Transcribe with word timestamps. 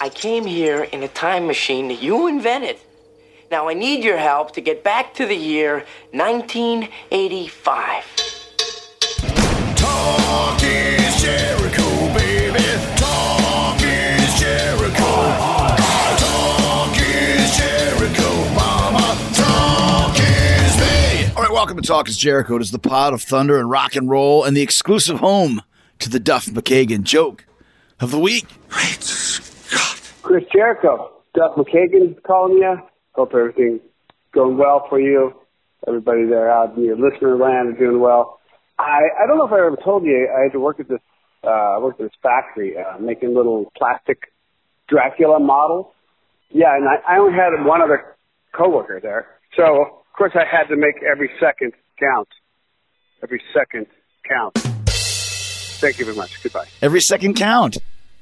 I 0.00 0.08
came 0.10 0.46
here 0.46 0.84
in 0.84 1.02
a 1.02 1.08
time 1.08 1.48
machine 1.48 1.88
that 1.88 2.00
you 2.00 2.28
invented. 2.28 2.78
Now 3.50 3.68
I 3.68 3.74
need 3.74 4.04
your 4.04 4.16
help 4.16 4.52
to 4.52 4.60
get 4.60 4.84
back 4.84 5.12
to 5.14 5.26
the 5.26 5.34
year 5.34 5.84
1985. 6.12 8.04
Talk 9.74 10.62
is 10.62 11.20
Jericho, 11.20 12.14
baby. 12.14 12.62
Talk 12.94 13.80
is 13.82 14.38
Jericho. 14.38 15.34
Talk 16.16 16.96
is 16.96 17.56
Jericho, 17.56 18.54
mama. 18.54 19.18
Talk 19.34 20.16
is 20.16 20.76
me. 20.78 21.32
All 21.34 21.42
right, 21.42 21.52
welcome 21.52 21.76
to 21.76 21.82
Talk 21.82 22.08
is 22.08 22.16
Jericho. 22.16 22.54
It 22.54 22.62
is 22.62 22.70
the 22.70 22.78
pod 22.78 23.14
of 23.14 23.22
thunder 23.22 23.58
and 23.58 23.68
rock 23.68 23.96
and 23.96 24.08
roll 24.08 24.44
and 24.44 24.56
the 24.56 24.62
exclusive 24.62 25.18
home 25.18 25.60
to 25.98 26.08
the 26.08 26.20
Duff 26.20 26.46
McKagan 26.46 27.02
joke 27.02 27.46
of 27.98 28.12
the 28.12 28.20
week. 28.20 28.46
Great 28.68 29.02
Scott. 29.02 29.27
Chris 30.28 30.44
Jericho, 30.52 31.10
Duff 31.34 31.56
McKagan 31.56 32.22
calling 32.22 32.58
you. 32.58 32.76
Hope 33.12 33.30
everything's 33.32 33.80
going 34.34 34.58
well 34.58 34.84
for 34.90 35.00
you. 35.00 35.32
Everybody 35.86 36.26
there 36.26 36.50
out 36.50 36.76
in 36.76 36.84
your 36.84 36.98
listener 36.98 37.38
land 37.38 37.70
is 37.72 37.78
doing 37.78 37.98
well. 37.98 38.38
I, 38.78 39.00
I 39.22 39.26
don't 39.26 39.38
know 39.38 39.46
if 39.46 39.52
I 39.52 39.56
ever 39.56 39.78
told 39.82 40.04
you, 40.04 40.28
I 40.30 40.42
had 40.42 40.52
to 40.52 40.60
work 40.60 40.80
at 40.80 40.88
this, 40.88 41.00
uh, 41.42 41.48
I 41.48 41.78
worked 41.78 41.98
at 42.02 42.10
this 42.10 42.18
factory, 42.22 42.74
uh, 42.76 42.98
making 42.98 43.34
little 43.34 43.72
plastic 43.74 44.30
Dracula 44.86 45.40
models. 45.40 45.86
Yeah, 46.50 46.76
and 46.76 46.86
I, 46.86 47.14
I 47.14 47.18
only 47.18 47.32
had 47.32 47.64
one 47.64 47.80
other 47.80 48.14
coworker 48.52 49.00
there. 49.02 49.28
So, 49.56 49.64
of 49.64 50.12
course, 50.14 50.32
I 50.34 50.44
had 50.44 50.64
to 50.64 50.76
make 50.76 51.02
every 51.10 51.30
second 51.40 51.72
count. 51.98 52.28
Every 53.22 53.42
second 53.54 53.86
count. 54.28 54.58
Thank 54.58 55.98
you 55.98 56.04
very 56.04 56.18
much. 56.18 56.42
Goodbye. 56.42 56.66
Every 56.82 57.00
second 57.00 57.36
count. 57.36 57.78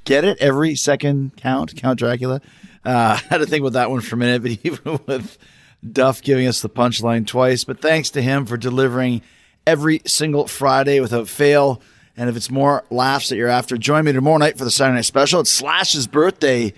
Get 0.07 0.23
it? 0.23 0.37
Every 0.39 0.75
second 0.75 1.35
count. 1.35 1.75
Count 1.75 1.99
Dracula. 1.99 2.39
Uh, 2.85 3.19
I 3.19 3.21
had 3.29 3.39
to 3.39 3.45
think 3.45 3.59
about 3.59 3.73
that 3.73 3.91
one 3.91 3.99
for 3.99 4.15
a 4.15 4.17
minute, 4.17 4.41
but 4.41 4.51
even 4.63 5.01
with 5.05 5.37
Duff 5.85 6.21
giving 6.21 6.47
us 6.47 6.61
the 6.61 6.69
punchline 6.69 7.27
twice, 7.27 7.65
but 7.65 7.81
thanks 7.81 8.11
to 8.11 8.21
him 8.21 8.45
for 8.45 8.55
delivering 8.55 9.21
every 9.65 10.01
single 10.05 10.47
Friday 10.47 11.01
without 11.01 11.27
fail. 11.27 11.81
And 12.15 12.29
if 12.29 12.37
it's 12.37 12.49
more 12.49 12.85
laughs 12.89 13.27
that 13.29 13.35
you're 13.35 13.49
after, 13.49 13.75
join 13.77 14.05
me 14.05 14.13
tomorrow 14.13 14.37
night 14.37 14.57
for 14.57 14.63
the 14.63 14.71
Saturday 14.71 14.95
night 14.95 15.05
special. 15.05 15.41
It's 15.41 15.51
Slash's 15.51 16.07
birthday 16.07 16.71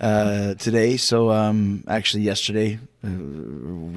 uh, 0.00 0.54
today, 0.54 0.96
so 0.96 1.32
um, 1.32 1.82
actually 1.88 2.22
yesterday, 2.22 2.78
uh, 3.02 3.08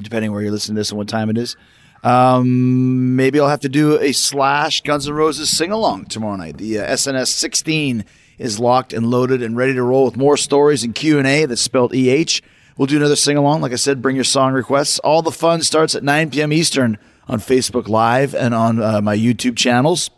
depending 0.02 0.31
where 0.31 0.42
you're 0.42 0.52
listening 0.52 0.77
to 0.77 0.80
this 0.80 0.89
and 0.89 0.97
what 0.97 1.08
time 1.08 1.30
it 1.30 1.38
is. 1.38 1.55
Um, 2.03 3.16
maybe 3.16 3.39
I'll 3.39 3.49
have 3.49 3.59
to 3.59 3.69
do 3.69 3.99
a 3.99 4.14
Slash 4.14 4.81
Guns 4.81 5.08
N' 5.08 5.14
Roses 5.14 5.55
sing 5.55 5.71
along 5.71 6.05
tomorrow 6.05 6.38
night. 6.38 6.58
The 6.58 6.80
uh, 6.80 6.88
SNS 6.88 7.27
16 7.27 8.03
is 8.40 8.59
locked 8.59 8.94
and 8.94 9.12
loaded 9.12 9.44
and 9.44 9.56
ready 9.56 9.73
to 9.73 9.84
roll 9.84 10.06
with 10.06 10.18
more 10.18 10.38
stories 10.38 10.84
and 10.84 10.95
Q 10.95 11.20
and 11.20 11.28
A 11.28 11.45
that's 11.45 11.62
spelled 11.62 11.94
EH. 11.94 12.42
We'll 12.78 12.88
do 12.88 12.95
another 12.95 13.18
sing 13.18 13.36
along. 13.36 13.62
Like 13.62 13.73
I 13.73 13.76
said, 13.76 14.02
bring 14.02 14.16
your 14.16 14.23
song 14.23 14.54
requests. 14.54 14.98
All 15.00 15.22
the 15.22 15.32
fun 15.32 15.62
starts 15.62 15.94
at 15.95 16.04
9 16.04 16.32
p.m. 16.32 16.54
Eastern 16.54 16.98
on 17.28 17.40
Facebook 17.40 17.90
Live 17.90 18.34
and 18.34 18.54
on 18.54 18.82
uh, 18.82 19.02
my 19.02 19.16
YouTube 19.16 19.58
channels. 19.58 20.10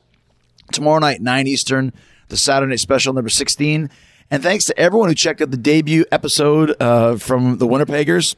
Tomorrow 0.71 0.99
night, 0.99 1.21
9 1.21 1.47
Eastern, 1.47 1.91
the 2.29 2.37
Saturday 2.37 2.77
special 2.77 3.13
number 3.13 3.29
16. 3.29 3.89
And 4.29 4.43
thanks 4.43 4.65
to 4.65 4.79
everyone 4.79 5.09
who 5.09 5.15
checked 5.15 5.41
out 5.41 5.51
the 5.51 5.57
debut 5.57 6.05
episode 6.11 6.79
uh, 6.79 7.17
from 7.17 7.57
the 7.57 7.67
Winnipeggers. 7.67 8.35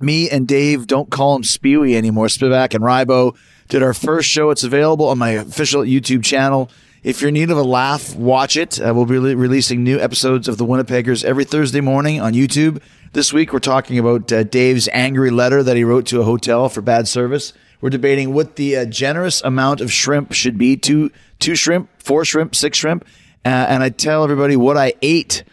Me 0.00 0.28
and 0.28 0.48
Dave 0.48 0.86
don't 0.86 1.10
call 1.10 1.36
him 1.36 1.42
Spewy 1.42 1.94
anymore. 1.94 2.26
Spivak 2.26 2.74
and 2.74 2.82
Rybo 2.82 3.36
did 3.68 3.82
our 3.82 3.94
first 3.94 4.28
show. 4.28 4.50
It's 4.50 4.64
available 4.64 5.06
on 5.06 5.18
my 5.18 5.30
official 5.30 5.82
YouTube 5.82 6.24
channel. 6.24 6.70
If 7.04 7.20
you're 7.20 7.28
in 7.28 7.34
need 7.34 7.50
of 7.50 7.58
a 7.58 7.62
laugh, 7.62 8.16
watch 8.16 8.56
it. 8.56 8.80
Uh, 8.80 8.94
we'll 8.94 9.04
be 9.04 9.18
re- 9.18 9.34
releasing 9.34 9.84
new 9.84 10.00
episodes 10.00 10.48
of 10.48 10.56
the 10.56 10.64
Winnipeggers 10.64 11.22
every 11.22 11.44
Thursday 11.44 11.82
morning 11.82 12.18
on 12.18 12.32
YouTube. 12.32 12.80
This 13.12 13.30
week, 13.30 13.52
we're 13.52 13.58
talking 13.58 13.98
about 13.98 14.32
uh, 14.32 14.42
Dave's 14.44 14.88
angry 14.90 15.30
letter 15.30 15.62
that 15.62 15.76
he 15.76 15.84
wrote 15.84 16.06
to 16.06 16.22
a 16.22 16.24
hotel 16.24 16.70
for 16.70 16.80
bad 16.80 17.06
service. 17.06 17.52
We're 17.82 17.90
debating 17.90 18.32
what 18.32 18.56
the 18.56 18.78
uh, 18.78 18.84
generous 18.86 19.42
amount 19.42 19.82
of 19.82 19.92
shrimp 19.92 20.32
should 20.32 20.56
be 20.56 20.78
two, 20.78 21.10
two 21.40 21.54
shrimp, 21.54 21.90
four 21.98 22.24
shrimp, 22.24 22.54
six 22.54 22.78
shrimp. 22.78 23.04
Uh, 23.44 23.48
and 23.50 23.82
I 23.82 23.90
tell 23.90 24.24
everybody 24.24 24.56
what 24.56 24.78
I 24.78 24.94
ate 25.02 25.44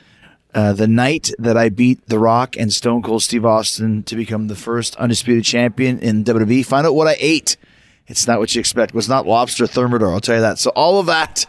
uh, 0.55 0.71
the 0.71 0.87
night 0.87 1.31
that 1.37 1.57
I 1.57 1.67
beat 1.67 2.07
The 2.07 2.17
Rock 2.17 2.55
and 2.55 2.71
Stone 2.71 3.01
Cold 3.01 3.23
Steve 3.23 3.45
Austin 3.45 4.03
to 4.03 4.15
become 4.15 4.47
the 4.47 4.55
first 4.55 4.95
undisputed 4.95 5.43
champion 5.43 5.99
in 5.99 6.23
WWE. 6.23 6.65
Find 6.65 6.87
out 6.87 6.95
what 6.95 7.09
I 7.09 7.17
ate. 7.19 7.57
It's 8.11 8.27
not 8.27 8.39
what 8.39 8.53
you 8.53 8.59
expect. 8.59 8.91
It 8.91 8.95
was 8.95 9.09
not 9.09 9.25
lobster 9.25 9.65
thermidor. 9.65 10.11
I'll 10.11 10.19
tell 10.19 10.35
you 10.35 10.41
that. 10.41 10.59
So 10.59 10.69
all 10.71 10.99
of 10.99 11.05
that 11.07 11.45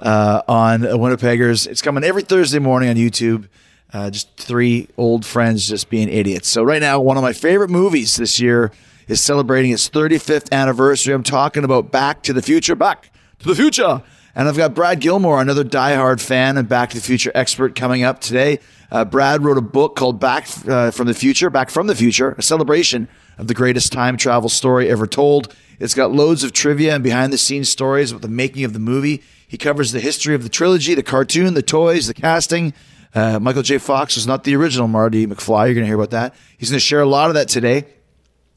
uh, 0.00 0.42
on 0.48 0.82
Winnipeggers. 0.82 1.66
It's 1.66 1.82
coming 1.82 2.04
every 2.04 2.22
Thursday 2.22 2.60
morning 2.60 2.88
on 2.88 2.96
YouTube. 2.96 3.48
Uh, 3.92 4.10
just 4.10 4.36
three 4.36 4.88
old 4.96 5.24
friends 5.24 5.68
just 5.68 5.90
being 5.90 6.08
idiots. 6.08 6.48
So 6.48 6.62
right 6.62 6.80
now, 6.80 7.00
one 7.00 7.16
of 7.16 7.22
my 7.22 7.32
favorite 7.32 7.70
movies 7.70 8.16
this 8.16 8.40
year 8.40 8.72
is 9.06 9.20
celebrating 9.20 9.72
its 9.72 9.88
35th 9.88 10.50
anniversary. 10.52 11.14
I'm 11.14 11.22
talking 11.22 11.64
about 11.64 11.92
Back 11.92 12.22
to 12.24 12.32
the 12.32 12.42
Future. 12.42 12.74
Back 12.74 13.10
to 13.40 13.48
the 13.48 13.54
Future. 13.54 14.02
And 14.34 14.48
I've 14.48 14.56
got 14.56 14.74
Brad 14.74 15.00
Gilmore, 15.00 15.40
another 15.40 15.62
diehard 15.62 16.20
fan 16.20 16.56
and 16.56 16.68
Back 16.68 16.90
to 16.90 16.96
the 16.96 17.02
Future 17.02 17.30
expert, 17.36 17.76
coming 17.76 18.02
up 18.02 18.20
today. 18.20 18.58
Uh, 18.90 19.04
Brad 19.04 19.44
wrote 19.44 19.58
a 19.58 19.62
book 19.62 19.94
called 19.94 20.18
Back 20.18 20.48
uh, 20.66 20.90
from 20.90 21.06
the 21.06 21.14
Future, 21.14 21.50
Back 21.50 21.70
from 21.70 21.86
the 21.86 21.94
Future, 21.94 22.34
a 22.36 22.42
celebration 22.42 23.08
of 23.38 23.48
the 23.48 23.54
greatest 23.54 23.92
time 23.92 24.16
travel 24.16 24.48
story 24.48 24.88
ever 24.90 25.06
told. 25.06 25.54
It's 25.78 25.94
got 25.94 26.12
loads 26.12 26.44
of 26.44 26.52
trivia 26.52 26.94
and 26.94 27.02
behind 27.02 27.32
the 27.32 27.38
scenes 27.38 27.68
stories 27.68 28.10
about 28.10 28.22
the 28.22 28.28
making 28.28 28.64
of 28.64 28.72
the 28.72 28.78
movie. 28.78 29.22
He 29.46 29.58
covers 29.58 29.92
the 29.92 30.00
history 30.00 30.34
of 30.34 30.42
the 30.42 30.48
trilogy, 30.48 30.94
the 30.94 31.02
cartoon, 31.02 31.54
the 31.54 31.62
toys, 31.62 32.06
the 32.06 32.14
casting. 32.14 32.74
Uh, 33.14 33.38
Michael 33.38 33.62
J. 33.62 33.78
Fox 33.78 34.16
was 34.16 34.26
not 34.26 34.44
the 34.44 34.56
original 34.56 34.88
Marty 34.88 35.26
McFly. 35.26 35.66
You're 35.66 35.74
going 35.74 35.84
to 35.84 35.86
hear 35.86 35.94
about 35.94 36.10
that. 36.10 36.34
He's 36.58 36.70
going 36.70 36.78
to 36.78 36.84
share 36.84 37.00
a 37.00 37.06
lot 37.06 37.28
of 37.28 37.34
that 37.34 37.48
today. 37.48 37.84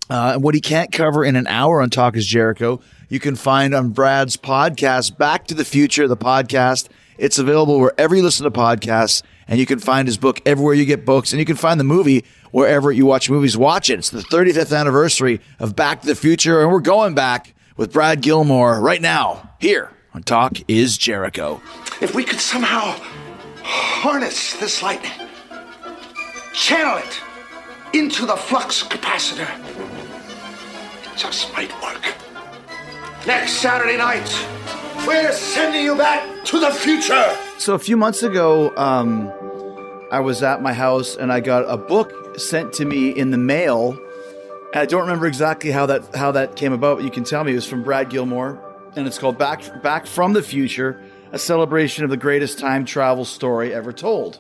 Uh, 0.10 0.32
and 0.36 0.44
what 0.44 0.56
he 0.56 0.62
can't 0.62 0.92
cover 0.92 1.24
in 1.24 1.36
an 1.36 1.48
hour 1.48 1.82
on 1.82 1.90
Talk 1.90 2.16
is 2.16 2.26
Jericho, 2.26 2.80
you 3.10 3.20
can 3.20 3.36
find 3.36 3.74
on 3.76 3.90
Brad's 3.90 4.38
podcast, 4.38 5.18
Back 5.18 5.48
to 5.48 5.54
the 5.54 5.66
Future, 5.66 6.08
the 6.08 6.18
podcast. 6.18 6.88
It's 7.18 7.40
available 7.40 7.80
wherever 7.80 8.16
you 8.16 8.24
listen 8.24 8.44
to 8.46 8.52
podcasts, 8.52 9.22
and 9.48 9.60
you 9.60 9.66
can 9.66 9.80
find 9.80 10.08
his 10.08 10.18
book 10.18 10.42
everywhere 10.46 10.74
you 10.74 10.86
get 10.86 11.06
books, 11.06 11.32
and 11.32 11.40
you 11.40 11.46
can 11.46 11.56
find 11.56 11.80
the 11.80 11.84
movie 11.86 12.26
wherever 12.52 12.92
you 12.92 13.06
watch 13.06 13.30
movies. 13.30 13.58
Watch 13.58 13.90
it. 13.90 14.00
It's 14.00 14.10
the 14.10 14.20
35th 14.20 14.78
anniversary 14.78 15.42
of 15.60 15.76
Back 15.76 16.02
to 16.02 16.08
the 16.08 16.16
Future, 16.16 16.62
and 16.62 16.72
we're 16.72 16.80
going 16.80 17.16
back 17.16 17.54
with 17.76 17.94
Brad 17.94 18.22
Gilmore 18.22 18.80
right 18.80 19.02
now 19.02 19.52
here 19.60 19.92
on 20.14 20.24
Talk 20.24 20.58
is 20.68 20.98
Jericho. 20.98 21.62
If 22.02 22.16
we 22.16 22.24
could 22.24 22.40
somehow 22.40 22.96
harness 23.64 24.56
this 24.56 24.82
lightning, 24.82 25.12
channel 26.54 26.98
it 26.98 27.22
into 27.94 28.26
the 28.26 28.36
flux 28.36 28.84
capacitor, 28.84 29.48
it 31.04 31.18
just 31.18 31.54
might 31.54 31.72
work. 31.82 32.04
Next 33.28 33.54
Saturday 33.54 33.98
night, 33.98 34.28
we're 35.06 35.32
sending 35.32 35.84
you 35.84 35.96
back 35.96 36.44
to 36.46 36.60
the 36.60 36.72
future. 36.72 37.36
So 37.60 37.74
a 37.76 37.80
few 37.80 37.98
months 37.98 38.24
ago, 38.24 38.76
um, 38.78 39.32
I 40.10 40.22
was 40.22 40.42
at 40.42 40.62
my 40.62 40.74
house 40.74 41.16
and 41.16 41.32
I 41.32 41.42
got 41.42 41.66
a 41.68 41.78
book 41.78 42.40
sent 42.40 42.74
to 42.74 42.86
me 42.86 43.10
in 43.10 43.32
the 43.32 43.38
mail. 43.38 44.00
I 44.74 44.86
don't 44.86 45.02
remember 45.02 45.28
exactly 45.28 45.72
how 45.72 45.88
that 45.88 46.16
how 46.16 46.32
that 46.32 46.56
came 46.56 46.72
about, 46.72 46.98
but 46.98 47.04
you 47.04 47.12
can 47.12 47.24
tell 47.24 47.44
me 47.44 47.52
it 47.52 47.56
was 47.56 47.66
from 47.66 47.84
Brad 47.84 48.10
Gilmore, 48.10 48.62
and 48.96 49.08
it's 49.08 49.18
called 49.18 49.38
Back 49.38 49.82
Back 49.84 50.06
from 50.06 50.34
the 50.34 50.44
Future: 50.44 51.04
A 51.32 51.40
Celebration 51.40 52.04
of 52.04 52.10
the 52.10 52.18
Greatest 52.18 52.60
Time 52.60 52.86
Travel 52.86 53.26
Story 53.26 53.74
Ever 53.74 53.92
Told. 53.92 54.40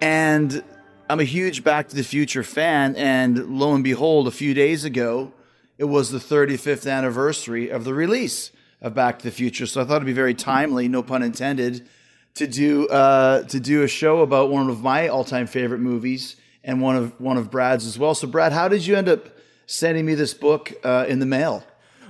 And 0.00 0.62
I'm 1.08 1.20
a 1.20 1.24
huge 1.24 1.64
Back 1.64 1.88
to 1.88 1.96
the 1.96 2.04
Future 2.04 2.42
fan, 2.42 2.94
and 2.96 3.58
lo 3.58 3.74
and 3.74 3.84
behold, 3.84 4.28
a 4.28 4.30
few 4.30 4.54
days 4.54 4.84
ago, 4.84 5.32
it 5.78 5.84
was 5.84 6.10
the 6.10 6.18
35th 6.18 6.90
anniversary 6.90 7.70
of 7.70 7.84
the 7.84 7.94
release 7.94 8.50
of 8.82 8.94
Back 8.94 9.18
to 9.20 9.24
the 9.24 9.30
Future. 9.30 9.66
So 9.66 9.80
I 9.80 9.84
thought 9.84 9.96
it'd 9.96 10.06
be 10.06 10.12
very 10.12 10.34
timely, 10.34 10.88
no 10.88 11.02
pun 11.02 11.22
intended, 11.22 11.86
to 12.34 12.46
do 12.46 12.88
uh, 12.88 13.42
to 13.44 13.60
do 13.60 13.82
a 13.82 13.88
show 13.88 14.20
about 14.20 14.50
one 14.50 14.68
of 14.70 14.82
my 14.82 15.08
all-time 15.08 15.46
favorite 15.46 15.80
movies 15.80 16.36
and 16.64 16.80
one 16.80 16.96
of 16.96 17.20
one 17.20 17.36
of 17.36 17.50
Brad's 17.50 17.86
as 17.86 17.98
well. 17.98 18.14
So, 18.14 18.26
Brad, 18.26 18.52
how 18.52 18.68
did 18.68 18.86
you 18.86 18.96
end 18.96 19.08
up 19.08 19.28
sending 19.66 20.04
me 20.06 20.14
this 20.14 20.34
book 20.34 20.72
uh, 20.84 21.06
in 21.08 21.18
the 21.18 21.26
mail? 21.26 21.64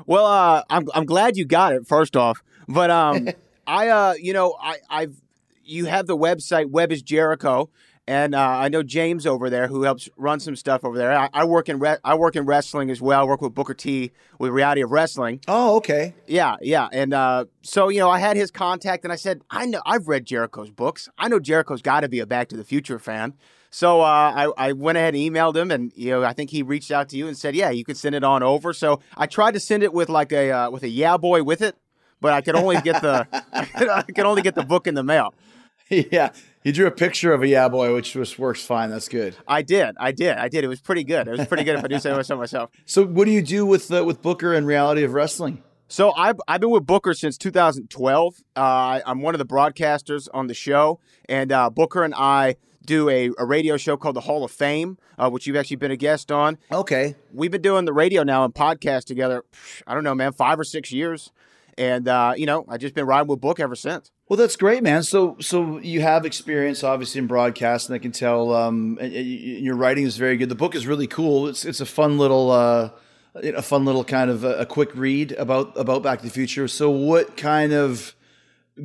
Well, 0.07 0.27
uh, 0.27 0.63
I'm 0.71 0.89
I'm 0.95 1.05
glad 1.05 1.37
you 1.37 1.45
got 1.45 1.73
it. 1.73 1.87
First 1.87 2.17
off, 2.17 2.43
but 2.69 2.91
um, 2.91 3.29
I 3.67 3.89
uh, 3.89 4.15
you 4.15 4.33
know, 4.33 4.57
I 4.61 4.77
I've 4.89 5.21
you 5.65 5.87
have 5.87 6.07
the 6.07 6.17
website 6.17 6.71
Web 6.71 6.93
is 6.93 7.03
Jericho, 7.03 7.71
and 8.07 8.35
uh, 8.35 8.41
I 8.41 8.69
know 8.69 8.83
James 8.83 9.27
over 9.27 9.51
there 9.51 9.69
who 9.69 9.83
helps 9.83 10.09
run 10.17 10.41
some 10.41 10.57
stuff 10.57 10.85
over 10.85 10.99
there. 10.99 11.17
I, 11.17 11.29
I 11.33 11.45
work 11.45 11.69
in 11.69 11.79
re- 11.79 11.99
I 12.05 12.15
work 12.15 12.37
in 12.37 12.45
wrestling 12.45 12.91
as 12.91 13.01
well. 13.01 13.21
I 13.21 13.25
work 13.25 13.41
with 13.41 13.55
Booker 13.55 13.75
T 13.75 14.11
with 14.39 14.51
Reality 14.53 14.83
of 14.83 14.91
Wrestling. 14.91 15.41
Oh, 15.47 15.77
okay. 15.77 16.15
Yeah, 16.27 16.57
yeah, 16.61 16.89
and 16.93 17.15
uh, 17.15 17.45
so 17.63 17.89
you 17.89 18.01
know, 18.01 18.11
I 18.11 18.19
had 18.19 18.37
his 18.37 18.51
contact, 18.51 19.05
and 19.05 19.13
I 19.13 19.17
said, 19.17 19.43
I 19.51 19.67
know 19.67 19.81
I've 19.87 20.09
read 20.09 20.27
Jericho's 20.27 20.71
books. 20.71 21.09
I 21.19 21.29
know 21.29 21.39
Jericho's 21.39 21.83
got 21.83 22.01
to 22.01 22.09
be 22.09 22.19
a 22.21 22.27
Back 22.27 22.49
to 22.49 22.57
the 22.57 22.65
Future 22.65 22.99
fan. 22.99 23.35
So 23.73 24.01
uh, 24.01 24.05
I, 24.05 24.53
I 24.57 24.73
went 24.73 24.99
ahead 24.99 25.15
and 25.15 25.23
emailed 25.23 25.55
him, 25.57 25.71
and 25.71 25.93
you 25.95 26.11
know 26.11 26.25
I 26.25 26.33
think 26.33 26.51
he 26.51 26.63
reached 26.63 26.91
out 26.91 27.09
to 27.11 27.17
you 27.17 27.29
and 27.29 27.39
said, 27.39 27.55
yeah, 27.55 27.71
you 27.71 27.85
could 27.85 27.97
send 27.97 28.15
it 28.17 28.25
on 28.25 28.43
over. 28.43 28.73
So 28.73 29.01
I 29.17 29.27
tried 29.27 29.55
to 29.55 29.61
send 29.61 29.83
it 29.83 29.93
with 29.93 30.09
like 30.09 30.33
a 30.33 30.51
uh, 30.51 30.71
with 30.71 30.83
a 30.83 30.89
yeah 30.89 31.17
boy 31.17 31.45
with 31.45 31.63
it, 31.63 31.77
but 32.21 32.33
I 32.33 32.41
could 32.41 32.57
only 32.57 32.81
get 32.81 33.01
the 33.03 33.29
I 33.53 34.03
could 34.03 34.27
only 34.27 34.43
get 34.43 34.57
the 34.57 34.65
book 34.65 34.89
in 34.89 34.95
the 34.95 35.05
mail. 35.05 35.33
yeah. 35.91 36.33
You 36.63 36.73
drew 36.73 36.87
a 36.87 36.91
picture 36.91 37.33
of 37.33 37.43
a 37.43 37.49
yeah 37.49 37.69
boy, 37.69 37.95
which 37.95 38.13
just 38.13 38.39
works 38.39 38.63
fine. 38.63 38.91
That's 38.91 39.09
good. 39.09 39.35
I 39.49 39.63
did. 39.63 39.97
I 39.99 40.13
did. 40.13 40.37
I 40.37 40.49
did. 40.49 40.63
It 40.63 40.69
was 40.69 40.81
pretty 40.81 41.05
good. 41.05 41.27
It 41.27 41.39
was 41.39 41.47
pretty 41.47 41.65
good 41.65 41.79
if 41.79 41.85
I 41.85 41.89
do 41.89 41.99
say 41.99 42.23
so 42.23 42.37
myself. 42.37 42.71
So, 42.85 43.07
what 43.07 43.25
do 43.25 43.31
you 43.31 43.43
do 43.43 43.65
with 43.65 43.91
uh, 43.93 44.05
with 44.05 44.21
Booker 44.21 44.53
and 44.53 44.67
Reality 44.67 45.03
of 45.03 45.15
Wrestling? 45.15 45.63
So 45.89 46.13
I've, 46.13 46.41
I've 46.47 46.61
been 46.61 46.71
with 46.71 46.87
Booker 46.87 47.15
since 47.15 47.37
2012. 47.37 48.37
Uh, 48.55 49.01
I'm 49.05 49.23
one 49.23 49.35
of 49.35 49.41
the 49.41 49.45
broadcasters 49.45 50.29
on 50.33 50.47
the 50.47 50.55
show, 50.55 51.01
and 51.29 51.51
uh, 51.51 51.69
Booker 51.69 52.05
and 52.05 52.15
I 52.15 52.55
do 52.87 53.09
a, 53.09 53.31
a 53.39 53.45
radio 53.45 53.77
show 53.77 53.97
called 53.97 54.15
the 54.15 54.21
Hall 54.21 54.45
of 54.45 54.53
Fame, 54.53 54.99
uh, 55.19 55.29
which 55.29 55.49
you've 55.49 55.57
actually 55.57 55.77
been 55.77 55.91
a 55.91 55.97
guest 55.97 56.31
on. 56.31 56.59
Okay. 56.71 57.17
We've 57.33 57.51
been 57.51 57.63
doing 57.63 57.87
the 57.87 57.93
radio 57.93 58.23
now 58.23 58.45
and 58.45 58.55
podcast 58.55 59.05
together. 59.05 59.45
I 59.85 59.95
don't 59.95 60.05
know, 60.05 60.15
man, 60.15 60.33
five 60.33 60.61
or 60.61 60.65
six 60.65 60.93
years, 60.93 61.33
and 61.79 62.09
uh, 62.09 62.35
you 62.37 62.47
know, 62.47 62.65
I've 62.69 62.81
just 62.81 62.95
been 62.95 63.07
riding 63.07 63.29
with 63.29 63.41
Book 63.41 63.61
ever 63.61 63.75
since. 63.75 64.11
Well, 64.29 64.37
that's 64.37 64.57
great, 64.57 64.83
man. 64.83 65.03
So, 65.03 65.37
so 65.41 65.79
you 65.79 66.03
have 66.03 66.25
experience, 66.25 66.85
obviously, 66.85 67.19
in 67.19 67.27
broadcast, 67.27 67.89
and 67.89 67.97
I 67.97 67.99
can 67.99 68.13
tell 68.13 68.55
um, 68.55 68.99
your 69.01 69.75
writing 69.75 70.05
is 70.05 70.17
very 70.17 70.37
good. 70.37 70.49
The 70.49 70.55
book 70.55 70.75
is 70.75 70.87
really 70.87 71.07
cool. 71.07 71.49
It's 71.49 71.65
it's 71.65 71.81
a 71.81 71.87
fun 71.87 72.17
little, 72.17 72.51
uh, 72.51 72.91
a 73.35 73.63
fun 73.63 73.85
little 73.85 74.05
kind 74.05 74.31
of 74.31 74.45
a, 74.45 74.61
a 74.61 74.67
quick 74.67 74.95
read 74.95 75.33
about 75.33 75.77
about 75.77 76.03
Back 76.03 76.21
to 76.21 76.25
the 76.25 76.31
Future. 76.31 76.69
So, 76.69 76.91
what 76.91 77.37
kind 77.37 77.73
of 77.73 78.15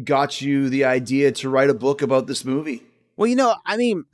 got 0.03 0.41
you 0.41 0.69
the 0.69 0.85
idea 0.85 1.31
to 1.31 1.49
write 1.49 1.69
a 1.69 1.75
book 1.75 2.01
about 2.01 2.27
this 2.27 2.43
movie? 2.43 2.83
Well, 3.15 3.27
you 3.27 3.35
know, 3.35 3.55
I 3.65 3.77
mean, 3.77 4.05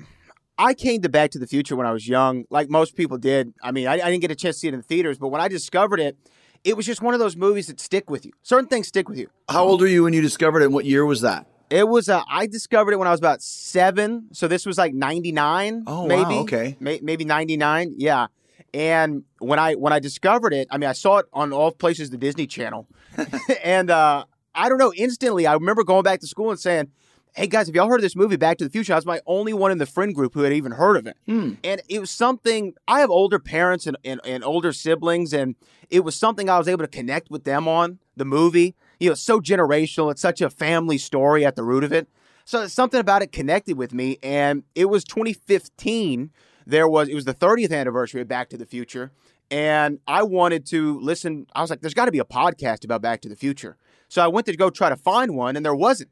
I 0.57 0.73
came 0.73 1.01
to 1.01 1.09
Back 1.09 1.31
to 1.31 1.39
the 1.39 1.47
Future 1.47 1.75
when 1.75 1.87
I 1.87 1.91
was 1.91 2.07
young, 2.07 2.45
like 2.49 2.69
most 2.69 2.95
people 2.95 3.17
did. 3.17 3.53
I 3.63 3.71
mean, 3.71 3.87
I, 3.87 3.93
I 3.93 4.11
didn't 4.11 4.21
get 4.21 4.31
a 4.31 4.35
chance 4.35 4.57
to 4.57 4.59
see 4.59 4.67
it 4.67 4.73
in 4.73 4.81
the 4.81 4.85
theaters, 4.85 5.17
but 5.17 5.29
when 5.29 5.41
I 5.41 5.47
discovered 5.47 5.99
it, 5.99 6.17
it 6.63 6.77
was 6.77 6.85
just 6.85 7.01
one 7.01 7.13
of 7.13 7.19
those 7.19 7.35
movies 7.35 7.67
that 7.67 7.79
stick 7.79 8.09
with 8.09 8.25
you. 8.25 8.31
Certain 8.43 8.67
things 8.67 8.87
stick 8.87 9.09
with 9.09 9.17
you. 9.17 9.29
How 9.49 9.63
old 9.63 9.81
were 9.81 9.87
you 9.87 10.03
when 10.03 10.13
you 10.13 10.21
discovered 10.21 10.61
it? 10.61 10.65
And 10.65 10.73
what 10.73 10.85
year 10.85 11.05
was 11.05 11.21
that? 11.21 11.47
It 11.69 11.87
was 11.87 12.09
uh, 12.09 12.21
I 12.29 12.47
discovered 12.47 12.91
it 12.91 12.97
when 12.97 13.07
I 13.07 13.11
was 13.11 13.19
about 13.19 13.41
seven, 13.41 14.27
so 14.33 14.47
this 14.47 14.65
was 14.65 14.77
like 14.77 14.93
ninety 14.93 15.31
nine. 15.31 15.83
Oh, 15.87 16.01
wow, 16.01 16.07
maybe 16.07 16.35
okay. 16.41 16.75
May- 16.79 16.99
maybe 17.01 17.23
ninety 17.23 17.55
nine. 17.55 17.93
Yeah. 17.97 18.27
And 18.73 19.23
when 19.39 19.57
I 19.57 19.75
when 19.75 19.93
I 19.93 19.99
discovered 19.99 20.53
it, 20.53 20.67
I 20.69 20.77
mean, 20.77 20.89
I 20.89 20.93
saw 20.93 21.17
it 21.19 21.27
on 21.33 21.53
all 21.53 21.71
places 21.71 22.09
the 22.09 22.17
Disney 22.17 22.45
Channel, 22.45 22.87
and 23.63 23.89
uh, 23.89 24.25
I 24.53 24.69
don't 24.69 24.77
know. 24.77 24.93
Instantly, 24.95 25.47
I 25.47 25.53
remember 25.53 25.83
going 25.83 26.03
back 26.03 26.19
to 26.21 26.27
school 26.27 26.51
and 26.51 26.59
saying, 26.59 26.89
"Hey 27.33 27.47
guys, 27.47 27.67
have 27.67 27.75
y'all 27.75 27.87
heard 27.87 27.99
of 27.99 28.03
this 28.03 28.15
movie, 28.15 28.35
Back 28.35 28.57
to 28.57 28.63
the 28.63 28.69
Future?" 28.69 28.93
I 28.93 28.97
was 28.97 29.05
my 29.05 29.21
only 29.25 29.53
one 29.53 29.71
in 29.71 29.77
the 29.77 29.85
friend 29.85 30.13
group 30.13 30.33
who 30.33 30.41
had 30.41 30.53
even 30.53 30.73
heard 30.73 30.97
of 30.97 31.07
it, 31.07 31.17
hmm. 31.25 31.53
and 31.63 31.81
it 31.87 31.99
was 31.99 32.11
something. 32.11 32.73
I 32.87 32.99
have 32.99 33.09
older 33.09 33.39
parents 33.39 33.87
and, 33.87 33.97
and 34.03 34.19
and 34.25 34.43
older 34.43 34.73
siblings, 34.73 35.33
and 35.33 35.55
it 35.89 36.01
was 36.01 36.15
something 36.15 36.49
I 36.49 36.57
was 36.57 36.67
able 36.67 36.83
to 36.83 36.89
connect 36.89 37.29
with 37.29 37.43
them 37.43 37.67
on 37.67 37.99
the 38.15 38.25
movie. 38.25 38.75
You 38.99 39.09
know, 39.09 39.13
it's 39.13 39.21
so 39.21 39.39
generational. 39.39 40.11
It's 40.11 40.21
such 40.21 40.41
a 40.41 40.49
family 40.49 40.97
story 40.97 41.45
at 41.45 41.55
the 41.55 41.63
root 41.63 41.83
of 41.83 41.91
it. 41.91 42.07
So 42.45 42.67
something 42.67 42.99
about 42.99 43.21
it 43.21 43.31
connected 43.31 43.77
with 43.77 43.93
me, 43.93 44.17
and 44.21 44.63
it 44.75 44.85
was 44.85 45.03
2015. 45.03 46.31
There 46.65 46.87
was 46.87 47.07
it 47.07 47.15
was 47.15 47.25
the 47.25 47.33
30th 47.33 47.71
anniversary 47.71 48.21
of 48.21 48.27
Back 48.27 48.49
to 48.49 48.57
the 48.57 48.65
Future, 48.65 49.11
and 49.49 49.99
I 50.07 50.23
wanted 50.23 50.65
to 50.67 50.99
listen. 50.99 51.47
I 51.53 51.61
was 51.61 51.69
like, 51.69 51.81
"There's 51.81 51.93
got 51.93 52.05
to 52.05 52.11
be 52.11 52.19
a 52.19 52.25
podcast 52.25 52.83
about 52.83 53.01
Back 53.01 53.21
to 53.21 53.29
the 53.29 53.35
Future." 53.35 53.77
So 54.07 54.21
I 54.21 54.27
went 54.27 54.45
to 54.47 54.55
go 54.57 54.69
try 54.69 54.89
to 54.89 54.97
find 54.97 55.35
one, 55.35 55.55
and 55.55 55.65
there 55.65 55.75
wasn't. 55.75 56.09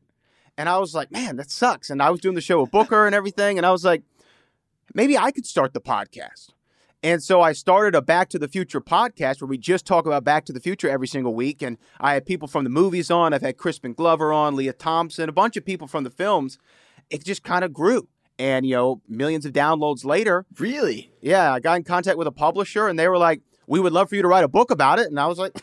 And 0.60 0.68
I 0.68 0.78
was 0.78 0.94
like, 0.94 1.10
"Man, 1.10 1.38
that 1.38 1.50
sucks." 1.50 1.90
And 1.90 2.02
I 2.04 2.10
was 2.10 2.20
doing 2.20 2.36
the 2.36 2.42
show 2.42 2.60
with 2.62 2.70
Booker 2.70 3.06
and 3.06 3.16
everything, 3.16 3.58
and 3.58 3.66
I 3.66 3.72
was 3.72 3.86
like, 3.86 4.04
"Maybe 4.94 5.18
I 5.18 5.32
could 5.32 5.46
start 5.46 5.74
the 5.74 5.80
podcast." 5.80 6.50
And 7.02 7.24
so 7.24 7.40
I 7.40 7.54
started 7.54 7.96
a 7.96 8.02
Back 8.02 8.28
to 8.32 8.38
the 8.40 8.50
Future 8.50 8.82
podcast 8.82 9.40
where 9.40 9.48
we 9.48 9.58
just 9.58 9.86
talk 9.86 10.06
about 10.06 10.26
Back 10.26 10.44
to 10.48 10.54
the 10.54 10.60
Future 10.60 10.90
every 10.90 11.08
single 11.08 11.34
week. 11.34 11.62
And 11.62 11.78
I 12.02 12.14
had 12.14 12.26
people 12.26 12.46
from 12.50 12.66
the 12.66 12.70
movies 12.70 13.10
on. 13.10 13.34
I've 13.34 13.42
had 13.42 13.56
Crispin 13.56 13.94
Glover 13.94 14.34
on, 14.34 14.54
Lea 14.58 14.74
Thompson, 14.78 15.30
a 15.30 15.32
bunch 15.32 15.56
of 15.56 15.64
people 15.64 15.88
from 15.88 16.04
the 16.04 16.10
films. 16.10 16.58
It 17.10 17.24
just 17.24 17.42
kind 17.42 17.64
of 17.64 17.72
grew. 17.72 18.10
And, 18.38 18.66
you 18.66 18.76
know, 18.76 19.02
millions 19.08 19.46
of 19.46 19.54
downloads 19.54 20.04
later, 20.04 20.46
Really? 20.58 21.10
yeah, 21.22 21.54
I 21.54 21.62
got 21.62 21.78
in 21.78 21.84
contact 21.86 22.18
with 22.18 22.28
a 22.28 22.32
publisher 22.34 22.88
and 22.90 23.00
they 23.00 23.08
were 23.08 23.18
like, 23.18 23.42
we 23.66 23.80
would 23.80 23.94
love 23.94 24.10
for 24.10 24.16
you 24.16 24.22
to 24.22 24.28
write 24.28 24.44
a 24.44 24.50
book 24.50 24.70
about 24.70 25.00
it. 25.00 25.08
And 25.08 25.20
I 25.22 25.28
was 25.28 25.38
like, 25.40 25.54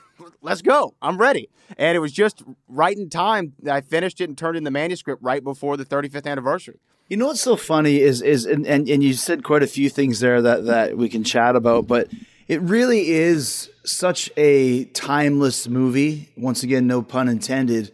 let's 0.47 0.63
go. 0.63 0.95
I'm 1.03 1.19
ready. 1.19 1.51
And 1.77 1.97
it 1.97 2.01
was 2.01 2.13
just 2.13 2.43
right 2.69 2.97
in 2.97 3.11
time 3.11 3.55
that 3.63 3.75
I 3.75 3.81
finished 3.81 4.21
it 4.21 4.29
and 4.29 4.39
turned 4.39 4.57
in 4.57 4.65
the 4.65 4.71
manuscript 4.71 5.23
right 5.23 5.43
before 5.43 5.77
the 5.77 5.85
35th 5.85 6.27
anniversary. 6.27 6.79
You 7.09 7.17
know 7.17 7.27
what's 7.27 7.41
so 7.41 7.57
funny 7.57 8.01
is 8.01 8.23
is 8.23 8.47
and, 8.47 8.67
and, 8.67 8.89
and 8.89 9.03
you 9.03 9.13
said 9.15 9.45
quite 9.45 9.63
a 9.63 9.67
few 9.67 9.91
things 9.91 10.21
there 10.21 10.43
that, 10.43 10.65
that 10.65 10.97
we 10.97 11.09
can 11.09 11.23
chat 11.23 11.55
about, 11.55 11.87
but 11.87 12.09
it 12.49 12.61
really 12.63 13.11
is 13.11 13.71
such 13.85 14.31
a 14.37 14.85
timeless 14.87 15.69
movie. 15.69 16.31
Once 16.37 16.63
again, 16.63 16.87
no 16.87 17.03
pun 17.03 17.29
intended, 17.29 17.93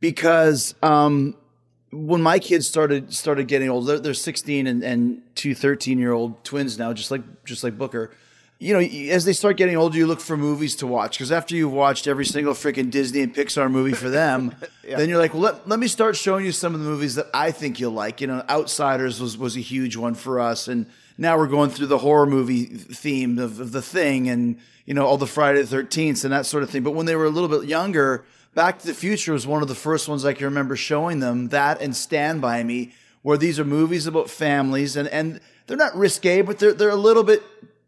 because 0.00 0.74
um, 0.82 1.36
when 1.92 2.22
my 2.22 2.40
kids 2.40 2.66
started 2.66 3.14
started 3.14 3.46
getting 3.46 3.70
old, 3.70 3.86
they're, 3.86 4.00
they're 4.00 4.14
16 4.14 4.66
and, 4.66 4.82
and 4.82 5.22
two 5.36 5.54
13 5.54 5.98
year 5.98 6.12
old 6.12 6.42
twins 6.44 6.76
now, 6.76 6.92
just 6.92 7.12
like 7.12 7.44
just 7.44 7.62
like 7.62 7.78
Booker. 7.78 8.10
You 8.62 8.74
know, 8.74 8.80
as 9.10 9.24
they 9.24 9.32
start 9.32 9.56
getting 9.56 9.74
older, 9.78 9.96
you 9.96 10.06
look 10.06 10.20
for 10.20 10.36
movies 10.36 10.76
to 10.76 10.86
watch 10.86 11.16
because 11.16 11.32
after 11.32 11.56
you've 11.56 11.72
watched 11.72 12.06
every 12.06 12.26
single 12.26 12.52
freaking 12.52 12.90
Disney 12.90 13.22
and 13.22 13.34
Pixar 13.34 13.70
movie 13.70 13.94
for 13.94 14.10
them, 14.10 14.54
then 14.84 15.08
you're 15.08 15.18
like, 15.18 15.32
well, 15.32 15.44
let, 15.44 15.66
let 15.66 15.78
me 15.78 15.88
start 15.88 16.14
showing 16.14 16.44
you 16.44 16.52
some 16.52 16.74
of 16.74 16.80
the 16.80 16.86
movies 16.86 17.14
that 17.14 17.28
I 17.32 17.52
think 17.52 17.80
you'll 17.80 17.92
like. 17.92 18.20
You 18.20 18.26
know, 18.26 18.44
Outsiders 18.50 19.18
was 19.18 19.38
was 19.38 19.56
a 19.56 19.60
huge 19.60 19.96
one 19.96 20.12
for 20.12 20.40
us, 20.40 20.68
and 20.68 20.84
now 21.16 21.38
we're 21.38 21.46
going 21.46 21.70
through 21.70 21.86
the 21.86 21.96
horror 21.96 22.26
movie 22.26 22.66
theme 22.66 23.38
of, 23.38 23.60
of 23.60 23.72
the 23.72 23.80
Thing, 23.80 24.28
and 24.28 24.58
you 24.84 24.92
know 24.92 25.06
all 25.06 25.16
the 25.16 25.26
Friday 25.26 25.62
the 25.62 25.66
Thirteenth 25.66 26.22
and 26.24 26.32
that 26.34 26.44
sort 26.44 26.62
of 26.62 26.68
thing. 26.68 26.82
But 26.82 26.90
when 26.90 27.06
they 27.06 27.16
were 27.16 27.24
a 27.24 27.30
little 27.30 27.48
bit 27.48 27.66
younger, 27.66 28.26
Back 28.54 28.80
to 28.80 28.86
the 28.86 28.92
Future 28.92 29.32
was 29.32 29.46
one 29.46 29.62
of 29.62 29.68
the 29.68 29.74
first 29.74 30.06
ones 30.06 30.26
I 30.26 30.34
can 30.34 30.44
remember 30.44 30.76
showing 30.76 31.20
them. 31.20 31.48
That 31.48 31.80
and 31.80 31.96
Stand 31.96 32.42
by 32.42 32.62
Me, 32.62 32.92
where 33.22 33.38
these 33.38 33.58
are 33.58 33.64
movies 33.64 34.06
about 34.06 34.28
families, 34.28 34.96
and 34.96 35.08
and 35.08 35.40
they're 35.66 35.78
not 35.78 35.96
risque, 35.96 36.42
but 36.42 36.58
they're 36.58 36.74
they're 36.74 36.90
a 36.90 36.94
little 36.94 37.24
bit 37.24 37.42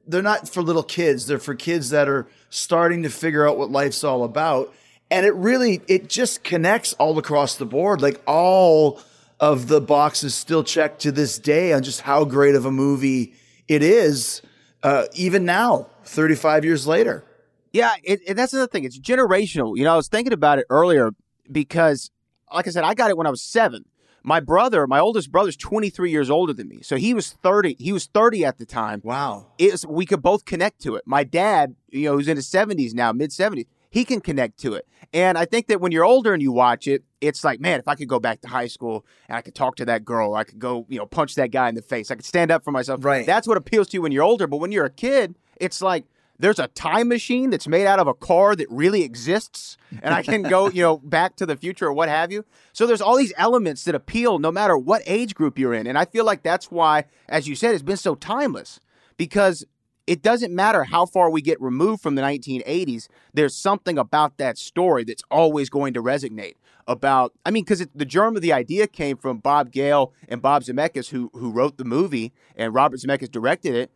they're 0.06 0.22
not 0.22 0.48
for 0.48 0.62
little 0.62 0.82
kids. 0.82 1.26
They're 1.26 1.38
for 1.38 1.54
kids 1.54 1.90
that 1.90 2.08
are 2.08 2.26
starting 2.50 3.02
to 3.04 3.10
figure 3.10 3.48
out 3.48 3.58
what 3.58 3.70
life's 3.70 4.04
all 4.04 4.24
about. 4.24 4.74
And 5.10 5.26
it 5.26 5.34
really, 5.34 5.80
it 5.88 6.08
just 6.08 6.42
connects 6.42 6.92
all 6.94 7.18
across 7.18 7.56
the 7.56 7.66
board. 7.66 8.00
Like 8.00 8.20
all 8.26 9.00
of 9.38 9.68
the 9.68 9.80
boxes 9.80 10.34
still 10.34 10.64
checked 10.64 11.02
to 11.02 11.12
this 11.12 11.38
day 11.38 11.72
on 11.72 11.82
just 11.82 12.00
how 12.02 12.24
great 12.24 12.54
of 12.54 12.64
a 12.64 12.70
movie 12.70 13.34
it 13.68 13.82
is, 13.82 14.42
uh, 14.82 15.04
even 15.14 15.44
now, 15.44 15.86
35 16.04 16.64
years 16.64 16.86
later. 16.86 17.24
Yeah, 17.72 17.94
it, 18.02 18.20
and 18.28 18.38
that's 18.38 18.52
another 18.52 18.68
thing. 18.68 18.84
It's 18.84 18.98
generational. 18.98 19.76
You 19.76 19.84
know, 19.84 19.94
I 19.94 19.96
was 19.96 20.08
thinking 20.08 20.32
about 20.32 20.58
it 20.58 20.66
earlier 20.68 21.10
because, 21.50 22.10
like 22.52 22.66
I 22.66 22.70
said, 22.70 22.84
I 22.84 22.94
got 22.94 23.10
it 23.10 23.16
when 23.16 23.26
I 23.26 23.30
was 23.30 23.42
seven. 23.42 23.84
My 24.22 24.40
brother, 24.40 24.86
my 24.86 25.00
oldest 25.00 25.32
brother's 25.32 25.56
23 25.56 26.10
years 26.10 26.30
older 26.30 26.52
than 26.52 26.68
me. 26.68 26.80
So 26.82 26.96
he 26.96 27.14
was 27.14 27.30
30. 27.30 27.76
He 27.78 27.92
was 27.92 28.06
30 28.06 28.44
at 28.44 28.58
the 28.58 28.66
time. 28.66 29.00
Wow. 29.04 29.48
It 29.58 29.72
was, 29.72 29.86
we 29.86 30.06
could 30.06 30.22
both 30.22 30.44
connect 30.44 30.80
to 30.82 30.94
it. 30.96 31.02
My 31.06 31.24
dad, 31.24 31.74
you 31.90 32.04
know, 32.04 32.16
who's 32.16 32.28
in 32.28 32.36
his 32.36 32.48
70s 32.48 32.94
now, 32.94 33.12
mid 33.12 33.30
70s, 33.30 33.66
he 33.90 34.04
can 34.04 34.20
connect 34.20 34.58
to 34.60 34.74
it. 34.74 34.86
And 35.12 35.36
I 35.36 35.44
think 35.44 35.66
that 35.66 35.80
when 35.80 35.92
you're 35.92 36.04
older 36.04 36.32
and 36.32 36.42
you 36.42 36.50
watch 36.50 36.88
it, 36.88 37.04
it's 37.20 37.44
like, 37.44 37.60
man, 37.60 37.78
if 37.78 37.86
I 37.86 37.94
could 37.94 38.08
go 38.08 38.18
back 38.18 38.40
to 38.40 38.48
high 38.48 38.66
school 38.66 39.04
and 39.28 39.36
I 39.36 39.42
could 39.42 39.54
talk 39.54 39.76
to 39.76 39.84
that 39.84 40.04
girl, 40.04 40.34
I 40.34 40.44
could 40.44 40.58
go, 40.58 40.86
you 40.88 40.98
know, 40.98 41.04
punch 41.04 41.34
that 41.34 41.50
guy 41.50 41.68
in 41.68 41.74
the 41.74 41.82
face, 41.82 42.10
I 42.10 42.14
could 42.14 42.24
stand 42.24 42.50
up 42.50 42.64
for 42.64 42.70
myself. 42.70 43.04
Right. 43.04 43.26
That's 43.26 43.46
what 43.46 43.58
appeals 43.58 43.88
to 43.88 43.98
you 43.98 44.02
when 44.02 44.12
you're 44.12 44.24
older. 44.24 44.46
But 44.46 44.58
when 44.58 44.72
you're 44.72 44.86
a 44.86 44.90
kid, 44.90 45.36
it's 45.56 45.82
like, 45.82 46.06
there's 46.42 46.58
a 46.58 46.66
time 46.66 47.06
machine 47.06 47.50
that's 47.50 47.68
made 47.68 47.86
out 47.86 48.00
of 48.00 48.08
a 48.08 48.14
car 48.14 48.56
that 48.56 48.66
really 48.68 49.04
exists 49.04 49.76
and 50.02 50.12
I 50.12 50.24
can 50.24 50.42
go, 50.42 50.68
you 50.72 50.82
know, 50.82 50.98
back 50.98 51.36
to 51.36 51.46
the 51.46 51.56
future 51.56 51.86
or 51.86 51.92
what 51.92 52.08
have 52.08 52.32
you. 52.32 52.44
So 52.72 52.84
there's 52.84 53.00
all 53.00 53.16
these 53.16 53.32
elements 53.36 53.84
that 53.84 53.94
appeal 53.94 54.40
no 54.40 54.50
matter 54.50 54.76
what 54.76 55.02
age 55.06 55.36
group 55.36 55.56
you're 55.56 55.72
in. 55.72 55.86
And 55.86 55.96
I 55.96 56.04
feel 56.04 56.24
like 56.24 56.42
that's 56.42 56.68
why, 56.68 57.04
as 57.28 57.46
you 57.46 57.54
said, 57.54 57.74
it's 57.74 57.84
been 57.84 57.96
so 57.96 58.16
timeless 58.16 58.80
because 59.16 59.64
it 60.08 60.20
doesn't 60.20 60.52
matter 60.52 60.82
how 60.82 61.06
far 61.06 61.30
we 61.30 61.42
get 61.42 61.60
removed 61.60 62.02
from 62.02 62.16
the 62.16 62.22
1980s. 62.22 63.06
There's 63.32 63.54
something 63.54 63.96
about 63.96 64.38
that 64.38 64.58
story 64.58 65.04
that's 65.04 65.22
always 65.30 65.70
going 65.70 65.94
to 65.94 66.02
resonate 66.02 66.54
about, 66.88 67.32
I 67.46 67.52
mean, 67.52 67.62
because 67.62 67.86
the 67.94 68.04
germ 68.04 68.34
of 68.34 68.42
the 68.42 68.52
idea 68.52 68.88
came 68.88 69.16
from 69.16 69.38
Bob 69.38 69.70
Gale 69.70 70.12
and 70.28 70.42
Bob 70.42 70.64
Zemeckis, 70.64 71.10
who, 71.10 71.30
who 71.34 71.52
wrote 71.52 71.76
the 71.76 71.84
movie 71.84 72.32
and 72.56 72.74
Robert 72.74 72.98
Zemeckis 72.98 73.30
directed 73.30 73.76
it 73.76 73.92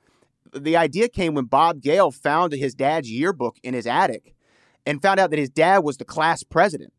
the 0.59 0.77
idea 0.77 1.09
came 1.09 1.35
when 1.35 1.45
Bob 1.47 1.81
Gale 1.81 2.11
found 2.11 2.53
his 2.53 2.75
dad's 2.75 3.11
yearbook 3.11 3.57
in 3.63 3.75
his 3.75 3.87
attic 3.87 4.35
and 4.85 5.03
found 5.03 5.21
out 5.21 5.31
that 5.31 5.39
his 5.39 5.51
dad 5.51 5.79
was 5.79 5.97
the 5.97 6.05
class 6.05 6.43
president 6.43 6.93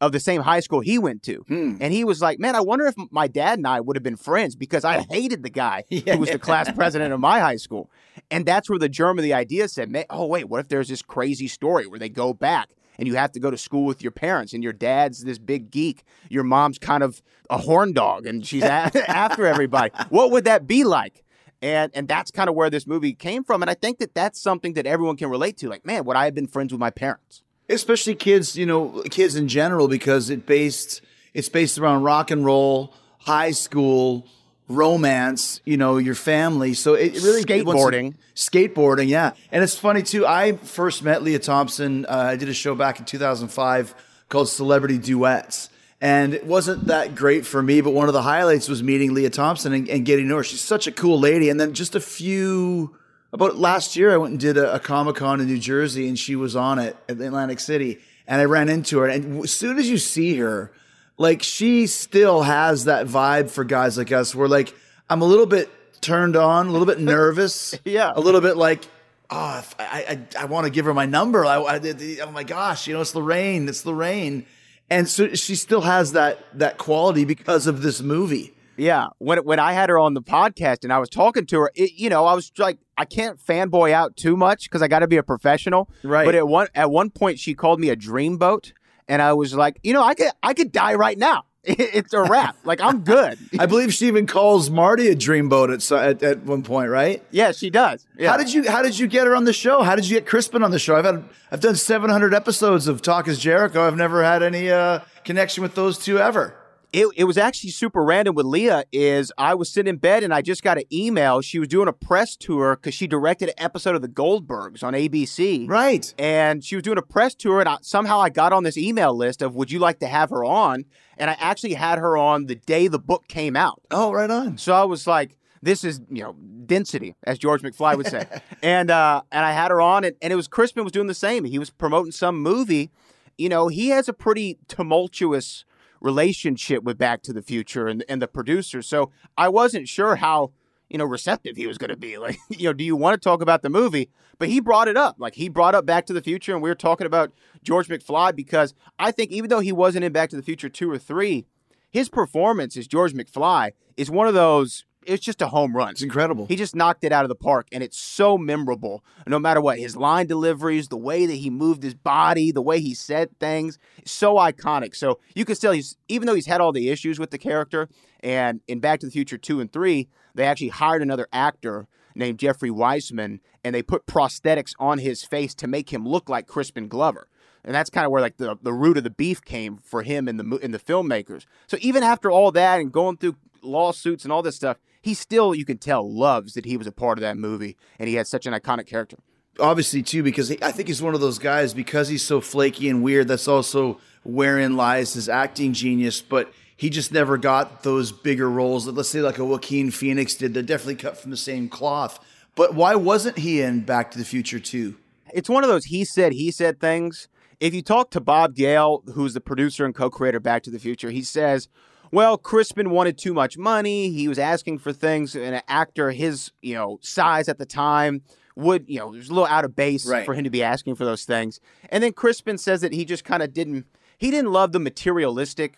of 0.00 0.10
the 0.12 0.18
same 0.20 0.42
high 0.42 0.58
school 0.60 0.80
he 0.80 0.98
went 0.98 1.22
to. 1.22 1.44
Hmm. 1.46 1.76
And 1.80 1.92
he 1.92 2.02
was 2.02 2.20
like, 2.20 2.40
Man, 2.40 2.56
I 2.56 2.60
wonder 2.60 2.86
if 2.86 2.94
my 3.10 3.28
dad 3.28 3.58
and 3.58 3.66
I 3.66 3.80
would 3.80 3.94
have 3.96 4.02
been 4.02 4.16
friends 4.16 4.56
because 4.56 4.84
I 4.84 5.00
hated 5.10 5.42
the 5.44 5.50
guy 5.50 5.84
who 5.90 6.18
was 6.18 6.30
the 6.30 6.38
class 6.40 6.70
president 6.72 7.12
of 7.12 7.20
my 7.20 7.38
high 7.38 7.56
school. 7.56 7.88
And 8.30 8.44
that's 8.44 8.68
where 8.68 8.78
the 8.80 8.88
germ 8.88 9.18
of 9.18 9.22
the 9.22 9.32
idea 9.34 9.68
said, 9.68 9.90
"Man, 9.90 10.04
Oh, 10.10 10.26
wait, 10.26 10.48
what 10.48 10.58
if 10.60 10.68
there's 10.68 10.88
this 10.88 11.02
crazy 11.02 11.46
story 11.48 11.86
where 11.86 11.98
they 12.00 12.08
go 12.08 12.32
back? 12.34 12.70
And 12.98 13.08
you 13.08 13.14
have 13.14 13.32
to 13.32 13.40
go 13.40 13.50
to 13.50 13.56
school 13.56 13.86
with 13.86 14.02
your 14.02 14.12
parents, 14.12 14.52
and 14.52 14.62
your 14.62 14.74
dad's 14.74 15.24
this 15.24 15.38
big 15.38 15.70
geek. 15.70 16.04
Your 16.28 16.44
mom's 16.44 16.78
kind 16.78 17.02
of 17.02 17.22
a 17.48 17.56
horn 17.56 17.94
dog, 17.94 18.26
and 18.26 18.46
she's 18.46 18.62
a- 18.62 18.68
after 19.10 19.46
everybody. 19.46 19.90
What 20.10 20.30
would 20.30 20.44
that 20.44 20.66
be 20.66 20.84
like? 20.84 21.24
And 21.62 21.92
and 21.94 22.08
that's 22.08 22.30
kind 22.32 22.48
of 22.50 22.54
where 22.56 22.68
this 22.70 22.86
movie 22.86 23.12
came 23.14 23.44
from. 23.44 23.62
And 23.62 23.70
I 23.70 23.74
think 23.74 23.98
that 24.00 24.14
that's 24.14 24.40
something 24.40 24.72
that 24.74 24.84
everyone 24.84 25.16
can 25.16 25.30
relate 25.30 25.56
to. 25.58 25.68
Like, 25.68 25.86
man, 25.86 26.04
would 26.04 26.16
I 26.16 26.24
have 26.26 26.34
been 26.34 26.48
friends 26.48 26.72
with 26.72 26.80
my 26.80 26.90
parents? 26.90 27.42
especially 27.68 28.14
kids, 28.14 28.54
you 28.56 28.66
know, 28.66 29.02
kids 29.10 29.34
in 29.34 29.48
general, 29.48 29.88
because 29.88 30.28
it 30.28 30.44
based 30.44 31.00
it's 31.32 31.48
based 31.48 31.78
around 31.78 32.02
rock 32.02 32.30
and 32.30 32.44
roll, 32.44 32.92
high 33.20 33.52
school 33.52 34.26
romance, 34.68 35.60
you 35.64 35.76
know, 35.76 35.96
your 35.98 36.14
family. 36.14 36.74
So 36.74 36.94
it 36.94 37.16
it 37.16 37.22
really 37.22 37.42
it 37.42 37.64
wants 37.64 37.82
to- 37.82 37.88
Skateboarding. 37.90 38.14
skateboarding, 38.34 39.08
yeah. 39.08 39.32
And 39.50 39.62
it's 39.62 39.78
funny 39.78 40.02
too. 40.02 40.26
I 40.26 40.52
first 40.56 41.02
met 41.02 41.22
Lea 41.22 41.38
Thompson. 41.38 42.04
Uh, 42.06 42.30
I 42.32 42.36
did 42.36 42.48
a 42.48 42.54
show 42.54 42.74
back 42.74 42.98
in 42.98 43.04
2005 43.04 43.94
called 44.28 44.48
Celebrity 44.48 44.98
Duets. 44.98 45.68
And 46.02 46.34
it 46.34 46.44
wasn't 46.44 46.88
that 46.88 47.14
great 47.14 47.46
for 47.46 47.62
me, 47.62 47.80
but 47.80 47.92
one 47.92 48.08
of 48.08 48.12
the 48.12 48.22
highlights 48.22 48.68
was 48.68 48.82
meeting 48.82 49.14
Lea 49.14 49.30
Thompson 49.30 49.72
and, 49.72 49.88
and 49.88 50.04
getting 50.04 50.24
to 50.24 50.28
know 50.30 50.38
her. 50.38 50.42
She's 50.42 50.60
such 50.60 50.88
a 50.88 50.92
cool 50.92 51.20
lady. 51.20 51.48
And 51.48 51.60
then 51.60 51.74
just 51.74 51.94
a 51.94 52.00
few, 52.00 52.96
about 53.32 53.56
last 53.56 53.94
year, 53.94 54.12
I 54.12 54.16
went 54.16 54.32
and 54.32 54.40
did 54.40 54.56
a, 54.56 54.74
a 54.74 54.80
Comic 54.80 55.14
Con 55.14 55.40
in 55.40 55.46
New 55.46 55.58
Jersey 55.58 56.08
and 56.08 56.18
she 56.18 56.34
was 56.34 56.56
on 56.56 56.80
it 56.80 56.96
at 57.08 57.20
Atlantic 57.20 57.60
City. 57.60 58.00
And 58.26 58.40
I 58.40 58.46
ran 58.46 58.68
into 58.68 58.98
her. 58.98 59.06
And 59.06 59.44
as 59.44 59.52
soon 59.52 59.78
as 59.78 59.88
you 59.88 59.96
see 59.96 60.36
her, 60.38 60.72
like 61.18 61.40
she 61.44 61.86
still 61.86 62.42
has 62.42 62.86
that 62.86 63.06
vibe 63.06 63.48
for 63.48 63.62
guys 63.62 63.96
like 63.96 64.10
us 64.10 64.34
where 64.34 64.48
like 64.48 64.74
I'm 65.08 65.22
a 65.22 65.26
little 65.26 65.46
bit 65.46 65.70
turned 66.00 66.34
on, 66.34 66.66
a 66.66 66.72
little 66.72 66.86
bit 66.86 66.98
nervous. 67.00 67.78
Yeah. 67.84 68.10
A 68.12 68.20
little 68.20 68.40
bit 68.40 68.56
like, 68.56 68.82
oh, 69.30 69.64
I, 69.78 70.26
I, 70.36 70.40
I 70.40 70.44
want 70.46 70.64
to 70.64 70.70
give 70.72 70.84
her 70.86 70.94
my 70.94 71.06
number. 71.06 71.46
I, 71.46 71.58
I, 71.58 71.80
oh 72.22 72.32
my 72.32 72.42
gosh, 72.42 72.88
you 72.88 72.94
know, 72.94 73.02
it's 73.02 73.14
Lorraine. 73.14 73.68
It's 73.68 73.86
Lorraine. 73.86 74.46
And 74.92 75.08
so 75.08 75.34
she 75.34 75.54
still 75.54 75.80
has 75.80 76.12
that, 76.12 76.38
that 76.58 76.76
quality 76.76 77.24
because 77.24 77.66
of 77.66 77.80
this 77.80 78.02
movie. 78.02 78.52
Yeah, 78.76 79.08
when 79.18 79.38
when 79.44 79.58
I 79.58 79.72
had 79.72 79.88
her 79.88 79.98
on 79.98 80.14
the 80.14 80.22
podcast 80.22 80.82
and 80.82 80.92
I 80.92 80.98
was 80.98 81.08
talking 81.08 81.46
to 81.46 81.60
her, 81.60 81.70
it, 81.74 81.92
you 81.94 82.10
know, 82.10 82.26
I 82.26 82.34
was 82.34 82.50
like, 82.58 82.78
I 82.96 83.04
can't 83.04 83.38
fanboy 83.38 83.92
out 83.92 84.16
too 84.16 84.36
much 84.36 84.64
because 84.64 84.82
I 84.82 84.88
got 84.88 85.00
to 85.00 85.08
be 85.08 85.18
a 85.18 85.22
professional. 85.22 85.90
Right. 86.02 86.24
But 86.24 86.34
at 86.34 86.46
one 86.46 86.68
at 86.74 86.90
one 86.90 87.10
point, 87.10 87.38
she 87.38 87.54
called 87.54 87.80
me 87.80 87.90
a 87.90 87.96
dreamboat, 87.96 88.72
and 89.08 89.22
I 89.22 89.34
was 89.34 89.54
like, 89.54 89.78
you 89.82 89.92
know, 89.92 90.02
I 90.02 90.14
could 90.14 90.30
I 90.42 90.54
could 90.54 90.72
die 90.72 90.94
right 90.94 91.18
now. 91.18 91.44
It's 91.94 92.12
a 92.12 92.22
wrap. 92.22 92.56
like 92.64 92.80
I'm 92.80 93.00
good. 93.00 93.38
I 93.58 93.66
believe 93.66 93.94
she 93.94 94.08
even 94.08 94.26
calls 94.26 94.68
Marty 94.68 95.08
a 95.08 95.14
dreamboat 95.14 95.72
at, 95.72 95.92
at, 95.92 96.22
at 96.22 96.42
one 96.42 96.62
point, 96.62 96.90
right? 96.90 97.22
yeah, 97.30 97.52
she 97.52 97.70
does. 97.70 98.04
Yeah. 98.18 98.30
How 98.30 98.36
did 98.36 98.52
you 98.52 98.68
How 98.68 98.82
did 98.82 98.98
you 98.98 99.06
get 99.06 99.26
her 99.26 99.36
on 99.36 99.44
the 99.44 99.52
show? 99.52 99.82
How 99.82 99.94
did 99.94 100.08
you 100.08 100.16
get 100.16 100.26
Crispin 100.26 100.62
on 100.64 100.72
the 100.72 100.78
show? 100.80 100.96
I've 100.96 101.04
had 101.04 101.24
I've 101.52 101.60
done 101.60 101.76
700 101.76 102.34
episodes 102.34 102.88
of 102.88 103.00
Talk 103.00 103.28
Is 103.28 103.38
Jericho. 103.38 103.86
I've 103.86 103.96
never 103.96 104.24
had 104.24 104.42
any 104.42 104.70
uh, 104.70 105.00
connection 105.24 105.62
with 105.62 105.74
those 105.76 105.98
two 105.98 106.18
ever. 106.18 106.54
it, 106.92 107.06
it 107.16 107.24
was 107.24 107.38
actually 107.38 107.70
super 107.70 108.02
random 108.04 108.34
with 108.34 108.44
Lea 108.44 108.82
is 108.92 109.32
I 109.38 109.54
was 109.54 109.70
sitting 109.70 109.88
in 109.88 109.96
bed 109.96 110.24
and 110.24 110.34
I 110.34 110.42
just 110.42 110.62
got 110.62 110.76
an 110.78 110.84
email. 110.92 111.40
She 111.42 111.58
was 111.58 111.68
doing 111.68 111.88
a 111.88 111.92
press 111.92 112.36
tour 112.36 112.76
because 112.76 112.92
she 112.92 113.06
directed 113.06 113.48
an 113.50 113.54
episode 113.58 113.94
of 113.94 114.02
The 114.02 114.08
Goldbergs 114.08 114.82
on 114.82 114.92
ABC. 114.94 115.68
Right. 115.68 116.12
And 116.18 116.62
she 116.64 116.74
was 116.76 116.82
doing 116.82 116.98
a 116.98 117.02
press 117.02 117.34
tour 117.34 117.60
and 117.60 117.68
I, 117.68 117.78
somehow 117.82 118.20
I 118.20 118.28
got 118.30 118.52
on 118.52 118.62
this 118.64 118.76
email 118.76 119.14
list 119.16 119.40
of 119.42 119.54
would 119.54 119.70
you 119.70 119.78
like 119.78 120.00
to 120.00 120.06
have 120.06 120.28
her 120.30 120.44
on? 120.44 120.84
And 121.22 121.30
I 121.30 121.36
actually 121.38 121.74
had 121.74 122.00
her 122.00 122.16
on 122.16 122.46
the 122.46 122.56
day 122.56 122.88
the 122.88 122.98
book 122.98 123.28
came 123.28 123.54
out. 123.54 123.80
Oh, 123.92 124.10
right 124.10 124.28
on. 124.28 124.58
So 124.58 124.74
I 124.74 124.82
was 124.82 125.06
like, 125.06 125.38
this 125.62 125.84
is, 125.84 126.00
you 126.10 126.20
know, 126.20 126.32
density, 126.66 127.14
as 127.22 127.38
George 127.38 127.62
McFly 127.62 127.96
would 127.96 128.08
say. 128.08 128.26
and 128.62 128.90
uh, 128.90 129.22
and 129.30 129.44
I 129.44 129.52
had 129.52 129.70
her 129.70 129.80
on 129.80 130.02
and, 130.02 130.16
and 130.20 130.32
it 130.32 130.36
was 130.36 130.48
Crispin 130.48 130.82
was 130.82 130.90
doing 130.92 131.06
the 131.06 131.14
same. 131.14 131.44
He 131.44 131.60
was 131.60 131.70
promoting 131.70 132.10
some 132.10 132.42
movie. 132.42 132.90
You 133.38 133.48
know, 133.48 133.68
he 133.68 133.90
has 133.90 134.08
a 134.08 134.12
pretty 134.12 134.58
tumultuous 134.66 135.64
relationship 136.00 136.82
with 136.82 136.98
Back 136.98 137.22
to 137.22 137.32
the 137.32 137.40
Future 137.40 137.86
and, 137.86 138.04
and 138.08 138.20
the 138.20 138.26
producers. 138.26 138.88
So 138.88 139.12
I 139.38 139.48
wasn't 139.48 139.86
sure 139.86 140.16
how, 140.16 140.50
you 140.92 140.98
know, 140.98 141.06
receptive 141.06 141.56
he 141.56 141.66
was 141.66 141.78
going 141.78 141.90
to 141.90 141.96
be. 141.96 142.12
Like, 142.22 142.38
you 142.50 142.68
know, 142.68 142.72
do 142.72 142.84
you 142.84 142.94
want 142.94 143.14
to 143.14 143.28
talk 143.28 143.42
about 143.42 143.62
the 143.62 143.70
movie? 143.70 144.08
But 144.38 144.48
he 144.48 144.60
brought 144.60 144.86
it 144.86 144.96
up. 144.96 145.16
Like, 145.18 145.34
he 145.34 145.48
brought 145.48 145.74
up 145.74 145.86
Back 145.86 146.06
to 146.06 146.12
the 146.12 146.20
Future, 146.20 146.52
and 146.52 146.62
we 146.62 146.68
were 146.68 146.76
talking 146.76 147.06
about 147.06 147.32
George 147.64 147.88
McFly 147.88 148.36
because 148.36 148.74
I 148.98 149.10
think 149.10 149.32
even 149.32 149.50
though 149.50 149.60
he 149.60 149.72
wasn't 149.72 150.04
in 150.04 150.12
Back 150.12 150.30
to 150.30 150.36
the 150.36 150.42
Future 150.42 150.68
2 150.68 150.88
or 150.88 150.98
3, 150.98 151.44
his 151.90 152.08
performance 152.08 152.76
as 152.76 152.86
George 152.86 153.12
McFly 153.12 153.72
is 153.96 154.08
one 154.08 154.28
of 154.28 154.34
those, 154.34 154.84
it's 155.04 155.24
just 155.24 155.42
a 155.42 155.48
home 155.48 155.74
run. 155.74 155.90
It's 155.90 156.02
incredible. 156.02 156.46
He 156.46 156.54
just 156.54 156.76
knocked 156.76 157.02
it 157.02 157.12
out 157.12 157.24
of 157.24 157.28
the 157.28 157.34
park, 157.34 157.66
and 157.72 157.82
it's 157.82 157.98
so 157.98 158.38
memorable. 158.38 159.02
No 159.26 159.38
matter 159.38 159.60
what, 159.60 159.78
his 159.78 159.96
line 159.96 160.26
deliveries, 160.26 160.88
the 160.88 160.96
way 160.96 161.26
that 161.26 161.34
he 161.34 161.50
moved 161.50 161.82
his 161.82 161.94
body, 161.94 162.52
the 162.52 162.62
way 162.62 162.80
he 162.80 162.94
said 162.94 163.36
things, 163.40 163.78
so 164.04 164.36
iconic. 164.36 164.94
So 164.94 165.18
you 165.34 165.44
can 165.44 165.56
still, 165.56 165.72
he's 165.72 165.96
even 166.08 166.26
though 166.26 166.34
he's 166.34 166.46
had 166.46 166.60
all 166.60 166.72
the 166.72 166.90
issues 166.90 167.18
with 167.18 167.30
the 167.30 167.38
character, 167.38 167.88
and 168.20 168.60
in 168.68 168.78
Back 168.78 169.00
to 169.00 169.06
the 169.06 169.12
Future 169.12 169.38
two 169.38 169.60
and 169.60 169.72
three, 169.72 170.08
they 170.34 170.44
actually 170.44 170.68
hired 170.68 171.02
another 171.02 171.26
actor 171.32 171.86
named 172.14 172.38
Jeffrey 172.38 172.70
Weissman, 172.70 173.40
and 173.64 173.74
they 173.74 173.82
put 173.82 174.06
prosthetics 174.06 174.74
on 174.78 174.98
his 174.98 175.24
face 175.24 175.54
to 175.56 175.66
make 175.66 175.92
him 175.92 176.06
look 176.06 176.28
like 176.28 176.46
Crispin 176.46 176.88
Glover. 176.88 177.28
And 177.64 177.74
that's 177.74 177.90
kind 177.90 178.04
of 178.04 178.10
where 178.10 178.20
like 178.20 178.38
the, 178.38 178.56
the 178.60 178.72
root 178.72 178.96
of 178.96 179.04
the 179.04 179.10
beef 179.10 179.44
came 179.44 179.78
for 179.78 180.02
him 180.02 180.26
and 180.26 180.38
the 180.38 180.58
and 180.62 180.74
the 180.74 180.78
filmmakers. 180.78 181.46
So 181.66 181.76
even 181.80 182.02
after 182.02 182.30
all 182.30 182.50
that 182.52 182.80
and 182.80 182.90
going 182.90 183.18
through 183.18 183.36
lawsuits 183.62 184.24
and 184.24 184.32
all 184.32 184.42
this 184.42 184.56
stuff, 184.56 184.78
he 185.00 185.14
still 185.14 185.54
you 185.54 185.64
can 185.64 185.78
tell 185.78 186.12
loves 186.12 186.54
that 186.54 186.64
he 186.64 186.76
was 186.76 186.88
a 186.88 186.92
part 186.92 187.18
of 187.18 187.22
that 187.22 187.36
movie 187.36 187.76
and 187.98 188.08
he 188.08 188.16
had 188.16 188.26
such 188.26 188.46
an 188.46 188.52
iconic 188.52 188.86
character. 188.86 189.16
Obviously, 189.60 190.02
too, 190.02 190.22
because 190.22 190.48
he, 190.48 190.58
I 190.62 190.72
think 190.72 190.88
he's 190.88 191.02
one 191.02 191.14
of 191.14 191.20
those 191.20 191.38
guys 191.38 191.74
because 191.74 192.08
he's 192.08 192.24
so 192.24 192.40
flaky 192.40 192.88
and 192.88 193.02
weird. 193.02 193.28
That's 193.28 193.46
also 193.46 194.00
wherein 194.24 194.76
lies 194.76 195.12
his 195.12 195.28
acting 195.28 195.74
genius. 195.74 196.22
But 196.22 196.52
he 196.82 196.90
just 196.90 197.12
never 197.12 197.38
got 197.38 197.84
those 197.84 198.10
bigger 198.10 198.50
roles 198.50 198.86
that, 198.86 198.96
let's 198.96 199.08
say, 199.08 199.20
like 199.20 199.38
a 199.38 199.44
Joaquin 199.44 199.92
Phoenix 199.92 200.34
did. 200.34 200.52
They're 200.52 200.64
definitely 200.64 200.96
cut 200.96 201.16
from 201.16 201.30
the 201.30 201.36
same 201.36 201.68
cloth. 201.68 202.18
But 202.56 202.74
why 202.74 202.96
wasn't 202.96 203.38
he 203.38 203.62
in 203.62 203.82
Back 203.82 204.10
to 204.10 204.18
the 204.18 204.24
Future 204.24 204.58
too? 204.58 204.96
It's 205.32 205.48
one 205.48 205.62
of 205.62 205.70
those 205.70 205.84
he 205.84 206.04
said 206.04 206.32
he 206.32 206.50
said 206.50 206.80
things. 206.80 207.28
If 207.60 207.72
you 207.72 207.82
talk 207.82 208.10
to 208.10 208.20
Bob 208.20 208.56
Gale, 208.56 209.04
who's 209.14 209.32
the 209.32 209.40
producer 209.40 209.84
and 209.84 209.94
co-creator 209.94 210.38
of 210.38 210.42
Back 210.42 210.64
to 210.64 210.72
the 210.72 210.80
Future, 210.80 211.10
he 211.10 211.22
says, 211.22 211.68
"Well, 212.10 212.36
Crispin 212.36 212.90
wanted 212.90 213.16
too 213.16 213.32
much 213.32 213.56
money. 213.56 214.10
He 214.10 214.26
was 214.26 214.40
asking 214.40 214.80
for 214.80 214.92
things, 214.92 215.36
and 215.36 215.54
an 215.54 215.62
actor 215.68 216.10
his 216.10 216.50
you 216.62 216.74
know 216.74 216.98
size 217.00 217.48
at 217.48 217.58
the 217.58 217.64
time." 217.64 218.22
Would 218.56 218.86
you 218.88 218.98
know? 218.98 219.14
It 219.14 219.18
was 219.18 219.28
a 219.28 219.34
little 219.34 219.46
out 219.46 219.64
of 219.64 219.76
base 219.76 220.04
Right. 220.04 220.26
for 220.26 220.34
him 220.34 220.42
to 220.42 220.50
be 220.50 220.64
asking 220.64 220.96
for 220.96 221.04
those 221.04 221.22
things. 221.22 221.60
And 221.90 222.02
then 222.02 222.12
Crispin 222.12 222.58
says 222.58 222.80
that 222.80 222.92
he 222.92 223.04
just 223.04 223.24
kind 223.24 223.40
of 223.40 223.52
didn't. 223.54 223.86
He 224.18 224.32
didn't 224.32 224.50
love 224.50 224.72
the 224.72 224.80
materialistic 224.80 225.76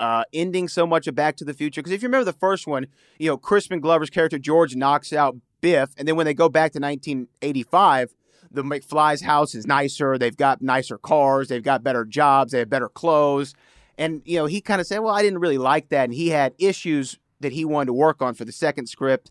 uh, 0.00 0.24
ending 0.32 0.68
so 0.68 0.86
much 0.86 1.06
of 1.06 1.14
Back 1.14 1.36
to 1.36 1.44
the 1.44 1.54
Future. 1.54 1.80
Because 1.80 1.92
if 1.92 2.02
you 2.02 2.08
remember 2.08 2.24
the 2.24 2.32
first 2.32 2.66
one, 2.66 2.86
you 3.18 3.28
know, 3.28 3.36
Crispin 3.36 3.80
Glover's 3.80 4.10
character 4.10 4.38
George 4.38 4.76
knocks 4.76 5.12
out 5.12 5.36
Biff, 5.60 5.90
and 5.96 6.06
then 6.06 6.16
when 6.16 6.26
they 6.26 6.34
go 6.34 6.48
back 6.48 6.72
to 6.72 6.80
1985, 6.80 8.14
the 8.50 8.62
McFly's 8.62 9.22
house 9.22 9.54
is 9.54 9.66
nicer. 9.66 10.16
They've 10.16 10.36
got 10.36 10.62
nicer 10.62 10.98
cars. 10.98 11.48
They've 11.48 11.62
got 11.62 11.82
better 11.82 12.04
jobs. 12.04 12.52
They 12.52 12.60
have 12.60 12.70
better 12.70 12.88
clothes. 12.88 13.54
And 13.98 14.22
you 14.24 14.38
know, 14.38 14.46
he 14.46 14.60
kind 14.60 14.80
of 14.80 14.86
said, 14.86 15.00
"Well, 15.00 15.14
I 15.14 15.22
didn't 15.22 15.40
really 15.40 15.58
like 15.58 15.88
that," 15.88 16.04
and 16.04 16.14
he 16.14 16.28
had 16.28 16.54
issues 16.58 17.18
that 17.40 17.52
he 17.52 17.64
wanted 17.64 17.86
to 17.86 17.92
work 17.92 18.22
on 18.22 18.34
for 18.34 18.44
the 18.44 18.52
second 18.52 18.86
script, 18.86 19.30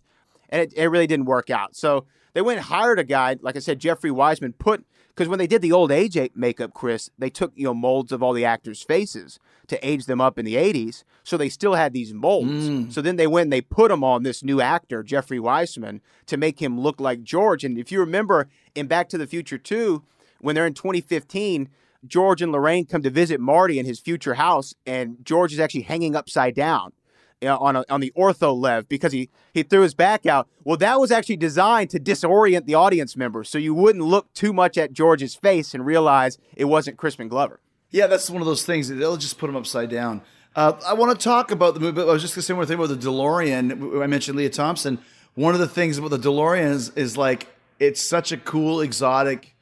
and 0.49 0.61
it, 0.61 0.73
it 0.75 0.87
really 0.87 1.07
didn't 1.07 1.25
work 1.25 1.49
out. 1.49 1.75
So 1.75 2.05
they 2.33 2.41
went 2.41 2.57
and 2.57 2.67
hired 2.67 2.99
a 2.99 3.03
guy, 3.03 3.37
like 3.41 3.55
I 3.55 3.59
said, 3.59 3.79
Jeffrey 3.79 4.11
Weissman, 4.11 4.53
put 4.53 4.85
because 5.07 5.29
when 5.29 5.39
they 5.39 5.47
did 5.47 5.61
the 5.61 5.71
old 5.71 5.91
age 5.91 6.17
makeup, 6.35 6.73
Chris, 6.73 7.09
they 7.17 7.29
took 7.29 7.53
you 7.55 7.63
know 7.63 7.73
molds 7.73 8.11
of 8.11 8.21
all 8.21 8.33
the 8.33 8.45
actors' 8.45 8.83
faces 8.83 9.39
to 9.67 9.87
age 9.87 10.05
them 10.05 10.21
up 10.21 10.37
in 10.37 10.45
the 10.45 10.55
'80s, 10.55 11.03
so 11.23 11.37
they 11.37 11.49
still 11.49 11.75
had 11.75 11.93
these 11.93 12.13
molds. 12.13 12.69
Mm. 12.69 12.91
So 12.91 13.01
then 13.01 13.15
they 13.15 13.27
went 13.27 13.45
and 13.45 13.53
they 13.53 13.61
put 13.61 13.89
them 13.89 14.03
on 14.03 14.23
this 14.23 14.43
new 14.43 14.61
actor, 14.61 15.03
Jeffrey 15.03 15.39
Weissman, 15.39 16.01
to 16.25 16.37
make 16.37 16.61
him 16.61 16.79
look 16.79 16.99
like 16.99 17.23
George. 17.23 17.63
And 17.63 17.77
if 17.77 17.91
you 17.91 17.99
remember 17.99 18.47
in 18.75 18.87
Back 18.87 19.09
to 19.09 19.17
the 19.17 19.27
Future 19.27 19.57
2, 19.57 20.03
when 20.39 20.55
they're 20.55 20.67
in 20.67 20.73
2015, 20.73 21.69
George 22.05 22.41
and 22.41 22.51
Lorraine 22.51 22.85
come 22.85 23.01
to 23.01 23.09
visit 23.09 23.39
Marty 23.39 23.79
in 23.79 23.85
his 23.85 23.99
future 23.99 24.35
house, 24.35 24.75
and 24.85 25.17
George 25.23 25.53
is 25.53 25.59
actually 25.59 25.81
hanging 25.81 26.15
upside 26.15 26.55
down 26.55 26.93
you 27.41 27.47
know, 27.47 27.57
on 27.57 27.75
a, 27.75 27.85
on 27.89 27.99
the 27.99 28.11
ortho 28.17 28.57
lev 28.57 28.87
because 28.89 29.11
he 29.11 29.29
he 29.53 29.63
threw 29.63 29.81
his 29.81 29.93
back 29.93 30.25
out. 30.25 30.47
Well, 30.63 30.77
that 30.77 30.99
was 30.99 31.11
actually 31.11 31.37
designed 31.37 31.89
to 31.91 31.99
disorient 31.99 32.65
the 32.65 32.75
audience 32.75 33.15
members, 33.15 33.49
so 33.49 33.57
you 33.57 33.73
wouldn't 33.73 34.05
look 34.05 34.31
too 34.33 34.53
much 34.53 34.77
at 34.77 34.93
George's 34.93 35.35
face 35.35 35.73
and 35.73 35.85
realize 35.85 36.37
it 36.55 36.65
wasn't 36.65 36.97
Crispin 36.97 37.27
Glover. 37.27 37.59
Yeah, 37.91 38.07
that's 38.07 38.29
one 38.29 38.41
of 38.41 38.47
those 38.47 38.65
things. 38.65 38.89
They'll 38.89 39.17
just 39.17 39.37
put 39.37 39.47
them 39.47 39.55
upside 39.55 39.89
down. 39.89 40.21
Uh, 40.55 40.73
I 40.85 40.93
want 40.93 41.17
to 41.17 41.23
talk 41.23 41.51
about 41.51 41.75
the 41.75 41.79
movie, 41.79 41.93
but 41.93 42.09
I 42.09 42.11
was 42.13 42.21
just 42.21 42.35
going 42.35 42.41
to 42.41 42.45
say 42.45 42.53
one 42.53 42.65
thing 42.65 42.77
about 42.77 42.89
the 42.89 42.95
DeLorean. 42.97 44.01
I 44.03 44.07
mentioned 44.07 44.37
Lea 44.37 44.49
Thompson. 44.49 44.99
One 45.35 45.53
of 45.53 45.59
the 45.59 45.67
things 45.67 45.97
about 45.97 46.09
the 46.09 46.17
DeLorean 46.17 46.71
is, 46.71 46.89
is 46.95 47.15
like 47.15 47.47
it's 47.79 48.01
such 48.01 48.31
a 48.31 48.37
cool, 48.37 48.81
exotic, 48.81 49.55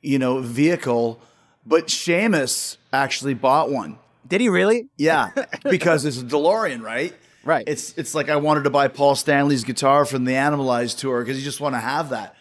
you 0.00 0.18
know, 0.18 0.40
vehicle. 0.40 1.20
But 1.66 1.88
Seamus 1.88 2.78
actually 2.92 3.34
bought 3.34 3.70
one. 3.70 3.98
Did 4.26 4.40
he 4.40 4.48
really? 4.48 4.88
Yeah, 4.96 5.30
because 5.64 6.04
it's 6.04 6.20
a 6.20 6.24
DeLorean, 6.24 6.82
right? 6.82 7.14
Right. 7.44 7.64
It's 7.66 7.96
it's 7.96 8.14
like 8.14 8.28
I 8.28 8.36
wanted 8.36 8.64
to 8.64 8.70
buy 8.70 8.88
Paul 8.88 9.14
Stanley's 9.14 9.64
guitar 9.64 10.04
from 10.04 10.24
the 10.24 10.32
Animalized 10.32 10.98
tour 10.98 11.22
because 11.22 11.38
you 11.38 11.44
just 11.44 11.60
want 11.60 11.74
to 11.74 11.80
have 11.80 12.10
that. 12.10 12.34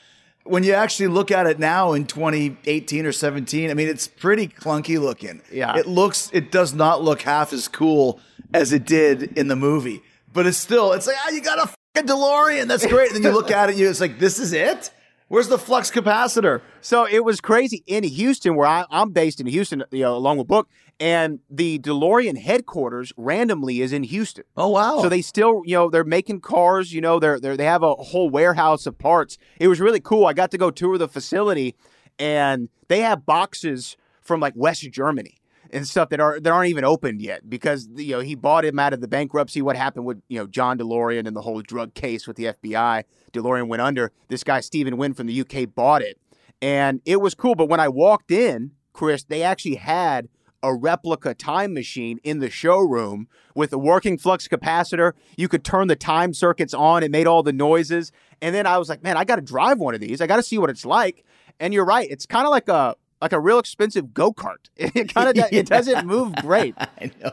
When 0.47 0.63
you 0.63 0.73
actually 0.73 1.07
look 1.07 1.31
at 1.31 1.47
it 1.47 1.59
now 1.59 1.93
in 1.93 2.05
2018 2.05 3.05
or 3.05 3.11
17, 3.11 3.69
I 3.69 3.73
mean, 3.73 3.87
it's 3.87 4.07
pretty 4.07 4.47
clunky 4.47 4.99
looking. 4.99 5.41
Yeah. 5.51 5.77
It 5.77 5.87
looks, 5.87 6.29
it 6.33 6.51
does 6.51 6.73
not 6.73 7.03
look 7.03 7.21
half 7.21 7.53
as 7.53 7.67
cool 7.67 8.19
as 8.53 8.71
it 8.73 8.85
did 8.85 9.37
in 9.37 9.47
the 9.47 9.55
movie, 9.55 10.01
but 10.33 10.45
it's 10.47 10.57
still, 10.57 10.93
it's 10.93 11.07
like, 11.07 11.17
ah, 11.25 11.29
you 11.29 11.41
got 11.41 11.59
a 11.59 11.67
fucking 11.95 12.09
DeLorean. 12.09 12.67
That's 12.67 12.85
great. 12.85 13.11
and 13.11 13.23
then 13.23 13.31
you 13.31 13.37
look 13.37 13.51
at 13.51 13.69
it, 13.69 13.75
you 13.75 13.89
it's 13.89 14.01
like, 14.01 14.19
this 14.19 14.39
is 14.39 14.53
it. 14.53 14.91
Where's 15.29 15.49
the 15.49 15.57
flux 15.57 15.91
capacitor? 15.91 16.61
So 16.79 17.05
it 17.05 17.23
was 17.23 17.41
crazy 17.41 17.83
in 17.85 18.05
Houston, 18.05 18.55
where 18.55 18.67
I, 18.67 18.85
I'm 18.89 19.11
based 19.11 19.41
in 19.41 19.47
Houston, 19.47 19.83
you 19.91 20.03
know, 20.03 20.15
along 20.15 20.37
with 20.37 20.47
Book, 20.47 20.69
and 20.99 21.39
the 21.49 21.79
DeLorean 21.79 22.37
headquarters 22.37 23.13
randomly 23.17 23.81
is 23.81 23.93
in 23.93 24.03
Houston. 24.03 24.45
Oh 24.55 24.69
wow! 24.69 25.01
So 25.01 25.09
they 25.09 25.21
still, 25.21 25.61
you 25.65 25.75
know, 25.75 25.89
they're 25.89 26.03
making 26.03 26.41
cars. 26.41 26.93
You 26.93 27.01
know, 27.01 27.19
they're, 27.19 27.39
they're 27.39 27.57
they 27.57 27.65
have 27.65 27.83
a 27.83 27.93
whole 27.95 28.29
warehouse 28.29 28.85
of 28.85 28.97
parts. 28.97 29.37
It 29.59 29.67
was 29.67 29.79
really 29.79 29.99
cool. 29.99 30.25
I 30.25 30.33
got 30.33 30.51
to 30.51 30.57
go 30.57 30.71
tour 30.71 30.97
the 30.97 31.07
facility, 31.07 31.75
and 32.17 32.69
they 32.87 33.01
have 33.01 33.25
boxes 33.25 33.95
from 34.21 34.39
like 34.39 34.53
West 34.55 34.81
Germany 34.91 35.37
and 35.71 35.87
stuff 35.87 36.09
that 36.09 36.19
are 36.19 36.39
that 36.39 36.51
aren't 36.51 36.69
even 36.69 36.83
opened 36.83 37.21
yet 37.21 37.49
because 37.49 37.87
you 37.95 38.15
know 38.15 38.19
he 38.19 38.35
bought 38.35 38.65
him 38.65 38.79
out 38.79 38.93
of 38.93 39.01
the 39.01 39.07
bankruptcy. 39.07 39.61
What 39.61 39.75
happened 39.75 40.05
with 40.05 40.21
you 40.27 40.39
know 40.39 40.47
John 40.47 40.77
DeLorean 40.77 41.27
and 41.27 41.35
the 41.35 41.41
whole 41.41 41.61
drug 41.61 41.93
case 41.93 42.27
with 42.27 42.37
the 42.37 42.45
FBI? 42.45 43.03
DeLorean 43.33 43.67
went 43.67 43.81
under. 43.81 44.11
This 44.29 44.43
guy 44.43 44.61
Stephen 44.61 44.97
Wynne 44.97 45.13
from 45.13 45.27
the 45.27 45.41
UK 45.41 45.73
bought 45.73 46.01
it, 46.01 46.19
and 46.61 47.01
it 47.05 47.21
was 47.21 47.35
cool. 47.35 47.55
But 47.55 47.69
when 47.69 47.79
I 47.79 47.87
walked 47.87 48.31
in, 48.31 48.71
Chris, 48.93 49.23
they 49.23 49.43
actually 49.43 49.75
had 49.75 50.29
a 50.67 50.75
replica 50.75 51.33
time 51.33 51.73
machine 51.73 52.19
in 52.23 52.39
the 52.39 52.49
showroom 52.49 53.27
with 53.55 53.71
a 53.71 53.77
working 53.77 54.17
flux 54.17 54.47
capacitor. 54.47 55.13
You 55.37 55.47
could 55.47 55.63
turn 55.63 55.87
the 55.87 55.95
time 55.95 56.33
circuits 56.33 56.73
on. 56.73 57.03
It 57.03 57.11
made 57.11 57.25
all 57.25 57.41
the 57.41 57.53
noises. 57.53 58.11
And 58.41 58.53
then 58.53 58.67
I 58.67 58.77
was 58.77 58.89
like, 58.89 59.01
man, 59.01 59.17
I 59.17 59.23
got 59.23 59.37
to 59.37 59.41
drive 59.41 59.79
one 59.79 59.95
of 59.95 60.01
these. 60.01 60.21
I 60.21 60.27
got 60.27 60.35
to 60.35 60.43
see 60.43 60.57
what 60.57 60.69
it's 60.69 60.85
like. 60.85 61.23
And 61.59 61.73
you're 61.73 61.85
right. 61.85 62.07
It's 62.09 62.25
kind 62.25 62.45
of 62.45 62.51
like 62.51 62.67
a 62.67 62.95
like 63.21 63.33
a 63.33 63.39
real 63.39 63.59
expensive 63.59 64.13
go 64.13 64.31
kart. 64.31 64.69
It 64.75 65.13
kind 65.13 65.29
of 65.29 65.35
yeah. 65.35 65.47
it 65.51 65.67
doesn't 65.67 66.05
move 66.05 66.35
great. 66.35 66.75
I 66.77 67.11
know. 67.21 67.31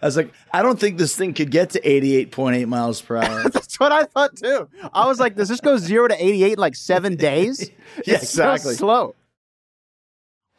I 0.00 0.06
was 0.06 0.16
like, 0.16 0.32
I 0.52 0.62
don't 0.62 0.78
think 0.78 0.98
this 0.98 1.16
thing 1.16 1.32
could 1.32 1.50
get 1.50 1.70
to 1.70 1.80
88.8 1.80 2.66
miles 2.66 3.00
per 3.00 3.16
hour. 3.16 3.48
That's 3.48 3.80
what 3.80 3.92
I 3.92 4.04
thought 4.04 4.36
too. 4.36 4.68
I 4.92 5.06
was 5.06 5.18
like, 5.18 5.36
does 5.36 5.48
this 5.48 5.60
go 5.60 5.78
zero 5.78 6.06
to 6.06 6.14
88 6.22 6.52
in 6.52 6.58
like 6.58 6.76
seven 6.76 7.16
days? 7.16 7.70
yeah, 8.06 8.16
it's 8.16 8.24
exactly. 8.24 8.74
So 8.74 8.78
slow. 8.78 9.14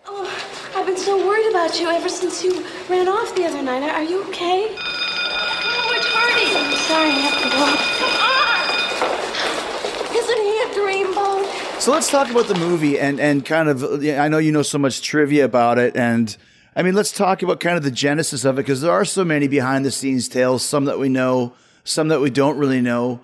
Oh, 0.08 0.47
I've 1.08 1.14
so 1.14 1.26
worried 1.26 1.50
about 1.52 1.80
you 1.80 1.88
ever 1.88 2.10
since 2.10 2.44
you 2.44 2.66
ran 2.90 3.08
off 3.08 3.34
the 3.34 3.46
other 3.46 3.62
night. 3.62 3.82
Are 3.82 4.04
you 4.04 4.26
okay? 4.26 4.76
Oh, 4.76 5.94
it's 5.96 6.06
Hardy. 6.10 6.52
I'm 6.54 6.76
sorry 6.84 7.12
I 7.12 7.20
have 7.24 7.40
to 7.44 7.50
go. 7.56 7.64
Come 8.04 8.12
on. 10.04 10.18
Isn't 10.18 10.42
he 10.44 10.52
a 10.60 10.68
dreamboat? 10.76 11.80
So 11.82 11.94
let's 11.94 12.10
talk 12.12 12.30
about 12.30 12.48
the 12.50 12.56
movie 12.56 13.00
and 13.00 13.22
and 13.22 13.46
kind 13.46 13.70
of. 13.70 13.86
I 14.04 14.28
know 14.28 14.38
you 14.38 14.52
know 14.52 14.64
so 14.64 14.78
much 14.78 15.02
trivia 15.02 15.46
about 15.46 15.78
it, 15.78 15.96
and 15.96 16.36
I 16.76 16.84
mean, 16.84 16.94
let's 16.94 17.14
talk 17.14 17.42
about 17.42 17.62
kind 17.62 17.78
of 17.78 17.84
the 17.84 17.92
genesis 17.92 18.44
of 18.44 18.60
it 18.60 18.64
because 18.64 18.82
there 18.82 18.92
are 18.92 19.06
so 19.06 19.24
many 19.24 19.48
behind 19.48 19.86
the 19.86 19.92
scenes 19.92 20.28
tales. 20.28 20.62
Some 20.62 20.84
that 20.86 21.00
we 21.00 21.08
know, 21.08 21.54
some 21.86 22.10
that 22.10 22.20
we 22.20 22.30
don't 22.30 22.58
really 22.58 22.82
know. 22.82 23.22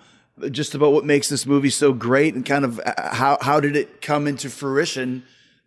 Just 0.51 0.73
about 0.73 0.93
what 0.93 1.03
makes 1.03 1.27
this 1.27 1.45
movie 1.45 1.69
so 1.69 1.91
great, 1.91 2.33
and 2.33 2.45
kind 2.45 2.63
of 2.63 2.79
uh, 2.79 3.13
how 3.13 3.37
how 3.41 3.59
did 3.59 3.75
it 3.75 4.01
come 4.01 4.25
into 4.25 4.49
fruition? 4.49 5.23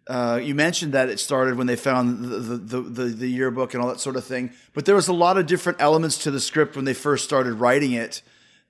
Uh, 0.07 0.39
you 0.41 0.55
mentioned 0.55 0.93
that 0.93 1.09
it 1.09 1.19
started 1.19 1.57
when 1.57 1.67
they 1.67 1.75
found 1.75 2.25
the, 2.25 2.39
the, 2.39 2.81
the, 2.81 3.03
the, 3.07 3.27
yearbook 3.27 3.75
and 3.75 3.83
all 3.83 3.89
that 3.89 3.99
sort 3.99 4.15
of 4.15 4.25
thing. 4.25 4.53
But 4.73 4.85
there 4.85 4.95
was 4.95 5.09
a 5.09 5.13
lot 5.13 5.37
of 5.37 5.47
different 5.47 5.81
elements 5.81 6.19
to 6.19 6.31
the 6.31 6.39
script 6.39 6.77
when 6.77 6.85
they 6.85 6.95
first 6.95 7.25
started 7.25 7.55
writing 7.55 7.91
it 7.91 8.23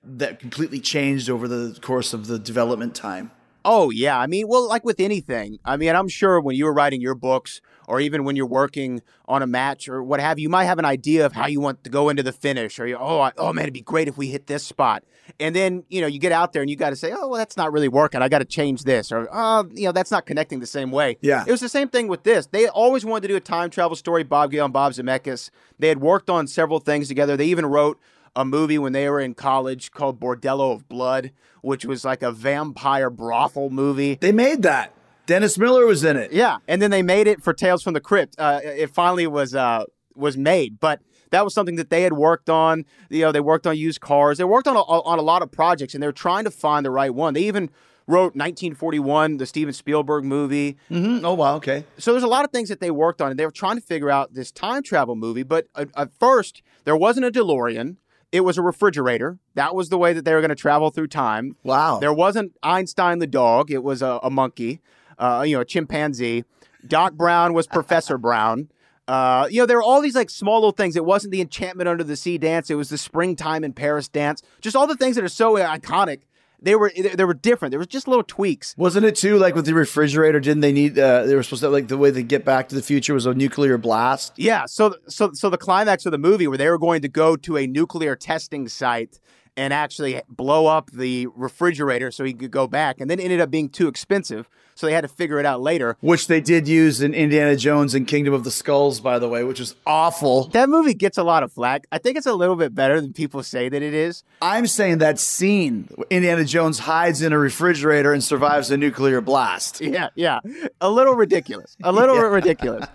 that 0.03 0.39
completely 0.39 0.79
changed 0.79 1.29
over 1.29 1.47
the 1.47 1.77
course 1.79 2.11
of 2.11 2.25
the 2.25 2.39
development 2.39 2.95
time. 2.95 3.29
Oh, 3.63 3.91
yeah. 3.91 4.17
I 4.17 4.27
mean, 4.27 4.47
well, 4.47 4.67
like 4.67 4.85
with 4.85 4.99
anything, 4.99 5.59
I 5.65 5.77
mean, 5.77 5.93
I'm 5.95 6.07
sure 6.07 6.39
when 6.39 6.55
you 6.55 6.65
were 6.65 6.73
writing 6.73 7.01
your 7.01 7.15
books 7.15 7.61
or 7.87 7.99
even 7.99 8.23
when 8.23 8.35
you're 8.35 8.47
working 8.47 9.01
on 9.27 9.43
a 9.43 9.47
match 9.47 9.89
or 9.89 10.01
what 10.01 10.19
have 10.19 10.39
you, 10.39 10.43
you 10.43 10.49
might 10.49 10.65
have 10.65 10.79
an 10.79 10.85
idea 10.85 11.25
of 11.25 11.33
how 11.33 11.47
you 11.47 11.59
want 11.59 11.83
to 11.83 11.89
go 11.89 12.09
into 12.09 12.23
the 12.23 12.31
finish 12.31 12.79
or 12.79 12.87
you, 12.87 12.97
oh, 12.97 13.19
I, 13.19 13.31
oh 13.37 13.53
man, 13.53 13.63
it'd 13.63 13.73
be 13.73 13.81
great 13.81 14.07
if 14.07 14.17
we 14.17 14.27
hit 14.27 14.47
this 14.47 14.63
spot. 14.63 15.03
And 15.39 15.55
then, 15.55 15.83
you 15.89 16.01
know, 16.01 16.07
you 16.07 16.19
get 16.19 16.31
out 16.31 16.53
there 16.53 16.61
and 16.61 16.69
you 16.69 16.75
got 16.75 16.91
to 16.91 16.95
say, 16.95 17.11
oh, 17.11 17.27
well, 17.27 17.37
that's 17.37 17.57
not 17.57 17.71
really 17.71 17.87
working. 17.87 18.21
I 18.21 18.29
got 18.29 18.39
to 18.39 18.45
change 18.45 18.83
this. 18.83 19.11
Or, 19.11 19.27
oh, 19.31 19.69
you 19.73 19.85
know, 19.85 19.91
that's 19.91 20.11
not 20.11 20.25
connecting 20.25 20.59
the 20.59 20.65
same 20.65 20.91
way. 20.91 21.17
Yeah. 21.21 21.43
It 21.45 21.51
was 21.51 21.61
the 21.61 21.69
same 21.69 21.89
thing 21.89 22.07
with 22.07 22.23
this. 22.23 22.47
They 22.47 22.67
always 22.67 23.05
wanted 23.05 23.23
to 23.23 23.27
do 23.29 23.35
a 23.35 23.41
time 23.41 23.69
travel 23.69 23.95
story, 23.95 24.23
Bob 24.23 24.51
Gale 24.51 24.65
and 24.65 24.73
Bob 24.73 24.93
Zemeckis. 24.93 25.49
They 25.79 25.89
had 25.89 26.01
worked 26.01 26.29
on 26.29 26.47
several 26.47 26.79
things 26.79 27.07
together. 27.07 27.37
They 27.37 27.47
even 27.47 27.65
wrote 27.65 27.99
a 28.35 28.45
movie 28.45 28.77
when 28.77 28.93
they 28.93 29.09
were 29.09 29.19
in 29.19 29.33
college 29.33 29.91
called 29.91 30.19
Bordello 30.19 30.73
of 30.73 30.87
Blood, 30.87 31.31
which 31.61 31.85
was 31.85 32.05
like 32.05 32.21
a 32.21 32.31
vampire 32.31 33.09
brothel 33.09 33.69
movie. 33.69 34.15
They 34.15 34.31
made 34.31 34.61
that. 34.61 34.93
Dennis 35.25 35.57
Miller 35.57 35.85
was 35.85 36.03
in 36.03 36.15
it. 36.15 36.31
Yeah, 36.31 36.57
and 36.67 36.81
then 36.81 36.89
they 36.89 37.01
made 37.01 37.27
it 37.27 37.43
for 37.43 37.53
Tales 37.53 37.83
from 37.83 37.93
the 37.93 37.99
Crypt. 37.99 38.35
Uh, 38.37 38.61
it 38.63 38.91
finally 38.91 39.27
was 39.27 39.53
uh, 39.53 39.83
was 40.15 40.37
made, 40.37 40.79
but 40.79 41.01
that 41.31 41.43
was 41.43 41.53
something 41.53 41.75
that 41.75 41.89
they 41.89 42.03
had 42.03 42.13
worked 42.13 42.49
on. 42.49 42.85
You 43.09 43.21
know, 43.21 43.31
they 43.31 43.39
worked 43.39 43.67
on 43.67 43.77
used 43.77 44.01
cars. 44.01 44.37
They 44.37 44.43
worked 44.43 44.67
on 44.67 44.75
a, 44.75 44.81
on 44.81 45.19
a 45.19 45.21
lot 45.21 45.41
of 45.41 45.51
projects, 45.51 45.93
and 45.93 46.01
they're 46.01 46.11
trying 46.11 46.43
to 46.45 46.51
find 46.51 46.85
the 46.85 46.91
right 46.91 47.13
one. 47.13 47.33
They 47.33 47.43
even 47.43 47.69
wrote 48.07 48.35
1941, 48.35 49.37
the 49.37 49.45
Steven 49.45 49.73
Spielberg 49.73 50.23
movie. 50.23 50.77
Mm-hmm. 50.89 51.25
Oh 51.25 51.33
wow, 51.33 51.55
okay. 51.55 51.85
So 51.97 52.11
there's 52.13 52.23
a 52.23 52.27
lot 52.27 52.45
of 52.45 52.51
things 52.51 52.69
that 52.69 52.79
they 52.79 52.91
worked 52.91 53.21
on, 53.21 53.31
and 53.31 53.39
they 53.39 53.45
were 53.45 53.51
trying 53.51 53.75
to 53.75 53.81
figure 53.81 54.09
out 54.09 54.33
this 54.33 54.51
time 54.51 54.83
travel 54.83 55.15
movie. 55.15 55.43
But 55.43 55.67
at, 55.75 55.89
at 55.95 56.13
first, 56.19 56.61
there 56.85 56.95
wasn't 56.95 57.25
a 57.25 57.31
DeLorean. 57.31 57.97
It 58.31 58.41
was 58.41 58.57
a 58.57 58.61
refrigerator. 58.61 59.39
That 59.55 59.73
was 59.73 59.89
the 59.89 59.97
way 59.97 60.13
that 60.13 60.25
they 60.25 60.33
were 60.33 60.41
going 60.41 60.49
to 60.49 60.55
travel 60.55 60.89
through 60.89 61.07
time. 61.07 61.55
Wow. 61.63 61.99
There 61.99 62.13
wasn't 62.13 62.53
Einstein 62.61 63.19
the 63.19 63.27
dog. 63.27 63.71
It 63.71 63.83
was 63.83 64.01
a, 64.01 64.19
a 64.21 64.29
monkey, 64.29 64.81
uh, 65.17 65.45
you 65.47 65.55
know, 65.55 65.61
a 65.61 65.65
chimpanzee. 65.65 66.43
Doc 66.85 67.13
Brown 67.13 67.53
was 67.53 67.67
Professor 67.67 68.17
Brown. 68.17 68.69
Uh, 69.07 69.47
you 69.49 69.61
know, 69.61 69.65
there 69.65 69.77
were 69.77 69.83
all 69.83 70.01
these 70.01 70.15
like 70.15 70.29
small 70.29 70.55
little 70.55 70.71
things. 70.71 70.95
It 70.95 71.05
wasn't 71.05 71.31
the 71.31 71.41
enchantment 71.41 71.87
under 71.87 72.03
the 72.03 72.15
sea 72.15 72.37
dance. 72.37 72.69
It 72.69 72.75
was 72.75 72.89
the 72.89 72.97
springtime 72.97 73.63
in 73.63 73.73
Paris 73.73 74.07
dance. 74.07 74.41
Just 74.61 74.75
all 74.75 74.87
the 74.87 74.97
things 74.97 75.15
that 75.15 75.23
are 75.23 75.29
so 75.29 75.55
iconic. 75.55 76.21
They 76.59 76.75
were 76.75 76.91
they 77.13 77.23
were 77.23 77.35
different. 77.35 77.71
There 77.71 77.77
was 77.77 77.87
just 77.87 78.07
little 78.07 78.23
tweaks. 78.23 78.73
Wasn't 78.77 79.05
it 79.05 79.15
too 79.15 79.37
like 79.37 79.53
with 79.53 79.67
the 79.67 79.75
refrigerator? 79.75 80.39
Didn't 80.39 80.61
they 80.61 80.71
need? 80.71 80.97
Uh, 80.97 81.23
they 81.23 81.35
were 81.35 81.43
supposed 81.43 81.61
to 81.61 81.69
like 81.69 81.87
the 81.87 81.99
way 81.99 82.09
they 82.09 82.23
get 82.23 82.43
back 82.43 82.67
to 82.69 82.75
the 82.75 82.81
future 82.81 83.13
was 83.13 83.27
a 83.27 83.33
nuclear 83.35 83.77
blast. 83.77 84.33
Yeah. 84.37 84.65
So 84.65 84.95
so 85.07 85.33
so 85.33 85.51
the 85.51 85.57
climax 85.59 86.07
of 86.07 86.11
the 86.11 86.17
movie 86.17 86.47
where 86.47 86.57
they 86.57 86.69
were 86.69 86.79
going 86.79 87.03
to 87.03 87.07
go 87.07 87.35
to 87.35 87.57
a 87.57 87.67
nuclear 87.67 88.15
testing 88.15 88.67
site 88.67 89.19
and 89.57 89.73
actually 89.73 90.21
blow 90.29 90.67
up 90.67 90.91
the 90.91 91.27
refrigerator 91.35 92.11
so 92.11 92.23
he 92.23 92.33
could 92.33 92.51
go 92.51 92.67
back. 92.67 93.01
And 93.01 93.09
then 93.09 93.19
ended 93.19 93.41
up 93.41 93.49
being 93.49 93.69
too 93.69 93.87
expensive. 93.87 94.47
So 94.75 94.85
they 94.85 94.93
had 94.93 95.01
to 95.01 95.07
figure 95.07 95.39
it 95.39 95.45
out 95.47 95.59
later. 95.59 95.97
Which 96.01 96.27
they 96.27 96.39
did 96.39 96.67
use 96.67 97.01
in 97.01 97.15
Indiana 97.15 97.55
Jones 97.55 97.95
and 97.95 98.07
Kingdom 98.07 98.35
of 98.35 98.43
the 98.43 98.51
Skulls, 98.51 98.99
by 98.99 99.17
the 99.17 99.27
way, 99.27 99.43
which 99.43 99.59
is 99.59 99.73
awful. 99.87 100.49
That 100.49 100.69
movie 100.69 100.93
gets 100.93 101.17
a 101.17 101.23
lot 101.23 101.41
of 101.41 101.51
flack. 101.51 101.87
I 101.91 101.97
think 101.97 102.15
it's 102.15 102.27
a 102.27 102.33
little 102.35 102.55
bit 102.55 102.75
better 102.75 103.01
than 103.01 103.11
people 103.11 103.41
say 103.41 103.69
that 103.69 103.81
it 103.81 103.95
is. 103.95 104.23
I'm 104.39 104.67
saying 104.67 104.99
that 104.99 105.17
scene, 105.17 105.89
Indiana 106.11 106.45
Jones 106.45 106.77
hides 106.77 107.23
in 107.23 107.33
a 107.33 107.39
refrigerator 107.39 108.13
and 108.13 108.23
survives 108.23 108.69
a 108.69 108.77
nuclear 108.77 109.19
blast. 109.19 109.81
Yeah, 109.87 110.09
yeah. 110.15 110.41
A 110.81 110.91
little 110.91 111.15
ridiculous. 111.15 111.75
A 111.81 111.91
little 111.91 112.15
yeah. 112.17 112.21
ridiculous. 112.23 112.85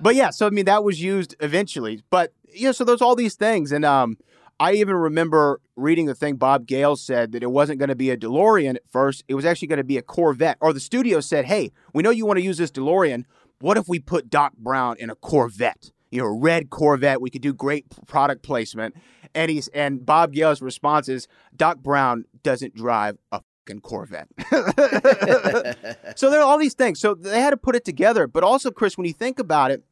But 0.00 0.14
yeah, 0.14 0.30
so 0.30 0.46
I 0.46 0.50
mean 0.50 0.64
that 0.66 0.84
was 0.84 1.02
used 1.02 1.34
eventually. 1.40 2.02
But 2.08 2.32
yeah, 2.54 2.72
so 2.72 2.84
there's 2.84 3.02
all 3.02 3.16
these 3.16 3.34
things. 3.34 3.72
And 3.72 3.84
um 3.84 4.16
I 4.58 4.72
even 4.74 4.94
remember 4.94 5.60
reading 5.76 6.06
the 6.06 6.14
thing 6.14 6.36
Bob 6.36 6.66
Gale 6.66 6.96
said 6.96 7.32
that 7.32 7.42
it 7.42 7.50
wasn't 7.50 7.78
going 7.78 7.90
to 7.90 7.96
be 7.96 8.10
a 8.10 8.16
DeLorean 8.16 8.76
at 8.76 8.88
first. 8.88 9.22
It 9.28 9.34
was 9.34 9.44
actually 9.44 9.68
going 9.68 9.78
to 9.78 9.84
be 9.84 9.98
a 9.98 10.02
Corvette. 10.02 10.56
Or 10.60 10.72
the 10.72 10.80
studio 10.80 11.20
said, 11.20 11.44
hey, 11.44 11.72
we 11.92 12.02
know 12.02 12.10
you 12.10 12.24
want 12.24 12.38
to 12.38 12.44
use 12.44 12.56
this 12.56 12.70
DeLorean. 12.70 13.24
What 13.60 13.76
if 13.76 13.88
we 13.88 13.98
put 13.98 14.30
Doc 14.30 14.54
Brown 14.56 14.96
in 14.98 15.10
a 15.10 15.14
Corvette? 15.14 15.90
You 16.10 16.22
know, 16.22 16.28
a 16.28 16.32
red 16.32 16.70
Corvette. 16.70 17.20
We 17.20 17.28
could 17.28 17.42
do 17.42 17.52
great 17.52 17.84
product 18.06 18.42
placement. 18.42 18.96
And 19.34 19.50
he's 19.50 19.68
and 19.68 20.06
Bob 20.06 20.32
Gale's 20.32 20.62
response 20.62 21.08
is 21.08 21.28
Doc 21.54 21.78
Brown 21.78 22.24
doesn't 22.42 22.74
drive 22.74 23.18
a 23.32 23.42
fucking 23.66 23.80
Corvette. 23.80 24.28
so 26.16 26.30
there 26.30 26.40
are 26.40 26.44
all 26.44 26.58
these 26.58 26.74
things. 26.74 27.00
So 27.00 27.14
they 27.14 27.40
had 27.40 27.50
to 27.50 27.56
put 27.56 27.76
it 27.76 27.84
together. 27.84 28.26
But 28.26 28.44
also, 28.44 28.70
Chris, 28.70 28.96
when 28.96 29.06
you 29.06 29.12
think 29.12 29.38
about 29.38 29.70
it, 29.70 29.84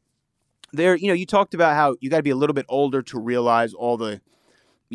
there, 0.73 0.95
you 0.95 1.07
know, 1.07 1.13
you 1.13 1.25
talked 1.25 1.53
about 1.53 1.75
how 1.75 1.95
you 1.99 2.09
got 2.09 2.17
to 2.17 2.23
be 2.23 2.31
a 2.31 2.35
little 2.35 2.53
bit 2.53 2.65
older 2.67 3.01
to 3.03 3.19
realize 3.19 3.73
all 3.73 3.97
the 3.97 4.21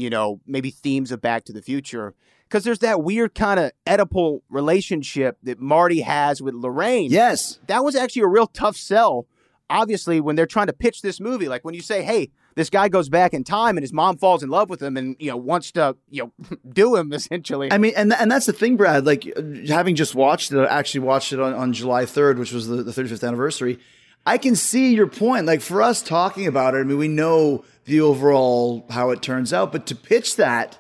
you 0.00 0.10
know, 0.10 0.40
maybe 0.46 0.70
themes 0.70 1.12
of 1.12 1.20
Back 1.20 1.44
to 1.44 1.52
the 1.52 1.62
Future. 1.62 2.14
Because 2.48 2.64
there's 2.64 2.80
that 2.80 3.02
weird 3.02 3.34
kind 3.34 3.60
of 3.60 3.70
Oedipal 3.86 4.40
relationship 4.48 5.38
that 5.44 5.60
Marty 5.60 6.00
has 6.00 6.42
with 6.42 6.54
Lorraine. 6.54 7.10
Yes. 7.10 7.60
That 7.68 7.84
was 7.84 7.94
actually 7.94 8.22
a 8.22 8.28
real 8.28 8.48
tough 8.48 8.76
sell, 8.76 9.26
obviously, 9.68 10.20
when 10.20 10.34
they're 10.34 10.46
trying 10.46 10.66
to 10.66 10.72
pitch 10.72 11.00
this 11.00 11.20
movie. 11.20 11.46
Like 11.46 11.64
when 11.64 11.74
you 11.74 11.80
say, 11.80 12.02
hey, 12.02 12.30
this 12.56 12.68
guy 12.68 12.88
goes 12.88 13.08
back 13.08 13.34
in 13.34 13.44
time 13.44 13.76
and 13.76 13.84
his 13.84 13.92
mom 13.92 14.16
falls 14.16 14.42
in 14.42 14.50
love 14.50 14.68
with 14.68 14.82
him 14.82 14.96
and, 14.96 15.14
you 15.20 15.30
know, 15.30 15.36
wants 15.36 15.70
to, 15.72 15.96
you 16.08 16.24
know, 16.24 16.56
do 16.72 16.96
him 16.96 17.12
essentially. 17.14 17.70
I 17.72 17.78
mean, 17.78 17.92
and, 17.96 18.12
and 18.12 18.30
that's 18.30 18.46
the 18.46 18.52
thing, 18.52 18.76
Brad. 18.76 19.06
Like 19.06 19.32
uh, 19.36 19.42
having 19.68 19.94
just 19.94 20.16
watched 20.16 20.50
it, 20.50 20.58
i 20.58 20.66
actually 20.66 21.00
watched 21.00 21.32
it 21.32 21.38
on, 21.38 21.54
on 21.54 21.72
July 21.72 22.04
3rd, 22.04 22.38
which 22.38 22.52
was 22.52 22.66
the, 22.66 22.82
the 22.82 22.90
35th 22.90 23.26
anniversary. 23.26 23.78
I 24.26 24.38
can 24.38 24.54
see 24.54 24.94
your 24.94 25.06
point. 25.06 25.46
Like 25.46 25.61
for 25.61 25.83
us 25.83 26.02
talking 26.02 26.46
about 26.46 26.74
it, 26.74 26.78
I 26.78 26.83
mean, 26.83 26.98
we 26.98 27.09
know 27.09 27.64
the 27.85 28.00
overall 28.00 28.87
how 28.90 29.11
it 29.11 29.22
turns 29.22 29.52
out. 29.52 29.72
But 29.72 29.87
to 29.87 29.94
pitch 29.94 30.37
that 30.37 30.78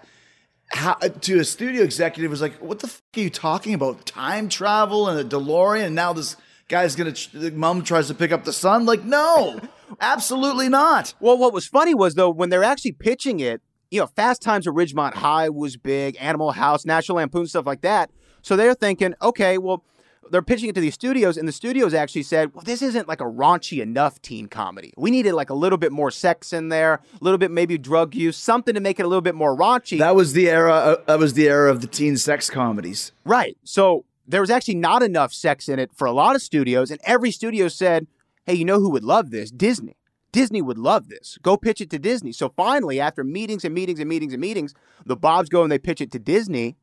how, 0.72 0.94
to 0.94 1.40
a 1.40 1.44
studio 1.44 1.82
executive 1.82 2.30
was 2.30 2.40
like, 2.40 2.56
"What 2.58 2.78
the 2.78 2.86
fuck 2.86 3.02
are 3.16 3.20
you 3.20 3.30
talking 3.30 3.74
about? 3.74 4.06
Time 4.06 4.48
travel 4.48 5.08
and 5.08 5.18
a 5.18 5.24
DeLorean, 5.24 5.86
and 5.86 5.94
now 5.94 6.12
this 6.12 6.36
guy's 6.68 6.94
gonna 6.94 7.14
the 7.32 7.50
mom 7.50 7.82
tries 7.82 8.06
to 8.08 8.14
pick 8.14 8.30
up 8.30 8.44
the 8.44 8.52
son." 8.52 8.86
Like, 8.86 9.04
no, 9.04 9.60
absolutely 10.00 10.68
not. 10.68 11.14
Well, 11.20 11.36
what 11.36 11.52
was 11.52 11.66
funny 11.66 11.94
was 11.94 12.14
though 12.14 12.30
when 12.30 12.50
they're 12.50 12.62
actually 12.62 12.92
pitching 12.92 13.40
it, 13.40 13.60
you 13.90 14.00
know, 14.00 14.06
Fast 14.06 14.42
Times 14.42 14.68
at 14.68 14.74
Ridgemont 14.74 15.14
High 15.14 15.48
was 15.48 15.76
big, 15.76 16.16
Animal 16.20 16.52
House, 16.52 16.84
National 16.84 17.16
Lampoon, 17.16 17.46
stuff 17.46 17.66
like 17.66 17.80
that. 17.80 18.10
So 18.42 18.56
they're 18.56 18.74
thinking, 18.74 19.14
okay, 19.20 19.58
well, 19.58 19.84
they're 20.30 20.42
pitching 20.42 20.68
it 20.68 20.74
to 20.76 20.80
these 20.80 20.94
studios, 20.94 21.36
and 21.36 21.46
the 21.46 21.52
studios 21.52 21.92
actually 21.92 22.22
said, 22.22 22.54
"Well, 22.54 22.64
this 22.64 22.82
isn't 22.82 23.08
like 23.08 23.20
a 23.20 23.24
raunchy 23.24 23.82
enough 23.82 24.22
teen 24.22 24.46
comedy. 24.46 24.92
We 24.96 25.10
needed 25.10 25.34
like 25.34 25.50
a 25.50 25.54
little 25.54 25.78
bit 25.78 25.92
more 25.92 26.10
sex 26.10 26.52
in 26.52 26.68
there, 26.68 26.94
a 26.94 27.24
little 27.24 27.38
bit 27.38 27.50
maybe 27.50 27.76
drug 27.76 28.14
use, 28.14 28.36
something 28.36 28.74
to 28.74 28.80
make 28.80 29.00
it 29.00 29.04
a 29.04 29.08
little 29.08 29.22
bit 29.22 29.34
more 29.34 29.56
raunchy." 29.56 29.98
That 29.98 30.14
was 30.14 30.32
the 30.32 30.48
era. 30.48 30.72
Uh, 30.72 30.96
that 31.06 31.18
was 31.18 31.34
the 31.34 31.48
era 31.48 31.70
of 31.70 31.80
the 31.80 31.86
teen 31.86 32.16
sex 32.16 32.48
comedies. 32.48 33.12
Right. 33.24 33.56
So 33.64 34.04
there 34.26 34.40
was 34.40 34.50
actually 34.50 34.76
not 34.76 35.02
enough 35.02 35.32
sex 35.32 35.68
in 35.68 35.78
it 35.78 35.90
for 35.94 36.06
a 36.06 36.12
lot 36.12 36.36
of 36.36 36.42
studios, 36.42 36.90
and 36.90 37.00
every 37.04 37.30
studio 37.30 37.68
said, 37.68 38.06
"Hey, 38.44 38.54
you 38.54 38.64
know 38.64 38.80
who 38.80 38.90
would 38.90 39.04
love 39.04 39.30
this? 39.30 39.50
Disney." 39.50 39.96
Disney 40.32 40.62
would 40.62 40.78
love 40.78 41.08
this. 41.08 41.38
Go 41.42 41.56
pitch 41.56 41.80
it 41.80 41.90
to 41.90 41.98
Disney. 41.98 42.30
So 42.30 42.52
finally, 42.56 43.00
after 43.00 43.24
meetings 43.24 43.64
and 43.64 43.74
meetings 43.74 43.98
and 43.98 44.08
meetings 44.08 44.32
and 44.32 44.40
meetings, 44.40 44.74
the 45.04 45.16
Bobs 45.16 45.48
go 45.48 45.64
and 45.64 45.72
they 45.72 45.78
pitch 45.78 46.00
it 46.00 46.12
to 46.12 46.20
Disney. 46.20 46.76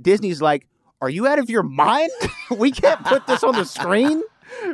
Disney's 0.00 0.40
like, 0.40 0.66
Are 1.00 1.08
you 1.10 1.26
out 1.26 1.38
of 1.38 1.48
your 1.48 1.62
mind? 1.62 2.10
we 2.56 2.70
can't 2.70 3.04
put 3.04 3.26
this 3.26 3.44
on 3.44 3.54
the 3.54 3.64
screen. 3.64 4.22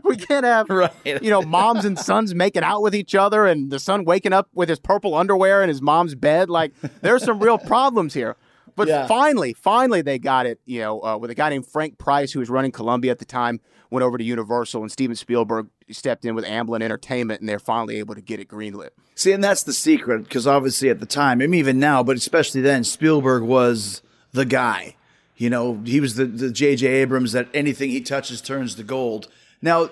We 0.05 0.17
can't 0.17 0.45
have, 0.45 0.69
Right. 0.71 0.93
you 1.05 1.31
know, 1.31 1.43
moms 1.43 1.85
and 1.85 1.99
sons 1.99 2.35
making 2.35 2.63
out 2.63 2.81
with 2.83 2.95
each 2.95 3.15
other 3.15 3.45
and 3.47 3.71
the 3.71 3.79
son 3.79 4.05
waking 4.05 4.33
up 4.33 4.49
with 4.55 4.69
his 4.69 4.79
purple 4.79 5.15
underwear 5.15 5.63
in 5.63 5.69
his 5.69 5.83
mom's 5.83 6.15
bed. 6.15 6.49
Like, 6.49 6.73
there's 7.03 7.25
some 7.25 7.41
real 7.41 7.59
problems 7.59 8.15
here. 8.15 8.37
But 8.77 8.89
Yeah. 8.89 9.07
finally, 9.07 9.53
finally, 9.53 10.01
they 10.03 10.19
got 10.19 10.47
it, 10.47 10.59
you 10.65 10.81
know, 10.81 11.01
uh, 11.05 11.17
with 11.19 11.31
a 11.31 11.35
guy 11.35 11.51
named 11.51 11.67
Frank 11.67 11.99
Price, 11.99 12.33
who 12.33 12.41
was 12.41 12.49
running 12.49 12.73
Columbia 12.73 13.11
at 13.11 13.19
the 13.19 13.25
time, 13.25 13.61
went 13.91 14.03
over 14.03 14.17
to 14.19 14.25
Universal, 14.25 14.83
and 14.83 14.91
Steven 14.91 15.15
Spielberg 15.15 15.69
stepped 15.91 16.25
in 16.25 16.35
with 16.35 16.45
Amblin 16.45 16.83
Entertainment, 16.83 17.41
and 17.41 17.49
they're 17.49 17.59
finally 17.61 17.99
able 17.99 18.15
to 18.17 18.21
get 18.21 18.41
it 18.41 18.49
greenlit. 18.49 18.91
See, 19.15 19.31
and 19.33 19.45
that's 19.45 19.63
the 19.63 19.73
secret 19.73 20.25
because 20.25 20.47
obviously 20.47 20.89
at 20.89 20.99
the 20.99 21.07
time, 21.07 21.41
I 21.43 21.47
mean, 21.47 21.55
even 21.61 21.79
now, 21.79 22.03
but 22.03 22.17
especially 22.17 22.63
then, 22.63 22.83
Spielberg 22.83 23.43
was 23.43 24.03
the 24.33 24.45
guy. 24.45 24.97
You 25.37 25.51
know, 25.51 25.81
he 25.85 26.01
was 26.01 26.15
the 26.15 26.27
the 26.27 26.51
J.J. 26.51 26.87
Abrams 26.87 27.33
that 27.33 27.49
anything 27.53 27.91
he 27.91 28.01
touches 28.01 28.41
turns 28.41 28.75
to 28.77 28.83
gold. 28.83 29.29
Now, 29.61 29.87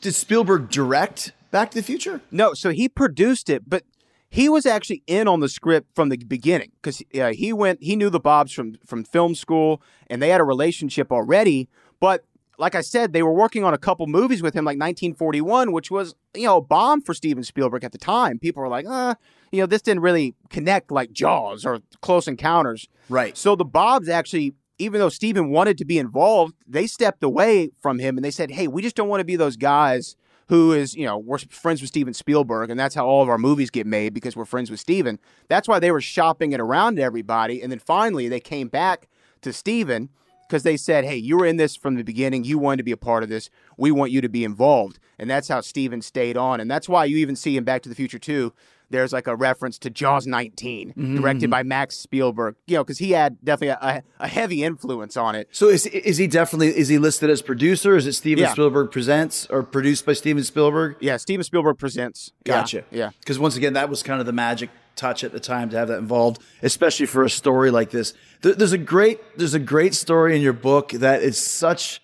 did 0.00 0.14
Spielberg 0.14 0.70
direct 0.70 1.32
Back 1.50 1.70
to 1.70 1.78
the 1.78 1.82
Future? 1.82 2.20
No, 2.30 2.54
so 2.54 2.70
he 2.70 2.88
produced 2.88 3.48
it, 3.48 3.68
but 3.68 3.84
he 4.30 4.48
was 4.48 4.66
actually 4.66 5.02
in 5.06 5.28
on 5.28 5.40
the 5.40 5.48
script 5.48 5.94
from 5.94 6.08
the 6.08 6.16
beginning 6.16 6.72
because 6.82 7.02
uh, 7.18 7.32
he 7.32 7.52
went. 7.52 7.82
He 7.82 7.96
knew 7.96 8.10
the 8.10 8.20
Bobs 8.20 8.52
from 8.52 8.76
from 8.86 9.04
film 9.04 9.34
school, 9.34 9.80
and 10.08 10.20
they 10.20 10.28
had 10.28 10.40
a 10.40 10.44
relationship 10.44 11.10
already. 11.12 11.68
But 12.00 12.24
like 12.58 12.74
I 12.74 12.80
said, 12.80 13.12
they 13.12 13.22
were 13.22 13.32
working 13.32 13.64
on 13.64 13.72
a 13.72 13.78
couple 13.78 14.06
movies 14.06 14.42
with 14.42 14.54
him, 14.54 14.64
like 14.64 14.78
1941, 14.78 15.72
which 15.72 15.90
was 15.90 16.14
you 16.34 16.44
know 16.44 16.58
a 16.58 16.60
bomb 16.60 17.00
for 17.00 17.14
Steven 17.14 17.42
Spielberg 17.42 17.84
at 17.84 17.92
the 17.92 17.98
time. 17.98 18.38
People 18.38 18.62
were 18.62 18.68
like, 18.68 18.86
uh, 18.86 19.14
you 19.52 19.60
know, 19.60 19.66
this 19.66 19.82
didn't 19.82 20.02
really 20.02 20.34
connect 20.50 20.90
like 20.90 21.12
Jaws 21.12 21.64
or 21.64 21.80
Close 22.02 22.28
Encounters. 22.28 22.88
Right. 23.08 23.36
So 23.36 23.56
the 23.56 23.64
Bobs 23.64 24.08
actually, 24.08 24.54
even 24.78 25.00
though 25.00 25.08
Steven 25.08 25.50
wanted 25.50 25.78
to 25.78 25.84
be 25.84 25.98
involved, 25.98 26.54
they 26.66 26.86
stepped 26.86 27.22
away 27.22 27.70
from 27.80 27.98
him 27.98 28.16
and 28.16 28.24
they 28.24 28.30
said, 28.30 28.52
hey, 28.52 28.68
we 28.68 28.82
just 28.82 28.96
don't 28.96 29.08
want 29.08 29.20
to 29.20 29.24
be 29.24 29.36
those 29.36 29.56
guys 29.56 30.16
who 30.48 30.72
is, 30.72 30.94
you 30.94 31.04
know, 31.04 31.18
we're 31.18 31.38
friends 31.38 31.80
with 31.80 31.88
Steven 31.88 32.14
Spielberg 32.14 32.70
and 32.70 32.78
that's 32.78 32.94
how 32.94 33.06
all 33.06 33.22
of 33.22 33.28
our 33.28 33.38
movies 33.38 33.70
get 33.70 33.86
made 33.86 34.14
because 34.14 34.36
we're 34.36 34.44
friends 34.44 34.70
with 34.70 34.80
Steven. 34.80 35.18
That's 35.48 35.68
why 35.68 35.78
they 35.78 35.90
were 35.90 36.00
shopping 36.00 36.52
it 36.52 36.60
around 36.60 36.96
to 36.96 37.02
everybody. 37.02 37.60
And 37.60 37.70
then 37.70 37.78
finally 37.78 38.28
they 38.28 38.40
came 38.40 38.68
back 38.68 39.08
to 39.42 39.52
Steven 39.52 40.08
because 40.48 40.62
they 40.62 40.78
said, 40.78 41.04
hey, 41.04 41.16
you 41.16 41.36
were 41.36 41.44
in 41.44 41.58
this 41.58 41.76
from 41.76 41.96
the 41.96 42.02
beginning. 42.02 42.44
You 42.44 42.58
wanted 42.58 42.78
to 42.78 42.82
be 42.82 42.92
a 42.92 42.96
part 42.96 43.22
of 43.22 43.28
this. 43.28 43.50
We 43.76 43.90
want 43.90 44.12
you 44.12 44.22
to 44.22 44.30
be 44.30 44.44
involved. 44.44 44.98
And 45.18 45.28
that's 45.28 45.48
how 45.48 45.60
Steven 45.60 46.00
stayed 46.00 46.38
on. 46.38 46.60
And 46.60 46.70
that's 46.70 46.88
why 46.88 47.04
you 47.04 47.18
even 47.18 47.36
see 47.36 47.58
in 47.58 47.64
Back 47.64 47.82
to 47.82 47.88
the 47.90 47.94
Future 47.94 48.18
2, 48.18 48.54
there's 48.90 49.12
like 49.12 49.26
a 49.26 49.36
reference 49.36 49.78
to 49.80 49.90
Jaws 49.90 50.26
19, 50.26 51.16
directed 51.16 51.48
mm. 51.48 51.50
by 51.50 51.62
Max 51.62 51.96
Spielberg, 51.96 52.56
you 52.66 52.76
know, 52.76 52.84
because 52.84 52.98
he 52.98 53.10
had 53.10 53.36
definitely 53.44 53.76
a, 53.88 54.02
a 54.18 54.28
heavy 54.28 54.64
influence 54.64 55.16
on 55.16 55.34
it. 55.34 55.48
So 55.52 55.68
is 55.68 55.86
is 55.86 56.16
he 56.16 56.26
definitely 56.26 56.76
is 56.76 56.88
he 56.88 56.98
listed 56.98 57.30
as 57.30 57.42
producer? 57.42 57.96
Is 57.96 58.06
it 58.06 58.14
Steven 58.14 58.44
Yeah. 58.44 58.52
Spielberg 58.52 58.90
presents 58.90 59.46
or 59.46 59.62
produced 59.62 60.06
by 60.06 60.12
Steven 60.14 60.42
Spielberg? 60.44 60.96
Yeah, 61.00 61.16
Steven 61.16 61.44
Spielberg 61.44 61.78
presents. 61.78 62.32
Gotcha. 62.44 62.84
Yeah. 62.90 63.10
Because 63.20 63.38
once 63.38 63.56
again, 63.56 63.74
that 63.74 63.88
was 63.88 64.02
kind 64.02 64.20
of 64.20 64.26
the 64.26 64.32
magic 64.32 64.70
touch 64.96 65.22
at 65.22 65.32
the 65.32 65.40
time 65.40 65.70
to 65.70 65.76
have 65.76 65.88
that 65.88 65.98
involved, 65.98 66.42
especially 66.62 67.06
for 67.06 67.22
a 67.24 67.30
story 67.30 67.70
like 67.70 67.90
this. 67.90 68.14
There- 68.42 68.54
There's 68.54 68.72
a 68.72 68.78
great 68.78 69.20
there's 69.36 69.54
a 69.54 69.60
great 69.60 69.94
story 69.94 70.34
in 70.34 70.42
your 70.42 70.52
book 70.52 70.90
that 70.92 71.22
is 71.22 71.38
such 71.38 72.00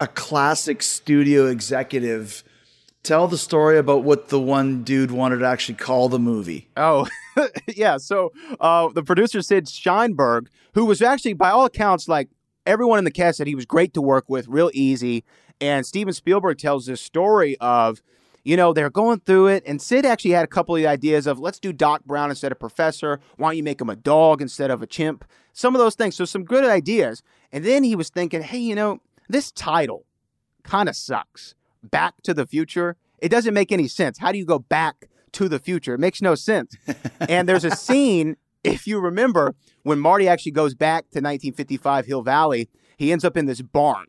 a 0.00 0.06
classic 0.06 0.82
studio 0.82 1.46
executive. 1.46 2.42
Tell 3.02 3.26
the 3.26 3.38
story 3.38 3.78
about 3.78 4.04
what 4.04 4.28
the 4.28 4.38
one 4.38 4.84
dude 4.84 5.10
wanted 5.10 5.38
to 5.38 5.46
actually 5.46 5.74
call 5.74 6.08
the 6.08 6.20
movie. 6.20 6.68
Oh, 6.76 7.08
yeah. 7.66 7.96
So 7.96 8.32
uh, 8.60 8.88
the 8.88 9.02
producer 9.02 9.42
Sid 9.42 9.66
Sheinberg, 9.66 10.46
who 10.74 10.84
was 10.84 11.02
actually, 11.02 11.32
by 11.32 11.50
all 11.50 11.64
accounts, 11.64 12.06
like 12.06 12.28
everyone 12.64 12.98
in 12.98 13.04
the 13.04 13.10
cast 13.10 13.38
said 13.38 13.48
he 13.48 13.56
was 13.56 13.66
great 13.66 13.92
to 13.94 14.00
work 14.00 14.28
with, 14.28 14.46
real 14.46 14.70
easy. 14.72 15.24
And 15.60 15.84
Steven 15.84 16.12
Spielberg 16.12 16.58
tells 16.58 16.86
this 16.86 17.00
story 17.00 17.56
of, 17.60 18.02
you 18.44 18.56
know, 18.56 18.72
they're 18.72 18.90
going 18.90 19.20
through 19.20 19.48
it, 19.48 19.62
and 19.66 19.80
Sid 19.80 20.04
actually 20.04 20.32
had 20.32 20.44
a 20.44 20.48
couple 20.48 20.74
of 20.76 20.84
ideas 20.84 21.26
of 21.26 21.38
let's 21.38 21.60
do 21.60 21.72
Doc 21.72 22.04
Brown 22.04 22.30
instead 22.30 22.52
of 22.52 22.58
Professor. 22.58 23.20
Why 23.36 23.48
don't 23.48 23.56
you 23.56 23.62
make 23.62 23.80
him 23.80 23.90
a 23.90 23.96
dog 23.96 24.42
instead 24.42 24.70
of 24.70 24.82
a 24.82 24.86
chimp? 24.86 25.24
Some 25.52 25.74
of 25.74 25.80
those 25.80 25.94
things. 25.94 26.16
So 26.16 26.24
some 26.24 26.44
good 26.44 26.64
ideas. 26.64 27.22
And 27.52 27.64
then 27.64 27.84
he 27.84 27.94
was 27.94 28.10
thinking, 28.10 28.42
hey, 28.42 28.58
you 28.58 28.74
know, 28.74 29.00
this 29.28 29.52
title 29.52 30.04
kind 30.62 30.88
of 30.88 30.96
sucks. 30.96 31.54
Back 31.82 32.14
to 32.22 32.34
the 32.34 32.46
Future. 32.46 32.96
It 33.18 33.28
doesn't 33.28 33.54
make 33.54 33.70
any 33.72 33.88
sense. 33.88 34.18
How 34.18 34.32
do 34.32 34.38
you 34.38 34.44
go 34.44 34.58
back 34.58 35.08
to 35.32 35.48
the 35.48 35.58
future? 35.58 35.94
It 35.94 36.00
makes 36.00 36.20
no 36.20 36.34
sense. 36.34 36.76
and 37.20 37.48
there's 37.48 37.64
a 37.64 37.70
scene, 37.70 38.36
if 38.64 38.86
you 38.86 38.98
remember, 38.98 39.54
when 39.82 40.00
Marty 40.00 40.28
actually 40.28 40.52
goes 40.52 40.74
back 40.74 41.02
to 41.10 41.18
1955 41.18 42.06
Hill 42.06 42.22
Valley, 42.22 42.68
he 42.96 43.12
ends 43.12 43.24
up 43.24 43.36
in 43.36 43.46
this 43.46 43.62
barn. 43.62 44.06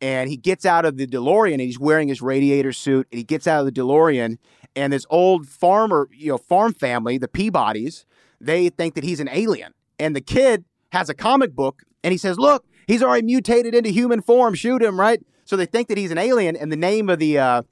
And 0.00 0.28
he 0.28 0.36
gets 0.36 0.66
out 0.66 0.84
of 0.84 0.96
the 0.96 1.06
DeLorean 1.06 1.54
and 1.54 1.60
he's 1.60 1.78
wearing 1.78 2.08
his 2.08 2.22
radiator 2.22 2.72
suit. 2.72 3.06
And 3.10 3.18
he 3.18 3.24
gets 3.24 3.46
out 3.46 3.60
of 3.60 3.66
the 3.66 3.80
DeLorean, 3.80 4.38
and 4.76 4.92
this 4.92 5.06
old 5.10 5.48
farmer, 5.48 6.08
you 6.12 6.28
know, 6.28 6.38
farm 6.38 6.72
family, 6.72 7.18
the 7.18 7.28
Peabodys, 7.28 8.04
they 8.40 8.68
think 8.68 8.94
that 8.94 9.04
he's 9.04 9.20
an 9.20 9.28
alien. 9.30 9.72
And 9.98 10.14
the 10.14 10.20
kid 10.20 10.64
has 10.92 11.08
a 11.08 11.14
comic 11.14 11.54
book 11.54 11.82
and 12.04 12.12
he 12.12 12.18
says, 12.18 12.38
Look, 12.38 12.64
he's 12.86 13.02
already 13.02 13.26
mutated 13.26 13.74
into 13.74 13.90
human 13.90 14.22
form. 14.22 14.54
Shoot 14.54 14.82
him, 14.82 14.98
right? 14.98 15.20
So 15.48 15.56
they 15.56 15.64
think 15.64 15.88
that 15.88 15.96
he's 15.96 16.10
an 16.10 16.18
alien. 16.18 16.56
And 16.56 16.70
the 16.70 16.76
name 16.76 17.08
of 17.08 17.18
the 17.18 17.38
uh, 17.38 17.62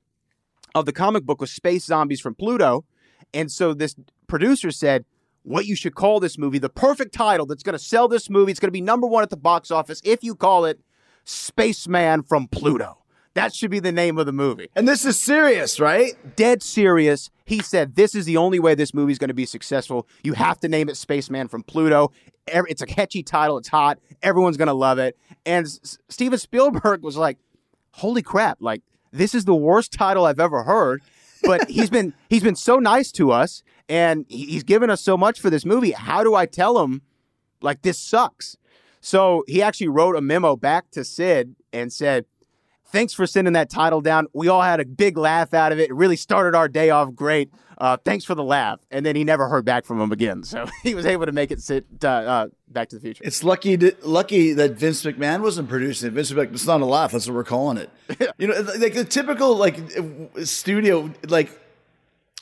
of 0.74 0.86
the 0.86 0.92
comic 0.92 1.24
book 1.24 1.42
was 1.42 1.52
Space 1.52 1.84
Zombies 1.84 2.20
from 2.20 2.34
Pluto. 2.34 2.86
And 3.34 3.52
so 3.52 3.74
this 3.74 3.94
producer 4.26 4.70
said, 4.70 5.04
What 5.42 5.66
you 5.66 5.76
should 5.76 5.94
call 5.94 6.18
this 6.18 6.38
movie, 6.38 6.58
the 6.58 6.70
perfect 6.70 7.12
title 7.12 7.44
that's 7.44 7.62
going 7.62 7.74
to 7.74 7.78
sell 7.78 8.08
this 8.08 8.30
movie, 8.30 8.50
it's 8.50 8.60
going 8.60 8.68
to 8.68 8.72
be 8.72 8.80
number 8.80 9.06
one 9.06 9.22
at 9.22 9.28
the 9.28 9.36
box 9.36 9.70
office 9.70 10.00
if 10.04 10.24
you 10.24 10.34
call 10.34 10.64
it 10.64 10.80
Spaceman 11.24 12.22
from 12.22 12.48
Pluto. 12.48 13.02
That 13.34 13.54
should 13.54 13.70
be 13.70 13.80
the 13.80 13.92
name 13.92 14.16
of 14.16 14.24
the 14.24 14.32
movie. 14.32 14.70
And 14.74 14.88
this 14.88 15.04
is 15.04 15.18
serious, 15.18 15.78
right? 15.78 16.14
Dead 16.34 16.62
serious. 16.62 17.28
He 17.44 17.60
said, 17.60 17.94
This 17.94 18.14
is 18.14 18.24
the 18.24 18.38
only 18.38 18.58
way 18.58 18.74
this 18.74 18.94
movie 18.94 19.12
is 19.12 19.18
going 19.18 19.28
to 19.28 19.34
be 19.34 19.44
successful. 19.44 20.08
You 20.24 20.32
have 20.32 20.58
to 20.60 20.68
name 20.68 20.88
it 20.88 20.96
Spaceman 20.96 21.48
from 21.48 21.62
Pluto. 21.62 22.10
It's 22.46 22.80
a 22.80 22.86
catchy 22.86 23.22
title. 23.22 23.58
It's 23.58 23.68
hot. 23.68 23.98
Everyone's 24.22 24.56
going 24.56 24.68
to 24.68 24.72
love 24.72 24.98
it. 24.98 25.18
And 25.44 25.68
Steven 26.08 26.38
Spielberg 26.38 27.02
was 27.02 27.18
like, 27.18 27.36
Holy 27.96 28.22
crap. 28.22 28.58
Like, 28.60 28.82
this 29.10 29.34
is 29.34 29.44
the 29.44 29.54
worst 29.54 29.92
title 29.92 30.26
I've 30.26 30.40
ever 30.40 30.62
heard. 30.64 31.02
But 31.42 31.70
he's 31.70 31.90
been 31.90 32.14
he's 32.28 32.42
been 32.42 32.56
so 32.56 32.78
nice 32.78 33.10
to 33.12 33.30
us 33.30 33.62
and 33.88 34.26
he's 34.28 34.64
given 34.64 34.90
us 34.90 35.00
so 35.00 35.16
much 35.16 35.40
for 35.40 35.50
this 35.50 35.64
movie. 35.64 35.92
How 35.92 36.22
do 36.22 36.34
I 36.34 36.46
tell 36.46 36.82
him 36.82 37.02
like 37.62 37.82
this 37.82 37.98
sucks? 37.98 38.56
So 39.00 39.44
he 39.46 39.62
actually 39.62 39.88
wrote 39.88 40.16
a 40.16 40.20
memo 40.20 40.56
back 40.56 40.90
to 40.92 41.04
Sid 41.04 41.54
and 41.72 41.92
said, 41.92 42.26
Thanks 42.88 43.14
for 43.14 43.26
sending 43.26 43.54
that 43.54 43.70
title 43.70 44.00
down. 44.00 44.26
We 44.32 44.48
all 44.48 44.62
had 44.62 44.80
a 44.80 44.84
big 44.84 45.16
laugh 45.16 45.54
out 45.54 45.72
of 45.72 45.78
it. 45.78 45.90
It 45.90 45.94
really 45.94 46.16
started 46.16 46.56
our 46.56 46.68
day 46.68 46.90
off 46.90 47.14
great. 47.14 47.50
Uh, 47.78 47.96
thanks 48.04 48.24
for 48.24 48.34
the 48.34 48.42
laugh. 48.42 48.80
And 48.90 49.04
then 49.04 49.16
he 49.16 49.24
never 49.24 49.48
heard 49.48 49.64
back 49.64 49.84
from 49.84 50.00
him 50.00 50.12
again. 50.12 50.42
So 50.42 50.66
he 50.82 50.94
was 50.94 51.06
able 51.06 51.26
to 51.26 51.32
make 51.32 51.50
it 51.50 51.60
sit 51.60 51.84
uh, 52.02 52.08
uh, 52.08 52.46
Back 52.68 52.88
to 52.90 52.96
the 52.96 53.02
Future. 53.02 53.22
It's 53.24 53.44
lucky 53.44 53.76
to, 53.76 53.94
lucky 54.02 54.52
that 54.54 54.72
Vince 54.72 55.04
McMahon 55.04 55.42
wasn't 55.42 55.68
producing 55.68 56.08
it. 56.08 56.12
Vince 56.12 56.32
McMahon, 56.32 56.52
it's 56.52 56.66
not 56.66 56.80
a 56.80 56.86
laugh. 56.86 57.12
That's 57.12 57.26
what 57.26 57.34
we're 57.34 57.44
calling 57.44 57.78
it. 57.78 57.90
you 58.38 58.48
know, 58.48 58.60
like 58.78 58.94
the 58.94 59.04
typical 59.04 59.56
like 59.56 59.78
studio, 60.44 61.12
like 61.28 61.50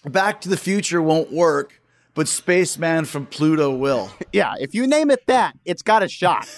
Back 0.04 0.42
to 0.42 0.48
the 0.48 0.56
Future 0.56 1.00
won't 1.00 1.32
work, 1.32 1.80
but 2.14 2.28
Spaceman 2.28 3.06
from 3.06 3.26
Pluto 3.26 3.74
will. 3.74 4.10
Yeah, 4.32 4.54
if 4.58 4.74
you 4.74 4.88
name 4.88 5.12
it 5.12 5.24
that, 5.28 5.56
it's 5.64 5.82
got 5.82 6.02
a 6.02 6.08
shot. 6.08 6.48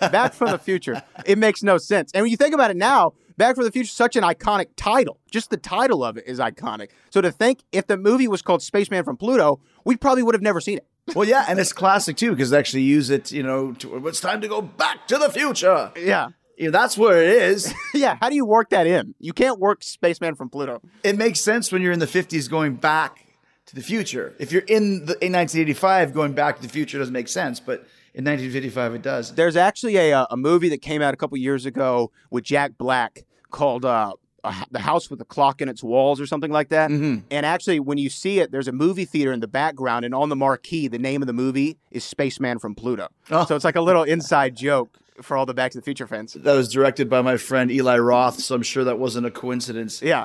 Back 0.00 0.32
from 0.32 0.52
the 0.52 0.58
Future. 0.58 1.02
It 1.26 1.36
makes 1.36 1.62
no 1.62 1.76
sense. 1.76 2.10
And 2.14 2.22
when 2.22 2.30
you 2.30 2.38
think 2.38 2.54
about 2.54 2.70
it 2.70 2.78
now, 2.78 3.12
Back 3.36 3.54
from 3.54 3.64
the 3.64 3.70
Future 3.72 3.84
is 3.86 3.92
such 3.92 4.16
an 4.16 4.22
iconic 4.22 4.68
title. 4.76 5.18
Just 5.30 5.50
the 5.50 5.56
title 5.58 6.02
of 6.02 6.16
it 6.16 6.24
is 6.26 6.38
iconic. 6.38 6.88
So 7.10 7.20
to 7.20 7.30
think 7.30 7.62
if 7.70 7.86
the 7.86 7.96
movie 7.98 8.28
was 8.28 8.40
called 8.40 8.62
Spaceman 8.62 9.04
from 9.04 9.16
Pluto, 9.18 9.60
we 9.84 9.96
probably 9.96 10.22
would 10.22 10.34
have 10.34 10.42
never 10.42 10.60
seen 10.60 10.78
it. 10.78 10.86
Well, 11.14 11.28
yeah, 11.28 11.44
and 11.48 11.58
it's 11.60 11.72
classic 11.72 12.16
too 12.16 12.30
because 12.30 12.50
they 12.50 12.58
actually 12.58 12.82
use 12.82 13.10
it. 13.10 13.30
You 13.30 13.42
know, 13.42 13.72
to, 13.74 14.06
it's 14.08 14.20
time 14.20 14.40
to 14.40 14.48
go 14.48 14.62
back 14.62 15.06
to 15.08 15.18
the 15.18 15.28
future. 15.30 15.92
Yeah. 15.96 16.28
You 16.56 16.66
know, 16.66 16.70
that's 16.70 16.96
where 16.96 17.22
it 17.22 17.28
is. 17.28 17.72
Yeah, 17.94 18.16
how 18.20 18.28
do 18.30 18.34
you 18.34 18.44
work 18.46 18.70
that 18.70 18.86
in? 18.86 19.14
You 19.20 19.32
can't 19.32 19.58
work 19.58 19.82
Spaceman 19.82 20.34
from 20.34 20.48
Pluto. 20.50 20.80
it 21.04 21.16
makes 21.16 21.40
sense 21.40 21.70
when 21.70 21.80
you're 21.82 21.92
in 21.92 21.98
the 21.98 22.06
50s 22.06 22.48
going 22.50 22.74
back 22.76 23.26
to 23.66 23.74
the 23.74 23.82
future. 23.82 24.34
If 24.38 24.52
you're 24.52 24.62
in 24.62 25.06
the 25.06 25.14
in 25.24 25.32
1985 25.32 26.12
going 26.14 26.32
back 26.32 26.56
to 26.56 26.62
the 26.62 26.68
future 26.68 26.98
doesn't 26.98 27.12
make 27.12 27.28
sense, 27.28 27.60
but 27.60 27.86
In 28.16 28.24
1955, 28.24 28.94
it 28.94 29.02
does. 29.02 29.34
There's 29.34 29.56
actually 29.56 29.96
a 29.98 30.12
uh, 30.20 30.26
a 30.30 30.36
movie 30.38 30.70
that 30.70 30.80
came 30.80 31.02
out 31.02 31.12
a 31.12 31.18
couple 31.18 31.36
years 31.36 31.66
ago 31.66 32.10
with 32.30 32.44
Jack 32.44 32.72
Black 32.78 33.26
called 33.50 33.84
uh, 33.84 34.14
a 34.42 34.48
h- 34.48 34.64
"The 34.70 34.78
House 34.78 35.10
with 35.10 35.18
the 35.18 35.26
Clock 35.26 35.60
in 35.60 35.68
Its 35.68 35.82
Walls" 35.82 36.18
or 36.18 36.24
something 36.26 36.50
like 36.50 36.70
that. 36.70 36.90
Mhm. 36.90 37.24
And 37.30 37.44
actually, 37.44 37.78
when 37.78 37.98
you 37.98 38.08
see 38.08 38.40
it, 38.40 38.50
there's 38.52 38.68
a 38.68 38.72
movie 38.72 39.04
theater 39.04 39.32
in 39.32 39.40
the 39.40 39.46
background, 39.48 40.06
and 40.06 40.14
on 40.14 40.30
the 40.30 40.36
marquee, 40.36 40.88
the 40.88 40.98
name 40.98 41.20
of 41.22 41.26
the 41.26 41.34
movie 41.34 41.76
is 41.90 42.04
Spaceman 42.04 42.58
from 42.58 42.74
Pluto. 42.74 43.08
Oh. 43.30 43.44
So 43.44 43.54
it's 43.54 43.66
like 43.66 43.76
a 43.76 43.82
little 43.82 44.02
inside 44.04 44.56
joke 44.56 44.96
for 45.20 45.36
all 45.36 45.44
the 45.44 45.52
Back 45.52 45.72
to 45.72 45.78
the 45.78 45.82
Future 45.84 46.06
fans. 46.06 46.32
That 46.32 46.54
was 46.54 46.72
directed 46.72 47.10
by 47.10 47.20
my 47.20 47.36
friend 47.36 47.70
Eli 47.70 47.98
Roth, 47.98 48.40
so 48.40 48.54
I'm 48.54 48.62
sure 48.62 48.84
that 48.84 48.98
wasn't 48.98 49.26
a 49.26 49.30
coincidence. 49.30 50.00
Yeah. 50.00 50.24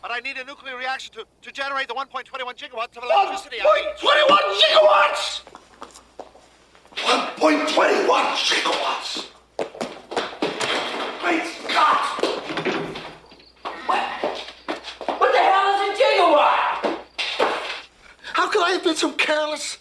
But 0.00 0.12
I 0.12 0.20
need 0.20 0.38
a 0.38 0.44
nuclear 0.44 0.78
reaction 0.78 1.12
to, 1.14 1.24
to 1.42 1.52
generate 1.52 1.88
the 1.88 1.94
1.21 1.94 2.24
gigawatts 2.56 2.96
of 2.96 3.02
1.21 3.02 3.10
electricity. 3.10 3.56
I 3.60 3.92
gigawatts! 4.00 5.42
1.21 7.02 8.06
gigawatts! 8.48 9.26
Great 11.20 11.44
Scott! 11.44 12.24
What 13.86 14.00
What 15.18 15.32
the 15.32 15.38
hell 15.38 15.74
is 15.74 15.80
a 15.88 16.02
gigawatt? 16.02 16.98
How 18.32 18.48
could 18.48 18.62
I 18.62 18.70
have 18.72 18.84
been 18.84 18.96
so 18.96 19.12
careless? 19.12 19.78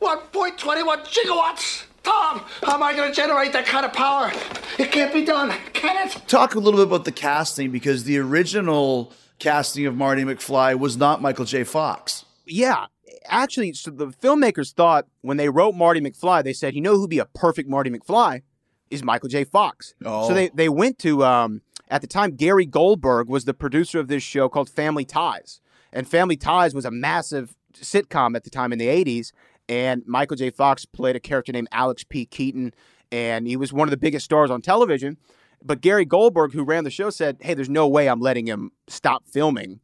1.21 0.00 1.04
gigawatts? 1.06 1.84
Tom, 2.02 2.42
how 2.62 2.74
am 2.74 2.82
I 2.82 2.94
going 2.94 3.10
to 3.10 3.14
generate 3.14 3.52
that 3.52 3.66
kind 3.66 3.84
of 3.84 3.92
power? 3.92 4.32
It 4.78 4.90
can't 4.92 5.12
be 5.12 5.24
done, 5.24 5.52
can 5.72 6.06
it? 6.08 6.16
Talk 6.26 6.54
a 6.54 6.58
little 6.58 6.80
bit 6.80 6.86
about 6.86 7.04
the 7.04 7.12
casting 7.12 7.70
because 7.70 8.04
the 8.04 8.18
original 8.18 9.12
casting 9.38 9.86
of 9.86 9.94
Marty 9.96 10.24
McFly 10.24 10.78
was 10.78 10.96
not 10.96 11.20
Michael 11.20 11.44
J. 11.44 11.64
Fox. 11.64 12.24
Yeah. 12.46 12.86
Actually, 13.30 13.72
so 13.72 13.90
the 13.90 14.08
filmmakers 14.08 14.72
thought 14.72 15.06
when 15.22 15.36
they 15.36 15.48
wrote 15.48 15.74
Marty 15.74 16.00
McFly, 16.00 16.42
they 16.42 16.52
said, 16.52 16.74
you 16.74 16.80
know 16.80 16.96
who'd 16.96 17.10
be 17.10 17.18
a 17.18 17.24
perfect 17.26 17.68
Marty 17.68 17.90
McFly 17.90 18.42
is 18.90 19.04
Michael 19.04 19.28
J. 19.28 19.44
Fox. 19.44 19.94
Oh. 20.04 20.28
So 20.28 20.34
they, 20.34 20.48
they 20.48 20.68
went 20.68 20.98
to, 20.98 21.24
um, 21.24 21.62
at 21.88 22.00
the 22.00 22.06
time, 22.06 22.36
Gary 22.36 22.66
Goldberg 22.66 23.28
was 23.28 23.44
the 23.44 23.54
producer 23.54 24.00
of 24.00 24.08
this 24.08 24.22
show 24.22 24.48
called 24.48 24.68
Family 24.68 25.04
Ties. 25.04 25.60
And 25.92 26.06
Family 26.08 26.36
Ties 26.36 26.74
was 26.74 26.84
a 26.84 26.90
massive 26.90 27.56
sitcom 27.74 28.36
at 28.36 28.44
the 28.44 28.50
time 28.50 28.72
in 28.72 28.78
the 28.78 28.86
80s. 28.86 29.32
And 29.68 30.02
Michael 30.06 30.36
J. 30.36 30.50
Fox 30.50 30.84
played 30.84 31.16
a 31.16 31.20
character 31.20 31.52
named 31.52 31.68
Alex 31.72 32.04
P. 32.04 32.26
Keaton. 32.26 32.74
And 33.12 33.46
he 33.46 33.56
was 33.56 33.72
one 33.72 33.88
of 33.88 33.90
the 33.90 33.96
biggest 33.96 34.24
stars 34.24 34.50
on 34.50 34.60
television. 34.60 35.16
But 35.62 35.80
Gary 35.80 36.04
Goldberg, 36.04 36.52
who 36.52 36.64
ran 36.64 36.84
the 36.84 36.90
show, 36.90 37.10
said, 37.10 37.36
hey, 37.40 37.54
there's 37.54 37.68
no 37.68 37.86
way 37.86 38.08
I'm 38.08 38.20
letting 38.20 38.46
him 38.46 38.72
stop 38.88 39.24
filming 39.26 39.80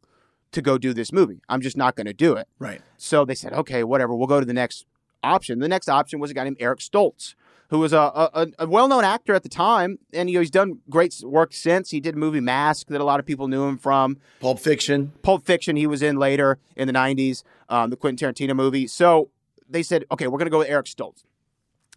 to 0.51 0.61
go 0.61 0.77
do 0.77 0.93
this 0.93 1.11
movie. 1.11 1.41
I'm 1.49 1.61
just 1.61 1.77
not 1.77 1.95
going 1.95 2.07
to 2.07 2.13
do 2.13 2.33
it. 2.33 2.47
Right. 2.59 2.81
So 2.97 3.25
they 3.25 3.35
said, 3.35 3.53
okay, 3.53 3.83
whatever, 3.83 4.15
we'll 4.15 4.27
go 4.27 4.39
to 4.39 4.45
the 4.45 4.53
next 4.53 4.85
option. 5.23 5.59
The 5.59 5.67
next 5.67 5.89
option 5.89 6.19
was 6.19 6.31
a 6.31 6.33
guy 6.33 6.43
named 6.43 6.57
Eric 6.59 6.79
Stoltz, 6.79 7.35
who 7.69 7.79
was 7.79 7.91
a, 7.93 7.99
a, 7.99 8.47
a 8.59 8.67
well-known 8.67 9.03
actor 9.03 9.33
at 9.33 9.43
the 9.43 9.49
time, 9.49 9.99
and 10.13 10.29
you 10.29 10.35
know, 10.35 10.39
he's 10.41 10.51
done 10.51 10.79
great 10.89 11.15
work 11.23 11.53
since. 11.53 11.91
He 11.91 11.99
did 11.99 12.15
a 12.15 12.17
movie 12.17 12.39
Mask 12.39 12.87
that 12.87 13.01
a 13.01 13.03
lot 13.03 13.19
of 13.19 13.25
people 13.25 13.47
knew 13.47 13.65
him 13.65 13.77
from. 13.77 14.17
Pulp 14.39 14.59
Fiction. 14.59 15.11
Pulp 15.21 15.45
Fiction 15.45 15.75
he 15.75 15.85
was 15.85 16.01
in 16.01 16.17
later 16.17 16.59
in 16.75 16.87
the 16.87 16.93
90s, 16.93 17.43
um, 17.69 17.89
the 17.89 17.97
Quentin 17.97 18.33
Tarantino 18.33 18.55
movie. 18.55 18.87
So 18.87 19.29
they 19.69 19.83
said, 19.83 20.05
okay, 20.11 20.27
we're 20.27 20.37
going 20.37 20.45
to 20.45 20.51
go 20.51 20.59
with 20.59 20.69
Eric 20.69 20.85
Stoltz. 20.85 21.23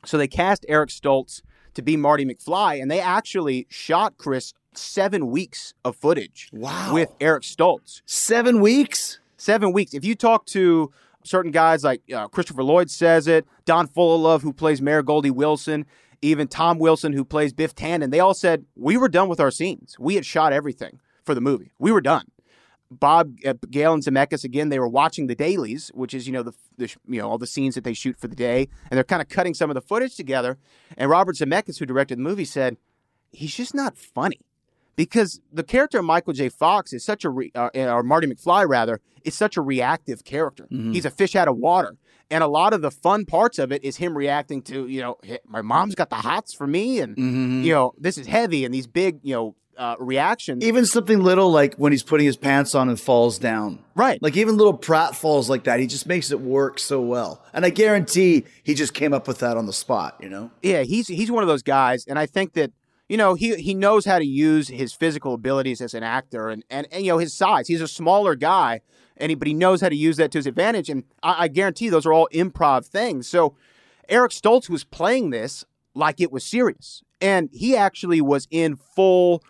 So 0.05 0.19
they 0.19 0.29
cast 0.29 0.65
Eric 0.69 0.91
Stoltz 0.91 1.43
to 1.75 1.83
be 1.83 1.97
Marty 1.97 2.25
McFly, 2.25 2.83
and 2.83 2.91
they 2.91 3.01
actually 3.01 3.67
shot 3.71 4.17
Chris 4.19 4.55
seven 4.75 5.31
weeks 5.31 5.75
of 5.85 5.97
footage 5.97 6.51
Wow. 6.53 6.93
with 6.95 7.11
Eric 7.21 7.43
Stoltz. 7.43 8.03
Seven 8.07 8.61
weeks? 8.61 9.19
Seven 9.37 9.73
weeks. 9.73 9.95
If 9.95 10.05
you 10.05 10.15
talk 10.15 10.47
to 10.47 10.91
certain 11.25 11.51
guys 11.51 11.85
like 11.85 12.03
uh, 12.15 12.29
Christopher 12.29 12.63
Lloyd 12.63 12.91
says 12.91 13.27
it, 13.27 13.47
Don 13.65 13.89
Fullilove, 13.89 14.43
who 14.43 14.53
plays 14.53 14.81
Mayor 14.81 15.03
Goldie 15.03 15.31
Wilson, 15.31 15.87
even 16.23 16.49
Tom 16.49 16.79
Wilson, 16.79 17.13
who 17.13 17.25
plays 17.25 17.53
Biff 17.53 17.75
Tannen, 17.75 18.11
they 18.11 18.21
all 18.21 18.35
said, 18.35 18.65
we 18.77 18.97
were 18.97 19.09
done 19.09 19.29
with 19.29 19.41
our 19.41 19.51
scenes. 19.51 19.97
We 19.99 20.15
had 20.15 20.27
shot 20.27 20.53
everything 20.53 21.01
for 21.25 21.35
the 21.35 21.41
movie. 21.41 21.73
We 21.79 21.93
were 21.93 22.01
done. 22.01 22.25
Bob, 22.91 23.37
uh, 23.47 23.55
Gale, 23.71 23.93
and 23.95 24.03
Zemeckis 24.03 24.43
again. 24.43 24.69
They 24.69 24.81
were 24.81 24.89
watching 24.89 25.29
the 25.29 25.37
dailies, 25.37 25.93
which 25.95 26.13
is 26.13 26.27
you 26.27 26.33
know 26.33 26.43
the, 26.43 26.53
the 26.77 26.93
you 27.07 27.21
know 27.21 27.31
all 27.31 27.39
the 27.39 27.47
scenes 27.47 27.77
that 27.77 27.85
they 27.85 27.95
shoot 27.95 28.19
for 28.19 28.27
the 28.27 28.35
day, 28.35 28.69
and 28.91 28.97
they're 28.97 29.05
kind 29.05 29.23
of 29.23 29.29
cutting 29.29 29.55
some 29.55 29.71
of 29.71 29.75
the 29.75 29.81
footage 29.81 30.17
together. 30.17 30.59
And 30.97 31.09
Robert 31.09 31.37
Zemeckis, 31.37 31.79
who 31.79 31.87
directed 31.87 32.19
the 32.19 32.23
movie, 32.23 32.45
said 32.45 32.79
he's 33.31 33.55
just 33.55 33.77
not 33.77 33.97
funny 33.97 34.41
because 35.05 35.41
the 35.51 35.65
character 35.65 35.99
of 35.99 36.05
Michael 36.05 36.35
J. 36.35 36.51
Fox 36.51 36.93
is 36.93 37.03
such 37.03 37.25
a 37.25 37.31
re- 37.31 37.51
uh, 37.55 37.71
or 37.75 38.03
Marty 38.03 38.27
McFly 38.27 38.69
rather 38.69 39.01
is 39.25 39.35
such 39.35 39.57
a 39.57 39.63
reactive 39.63 40.25
character. 40.25 40.67
He's 40.71 41.07
a 41.07 41.11
fish 41.11 41.35
out 41.35 41.49
of 41.49 41.57
water, 41.57 41.97
and 42.31 42.45
a 42.45 42.47
lot 42.47 42.75
of 42.75 42.83
the 42.83 42.91
fun 42.91 43.25
parts 43.25 43.59
of 43.59 43.73
it 43.73 43.83
is 43.83 43.97
him 43.97 44.15
reacting 44.17 44.61
to 44.63 44.87
you 44.87 45.01
know 45.01 45.17
my 45.47 45.63
mom's 45.63 45.95
got 45.95 46.11
the 46.11 46.17
hots 46.17 46.53
for 46.53 46.67
me, 46.67 47.01
and 47.01 47.17
you 47.65 47.73
know 47.73 47.95
this 47.97 48.19
is 48.19 48.27
heavy, 48.27 48.67
and 48.67 48.75
these 48.75 48.87
big 48.87 49.21
you 49.23 49.35
know 49.35 49.55
uh, 49.79 49.97
reactions. 49.99 50.63
Even 50.63 50.85
something 50.85 51.23
little 51.23 51.51
like 51.51 51.75
when 51.77 51.91
he's 51.91 52.03
putting 52.03 52.27
his 52.27 52.37
pants 52.37 52.75
on 52.75 52.91
and 52.91 53.01
falls 53.01 53.39
down. 53.39 53.79
Right. 53.95 54.23
Like 54.23 54.37
even 54.37 54.59
little 54.59 54.75
prat 54.75 55.17
falls 55.17 55.49
like 55.49 55.65
that, 55.65 55.81
he 55.81 55.87
just 55.87 56.07
makes 56.07 56.31
it 56.31 56.41
work 56.41 56.79
so 56.79 57.01
well. 57.01 57.43
And 57.55 57.65
I 57.65 57.71
guarantee 57.71 58.45
he 58.63 58.75
just 58.75 58.93
came 58.93 59.15
up 59.15 59.27
with 59.27 59.39
that 59.39 59.57
on 59.57 59.65
the 59.65 59.73
spot, 59.73 60.19
you 60.21 60.29
know? 60.29 60.51
Yeah, 60.63 60.83
he's 60.83 61.09
he's 61.09 61.31
one 61.31 61.43
of 61.43 61.49
those 61.49 61.63
guys, 61.63 62.05
and 62.07 62.19
I 62.19 62.27
think 62.27 62.53
that 62.53 62.73
you 63.11 63.17
know 63.17 63.35
he 63.35 63.57
he 63.57 63.75
knows 63.75 64.05
how 64.05 64.21
to 64.21 64.25
use 64.25 64.69
his 64.69 64.93
physical 64.93 65.35
abilities 65.35 65.81
as 65.81 65.95
an 65.95 66.05
actor, 66.05 66.49
and 66.49 66.65
and, 66.71 66.87
and 66.93 67.05
you 67.05 67.11
know 67.11 67.19
his 67.19 67.35
size. 67.35 67.67
He's 67.67 67.81
a 67.81 67.89
smaller 67.89 68.37
guy, 68.37 68.83
and 69.17 69.31
he, 69.31 69.35
but 69.35 69.49
he 69.49 69.55
knows 69.55 69.81
how 69.81 69.89
to 69.89 69.97
use 69.97 70.17
that 70.19 70.31
to 70.31 70.39
his 70.39 70.47
advantage. 70.47 70.89
And 70.89 71.03
I, 71.21 71.45
I 71.45 71.49
guarantee 71.49 71.89
those 71.89 72.07
are 72.07 72.13
all 72.13 72.29
improv 72.33 72.87
things. 72.87 73.27
So 73.27 73.57
Eric 74.09 74.31
Stoltz 74.31 74.71
was 74.71 74.85
playing 74.85 75.31
this 75.31 75.65
like 75.93 76.21
it 76.21 76.31
was 76.31 76.45
serious, 76.45 77.03
and 77.21 77.51
he 77.53 77.77
actually 77.77 78.21
was 78.21 78.47
in 78.49 78.77
full 78.77 79.43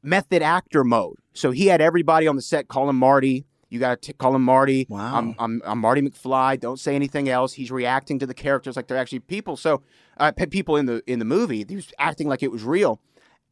method 0.00 0.40
actor 0.40 0.84
mode. 0.84 1.16
So 1.32 1.50
he 1.50 1.66
had 1.66 1.80
everybody 1.80 2.28
on 2.28 2.36
the 2.36 2.42
set 2.42 2.68
call 2.68 2.88
him 2.88 2.96
Marty. 2.96 3.44
You 3.68 3.78
got 3.78 4.00
to 4.02 4.12
call 4.12 4.34
him 4.34 4.42
Marty. 4.42 4.86
Wow. 4.88 5.16
I'm, 5.16 5.34
I'm, 5.38 5.62
I'm 5.64 5.78
Marty 5.78 6.00
McFly. 6.00 6.58
Don't 6.58 6.80
say 6.80 6.94
anything 6.94 7.28
else. 7.28 7.52
He's 7.52 7.70
reacting 7.70 8.18
to 8.18 8.26
the 8.26 8.34
characters 8.34 8.76
like 8.76 8.86
they're 8.86 8.96
actually 8.96 9.20
people. 9.20 9.56
So 9.56 9.82
uh, 10.16 10.32
people 10.50 10.76
in 10.76 10.86
the 10.86 11.02
in 11.06 11.18
the 11.18 11.24
movie, 11.24 11.64
he 11.68 11.76
was 11.76 11.92
acting 11.98 12.28
like 12.28 12.42
it 12.42 12.50
was 12.50 12.64
real, 12.64 13.00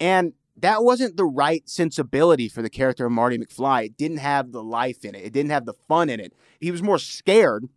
and 0.00 0.32
that 0.56 0.82
wasn't 0.82 1.16
the 1.16 1.24
right 1.24 1.68
sensibility 1.68 2.48
for 2.48 2.62
the 2.62 2.70
character 2.70 3.04
of 3.04 3.12
Marty 3.12 3.36
McFly. 3.38 3.86
It 3.86 3.96
didn't 3.96 4.18
have 4.18 4.52
the 4.52 4.62
life 4.62 5.04
in 5.04 5.14
it. 5.14 5.24
It 5.24 5.32
didn't 5.32 5.50
have 5.50 5.66
the 5.66 5.74
fun 5.86 6.08
in 6.08 6.18
it. 6.18 6.32
He 6.60 6.70
was 6.70 6.82
more 6.82 6.98
scared, 6.98 7.68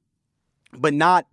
but 0.71 0.93
not 0.93 1.27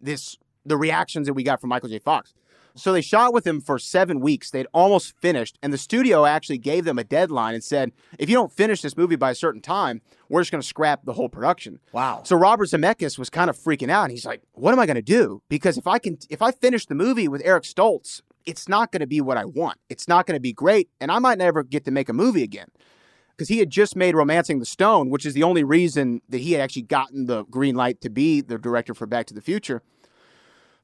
this 0.00 0.36
the 0.66 0.76
reactions 0.76 1.26
that 1.26 1.34
we 1.34 1.42
got 1.42 1.60
from 1.60 1.70
Michael 1.70 1.88
J. 1.88 1.98
Fox. 1.98 2.34
So 2.78 2.92
they 2.92 3.00
shot 3.00 3.34
with 3.34 3.46
him 3.46 3.60
for 3.60 3.78
seven 3.78 4.20
weeks. 4.20 4.50
They'd 4.50 4.68
almost 4.72 5.14
finished, 5.20 5.58
and 5.62 5.72
the 5.72 5.78
studio 5.78 6.24
actually 6.24 6.58
gave 6.58 6.84
them 6.84 6.98
a 6.98 7.04
deadline 7.04 7.54
and 7.54 7.62
said, 7.64 7.92
"If 8.18 8.28
you 8.28 8.36
don't 8.36 8.52
finish 8.52 8.80
this 8.82 8.96
movie 8.96 9.16
by 9.16 9.32
a 9.32 9.34
certain 9.34 9.60
time, 9.60 10.00
we're 10.28 10.40
just 10.40 10.52
going 10.52 10.62
to 10.62 10.66
scrap 10.66 11.04
the 11.04 11.14
whole 11.14 11.28
production." 11.28 11.80
Wow. 11.92 12.22
So 12.24 12.36
Robert 12.36 12.68
Zemeckis 12.68 13.18
was 13.18 13.28
kind 13.30 13.50
of 13.50 13.56
freaking 13.58 13.90
out. 13.90 14.04
And 14.04 14.12
he's 14.12 14.24
like, 14.24 14.42
"What 14.52 14.72
am 14.72 14.78
I 14.78 14.86
going 14.86 14.94
to 14.94 15.02
do? 15.02 15.42
Because 15.48 15.76
if 15.76 15.86
I 15.86 15.98
can, 15.98 16.18
if 16.30 16.40
I 16.40 16.52
finish 16.52 16.86
the 16.86 16.94
movie 16.94 17.28
with 17.28 17.42
Eric 17.44 17.64
Stoltz, 17.64 18.22
it's 18.46 18.68
not 18.68 18.92
going 18.92 19.00
to 19.00 19.06
be 19.06 19.20
what 19.20 19.36
I 19.36 19.44
want. 19.44 19.78
It's 19.88 20.06
not 20.06 20.26
going 20.26 20.36
to 20.36 20.40
be 20.40 20.52
great, 20.52 20.88
and 21.00 21.10
I 21.10 21.18
might 21.18 21.38
never 21.38 21.62
get 21.62 21.84
to 21.86 21.90
make 21.90 22.08
a 22.08 22.12
movie 22.14 22.42
again." 22.42 22.68
Because 23.36 23.48
he 23.48 23.58
had 23.58 23.70
just 23.70 23.94
made 23.94 24.14
*Romancing 24.16 24.58
the 24.58 24.66
Stone*, 24.66 25.10
which 25.10 25.24
is 25.24 25.34
the 25.34 25.44
only 25.44 25.62
reason 25.62 26.22
that 26.28 26.40
he 26.40 26.52
had 26.52 26.60
actually 26.60 26.82
gotten 26.82 27.26
the 27.26 27.44
green 27.44 27.74
light 27.74 28.00
to 28.00 28.10
be 28.10 28.40
the 28.40 28.58
director 28.58 28.94
for 28.94 29.06
*Back 29.06 29.26
to 29.26 29.34
the 29.34 29.40
Future*. 29.40 29.82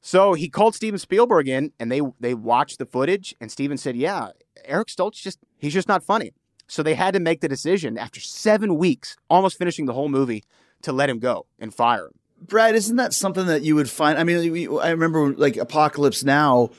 So 0.05 0.35
he 0.35 0.49
called 0.49 0.75
Steven 0.75 0.99
Spielberg 0.99 1.47
in, 1.47 1.71
and 1.79 1.91
they 1.91 1.99
they 2.19 2.35
watched 2.35 2.77
the 2.77 2.85
footage, 2.85 3.33
and 3.41 3.51
Steven 3.51 3.75
said, 3.75 3.95
"Yeah, 3.95 4.29
Eric 4.63 4.89
Stoltz 4.89 5.15
just 5.15 5.39
he's 5.57 5.73
just 5.73 5.87
not 5.87 6.03
funny." 6.03 6.31
So 6.67 6.83
they 6.83 6.93
had 6.93 7.15
to 7.15 7.19
make 7.19 7.41
the 7.41 7.47
decision 7.47 7.97
after 7.97 8.19
seven 8.19 8.77
weeks, 8.77 9.17
almost 9.31 9.57
finishing 9.57 9.87
the 9.87 9.93
whole 9.93 10.07
movie, 10.07 10.43
to 10.83 10.91
let 10.91 11.09
him 11.09 11.17
go 11.17 11.47
and 11.57 11.73
fire 11.73 12.05
him. 12.05 12.11
Brad, 12.39 12.75
isn't 12.75 12.97
that 12.97 13.15
something 13.15 13.47
that 13.47 13.63
you 13.63 13.73
would 13.73 13.89
find? 13.89 14.19
I 14.19 14.23
mean, 14.23 14.77
I 14.79 14.91
remember 14.91 15.33
like 15.33 15.57
Apocalypse 15.57 16.23
Now, 16.23 16.69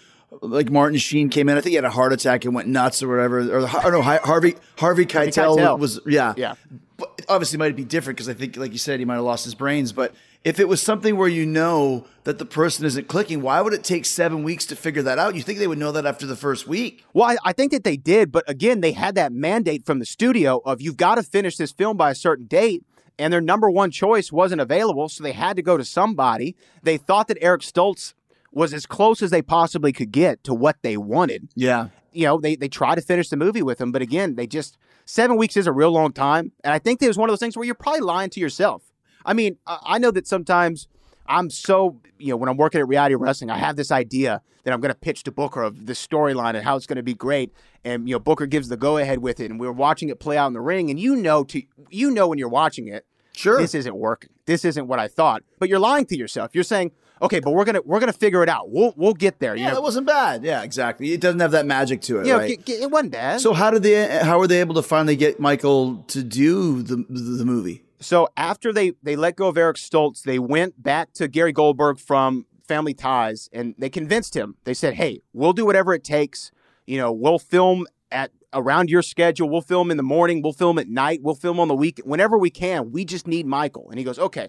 like 0.41 0.71
Martin 0.71 0.97
Sheen 0.97 1.29
came 1.29 1.49
in. 1.49 1.59
I 1.59 1.61
think 1.61 1.71
he 1.71 1.75
had 1.75 1.85
a 1.85 1.91
heart 1.91 2.13
attack 2.13 2.45
and 2.45 2.55
went 2.55 2.69
nuts 2.69 3.03
or 3.03 3.09
whatever. 3.09 3.41
Or, 3.41 3.63
or 3.63 3.91
no, 3.91 4.03
Har- 4.03 4.21
Harvey 4.23 4.55
Harvey 4.79 5.05
Keitel, 5.05 5.57
Keitel. 5.59 5.81
was 5.81 5.99
yeah 6.07 6.35
Yeah. 6.37 6.55
But 6.97 7.23
obviously, 7.29 7.57
it 7.57 7.59
might 7.59 7.75
be 7.75 7.85
different 7.85 8.19
because 8.19 8.29
I 8.29 8.35
think, 8.35 8.57
like 8.57 8.71
you 8.71 8.79
said, 8.79 9.01
he 9.01 9.05
might 9.05 9.17
have 9.17 9.25
lost 9.25 9.45
his 9.45 9.57
brains. 9.57 9.93
But 9.93 10.15
if 10.47 10.61
it 10.61 10.69
was 10.69 10.81
something 10.81 11.17
where 11.17 11.29
you 11.29 11.45
know 11.45 12.07
that 12.23 12.39
the 12.39 12.45
person 12.45 12.87
isn't 12.87 13.09
clicking, 13.09 13.43
why 13.43 13.61
would 13.61 13.73
it 13.73 13.83
take 13.83 14.05
seven 14.05 14.45
weeks 14.45 14.65
to 14.67 14.77
figure 14.77 15.03
that 15.03 15.19
out? 15.19 15.35
You 15.35 15.43
think 15.43 15.59
they 15.59 15.67
would 15.67 15.77
know 15.77 15.91
that 15.91 16.07
after 16.07 16.25
the 16.25 16.37
first 16.37 16.69
week? 16.69 17.05
Well, 17.13 17.31
I, 17.31 17.37
I 17.47 17.53
think 17.53 17.73
that 17.73 17.83
they 17.83 17.97
did, 17.97 18.31
but 18.31 18.49
again, 18.49 18.81
they 18.81 18.93
had 18.93 19.17
that 19.17 19.33
mandate 19.33 19.85
from 19.85 19.99
the 19.99 20.07
studio 20.07 20.63
of 20.65 20.81
you've 20.81 20.97
got 20.97 21.17
to 21.17 21.25
finish 21.25 21.57
this 21.57 21.73
film 21.73 21.97
by 21.97 22.13
a 22.13 22.15
certain 22.15 22.47
date, 22.47 22.85
and 23.19 23.33
their 23.33 23.41
number 23.41 23.69
one 23.69 23.91
choice 23.91 24.31
wasn't 24.31 24.61
available, 24.61 25.09
so 25.09 25.25
they 25.25 25.33
had 25.33 25.57
to 25.57 25.63
go 25.63 25.77
to 25.77 25.85
somebody. 25.85 26.55
They 26.81 26.97
thought 26.97 27.27
that 27.27 27.39
Eric 27.41 27.63
Stoltz 27.63 28.15
was 28.53 28.73
as 28.73 28.87
close 28.87 29.23
as 29.23 29.33
they 29.33 29.43
possibly 29.43 29.93
could 29.93 30.13
get 30.13 30.45
to 30.45 30.55
what 30.55 30.77
they 30.83 30.97
wanted. 30.97 31.49
Yeah. 31.57 31.89
You 32.13 32.27
know, 32.27 32.39
they 32.39 32.55
they 32.55 32.69
tried 32.69 32.95
to 32.95 33.03
finish 33.03 33.31
the 33.31 33.37
movie 33.37 33.63
with 33.63 33.81
him, 33.81 33.91
but 33.91 34.01
again, 34.01 34.37
they 34.37 34.47
just 34.47 34.79
seven 35.07 35.37
weeks 35.39 35.57
is 35.57 35.67
a 35.67 35.73
real 35.73 35.91
long 35.91 36.13
time, 36.13 36.53
and 36.63 36.73
I 36.73 36.79
think 36.79 37.03
it 37.03 37.09
was 37.09 37.19
one 37.19 37.29
of 37.29 37.33
those 37.33 37.41
things 37.41 37.57
where 37.57 37.67
you're 37.67 37.75
probably 37.75 38.03
lying 38.03 38.31
to 38.31 38.39
yourself. 38.39 38.85
I 39.27 39.33
mean, 39.35 39.59
I, 39.67 39.99
know 39.99 40.11
that 40.13 40.27
sometimes 40.27 40.89
I'm 41.27 41.51
so 41.51 42.01
you 42.19 42.29
know 42.29 42.37
when 42.37 42.49
I'm 42.49 42.57
working 42.57 42.81
at 42.81 42.89
reality 42.89 43.15
wrestling, 43.17 43.51
I 43.51 43.59
have 43.59 43.77
this 43.77 43.91
idea 43.91 44.41
that 44.65 44.73
I'm 44.73 44.81
going 44.81 44.93
to 44.93 44.99
pitch 44.99 45.23
to 45.25 45.33
Booker 45.33 45.63
of 45.63 45.87
this 45.87 46.05
storyline 46.05 46.55
and 46.55 46.65
how 46.65 46.77
it's 46.77 46.87
going 46.87 46.97
to 46.97 47.03
be 47.03 47.15
great, 47.15 47.53
and 47.85 48.09
you 48.09 48.15
know 48.15 48.19
Booker 48.21 48.47
gives 48.47 48.69
the 48.69 48.77
go 48.77 48.97
ahead 48.99 49.19
with 49.19 49.41
it, 49.41 49.51
and 49.51 49.59
we're 49.61 49.73
watching 49.73 50.09
it 50.09 50.19
play 50.21 50.39
out 50.39 50.47
in 50.47 50.53
the 50.55 50.61
ring, 50.61 50.89
and 50.91 50.99
you 50.99 51.17
know 51.17 51.45
to 51.45 51.61
you 51.91 52.11
know 52.11 52.29
when 52.29 52.39
you're 52.39 52.49
watching 52.49 52.87
it, 52.89 53.05
Sure. 53.35 53.59
this 53.61 53.75
isn't 53.75 53.95
working, 53.97 54.31
this 54.47 54.65
isn't 54.65 54.87
what 54.87 54.99
I 54.99 55.09
thought, 55.09 55.43
but 55.59 55.69
you're 55.69 55.79
lying 55.79 56.07
to 56.07 56.17
yourself. 56.17 56.53
You're 56.55 56.65
saying, 56.65 56.93
okay, 57.21 57.41
but 57.41 57.51
we're 57.51 57.65
gonna 57.65 57.83
we're 57.85 58.01
gonna 58.01 58.13
figure 58.13 58.43
it 58.43 58.49
out. 58.49 58.71
We'll 58.71 58.95
we'll 58.97 59.13
get 59.15 59.41
there. 59.41 59.55
You 59.57 59.63
Yeah, 59.63 59.69
know, 59.71 59.75
that 59.77 59.83
wasn't 59.83 60.07
bad. 60.07 60.43
Yeah, 60.45 60.63
exactly. 60.63 61.13
It 61.13 61.21
doesn't 61.21 61.41
have 61.41 61.51
that 61.51 61.67
magic 61.67 62.01
to 62.03 62.21
it, 62.21 62.27
Yeah, 62.27 62.35
right? 62.39 62.49
g- 62.65 62.73
g- 62.77 62.83
it 62.83 62.91
wasn't 62.91 63.13
bad. 63.13 63.41
so 63.41 63.53
how 63.53 63.71
did 63.71 63.83
they? 63.83 64.07
How 64.23 64.39
were 64.39 64.47
they 64.47 64.61
able 64.61 64.75
to 64.77 64.83
finally 64.83 65.17
get 65.17 65.39
Michael 65.41 65.99
to 66.09 66.23
do 66.23 66.83
the 66.83 66.97
the 67.09 67.45
movie? 67.45 67.83
So 68.01 68.29
after 68.37 68.73
they 68.73 68.93
they 69.03 69.17
let 69.17 69.37
go 69.37 69.49
of 69.49 69.57
Eric 69.57 69.77
Stoltz, 69.77 70.23
they 70.23 70.39
went 70.39 70.83
back 70.83 71.13
to 71.15 71.29
Gary 71.29 71.53
Goldberg 71.53 71.99
from 71.99 72.47
Family 72.67 72.95
Ties, 72.95 73.49
and 73.53 73.75
they 73.79 73.89
convinced 73.89 74.37
him. 74.37 74.57
They 74.65 74.75
said, 74.75 74.95
"Hey, 74.95 75.23
we'll 75.33 75.53
do 75.53 75.65
whatever 75.65 75.95
it 75.95 76.05
takes. 76.05 76.51
You 76.87 76.99
know, 76.99 77.13
we'll 77.13 77.39
film 77.39 77.87
at 78.11 78.33
around 78.53 78.91
your 78.91 79.03
schedule. 79.03 79.49
We'll 79.49 79.61
film 79.61 79.91
in 79.91 79.97
the 79.97 80.03
morning. 80.03 80.43
We'll 80.43 80.53
film 80.53 80.79
at 80.79 80.89
night. 80.89 81.21
We'll 81.23 81.35
film 81.35 81.59
on 81.59 81.69
the 81.69 81.75
week 81.75 82.01
whenever 82.05 82.37
we 82.39 82.51
can. 82.51 82.93
We 82.93 83.05
just 83.05 83.27
need 83.27 83.47
Michael." 83.47 83.89
And 83.91 83.99
he 83.99 84.05
goes, 84.05 84.19
"Okay, 84.19 84.49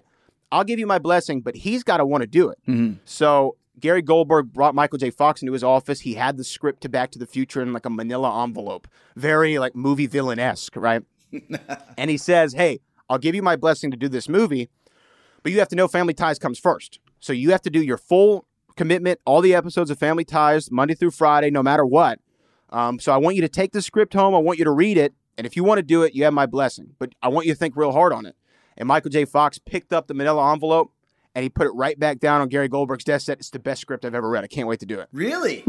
I'll 0.52 0.64
give 0.64 0.78
you 0.78 0.86
my 0.86 0.98
blessing, 0.98 1.40
but 1.40 1.56
he's 1.56 1.82
got 1.82 1.98
to 1.98 2.06
want 2.06 2.22
to 2.22 2.26
do 2.26 2.50
it." 2.50 2.58
Mm-hmm. 2.68 2.98
So 3.04 3.56
Gary 3.80 4.02
Goldberg 4.02 4.52
brought 4.52 4.74
Michael 4.74 4.98
J. 4.98 5.10
Fox 5.10 5.42
into 5.42 5.52
his 5.52 5.64
office. 5.64 6.00
He 6.00 6.14
had 6.14 6.36
the 6.36 6.44
script 6.44 6.82
to 6.82 6.88
Back 6.88 7.10
to 7.12 7.18
the 7.18 7.26
Future 7.26 7.62
in 7.62 7.72
like 7.72 7.86
a 7.86 7.90
Manila 7.90 8.42
envelope, 8.44 8.88
very 9.16 9.58
like 9.58 9.74
movie 9.74 10.06
villain 10.06 10.38
esque, 10.38 10.76
right? 10.76 11.02
and 11.96 12.10
he 12.10 12.16
says, 12.16 12.54
"Hey, 12.54 12.80
I'll 13.08 13.18
give 13.18 13.34
you 13.34 13.42
my 13.42 13.56
blessing 13.56 13.90
to 13.90 13.96
do 13.96 14.08
this 14.08 14.28
movie, 14.28 14.68
but 15.42 15.52
you 15.52 15.58
have 15.58 15.68
to 15.68 15.76
know 15.76 15.88
Family 15.88 16.14
Ties 16.14 16.38
comes 16.38 16.58
first. 16.58 17.00
So 17.20 17.32
you 17.32 17.50
have 17.50 17.62
to 17.62 17.70
do 17.70 17.82
your 17.82 17.96
full 17.96 18.46
commitment, 18.76 19.20
all 19.24 19.40
the 19.40 19.54
episodes 19.54 19.90
of 19.90 19.98
Family 19.98 20.24
Ties, 20.24 20.70
Monday 20.70 20.94
through 20.94 21.10
Friday, 21.10 21.50
no 21.50 21.62
matter 21.62 21.84
what. 21.84 22.20
Um, 22.70 22.98
so 22.98 23.12
I 23.12 23.16
want 23.16 23.36
you 23.36 23.42
to 23.42 23.48
take 23.48 23.72
the 23.72 23.82
script 23.82 24.14
home. 24.14 24.34
I 24.34 24.38
want 24.38 24.58
you 24.58 24.64
to 24.64 24.70
read 24.70 24.98
it, 24.98 25.14
and 25.36 25.46
if 25.46 25.56
you 25.56 25.64
want 25.64 25.78
to 25.78 25.82
do 25.82 26.02
it, 26.02 26.14
you 26.14 26.24
have 26.24 26.34
my 26.34 26.46
blessing. 26.46 26.94
But 26.98 27.14
I 27.22 27.28
want 27.28 27.46
you 27.46 27.52
to 27.52 27.58
think 27.58 27.76
real 27.76 27.92
hard 27.92 28.12
on 28.12 28.26
it." 28.26 28.36
And 28.76 28.86
Michael 28.86 29.10
J. 29.10 29.24
Fox 29.24 29.58
picked 29.58 29.92
up 29.92 30.06
the 30.06 30.14
Manila 30.14 30.52
envelope 30.52 30.92
and 31.34 31.42
he 31.42 31.48
put 31.48 31.66
it 31.66 31.70
right 31.70 31.98
back 31.98 32.20
down 32.20 32.40
on 32.40 32.48
Gary 32.48 32.68
Goldberg's 32.68 33.04
desk. 33.04 33.26
Said, 33.26 33.38
"It's 33.38 33.50
the 33.50 33.58
best 33.58 33.80
script 33.80 34.04
I've 34.04 34.14
ever 34.14 34.28
read. 34.28 34.44
I 34.44 34.48
can't 34.48 34.68
wait 34.68 34.80
to 34.80 34.86
do 34.86 35.00
it." 35.00 35.08
Really? 35.12 35.64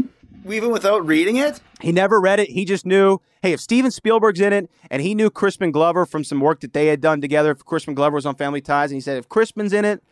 Even 0.48 0.70
without 0.70 1.06
reading 1.06 1.36
it? 1.36 1.60
He 1.80 1.92
never 1.92 2.20
read 2.20 2.40
it. 2.40 2.50
He 2.50 2.64
just 2.64 2.86
knew, 2.86 3.18
hey, 3.42 3.52
if 3.52 3.60
Steven 3.60 3.90
Spielberg's 3.90 4.40
in 4.40 4.52
it, 4.52 4.70
and 4.90 5.02
he 5.02 5.14
knew 5.14 5.30
Crispin 5.30 5.70
Glover 5.70 6.06
from 6.06 6.24
some 6.24 6.40
work 6.40 6.60
that 6.60 6.72
they 6.72 6.86
had 6.86 7.00
done 7.00 7.20
together. 7.20 7.50
If 7.50 7.64
Crispin 7.64 7.94
Glover 7.94 8.14
was 8.14 8.26
on 8.26 8.34
Family 8.36 8.60
Ties, 8.60 8.90
and 8.90 8.96
he 8.96 9.00
said, 9.00 9.18
if 9.18 9.28
Crispin's 9.28 9.72
in 9.72 9.84
it, 9.84 10.02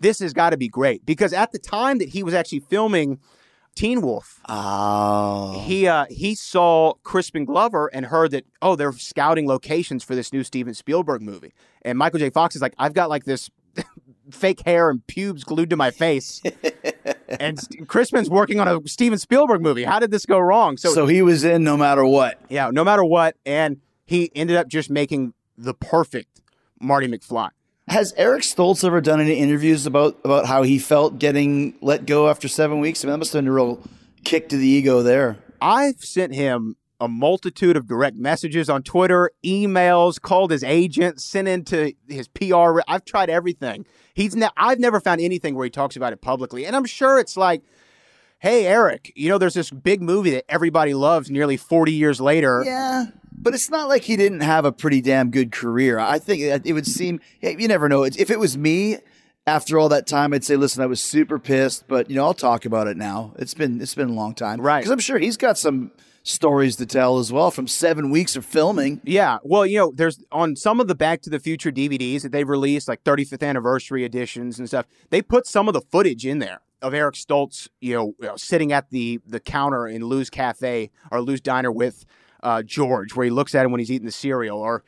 this 0.00 0.18
has 0.20 0.32
got 0.32 0.50
to 0.50 0.56
be 0.56 0.68
great. 0.68 1.04
Because 1.06 1.32
at 1.32 1.52
the 1.52 1.58
time 1.58 1.98
that 1.98 2.10
he 2.10 2.22
was 2.22 2.34
actually 2.34 2.60
filming 2.60 3.18
Teen 3.74 4.00
Wolf, 4.00 4.40
Oh. 4.48 5.62
he 5.66 5.86
uh, 5.86 6.06
he 6.08 6.34
saw 6.34 6.94
Crispin 7.02 7.44
Glover 7.44 7.88
and 7.92 8.06
heard 8.06 8.30
that 8.30 8.46
oh 8.62 8.74
they're 8.76 8.92
scouting 8.92 9.46
locations 9.46 10.02
for 10.02 10.14
this 10.14 10.32
new 10.32 10.42
Steven 10.44 10.72
Spielberg 10.72 11.20
movie, 11.20 11.52
and 11.82 11.98
Michael 11.98 12.18
J. 12.18 12.30
Fox 12.30 12.56
is 12.56 12.62
like 12.62 12.74
I've 12.78 12.94
got 12.94 13.10
like 13.10 13.24
this 13.24 13.50
fake 14.30 14.60
hair 14.64 14.88
and 14.88 15.06
pubes 15.06 15.44
glued 15.44 15.68
to 15.70 15.76
my 15.76 15.90
face, 15.90 16.40
and 17.28 17.86
Crispin's 17.88 18.30
working 18.30 18.60
on 18.60 18.68
a 18.68 18.88
Steven 18.88 19.18
Spielberg 19.18 19.60
movie. 19.60 19.84
How 19.84 19.98
did 19.98 20.10
this 20.10 20.26
go 20.26 20.38
wrong? 20.38 20.76
So 20.76 21.06
he 21.06 21.22
was 21.22 21.44
in 21.44 21.64
no 21.64 21.76
matter 21.76 22.04
what. 22.04 22.40
Yeah, 22.48 22.70
no 22.70 22.84
matter 22.84 23.04
what. 23.04 23.36
And 23.44 23.80
he 24.06 24.30
ended 24.34 24.56
up 24.56 24.68
just 24.68 24.90
making 24.90 25.34
the 25.58 25.74
perfect 25.74 26.42
Marty 26.80 27.08
McFly. 27.08 27.50
Has 27.88 28.12
Eric 28.16 28.42
Stoltz 28.42 28.84
ever 28.84 29.00
done 29.00 29.20
any 29.20 29.34
interviews 29.34 29.86
about 29.86 30.18
about 30.24 30.46
how 30.46 30.64
he 30.64 30.78
felt 30.78 31.18
getting 31.18 31.74
let 31.80 32.04
go 32.04 32.28
after 32.28 32.48
seven 32.48 32.80
weeks? 32.80 33.04
I 33.04 33.06
mean, 33.06 33.12
that 33.12 33.18
must 33.18 33.32
have 33.32 33.42
been 33.42 33.48
a 33.48 33.52
real 33.52 33.80
kick 34.24 34.48
to 34.48 34.56
the 34.56 34.66
ego 34.66 35.02
there. 35.02 35.38
I've 35.60 36.02
sent 36.04 36.34
him 36.34 36.76
a 37.00 37.08
multitude 37.08 37.76
of 37.76 37.86
direct 37.86 38.16
messages 38.16 38.70
on 38.70 38.82
Twitter, 38.82 39.30
emails, 39.44 40.20
called 40.20 40.50
his 40.50 40.64
agent, 40.64 41.20
sent 41.20 41.48
into 41.48 41.92
his 42.08 42.28
PR. 42.28 42.80
I've 42.88 43.04
tried 43.04 43.30
everything. 43.30 43.86
He's 44.14 44.34
ne- 44.34 44.48
I've 44.56 44.78
never 44.78 45.00
found 45.00 45.20
anything 45.20 45.54
where 45.54 45.64
he 45.64 45.70
talks 45.70 45.96
about 45.96 46.12
it 46.12 46.20
publicly. 46.20 46.64
And 46.66 46.74
I'm 46.74 46.86
sure 46.86 47.18
it's 47.18 47.36
like, 47.36 47.62
hey, 48.38 48.66
Eric, 48.66 49.12
you 49.14 49.28
know, 49.28 49.38
there's 49.38 49.54
this 49.54 49.70
big 49.70 50.00
movie 50.02 50.30
that 50.30 50.44
everybody 50.48 50.94
loves 50.94 51.30
nearly 51.30 51.56
40 51.56 51.92
years 51.92 52.20
later. 52.20 52.62
Yeah, 52.64 53.06
but 53.36 53.54
it's 53.54 53.70
not 53.70 53.88
like 53.88 54.02
he 54.02 54.16
didn't 54.16 54.40
have 54.40 54.64
a 54.64 54.72
pretty 54.72 55.00
damn 55.00 55.30
good 55.30 55.52
career. 55.52 55.98
I 55.98 56.18
think 56.18 56.40
it 56.64 56.72
would 56.72 56.86
seem 56.86 57.20
you 57.42 57.68
never 57.68 57.88
know. 57.88 58.04
If 58.04 58.30
it 58.30 58.38
was 58.38 58.56
me, 58.56 58.98
after 59.46 59.78
all 59.78 59.88
that 59.90 60.06
time, 60.06 60.32
I'd 60.32 60.44
say, 60.44 60.56
listen, 60.56 60.82
I 60.82 60.86
was 60.86 61.00
super 61.00 61.38
pissed, 61.38 61.86
but 61.86 62.10
you 62.10 62.16
know, 62.16 62.24
I'll 62.24 62.34
talk 62.34 62.64
about 62.64 62.88
it 62.88 62.96
now. 62.96 63.32
It's 63.38 63.54
been 63.54 63.80
it's 63.80 63.94
been 63.94 64.08
a 64.08 64.14
long 64.14 64.34
time, 64.34 64.60
Right. 64.60 64.80
Because 64.80 64.90
I'm 64.90 64.98
sure 64.98 65.18
he's 65.18 65.36
got 65.36 65.56
some 65.58 65.92
stories 66.26 66.76
to 66.76 66.86
tell 66.86 67.18
as 67.18 67.32
well 67.32 67.50
from 67.50 67.66
seven 67.66 68.10
weeks 68.10 68.36
of 68.36 68.44
filming. 68.44 69.00
Yeah, 69.04 69.38
well, 69.42 69.64
you 69.64 69.78
know, 69.78 69.92
there's 69.94 70.22
on 70.32 70.56
some 70.56 70.80
of 70.80 70.88
the 70.88 70.94
Back 70.94 71.22
to 71.22 71.30
the 71.30 71.38
Future 71.38 71.70
DVDs 71.70 72.22
that 72.22 72.32
they've 72.32 72.48
released, 72.48 72.88
like 72.88 73.04
35th 73.04 73.46
anniversary 73.46 74.04
editions 74.04 74.58
and 74.58 74.68
stuff. 74.68 74.86
They 75.10 75.22
put 75.22 75.46
some 75.46 75.68
of 75.68 75.74
the 75.74 75.80
footage 75.80 76.26
in 76.26 76.40
there 76.40 76.60
of 76.82 76.94
Eric 76.94 77.14
Stoltz, 77.14 77.68
you 77.80 77.94
know, 77.94 78.14
you 78.20 78.26
know, 78.26 78.36
sitting 78.36 78.72
at 78.72 78.90
the 78.90 79.20
the 79.26 79.40
counter 79.40 79.86
in 79.86 80.04
Lou's 80.04 80.30
Cafe 80.30 80.90
or 81.10 81.20
Lou's 81.20 81.40
Diner 81.40 81.72
with 81.72 82.04
uh, 82.42 82.62
George, 82.62 83.14
where 83.14 83.24
he 83.24 83.30
looks 83.30 83.54
at 83.54 83.64
him 83.64 83.72
when 83.72 83.78
he's 83.78 83.90
eating 83.90 84.06
the 84.06 84.12
cereal, 84.12 84.58
or 84.58 84.84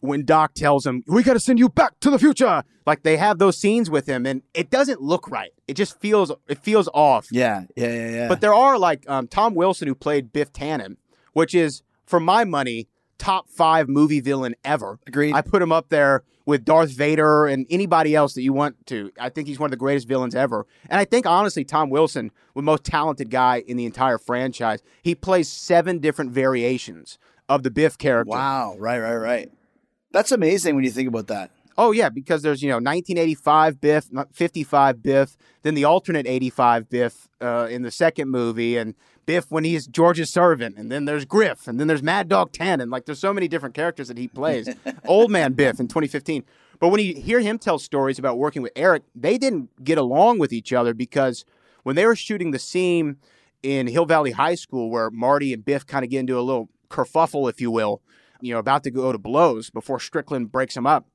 when 0.00 0.24
Doc 0.24 0.54
tells 0.54 0.86
him, 0.86 1.02
"We 1.06 1.22
got 1.22 1.34
to 1.34 1.40
send 1.40 1.58
you 1.58 1.68
back 1.68 1.98
to 2.00 2.10
the 2.10 2.18
future." 2.18 2.64
Like 2.86 3.02
they 3.02 3.16
have 3.16 3.38
those 3.38 3.56
scenes 3.56 3.88
with 3.88 4.08
him, 4.08 4.26
and 4.26 4.42
it 4.54 4.70
doesn't 4.70 5.00
look 5.00 5.30
right. 5.30 5.52
It 5.68 5.74
just 5.74 6.00
feels 6.00 6.32
it 6.48 6.58
feels 6.58 6.88
off. 6.92 7.28
Yeah, 7.30 7.64
yeah, 7.76 7.92
yeah, 7.92 8.10
yeah. 8.10 8.28
But 8.28 8.40
there 8.40 8.54
are 8.54 8.78
like 8.78 9.08
um, 9.08 9.28
Tom 9.28 9.54
Wilson 9.54 9.86
who 9.88 9.94
played 9.94 10.32
Biff 10.32 10.52
Tannen, 10.52 10.96
which 11.32 11.54
is 11.54 11.82
for 12.06 12.20
my 12.20 12.44
money 12.44 12.88
top 13.18 13.48
five 13.48 13.88
movie 13.88 14.20
villain 14.20 14.54
ever. 14.64 14.98
Agreed. 15.06 15.34
I 15.34 15.42
put 15.42 15.62
him 15.62 15.70
up 15.70 15.90
there 15.90 16.24
with 16.46 16.64
Darth 16.64 16.90
Vader 16.90 17.46
and 17.46 17.66
anybody 17.70 18.14
else 18.16 18.34
that 18.34 18.42
you 18.42 18.52
want 18.52 18.86
to. 18.86 19.12
I 19.20 19.28
think 19.28 19.46
he's 19.46 19.58
one 19.60 19.68
of 19.68 19.70
the 19.70 19.76
greatest 19.76 20.08
villains 20.08 20.34
ever. 20.34 20.66
And 20.88 20.98
I 20.98 21.04
think 21.04 21.26
honestly, 21.26 21.64
Tom 21.64 21.90
Wilson, 21.90 22.32
the 22.56 22.62
most 22.62 22.82
talented 22.82 23.30
guy 23.30 23.62
in 23.66 23.76
the 23.76 23.84
entire 23.84 24.18
franchise, 24.18 24.82
he 25.02 25.14
plays 25.14 25.48
seven 25.48 25.98
different 25.98 26.32
variations 26.32 27.18
of 27.48 27.62
the 27.62 27.70
Biff 27.70 27.98
character. 27.98 28.30
wow, 28.30 28.74
right, 28.78 28.98
right, 28.98 29.16
right. 29.16 29.50
That's 30.12 30.32
amazing 30.32 30.74
when 30.74 30.84
you 30.84 30.90
think 30.90 31.08
about 31.08 31.28
that. 31.28 31.50
Oh 31.78 31.92
yeah, 31.92 32.08
because 32.08 32.42
there's 32.42 32.62
you 32.62 32.68
know 32.68 32.76
1985 32.76 33.80
Biff, 33.80 34.10
55 34.32 35.02
Biff, 35.02 35.36
then 35.62 35.74
the 35.74 35.84
alternate 35.84 36.26
85 36.26 36.90
Biff 36.90 37.28
uh, 37.40 37.68
in 37.70 37.82
the 37.82 37.90
second 37.90 38.28
movie, 38.28 38.76
and 38.76 38.94
Biff 39.24 39.50
when 39.50 39.64
he's 39.64 39.86
George's 39.86 40.30
servant, 40.30 40.76
and 40.76 40.90
then 40.90 41.04
there's 41.04 41.24
Griff, 41.24 41.66
and 41.66 41.80
then 41.80 41.86
there's 41.86 42.02
Mad 42.02 42.28
Dog 42.28 42.52
Tannen. 42.52 42.90
Like 42.90 43.06
there's 43.06 43.20
so 43.20 43.32
many 43.32 43.48
different 43.48 43.74
characters 43.74 44.08
that 44.08 44.18
he 44.18 44.28
plays. 44.28 44.68
Old 45.06 45.30
Man 45.30 45.52
Biff 45.52 45.80
in 45.80 45.88
2015. 45.88 46.44
But 46.80 46.88
when 46.88 47.00
you 47.00 47.14
hear 47.14 47.40
him 47.40 47.58
tell 47.58 47.78
stories 47.78 48.18
about 48.18 48.38
working 48.38 48.62
with 48.62 48.72
Eric, 48.74 49.04
they 49.14 49.38
didn't 49.38 49.84
get 49.84 49.98
along 49.98 50.38
with 50.38 50.52
each 50.52 50.72
other 50.72 50.94
because 50.94 51.44
when 51.82 51.94
they 51.94 52.06
were 52.06 52.16
shooting 52.16 52.50
the 52.50 52.58
scene 52.58 53.16
in 53.62 53.86
Hill 53.86 54.06
Valley 54.06 54.32
High 54.32 54.54
School 54.54 54.90
where 54.90 55.10
Marty 55.10 55.52
and 55.52 55.64
Biff 55.64 55.86
kind 55.86 56.04
of 56.04 56.10
get 56.10 56.20
into 56.20 56.38
a 56.38 56.42
little 56.42 56.68
kerfuffle, 56.90 57.48
if 57.48 57.60
you 57.60 57.70
will, 57.70 58.02
you 58.40 58.52
know, 58.52 58.58
about 58.58 58.84
to 58.84 58.90
go 58.90 59.12
to 59.12 59.18
blows 59.18 59.70
before 59.70 60.00
Strickland 60.00 60.52
breaks 60.52 60.76
him 60.76 60.86
up. 60.86 61.06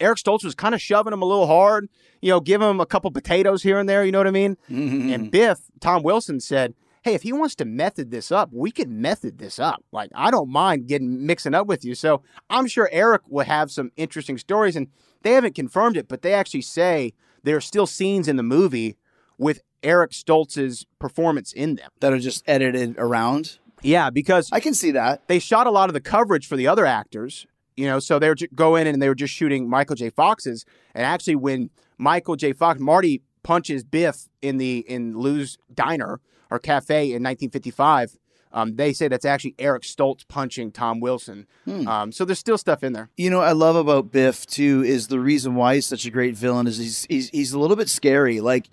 Eric 0.00 0.18
Stoltz 0.18 0.44
was 0.44 0.54
kind 0.54 0.74
of 0.74 0.80
shoving 0.80 1.12
him 1.12 1.22
a 1.22 1.26
little 1.26 1.46
hard, 1.46 1.88
you 2.20 2.30
know, 2.30 2.40
give 2.40 2.60
him 2.60 2.80
a 2.80 2.86
couple 2.86 3.10
potatoes 3.10 3.62
here 3.62 3.78
and 3.78 3.88
there, 3.88 4.04
you 4.04 4.12
know 4.12 4.18
what 4.18 4.26
I 4.26 4.32
mean? 4.32 4.56
Mm-hmm. 4.70 5.12
And 5.12 5.30
Biff, 5.30 5.60
Tom 5.80 6.02
Wilson 6.02 6.40
said, 6.40 6.74
Hey, 7.02 7.14
if 7.14 7.22
he 7.22 7.32
wants 7.32 7.56
to 7.56 7.64
method 7.64 8.12
this 8.12 8.30
up, 8.30 8.50
we 8.52 8.70
can 8.70 9.00
method 9.00 9.38
this 9.38 9.58
up. 9.58 9.84
Like, 9.90 10.10
I 10.14 10.30
don't 10.30 10.48
mind 10.48 10.86
getting 10.86 11.26
mixing 11.26 11.52
up 11.52 11.66
with 11.66 11.84
you. 11.84 11.96
So 11.96 12.22
I'm 12.48 12.68
sure 12.68 12.88
Eric 12.92 13.22
will 13.28 13.44
have 13.44 13.72
some 13.72 13.90
interesting 13.96 14.38
stories. 14.38 14.76
And 14.76 14.86
they 15.22 15.32
haven't 15.32 15.56
confirmed 15.56 15.96
it, 15.96 16.06
but 16.06 16.22
they 16.22 16.32
actually 16.32 16.62
say 16.62 17.12
there 17.42 17.56
are 17.56 17.60
still 17.60 17.86
scenes 17.88 18.28
in 18.28 18.36
the 18.36 18.44
movie 18.44 18.96
with 19.36 19.62
Eric 19.82 20.12
Stoltz's 20.12 20.86
performance 21.00 21.52
in 21.52 21.74
them. 21.74 21.90
That 21.98 22.12
are 22.12 22.20
just 22.20 22.44
edited 22.46 22.94
around. 22.98 23.58
Yeah, 23.82 24.10
because 24.10 24.48
I 24.52 24.60
can 24.60 24.74
see 24.74 24.92
that. 24.92 25.26
they 25.28 25.38
shot 25.38 25.66
a 25.66 25.70
lot 25.70 25.88
of 25.88 25.94
the 25.94 26.00
coverage 26.00 26.46
for 26.46 26.56
the 26.56 26.66
other 26.68 26.86
actors, 26.86 27.46
you 27.76 27.86
know, 27.86 27.98
so 27.98 28.18
they 28.18 28.28
would 28.28 28.38
ju- 28.38 28.48
go 28.54 28.76
in 28.76 28.86
and 28.86 29.00
they 29.02 29.08
were 29.08 29.14
just 29.14 29.34
shooting 29.34 29.68
Michael 29.68 29.96
J. 29.96 30.10
Fox's. 30.10 30.64
And 30.94 31.04
actually, 31.04 31.36
when 31.36 31.70
Michael 31.98 32.36
J. 32.36 32.52
Fox, 32.52 32.78
Marty 32.80 33.22
punches 33.42 33.82
Biff 33.82 34.28
in 34.40 34.58
the 34.58 34.78
in 34.88 35.16
Lou's 35.18 35.58
diner 35.74 36.20
or 36.50 36.58
cafe 36.58 37.04
in 37.06 37.22
1955, 37.22 38.18
um, 38.52 38.76
they 38.76 38.92
say 38.92 39.08
that's 39.08 39.24
actually 39.24 39.54
Eric 39.58 39.82
Stoltz 39.82 40.28
punching 40.28 40.72
Tom 40.72 41.00
Wilson. 41.00 41.46
Um, 41.66 42.12
so 42.12 42.24
there's 42.26 42.38
still 42.38 42.58
stuff 42.58 42.84
in 42.84 42.92
there. 42.92 43.08
You 43.16 43.30
know, 43.30 43.38
what 43.38 43.48
I 43.48 43.52
love 43.52 43.76
about 43.76 44.12
Biff 44.12 44.46
too 44.46 44.82
is 44.84 45.08
the 45.08 45.18
reason 45.18 45.54
why 45.54 45.76
he's 45.76 45.86
such 45.86 46.04
a 46.04 46.10
great 46.10 46.36
villain 46.36 46.66
is 46.66 46.76
he's 46.76 47.06
he's 47.08 47.30
he's 47.30 47.52
a 47.52 47.58
little 47.58 47.76
bit 47.76 47.88
scary. 47.88 48.40
Like 48.40 48.68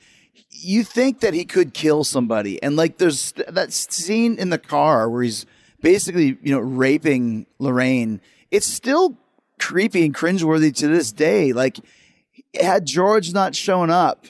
you 0.49 0.83
think 0.83 1.21
that 1.21 1.33
he 1.33 1.45
could 1.45 1.73
kill 1.73 2.03
somebody, 2.03 2.61
and 2.61 2.75
like 2.75 2.97
there's 2.97 3.33
that 3.47 3.71
scene 3.73 4.37
in 4.37 4.49
the 4.49 4.57
car 4.57 5.09
where 5.09 5.23
he's 5.23 5.45
basically 5.81 6.37
you 6.41 6.53
know 6.53 6.59
raping 6.59 7.45
Lorraine. 7.59 8.21
It's 8.51 8.67
still 8.67 9.17
creepy 9.59 10.05
and 10.05 10.13
cringeworthy 10.13 10.75
to 10.77 10.87
this 10.87 11.11
day. 11.11 11.53
Like 11.53 11.79
had 12.59 12.85
George 12.85 13.33
not 13.33 13.55
shown 13.55 13.89
up, 13.89 14.25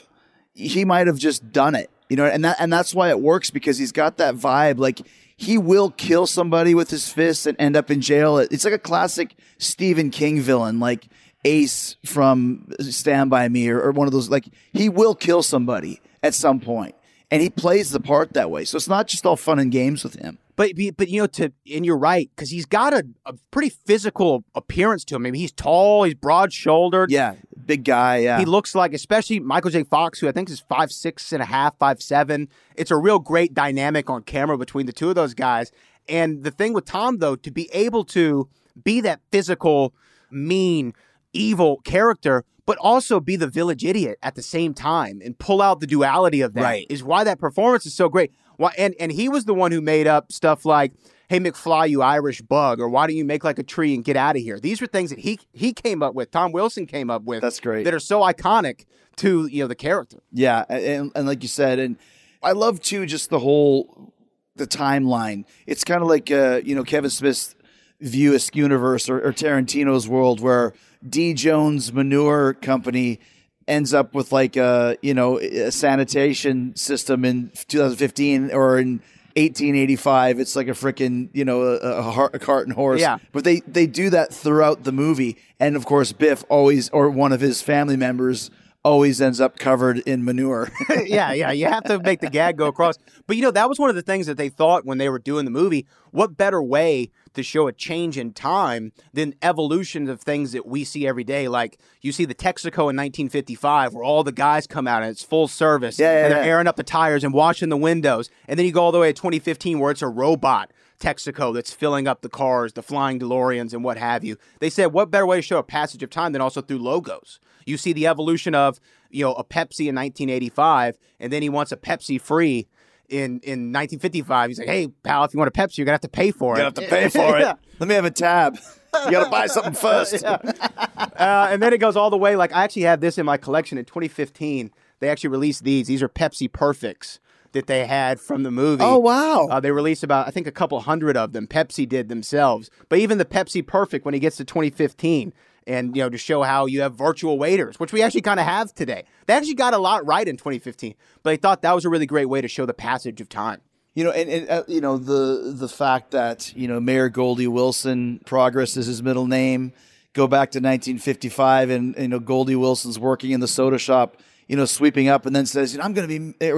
he 0.54 0.84
might 0.84 1.06
have 1.06 1.18
just 1.18 1.52
done 1.52 1.74
it. 1.74 1.90
You 2.08 2.16
know, 2.16 2.26
and 2.26 2.44
that 2.44 2.56
and 2.58 2.72
that's 2.72 2.94
why 2.94 3.10
it 3.10 3.20
works 3.20 3.50
because 3.50 3.78
he's 3.78 3.92
got 3.92 4.16
that 4.16 4.34
vibe. 4.34 4.78
Like 4.78 5.00
he 5.36 5.56
will 5.56 5.90
kill 5.90 6.26
somebody 6.26 6.74
with 6.74 6.90
his 6.90 7.10
fists 7.10 7.46
and 7.46 7.56
end 7.58 7.76
up 7.76 7.90
in 7.90 8.00
jail. 8.00 8.38
It's 8.38 8.64
like 8.64 8.74
a 8.74 8.78
classic 8.78 9.34
Stephen 9.58 10.10
King 10.10 10.40
villain, 10.40 10.80
like 10.80 11.06
Ace 11.44 11.96
from 12.04 12.68
Stand 12.80 13.30
By 13.30 13.48
Me 13.48 13.68
or, 13.68 13.80
or 13.80 13.92
one 13.92 14.06
of 14.06 14.12
those. 14.12 14.28
Like 14.30 14.46
he 14.72 14.88
will 14.88 15.14
kill 15.14 15.42
somebody 15.42 16.00
at 16.22 16.34
some 16.34 16.60
point, 16.60 16.94
and 17.30 17.42
he 17.42 17.50
plays 17.50 17.90
the 17.90 18.00
part 18.00 18.34
that 18.34 18.50
way. 18.50 18.64
So 18.64 18.76
it's 18.76 18.88
not 18.88 19.06
just 19.06 19.24
all 19.24 19.36
fun 19.36 19.58
and 19.58 19.72
games 19.72 20.04
with 20.04 20.16
him. 20.16 20.38
But 20.56 20.72
but 20.98 21.08
you 21.08 21.22
know 21.22 21.26
to 21.28 21.52
and 21.72 21.86
you're 21.86 21.96
right 21.96 22.30
because 22.36 22.50
he's 22.50 22.66
got 22.66 22.92
a, 22.92 23.06
a 23.24 23.32
pretty 23.50 23.70
physical 23.70 24.44
appearance 24.54 25.04
to 25.06 25.16
him. 25.16 25.24
I 25.24 25.30
mean 25.30 25.40
he's 25.40 25.52
tall, 25.52 26.02
he's 26.04 26.12
broad 26.12 26.52
shouldered. 26.52 27.10
Yeah, 27.10 27.36
big 27.64 27.84
guy. 27.84 28.18
Yeah, 28.18 28.38
He 28.38 28.44
looks 28.44 28.74
like, 28.74 28.92
especially 28.92 29.40
Michael 29.40 29.70
J. 29.70 29.84
Fox, 29.84 30.20
who 30.20 30.28
I 30.28 30.32
think 30.32 30.50
is 30.50 30.60
five 30.60 30.92
six 30.92 31.32
and 31.32 31.40
a 31.40 31.46
half, 31.46 31.78
five 31.78 32.02
seven. 32.02 32.50
It's 32.76 32.90
a 32.90 32.96
real 32.98 33.18
great 33.18 33.54
dynamic 33.54 34.10
on 34.10 34.22
camera 34.24 34.58
between 34.58 34.84
the 34.84 34.92
two 34.92 35.08
of 35.08 35.14
those 35.14 35.32
guys. 35.32 35.72
And 36.10 36.42
the 36.44 36.50
thing 36.50 36.74
with 36.74 36.84
Tom, 36.84 37.18
though, 37.18 37.36
to 37.36 37.50
be 37.50 37.70
able 37.72 38.04
to 38.06 38.48
be 38.82 39.00
that 39.00 39.20
physical, 39.30 39.94
mean, 40.30 40.92
evil 41.32 41.78
character, 41.84 42.44
but 42.66 42.78
also 42.78 43.20
be 43.20 43.36
the 43.36 43.46
village 43.48 43.84
idiot 43.84 44.18
at 44.22 44.34
the 44.34 44.42
same 44.42 44.74
time 44.74 45.20
and 45.24 45.38
pull 45.38 45.60
out 45.62 45.80
the 45.80 45.86
duality 45.86 46.40
of 46.40 46.54
that 46.54 46.62
Right. 46.62 46.86
is 46.88 47.02
why 47.02 47.24
that 47.24 47.38
performance 47.38 47.86
is 47.86 47.94
so 47.94 48.08
great. 48.08 48.32
Why, 48.56 48.72
and 48.76 48.94
and 49.00 49.10
he 49.10 49.28
was 49.28 49.44
the 49.46 49.54
one 49.54 49.72
who 49.72 49.80
made 49.80 50.06
up 50.06 50.30
stuff 50.30 50.64
like, 50.66 50.92
"Hey 51.28 51.40
McFly, 51.40 51.88
you 51.88 52.02
Irish 52.02 52.42
bug," 52.42 52.78
or 52.78 52.88
"Why 52.90 53.06
don't 53.06 53.16
you 53.16 53.24
make 53.24 53.42
like 53.42 53.58
a 53.58 53.62
tree 53.62 53.94
and 53.94 54.04
get 54.04 54.16
out 54.16 54.36
of 54.36 54.42
here?" 54.42 54.60
These 54.60 54.80
were 54.82 54.86
things 54.86 55.08
that 55.10 55.20
he 55.20 55.38
he 55.52 55.72
came 55.72 56.02
up 56.02 56.14
with. 56.14 56.30
Tom 56.30 56.52
Wilson 56.52 56.84
came 56.86 57.08
up 57.10 57.22
with. 57.22 57.40
That's 57.40 57.58
great. 57.58 57.84
That 57.84 57.94
are 57.94 57.98
so 58.00 58.20
iconic 58.20 58.84
to 59.16 59.46
you 59.46 59.62
know 59.64 59.66
the 59.68 59.74
character. 59.74 60.18
Yeah, 60.30 60.64
and, 60.68 61.10
and 61.14 61.26
like 61.26 61.42
you 61.42 61.48
said, 61.48 61.78
and 61.78 61.96
I 62.42 62.52
love 62.52 62.80
too 62.82 63.06
just 63.06 63.30
the 63.30 63.38
whole 63.38 64.12
the 64.56 64.66
timeline. 64.66 65.44
It's 65.66 65.82
kind 65.82 66.02
of 66.02 66.08
like 66.08 66.30
uh, 66.30 66.60
you 66.62 66.74
know 66.74 66.84
Kevin 66.84 67.08
Smith's 67.10 67.54
View 68.02 68.32
Askewniverse 68.32 69.08
or, 69.08 69.26
or 69.26 69.32
Tarantino's 69.32 70.06
world, 70.06 70.40
where 70.40 70.74
D. 71.06 71.34
Jones 71.34 71.92
Manure 71.92 72.54
Company 72.54 73.20
ends 73.68 73.94
up 73.94 74.14
with 74.14 74.32
like 74.32 74.56
a 74.56 74.96
you 75.00 75.14
know 75.14 75.38
a 75.38 75.70
sanitation 75.70 76.74
system 76.76 77.24
in 77.24 77.50
2015 77.68 78.50
or 78.52 78.78
in 78.78 79.00
1885 79.36 80.40
it's 80.40 80.56
like 80.56 80.66
a 80.66 80.72
freaking 80.72 81.28
you 81.32 81.44
know 81.44 81.62
a, 81.62 81.76
a, 81.76 82.24
a 82.32 82.38
cart 82.38 82.66
and 82.66 82.74
horse. 82.74 83.00
Yeah. 83.00 83.18
but 83.32 83.44
they 83.44 83.60
they 83.60 83.86
do 83.86 84.10
that 84.10 84.34
throughout 84.34 84.82
the 84.82 84.92
movie. 84.92 85.36
And 85.60 85.76
of 85.76 85.86
course 85.86 86.12
biff 86.12 86.44
always 86.48 86.90
or 86.90 87.08
one 87.08 87.32
of 87.32 87.40
his 87.40 87.62
family 87.62 87.96
members 87.96 88.50
always 88.82 89.20
ends 89.20 89.40
up 89.40 89.58
covered 89.58 89.98
in 90.00 90.24
manure 90.24 90.70
yeah, 91.04 91.32
yeah. 91.32 91.50
You 91.50 91.66
have 91.66 91.84
to 91.84 91.98
make 91.98 92.20
the 92.20 92.30
gag 92.30 92.56
go 92.56 92.66
across. 92.66 92.96
But 93.26 93.36
you 93.36 93.42
know, 93.42 93.50
that 93.50 93.68
was 93.68 93.78
one 93.78 93.90
of 93.90 93.96
the 93.96 94.02
things 94.02 94.26
that 94.26 94.36
they 94.38 94.48
thought 94.48 94.86
when 94.86 94.98
they 94.98 95.08
were 95.08 95.18
doing 95.18 95.44
the 95.44 95.50
movie. 95.50 95.86
What 96.12 96.36
better 96.36 96.62
way 96.62 97.10
to 97.34 97.42
show 97.42 97.68
a 97.68 97.72
change 97.72 98.16
in 98.18 98.32
time 98.32 98.92
than 99.12 99.34
evolutions 99.42 100.08
of 100.08 100.20
things 100.20 100.52
that 100.52 100.66
we 100.66 100.84
see 100.84 101.06
every 101.06 101.24
day? 101.24 101.46
Like 101.46 101.78
you 102.00 102.10
see 102.10 102.24
the 102.24 102.34
Texaco 102.34 102.88
in 102.88 102.96
1955, 102.96 103.92
where 103.94 104.02
all 104.04 104.24
the 104.24 104.32
guys 104.32 104.66
come 104.66 104.88
out 104.88 105.02
and 105.02 105.10
it's 105.10 105.22
full 105.22 105.46
service, 105.46 105.98
Yeah, 105.98 106.12
yeah, 106.12 106.24
and 106.24 106.32
they're 106.32 106.42
yeah. 106.44 106.50
airing 106.50 106.66
up 106.66 106.76
the 106.76 106.82
tires 106.82 107.22
and 107.22 107.34
washing 107.34 107.68
the 107.68 107.76
windows. 107.76 108.30
And 108.48 108.58
then 108.58 108.64
you 108.66 108.72
go 108.72 108.82
all 108.82 108.92
the 108.92 108.98
way 108.98 109.12
to 109.12 109.14
2015, 109.20 109.78
where 109.78 109.90
it's 109.90 110.02
a 110.02 110.08
robot. 110.08 110.72
Texaco 111.00 111.52
that's 111.54 111.72
filling 111.72 112.06
up 112.06 112.20
the 112.22 112.28
cars, 112.28 112.74
the 112.74 112.82
flying 112.82 113.18
DeLoreans, 113.18 113.72
and 113.72 113.82
what 113.82 113.96
have 113.96 114.22
you. 114.22 114.36
They 114.60 114.70
said, 114.70 114.92
what 114.92 115.10
better 115.10 115.26
way 115.26 115.36
to 115.36 115.42
show 115.42 115.58
a 115.58 115.62
passage 115.62 116.02
of 116.02 116.10
time 116.10 116.32
than 116.32 116.42
also 116.42 116.60
through 116.60 116.78
logos? 116.78 117.40
You 117.66 117.76
see 117.76 117.92
the 117.92 118.06
evolution 118.06 118.54
of, 118.54 118.78
you 119.10 119.24
know, 119.24 119.32
a 119.34 119.44
Pepsi 119.44 119.88
in 119.88 119.94
1985, 119.96 120.98
and 121.18 121.32
then 121.32 121.42
he 121.42 121.48
wants 121.48 121.72
a 121.72 121.76
Pepsi 121.76 122.20
free 122.20 122.68
in 123.08 123.40
in 123.42 123.72
1955. 123.72 124.50
He's 124.50 124.58
like, 124.58 124.68
hey, 124.68 124.88
pal, 125.02 125.24
if 125.24 125.34
you 125.34 125.38
want 125.38 125.48
a 125.48 125.58
Pepsi, 125.58 125.78
you're 125.78 125.84
gonna 125.84 125.94
have 125.94 126.00
to 126.02 126.08
pay 126.08 126.30
for 126.30 126.54
it. 126.54 126.58
you 126.58 126.64
have 126.64 126.74
to 126.74 126.86
pay 126.86 127.08
for 127.08 127.36
it 127.36 127.40
Yeah. 127.42 127.54
let 127.80 127.88
me 127.88 127.94
have 127.96 128.04
a 128.04 128.10
tab 128.10 128.56
you 129.04 129.10
gotta 129.10 129.30
buy 129.30 129.46
something 129.46 129.72
first 129.88 130.24
Uh, 130.24 131.48
and 131.50 131.62
then 131.62 131.72
it 131.72 131.78
goes 131.78 131.96
all 131.96 132.10
the 132.10 132.16
way. 132.18 132.36
Like 132.36 132.52
I 132.52 132.64
actually 132.64 132.82
have 132.82 133.00
this 133.00 133.18
in 133.18 133.26
my 133.26 133.36
collection 133.36 133.78
in 133.78 133.84
2015. 133.84 134.70
They 135.00 135.08
actually 135.08 135.30
released 135.30 135.64
these. 135.64 135.86
These 135.86 136.02
are 136.02 136.08
Pepsi 136.08 136.50
Perfects 136.52 137.20
that 137.52 137.66
they 137.66 137.86
had 137.86 138.20
from 138.20 138.42
the 138.42 138.50
movie. 138.50 138.84
Oh, 138.84 138.98
wow. 138.98 139.48
Uh, 139.50 139.60
they 139.60 139.70
released 139.70 140.02
about 140.02 140.28
I 140.28 140.30
think 140.30 140.46
a 140.46 140.52
couple 140.52 140.80
hundred 140.80 141.16
of 141.16 141.32
them. 141.32 141.46
Pepsi 141.46 141.88
did 141.88 142.08
themselves, 142.08 142.70
but 142.88 142.98
even 142.98 143.18
the 143.18 143.24
Pepsi 143.24 143.66
Perfect 143.66 144.04
when 144.04 144.14
he 144.14 144.20
gets 144.20 144.36
to 144.36 144.44
2015. 144.44 145.32
And 145.66 145.94
you 145.94 146.02
know 146.02 146.08
to 146.08 146.18
show 146.18 146.42
how 146.42 146.64
you 146.66 146.80
have 146.80 146.94
virtual 146.94 147.38
waiters, 147.38 147.78
which 147.78 147.92
we 147.92 148.02
actually 148.02 148.22
kind 148.22 148.40
of 148.40 148.46
have 148.46 148.74
today. 148.74 149.04
They 149.26 149.34
actually 149.34 149.54
got 149.54 149.74
a 149.74 149.78
lot 149.78 150.04
right 150.06 150.26
in 150.26 150.38
2015, 150.38 150.94
but 151.22 151.30
they 151.30 151.36
thought 151.36 151.62
that 151.62 151.74
was 151.74 151.84
a 151.84 151.90
really 151.90 152.06
great 152.06 152.24
way 152.24 152.40
to 152.40 152.48
show 152.48 152.64
the 152.64 152.74
passage 152.74 153.20
of 153.20 153.28
time. 153.28 153.60
You 153.94 154.04
know, 154.04 154.10
and, 154.10 154.30
and 154.30 154.48
uh, 154.48 154.62
you 154.68 154.80
know 154.80 154.96
the 154.96 155.52
the 155.54 155.68
fact 155.68 156.12
that 156.12 156.56
you 156.56 156.66
know 156.66 156.80
Mayor 156.80 157.08
Goldie 157.08 157.46
Wilson, 157.46 158.20
Progress 158.24 158.76
is 158.76 158.86
his 158.86 159.02
middle 159.02 159.26
name. 159.26 159.72
Go 160.12 160.26
back 160.26 160.52
to 160.52 160.58
1955, 160.58 161.70
and 161.70 161.94
you 161.98 162.08
know 162.08 162.20
Goldie 162.20 162.56
Wilson's 162.56 162.98
working 162.98 163.32
in 163.32 163.40
the 163.40 163.48
soda 163.48 163.78
shop, 163.78 164.16
you 164.50 164.56
know, 164.56 164.64
sweeping 164.64 165.06
up, 165.06 165.26
and 165.26 165.36
then 165.36 165.46
says, 165.46 165.72
you 165.72 165.78
know, 165.78 165.84
"I'm 165.84 165.92
going 165.92 166.08
to 166.08 166.34
be." 166.34 166.52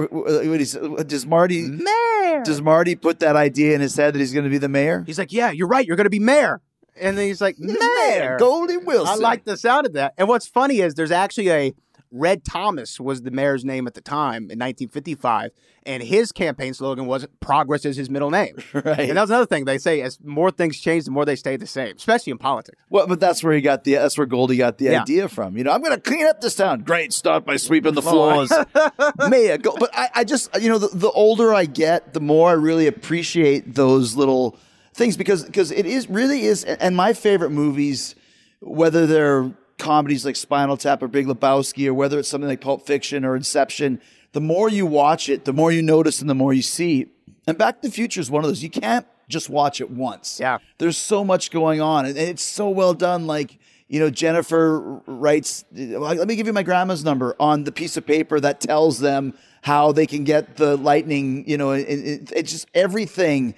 What 0.49 0.59
he 0.59 0.65
said, 0.65 1.07
does 1.07 1.27
Marty? 1.27 1.61
Mayor. 1.61 2.41
Does 2.43 2.59
Marty 2.59 2.95
put 2.95 3.19
that 3.19 3.35
idea 3.35 3.75
in 3.75 3.81
his 3.81 3.95
head 3.95 4.15
that 4.15 4.19
he's 4.19 4.33
going 4.33 4.45
to 4.45 4.49
be 4.49 4.57
the 4.57 4.67
mayor? 4.67 5.03
He's 5.05 5.19
like, 5.19 5.31
yeah, 5.31 5.51
you're 5.51 5.67
right. 5.67 5.85
You're 5.85 5.95
going 5.95 6.05
to 6.05 6.09
be 6.09 6.17
mayor. 6.17 6.59
And 6.99 7.15
then 7.15 7.27
he's 7.27 7.39
like, 7.39 7.59
mayor. 7.59 8.37
Goldie 8.39 8.77
Wilson. 8.77 9.13
I 9.13 9.17
like 9.17 9.45
the 9.45 9.57
sound 9.57 9.85
of 9.85 9.93
that. 9.93 10.15
And 10.17 10.27
what's 10.27 10.47
funny 10.47 10.79
is 10.79 10.95
there's 10.95 11.11
actually 11.11 11.51
a 11.51 11.73
Red 12.15 12.45
Thomas 12.45 12.99
was 12.99 13.23
the 13.23 13.31
mayor's 13.31 13.65
name 13.65 13.87
at 13.87 13.95
the 13.95 14.01
time 14.01 14.43
in 14.43 14.59
1955, 14.59 15.49
and 15.87 16.03
his 16.03 16.31
campaign 16.31 16.73
slogan 16.75 17.07
was 17.07 17.25
"Progress 17.39 17.85
is 17.85 17.97
his 17.97 18.07
middle 18.09 18.29
name." 18.29 18.55
Right. 18.73 18.99
And 19.09 19.17
that 19.17 19.21
was 19.21 19.29
another 19.31 19.47
thing 19.47 19.65
they 19.65 19.79
say: 19.79 20.01
as 20.01 20.19
more 20.23 20.51
things 20.51 20.79
change, 20.79 21.05
the 21.05 21.11
more 21.11 21.25
they 21.25 21.35
stay 21.35 21.57
the 21.57 21.65
same, 21.65 21.95
especially 21.97 22.31
in 22.31 22.37
politics. 22.37 22.77
Well, 22.89 23.07
but 23.07 23.19
that's 23.19 23.43
where 23.43 23.53
he 23.53 23.61
got 23.61 23.83
the 23.83 23.95
that's 23.95 24.15
where 24.17 24.27
Goldie 24.27 24.57
got 24.57 24.77
the 24.77 24.85
Yeah. 24.85 25.01
idea 25.01 25.27
from. 25.27 25.57
You 25.57 25.63
know, 25.63 25.71
I'm 25.71 25.81
going 25.81 25.95
to 25.95 25.99
clean 26.01 26.27
up 26.27 26.39
this 26.39 26.53
town. 26.55 26.81
Great, 26.83 27.13
start 27.13 27.45
by 27.45 27.57
sweeping 27.57 27.95
the 27.95 28.01
floors. 28.03 28.51
Mayor, 29.29 29.57
go. 29.57 29.75
But 29.77 29.89
I, 29.93 30.09
I 30.15 30.23
just 30.23 30.49
you 30.61 30.69
know 30.69 30.77
the, 30.77 30.89
the 30.95 31.09
older 31.11 31.53
I 31.53 31.65
get, 31.65 32.13
the 32.13 32.19
more 32.21 32.49
I 32.49 32.53
really 32.53 32.85
appreciate 32.87 33.73
those 33.75 34.15
little 34.15 34.57
things 34.93 35.17
because 35.17 35.43
because 35.45 35.71
it 35.71 35.85
is 35.87 36.09
really 36.09 36.43
is. 36.43 36.63
And 36.63 36.95
my 36.95 37.13
favorite 37.13 37.49
movies, 37.49 38.13
whether 38.59 39.07
they're 39.07 39.51
comedies 39.77 40.25
like 40.25 40.35
Spinal 40.35 40.77
Tap 40.77 41.01
or 41.03 41.07
Big 41.07 41.27
Lebowski, 41.27 41.87
or 41.87 41.93
whether 41.93 42.19
it's 42.19 42.29
something 42.29 42.47
like 42.47 42.61
Pulp 42.61 42.85
Fiction 42.85 43.25
or 43.25 43.35
Inception, 43.35 44.01
the 44.31 44.41
more 44.41 44.69
you 44.69 44.85
watch 44.85 45.29
it, 45.29 45.45
the 45.45 45.53
more 45.53 45.71
you 45.71 45.81
notice 45.81 46.21
and 46.21 46.29
the 46.29 46.35
more 46.35 46.53
you 46.53 46.61
see. 46.61 47.07
And 47.47 47.57
Back 47.57 47.81
to 47.81 47.87
the 47.87 47.93
Future 47.93 48.21
is 48.21 48.31
one 48.31 48.43
of 48.43 48.49
those 48.49 48.63
you 48.63 48.69
can't 48.69 49.05
just 49.27 49.49
watch 49.49 49.81
it 49.81 49.89
once. 49.89 50.39
Yeah. 50.39 50.57
There's 50.77 50.97
so 50.97 51.23
much 51.23 51.51
going 51.51 51.81
on, 51.81 52.05
and 52.05 52.17
it's 52.17 52.43
so 52.43 52.69
well 52.69 52.93
done. 52.93 53.27
Like, 53.27 53.57
you 53.87 53.99
know, 53.99 54.09
Jennifer 54.09 55.01
writes, 55.05 55.65
let 55.71 56.27
me 56.27 56.35
give 56.35 56.47
you 56.47 56.53
my 56.53 56.63
grandma's 56.63 57.03
number 57.03 57.35
on 57.39 57.63
the 57.63 57.71
piece 57.71 57.97
of 57.97 58.05
paper 58.05 58.39
that 58.39 58.59
tells 58.59 58.99
them 58.99 59.33
how 59.61 59.91
they 59.91 60.05
can 60.05 60.23
get 60.23 60.57
the 60.57 60.75
lightning, 60.75 61.47
you 61.47 61.57
know, 61.57 61.71
it, 61.71 61.87
it, 61.87 62.31
it's 62.35 62.51
just 62.51 62.67
everything. 62.73 63.55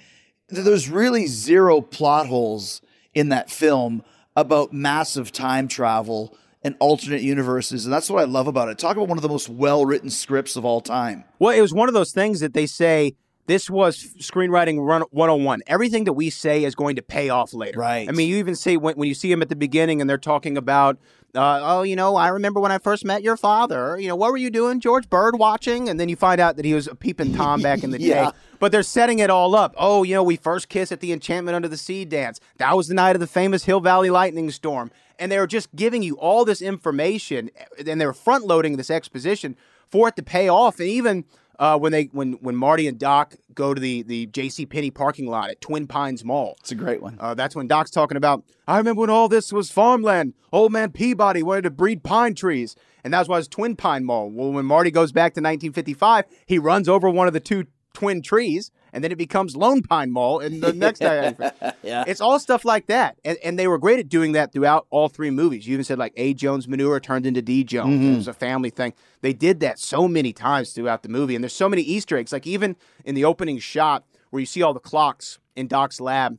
There's 0.48 0.88
really 0.88 1.26
zero 1.26 1.80
plot 1.80 2.26
holes 2.26 2.80
in 3.12 3.30
that 3.30 3.50
film 3.50 4.04
about 4.36 4.72
massive 4.72 5.32
time 5.32 5.66
travel 5.66 6.36
and 6.62 6.76
alternate 6.80 7.22
universes. 7.22 7.86
And 7.86 7.92
that's 7.92 8.10
what 8.10 8.20
I 8.20 8.24
love 8.24 8.46
about 8.46 8.68
it. 8.68 8.78
Talk 8.78 8.96
about 8.96 9.08
one 9.08 9.18
of 9.18 9.22
the 9.22 9.28
most 9.28 9.48
well 9.48 9.86
written 9.86 10.10
scripts 10.10 10.56
of 10.56 10.64
all 10.64 10.80
time. 10.80 11.24
Well, 11.38 11.56
it 11.56 11.60
was 11.60 11.72
one 11.72 11.88
of 11.88 11.94
those 11.94 12.12
things 12.12 12.40
that 12.40 12.54
they 12.54 12.66
say 12.66 13.14
this 13.46 13.70
was 13.70 13.98
screenwriting 14.18 14.84
run 14.84 15.02
101. 15.10 15.62
Everything 15.66 16.04
that 16.04 16.14
we 16.14 16.30
say 16.30 16.64
is 16.64 16.74
going 16.74 16.96
to 16.96 17.02
pay 17.02 17.28
off 17.28 17.54
later. 17.54 17.78
Right. 17.78 18.08
I 18.08 18.12
mean, 18.12 18.28
you 18.28 18.36
even 18.36 18.56
see 18.56 18.76
when, 18.76 18.96
when 18.96 19.08
you 19.08 19.14
see 19.14 19.30
him 19.30 19.42
at 19.42 19.48
the 19.48 19.56
beginning 19.56 20.00
and 20.00 20.10
they're 20.10 20.18
talking 20.18 20.56
about, 20.56 20.98
uh, 21.36 21.60
oh, 21.62 21.82
you 21.82 21.96
know, 21.96 22.16
I 22.16 22.28
remember 22.28 22.60
when 22.60 22.72
I 22.72 22.78
first 22.78 23.04
met 23.04 23.22
your 23.22 23.36
father. 23.36 23.98
You 23.98 24.08
know, 24.08 24.16
what 24.16 24.30
were 24.30 24.36
you 24.36 24.50
doing, 24.50 24.80
George? 24.80 25.08
Bird 25.10 25.38
watching? 25.38 25.88
And 25.88 26.00
then 26.00 26.08
you 26.08 26.16
find 26.16 26.40
out 26.40 26.56
that 26.56 26.64
he 26.64 26.74
was 26.74 26.86
a 26.86 26.94
peeping 26.94 27.34
Tom 27.34 27.60
back 27.60 27.84
in 27.84 27.90
the 27.90 28.00
Yeah. 28.00 28.30
day. 28.30 28.36
But 28.58 28.72
they're 28.72 28.82
setting 28.82 29.18
it 29.18 29.28
all 29.30 29.54
up. 29.54 29.74
Oh, 29.76 30.02
you 30.02 30.14
know, 30.14 30.22
we 30.22 30.36
first 30.36 30.68
kissed 30.68 30.92
at 30.92 31.00
the 31.00 31.12
Enchantment 31.12 31.54
Under 31.54 31.68
the 31.68 31.76
Sea 31.76 32.04
dance. 32.04 32.40
That 32.56 32.76
was 32.76 32.88
the 32.88 32.94
night 32.94 33.14
of 33.16 33.20
the 33.20 33.26
famous 33.26 33.64
Hill 33.64 33.80
Valley 33.80 34.08
lightning 34.10 34.50
storm. 34.50 34.90
And 35.18 35.30
they 35.30 35.38
were 35.38 35.46
just 35.46 35.74
giving 35.76 36.02
you 36.02 36.16
all 36.18 36.44
this 36.44 36.60
information, 36.60 37.50
and 37.86 38.00
they 38.00 38.06
were 38.06 38.12
front 38.12 38.44
loading 38.46 38.76
this 38.76 38.90
exposition 38.90 39.56
for 39.90 40.08
it 40.08 40.16
to 40.16 40.22
pay 40.22 40.48
off. 40.48 40.78
And 40.80 40.88
even 40.88 41.24
uh, 41.58 41.78
when 41.78 41.92
they 41.92 42.04
when 42.12 42.32
when 42.34 42.54
Marty 42.56 42.86
and 42.86 42.98
Doc 42.98 43.34
go 43.54 43.72
to 43.74 43.80
the 43.80 44.02
the 44.02 44.26
J.C. 44.26 44.66
Penney 44.66 44.90
parking 44.90 45.26
lot 45.26 45.50
at 45.50 45.60
Twin 45.60 45.86
Pines 45.86 46.24
Mall, 46.24 46.56
It's 46.60 46.72
a 46.72 46.74
great 46.74 47.00
one. 47.02 47.16
uh, 47.20 47.34
that's 47.34 47.54
when 47.56 47.66
Doc's 47.66 47.90
talking 47.90 48.16
about. 48.16 48.44
I 48.68 48.78
remember 48.78 49.00
when 49.02 49.10
all 49.10 49.28
this 49.28 49.52
was 49.52 49.70
farmland. 49.70 50.34
Old 50.52 50.72
man 50.72 50.90
Peabody 50.92 51.42
wanted 51.42 51.62
to 51.62 51.70
breed 51.70 52.02
pine 52.02 52.34
trees, 52.34 52.76
and 53.04 53.12
that's 53.14 53.28
why 53.28 53.38
it's 53.38 53.48
Twin 53.48 53.76
Pine 53.76 54.04
Mall. 54.04 54.30
Well, 54.30 54.52
when 54.52 54.66
Marty 54.66 54.90
goes 54.90 55.12
back 55.12 55.34
to 55.34 55.40
1955, 55.40 56.24
he 56.46 56.58
runs 56.58 56.88
over 56.88 57.08
one 57.10 57.26
of 57.26 57.32
the 57.32 57.40
two 57.40 57.64
Twin 57.94 58.20
Trees, 58.22 58.70
and 58.96 59.04
then 59.04 59.12
it 59.12 59.18
becomes 59.18 59.54
Lone 59.54 59.82
Pine 59.82 60.10
Mall 60.10 60.40
in 60.40 60.60
the 60.60 60.72
next. 60.72 61.02
yeah, 61.82 62.04
it's 62.06 62.22
all 62.22 62.38
stuff 62.38 62.64
like 62.64 62.86
that, 62.86 63.18
and, 63.26 63.36
and 63.44 63.58
they 63.58 63.68
were 63.68 63.76
great 63.76 63.98
at 63.98 64.08
doing 64.08 64.32
that 64.32 64.54
throughout 64.54 64.86
all 64.88 65.10
three 65.10 65.30
movies. 65.30 65.66
You 65.66 65.74
even 65.74 65.84
said 65.84 65.98
like 65.98 66.14
A. 66.16 66.32
Jones 66.32 66.66
Manure 66.66 66.98
turned 66.98 67.26
into 67.26 67.42
D. 67.42 67.62
Jones. 67.62 68.00
Mhm. 68.00 68.14
It 68.14 68.16
was 68.16 68.26
a 68.28 68.32
family 68.32 68.70
thing. 68.70 68.94
They 69.20 69.34
did 69.34 69.60
that 69.60 69.78
so 69.78 70.08
many 70.08 70.32
times 70.32 70.72
throughout 70.72 71.02
the 71.02 71.10
movie, 71.10 71.34
and 71.34 71.44
there's 71.44 71.52
so 71.52 71.68
many 71.68 71.82
Easter 71.82 72.16
eggs. 72.16 72.32
Like 72.32 72.46
even 72.46 72.74
in 73.04 73.14
the 73.14 73.26
opening 73.26 73.58
shot 73.58 74.02
where 74.30 74.40
you 74.40 74.46
see 74.46 74.62
all 74.62 74.72
the 74.72 74.80
clocks 74.80 75.38
in 75.54 75.68
Doc's 75.68 76.00
lab, 76.00 76.38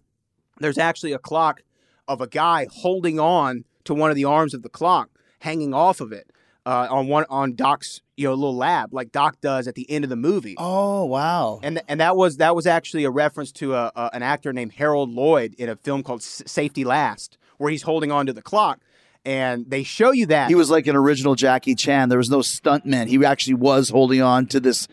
there's 0.60 0.80
actually 0.80 1.12
a 1.12 1.20
clock 1.20 1.62
of 2.08 2.22
a 2.22 2.28
guy 2.28 2.66
holding 2.72 3.20
on 3.20 3.66
to 3.84 3.93
one 3.93 4.10
of 4.10 4.16
the 4.16 4.26
arms 4.26 4.55
of 4.55 4.64
the 4.64 4.70
clock, 4.70 5.12
hanging 5.41 5.76
off 5.76 6.01
of 6.01 6.12
it 6.12 6.32
uh, 6.68 6.88
on 6.91 7.07
one 7.07 7.24
on 7.30 7.55
Doc's 7.55 8.01
you 8.18 8.28
know 8.28 8.34
little 8.34 8.55
lab, 8.55 8.93
like 8.93 9.13
Doc 9.13 9.39
does 9.39 9.70
at 9.70 9.76
the 9.76 9.89
end 9.89 10.03
of 10.03 10.09
the 10.09 10.18
movie. 10.18 10.55
Oh 10.57 11.05
wow! 11.05 11.61
And 11.63 11.82
and 11.88 12.01
that 12.01 12.18
was 12.18 12.38
that 12.38 12.55
was 12.55 12.68
actually 12.68 13.05
a 13.05 13.09
reference 13.09 13.53
to 13.53 13.74
a, 13.74 13.91
a, 13.95 14.09
an 14.11 14.22
actor 14.22 14.51
named 14.51 14.74
Harold 14.74 15.09
Lloyd 15.09 15.55
in 15.57 15.70
a 15.70 15.78
film 15.78 16.03
called 16.03 16.20
S- 16.20 16.43
Safety 16.45 16.84
Last, 16.84 17.38
where 17.57 17.72
he's 17.72 17.84
holding 17.84 18.11
on 18.11 18.26
to 18.26 18.34
the 18.34 18.41
clock, 18.41 18.82
and 19.24 19.63
they 19.70 19.84
show 19.84 20.11
you 20.11 20.26
that 20.26 20.49
He 20.49 20.55
was 20.55 20.70
like 20.70 20.88
an 20.88 20.97
original 20.97 21.36
Jackie 21.36 21.74
Chan. 21.74 22.09
There 22.09 22.18
was 22.18 22.30
no 22.30 22.39
stuntman. 22.39 23.07
He 23.07 23.24
actually 23.24 23.53
was 23.55 23.89
holding 23.89 24.22
on 24.22 24.45
to 24.47 24.59
this 24.59 24.89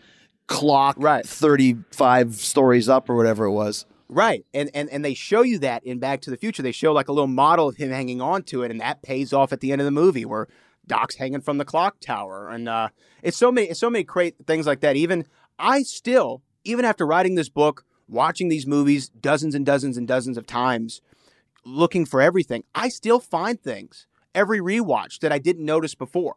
clock, 0.47 0.95
right, 0.97 1.25
thirty-five 1.27 2.35
stories 2.35 2.87
up 2.87 3.09
or 3.09 3.15
whatever 3.17 3.43
it 3.43 3.51
was. 3.51 3.85
Right. 4.07 4.45
And, 4.53 4.69
and 4.73 4.89
and 4.91 5.03
they 5.03 5.13
show 5.13 5.41
you 5.41 5.59
that 5.59 5.83
in 5.83 5.99
Back 5.99 6.21
to 6.21 6.29
the 6.29 6.37
Future. 6.37 6.63
They 6.63 6.71
show 6.71 6.93
like 6.93 7.09
a 7.09 7.11
little 7.11 7.27
model 7.27 7.67
of 7.67 7.75
him 7.75 7.89
hanging 7.89 8.21
on 8.21 8.43
to 8.43 8.63
it, 8.63 8.71
and 8.71 8.79
that 8.79 9.01
pays 9.01 9.33
off 9.33 9.51
at 9.51 9.59
the 9.59 9.73
end 9.73 9.81
of 9.81 9.85
the 9.85 9.91
movie 9.91 10.23
where 10.23 10.47
Doc's 10.87 11.15
hanging 11.15 11.41
from 11.41 11.57
the 11.57 11.65
clock 11.65 11.99
tower. 11.99 12.49
And 12.49 12.69
uh, 12.69 12.89
it's 13.21 13.37
so 13.37 13.51
many 13.51 13.67
it's 13.67 13.79
so 13.79 13.89
many 13.89 14.03
great 14.03 14.35
things 14.45 14.65
like 14.65 14.81
that. 14.81 14.95
Even 14.95 15.25
I 15.57 15.83
still, 15.83 16.41
even 16.63 16.85
after 16.85 17.05
writing 17.05 17.35
this 17.35 17.49
book, 17.49 17.85
watching 18.07 18.49
these 18.49 18.67
movies 18.67 19.09
dozens 19.09 19.55
and 19.55 19.65
dozens 19.65 19.97
and 19.97 20.07
dozens 20.07 20.37
of 20.37 20.45
times, 20.45 21.01
looking 21.65 22.05
for 22.05 22.21
everything, 22.21 22.63
I 22.73 22.89
still 22.89 23.19
find 23.19 23.61
things 23.61 24.07
every 24.33 24.59
rewatch 24.59 25.19
that 25.19 25.31
I 25.31 25.39
didn't 25.39 25.65
notice 25.65 25.95
before. 25.95 26.35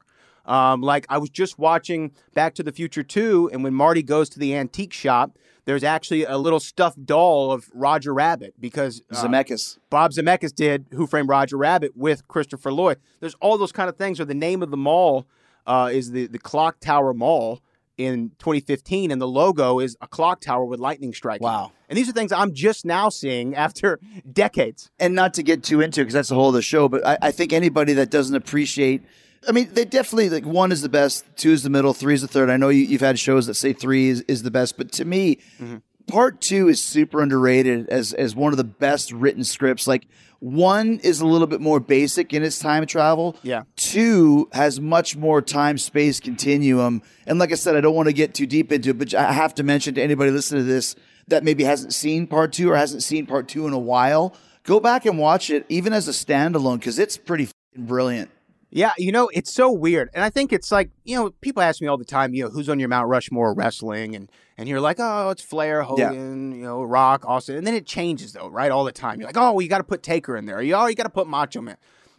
Um, 0.49 0.81
like 0.81 1.07
I 1.09 1.19
was 1.19 1.31
just 1.31 1.59
watching 1.59 2.13
Back 2.35 2.55
to 2.55 2.63
the 2.63 2.73
Future 2.73 3.03
2, 3.03 3.51
and 3.53 3.63
when 3.63 3.75
Marty 3.75 4.03
goes 4.03 4.29
to 4.31 4.39
the 4.39 4.55
antique 4.57 4.93
shop, 4.93 5.39
there's 5.67 5.85
actually 5.85 6.25
a 6.25 6.39
little 6.39 6.61
stuffed 6.61 7.05
doll 7.05 7.53
of 7.53 7.71
Roger 7.75 8.15
Rabbit 8.15 8.55
because 8.59 9.03
uh, 9.13 9.23
Zemeckis. 9.23 9.79
Bob 9.91 10.13
Zemeckis 10.13 10.55
did 10.55 10.87
Who 10.95 11.07
Framed 11.07 11.29
Roger 11.29 11.59
Rabbit 11.59 11.93
with 11.95 12.27
Christopher 12.27 12.73
Lloyd. 12.73 12.97
There's 13.21 13.35
all 13.35 13.59
those 13.59 13.73
kind 13.73 13.91
of 13.91 13.97
things. 13.97 14.19
Or 14.19 14.25
the 14.25 14.35
name 14.35 14.63
of 14.63 14.71
the 14.71 14.79
mall 14.79 15.27
uh, 15.67 15.91
is 15.93 16.13
the 16.13 16.27
the 16.27 16.39
Clock 16.39 16.81
Tower 16.81 17.13
Mall 17.13 17.61
in 17.99 18.31
2015, 18.39 19.11
and 19.11 19.21
the 19.21 19.29
logo 19.29 19.81
is 19.81 19.97
a 20.01 20.07
clock 20.07 20.41
tower 20.41 20.65
with 20.65 20.81
lightning 20.81 21.13
striking. 21.13 21.45
Wow. 21.45 21.73
And 21.89 21.99
these 21.99 22.09
are 22.09 22.13
things 22.13 22.33
I'm 22.33 22.55
just 22.55 22.87
now 22.87 23.09
seeing 23.09 23.55
after 23.55 23.99
decades. 24.33 24.91
And 24.99 25.15
not 25.15 25.35
to 25.35 25.43
get 25.43 25.63
too 25.63 25.81
into 25.81 26.01
it 26.01 26.05
because 26.05 26.15
that's 26.15 26.29
the 26.29 26.37
whole 26.37 26.49
of 26.49 26.55
the 26.55 26.63
show, 26.63 26.89
but 26.89 27.05
I, 27.05 27.19
I 27.21 27.31
think 27.33 27.53
anybody 27.53 27.93
that 27.95 28.11
doesn't 28.11 28.37
appreciate, 28.37 29.03
I 29.47 29.53
mean, 29.53 29.69
they 29.73 29.85
definitely 29.85 30.31
like 30.31 30.45
one 30.45 30.73
is 30.73 30.83
the 30.83 30.89
best, 30.89 31.25
two 31.37 31.53
is 31.53 31.63
the 31.63 31.71
middle, 31.71 31.93
three 31.93 32.15
is 32.15 32.23
the 32.23 32.29
third. 32.29 32.51
I 32.51 32.57
know 32.57 32.69
you, 32.69 32.83
you've 32.83 33.01
had 33.01 33.19
shows 33.19 33.47
that 33.47 33.55
say 33.55 33.73
three 33.73 34.09
is, 34.09 34.23
is 34.23 34.43
the 34.43 34.51
best, 34.51 34.77
but 34.77 34.91
to 34.93 35.05
me, 35.05 35.37
mm-hmm. 35.61 35.77
part 36.07 36.41
two 36.41 36.69
is 36.69 36.83
super 36.83 37.23
underrated 37.23 37.89
as 37.89 38.13
as 38.13 38.35
one 38.35 38.53
of 38.53 38.57
the 38.57 38.65
best 38.65 39.13
written 39.13 39.45
scripts. 39.45 39.87
Like 39.87 40.07
one 40.41 41.01
is 41.03 41.21
a 41.21 41.27
little 41.27 41.47
bit 41.47 41.61
more 41.61 41.81
basic 41.81 42.33
in 42.33 42.43
its 42.43 42.59
time 42.59 42.87
travel. 42.87 43.37
Yeah. 43.43 43.63
Two 43.77 44.49
has 44.53 44.81
much 44.81 45.17
more 45.17 45.43
time 45.43 45.79
space 45.79 46.21
continuum. 46.21 47.03
And 47.27 47.39
like 47.39 47.51
I 47.53 47.57
said, 47.57 47.77
I 47.77 47.81
don't 47.81 47.95
want 47.95 48.09
to 48.09 48.13
get 48.13 48.35
too 48.35 48.47
deep 48.47 48.71
into 48.71 48.91
it, 48.91 48.99
but 48.99 49.15
I 49.15 49.33
have 49.33 49.55
to 49.57 49.63
mention 49.63 49.95
to 49.95 50.03
anybody 50.03 50.31
listening 50.31 50.63
to 50.63 50.67
this 50.67 50.95
that 51.29 51.45
maybe 51.45 51.65
hasn't 51.65 51.93
seen 51.93 52.27
part 52.27 52.53
two 52.53 52.71
or 52.71 52.77
hasn't 52.77 53.03
seen 53.03 53.27
part 53.27 53.49
two 53.49 53.67
in 53.67 53.73
a 53.73 53.79
while, 53.79 54.35
go 54.65 54.81
back 54.81 55.07
and 55.07 55.19
watch 55.19 55.51
it 55.51 55.67
even 55.69 55.93
as 55.93 56.09
a 56.09 56.13
standalone 56.13 56.79
because 56.79 56.99
it's 56.99 57.17
pretty 57.17 57.49
brilliant. 57.77 58.31
Yeah, 58.71 58.93
you 58.99 59.13
know, 59.13 59.31
it's 59.33 59.53
so 59.53 59.73
weird. 59.73 60.11
And 60.13 60.23
I 60.23 60.29
think 60.29 60.53
it's 60.53 60.71
like, 60.71 60.91
you 61.05 61.17
know, 61.17 61.31
people 61.41 61.63
ask 61.63 61.81
me 61.81 61.87
all 61.87 61.97
the 61.97 62.05
time, 62.05 62.35
you 62.35 62.45
know, 62.45 62.51
who's 62.51 62.69
on 62.69 62.79
your 62.79 62.89
Mount 62.89 63.09
Rushmore 63.09 63.55
wrestling? 63.55 64.15
And 64.15 64.31
and 64.59 64.69
you're 64.69 64.81
like, 64.81 64.97
oh, 64.99 65.31
it's 65.31 65.43
Flair, 65.43 65.83
Hogan, 65.83 66.53
you 66.53 66.65
know, 66.65 66.83
Rock, 66.83 67.25
Austin. 67.25 67.57
And 67.57 67.67
then 67.67 67.75
it 67.75 67.87
changes 67.87 68.33
though, 68.33 68.49
right? 68.49 68.71
All 68.71 68.85
the 68.85 68.93
time. 68.93 69.21
You're 69.21 69.29
like, 69.29 69.37
oh, 69.37 69.53
well, 69.53 69.63
you 69.63 69.69
got 69.69 69.79
to 69.79 69.85
put 69.85 70.03
Taker 70.03 70.37
in 70.37 70.47
there. 70.47 70.61
You, 70.61 70.75
oh, 70.75 70.87
you 70.87 70.97
got 70.97 71.05
to 71.05 71.11
put 71.11 71.27
Macho 71.27 71.63
Man. 71.63 71.77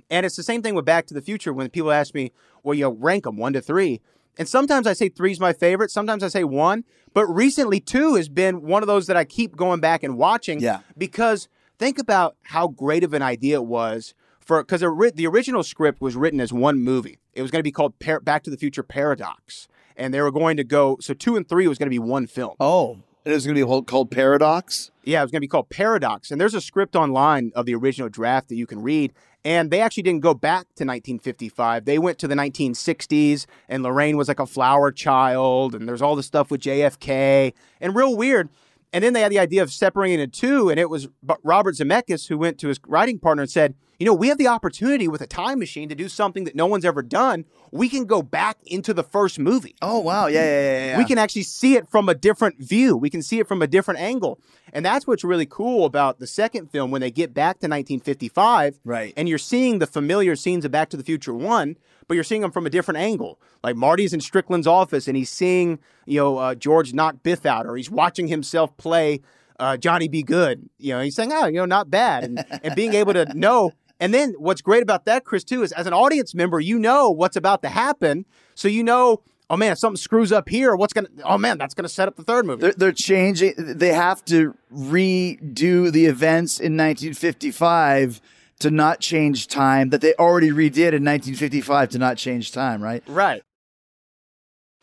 And 0.09 0.25
it's 0.25 0.35
the 0.35 0.43
same 0.43 0.61
thing 0.61 0.73
with 0.73 0.85
Back 0.85 1.05
to 1.07 1.13
the 1.13 1.21
Future 1.21 1.53
when 1.53 1.69
people 1.69 1.91
ask 1.91 2.15
me, 2.15 2.31
well, 2.63 2.73
you 2.73 2.83
know, 2.83 2.91
rank 2.91 3.25
them 3.25 3.37
one 3.37 3.53
to 3.53 3.61
three. 3.61 4.01
And 4.37 4.47
sometimes 4.47 4.87
I 4.87 4.93
say 4.93 5.09
three's 5.09 5.39
my 5.39 5.53
favorite. 5.53 5.91
Sometimes 5.91 6.23
I 6.23 6.29
say 6.29 6.43
one. 6.43 6.85
But 7.13 7.27
recently, 7.27 7.79
two 7.79 8.15
has 8.15 8.29
been 8.29 8.61
one 8.61 8.81
of 8.81 8.87
those 8.87 9.07
that 9.07 9.17
I 9.17 9.25
keep 9.25 9.55
going 9.55 9.81
back 9.81 10.01
and 10.01 10.17
watching. 10.17 10.61
Yeah. 10.61 10.79
Because 10.97 11.49
think 11.77 11.99
about 11.99 12.37
how 12.43 12.69
great 12.69 13.03
of 13.03 13.13
an 13.13 13.21
idea 13.21 13.55
it 13.55 13.65
was 13.65 14.13
for 14.49 14.63
because 14.63 14.81
the 14.81 15.27
original 15.27 15.61
script 15.61 16.01
was 16.01 16.15
written 16.15 16.41
as 16.41 16.51
one 16.51 16.79
movie. 16.79 17.19
It 17.33 17.43
was 17.43 17.51
going 17.51 17.59
to 17.59 17.63
be 17.63 17.71
called 17.71 17.99
Par- 17.99 18.19
Back 18.19 18.41
to 18.43 18.49
the 18.49 18.57
Future 18.57 18.81
Paradox, 18.81 19.67
and 19.95 20.11
they 20.11 20.19
were 20.21 20.31
going 20.31 20.57
to 20.57 20.63
go. 20.63 20.97
So 21.01 21.13
two 21.13 21.37
and 21.37 21.47
three 21.47 21.67
was 21.67 21.77
going 21.77 21.85
to 21.85 21.91
be 21.91 21.99
one 21.99 22.25
film. 22.25 22.55
Oh, 22.59 22.97
it 23.25 23.29
was 23.29 23.45
going 23.45 23.53
to 23.53 23.61
be 23.61 23.67
whole- 23.67 23.83
called 23.83 24.09
Paradox. 24.09 24.89
Yeah, 25.03 25.19
it 25.19 25.25
was 25.25 25.31
going 25.31 25.37
to 25.37 25.41
be 25.41 25.47
called 25.47 25.69
Paradox, 25.69 26.31
and 26.31 26.41
there's 26.41 26.55
a 26.55 26.61
script 26.61 26.95
online 26.95 27.51
of 27.53 27.67
the 27.67 27.75
original 27.75 28.09
draft 28.09 28.49
that 28.49 28.55
you 28.55 28.65
can 28.65 28.81
read. 28.81 29.13
And 29.45 29.69
they 29.69 29.81
actually 29.81 30.03
didn't 30.03 30.21
go 30.21 30.33
back 30.33 30.63
to 30.75 30.83
1955. 30.83 31.85
They 31.85 31.99
went 31.99 32.17
to 32.17 32.27
the 32.27 32.33
1960s, 32.35 33.45
and 33.69 33.83
Lorraine 33.83 34.17
was 34.17 34.27
like 34.27 34.39
a 34.39 34.47
flower 34.47 34.91
child, 34.91 35.75
and 35.75 35.87
there's 35.87 36.01
all 36.01 36.15
the 36.15 36.23
stuff 36.23 36.49
with 36.49 36.61
JFK, 36.61 37.53
and 37.79 37.95
real 37.95 38.17
weird. 38.17 38.49
And 38.91 39.03
then 39.03 39.13
they 39.13 39.21
had 39.21 39.31
the 39.31 39.37
idea 39.37 39.61
of 39.61 39.71
separating 39.71 40.19
it 40.19 40.33
two, 40.33 40.71
and 40.71 40.79
it 40.79 40.89
was 40.89 41.07
Robert 41.43 41.75
Zemeckis 41.75 42.29
who 42.29 42.37
went 42.39 42.57
to 42.57 42.67
his 42.67 42.79
writing 42.87 43.19
partner 43.19 43.43
and 43.43 43.51
said, 43.51 43.75
"You 43.99 44.05
know, 44.05 44.13
we 44.13 44.29
have 44.29 44.37
the 44.37 44.47
opportunity 44.47 45.07
with 45.07 45.21
a 45.21 45.27
time 45.27 45.59
machine 45.59 45.89
to 45.89 45.95
do 45.95 46.09
something 46.09 46.45
that 46.45 46.55
no 46.55 46.65
one's 46.65 46.85
ever 46.85 47.01
done. 47.01 47.45
We 47.71 47.89
can 47.89 48.05
go 48.05 48.21
back 48.21 48.57
into 48.65 48.93
the 48.93 49.03
first 49.03 49.37
movie. 49.37 49.75
Oh 49.81 49.99
wow, 49.99 50.27
yeah, 50.27 50.43
yeah, 50.43 50.61
yeah. 50.61 50.85
yeah. 50.85 50.97
We 50.97 51.05
can 51.05 51.17
actually 51.17 51.43
see 51.43 51.75
it 51.75 51.87
from 51.89 52.09
a 52.09 52.15
different 52.15 52.57
view. 52.59 52.97
We 52.97 53.09
can 53.09 53.21
see 53.21 53.39
it 53.39 53.47
from 53.47 53.61
a 53.61 53.67
different 53.67 53.99
angle, 53.99 54.39
and 54.73 54.85
that's 54.85 55.05
what's 55.05 55.23
really 55.23 55.45
cool 55.45 55.85
about 55.85 56.19
the 56.19 56.27
second 56.27 56.71
film 56.71 56.91
when 56.91 57.01
they 57.01 57.11
get 57.11 57.33
back 57.33 57.59
to 57.59 57.67
1955. 57.67 58.79
Right. 58.83 59.13
And 59.15 59.29
you're 59.29 59.37
seeing 59.37 59.79
the 59.79 59.87
familiar 59.87 60.35
scenes 60.35 60.65
of 60.65 60.71
Back 60.71 60.89
to 60.89 60.97
the 60.97 61.03
Future 61.03 61.33
One, 61.33 61.77
but 62.07 62.15
you're 62.15 62.23
seeing 62.23 62.41
them 62.41 62.51
from 62.51 62.65
a 62.65 62.69
different 62.69 62.97
angle. 62.99 63.39
Like 63.63 63.75
Marty's 63.75 64.13
in 64.13 64.21
Strickland's 64.21 64.67
office, 64.67 65.07
and 65.07 65.15
he's 65.15 65.29
seeing 65.29 65.79
you 66.05 66.19
know 66.19 66.37
uh, 66.37 66.55
George 66.55 66.93
knock 66.93 67.21
Biff 67.23 67.45
out, 67.45 67.65
or 67.65 67.75
he's 67.77 67.91
watching 67.91 68.27
himself 68.27 68.75
play 68.77 69.21
uh, 69.59 69.77
Johnny 69.77 70.07
B. 70.07 70.23
Goode. 70.23 70.69
You 70.77 70.93
know, 70.93 71.01
he's 71.01 71.15
saying, 71.15 71.31
"Oh, 71.33 71.45
you 71.45 71.57
know, 71.57 71.65
not 71.65 71.91
bad," 71.91 72.23
and 72.23 72.45
and 72.63 72.75
being 72.75 72.93
able 72.93 73.13
to 73.13 73.25
know. 73.37 73.73
And 73.99 74.13
then 74.13 74.33
what's 74.37 74.61
great 74.61 74.83
about 74.83 75.05
that, 75.05 75.25
Chris, 75.25 75.43
too, 75.43 75.63
is 75.63 75.71
as 75.71 75.87
an 75.87 75.93
audience 75.93 76.33
member, 76.33 76.59
you 76.59 76.79
know 76.79 77.09
what's 77.09 77.35
about 77.35 77.61
to 77.63 77.69
happen, 77.69 78.25
so 78.55 78.67
you 78.67 78.83
know. 78.83 79.21
Oh 79.51 79.57
man, 79.57 79.71
if 79.71 79.79
something 79.79 79.97
screws 79.97 80.31
up 80.31 80.47
here, 80.47 80.75
what's 80.75 80.93
gonna? 80.93 81.09
Oh 81.23 81.39
man, 81.39 81.57
that's 81.57 81.73
gonna 81.73 81.89
set 81.89 82.07
up 82.07 82.15
the 82.15 82.23
third 82.23 82.45
movie. 82.45 82.61
They're, 82.61 82.73
they're 82.73 82.91
changing. 82.91 83.55
They 83.57 83.93
have 83.93 84.23
to 84.25 84.55
redo 84.71 85.91
the 85.91 86.05
events 86.05 86.59
in 86.59 86.77
1955 86.77 88.21
to 88.59 88.69
not 88.69 88.99
change 88.99 89.47
time 89.47 89.89
that 89.89 90.01
they 90.01 90.13
already 90.19 90.49
redid 90.51 90.93
in 90.93 91.03
1955 91.03 91.89
to 91.89 91.97
not 91.97 92.17
change 92.17 92.51
time. 92.51 92.83
Right. 92.83 93.01
Right. 93.07 93.41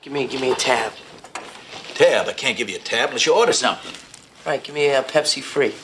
Give 0.02 0.12
me, 0.12 0.26
give 0.26 0.40
me 0.40 0.52
a 0.52 0.54
tab. 0.54 0.92
Tab, 1.94 2.28
I 2.28 2.32
can't 2.32 2.56
give 2.56 2.68
you 2.68 2.76
a 2.76 2.80
tab 2.80 3.08
unless 3.08 3.26
you 3.26 3.34
order 3.34 3.52
something. 3.52 3.92
Right, 4.44 4.62
give 4.62 4.74
me 4.74 4.86
a 4.88 5.02
Pepsi 5.02 5.42
free. 5.42 5.74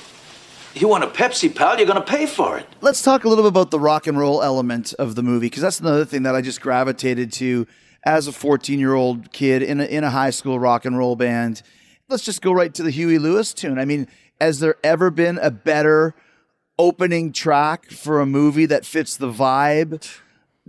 You 0.74 0.88
want 0.88 1.04
a 1.04 1.06
Pepsi, 1.08 1.54
pal? 1.54 1.76
You're 1.76 1.86
gonna 1.86 2.00
pay 2.00 2.26
for 2.26 2.58
it. 2.58 2.66
Let's 2.80 3.02
talk 3.02 3.24
a 3.24 3.28
little 3.28 3.44
bit 3.44 3.48
about 3.50 3.70
the 3.70 3.78
rock 3.78 4.06
and 4.06 4.18
roll 4.18 4.42
element 4.42 4.94
of 4.98 5.14
the 5.14 5.22
movie 5.22 5.46
because 5.46 5.62
that's 5.62 5.80
another 5.80 6.04
thing 6.04 6.22
that 6.22 6.34
I 6.34 6.40
just 6.40 6.60
gravitated 6.60 7.30
to 7.34 7.66
as 8.04 8.26
a 8.26 8.32
14 8.32 8.78
year 8.80 8.94
old 8.94 9.32
kid 9.32 9.62
in 9.62 9.80
a, 9.80 9.84
in 9.84 10.02
a 10.02 10.10
high 10.10 10.30
school 10.30 10.58
rock 10.58 10.84
and 10.84 10.96
roll 10.96 11.14
band. 11.14 11.62
Let's 12.08 12.24
just 12.24 12.40
go 12.42 12.52
right 12.52 12.72
to 12.74 12.82
the 12.82 12.90
Huey 12.90 13.18
Lewis 13.18 13.52
tune. 13.52 13.78
I 13.78 13.84
mean, 13.84 14.08
has 14.40 14.60
there 14.60 14.76
ever 14.82 15.10
been 15.10 15.38
a 15.38 15.50
better 15.50 16.14
opening 16.78 17.32
track 17.32 17.90
for 17.90 18.20
a 18.20 18.26
movie 18.26 18.66
that 18.66 18.84
fits 18.86 19.16
the 19.16 19.30
vibe 19.30 20.02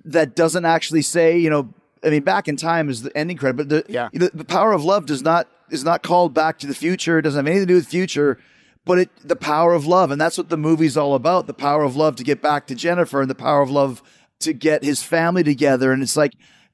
that 0.03 0.35
doesn't 0.35 0.65
actually 0.65 1.01
say, 1.01 1.37
you 1.37 1.49
know, 1.49 1.73
I 2.03 2.09
mean, 2.09 2.23
Back 2.23 2.49
in 2.49 2.57
Time 2.57 2.89
is 2.89 3.03
the 3.03 3.17
ending 3.17 3.37
credit, 3.37 3.55
but 3.55 3.69
the, 3.69 3.85
Yeah. 3.87 4.09
the, 4.11 4.29
the 4.33 4.43
Power 4.43 4.73
of 4.73 4.83
Love 4.83 5.05
does 5.05 5.21
not 5.21 5.47
is 5.69 5.83
not 5.85 6.03
called 6.03 6.33
Back 6.33 6.59
to 6.59 6.67
the 6.67 6.75
Future. 6.75 7.17
It 7.19 7.21
doesn't 7.23 7.37
have 7.39 7.47
anything 7.47 7.67
to 7.67 7.71
do 7.73 7.75
with 7.77 7.87
future, 7.87 8.37
but 8.85 8.99
it 8.99 9.09
the 9.23 9.35
power 9.35 9.73
of 9.73 9.85
love, 9.85 10.11
and 10.11 10.19
that's 10.19 10.37
what 10.37 10.49
the 10.49 10.57
movie's 10.57 10.97
all 10.97 11.15
about. 11.15 11.47
The 11.47 11.53
power 11.53 11.83
of 11.83 11.95
love 11.95 12.15
to 12.17 12.23
get 12.23 12.41
back 12.41 12.67
to 12.67 12.75
Jennifer, 12.75 13.21
and 13.21 13.29
the 13.29 13.35
power 13.35 13.61
of 13.61 13.69
love 13.69 14.03
to 14.39 14.53
get 14.53 14.83
his 14.83 15.03
family 15.03 15.43
together. 15.43 15.91
And 15.91 16.03
it's 16.03 16.17
like, 16.17 16.33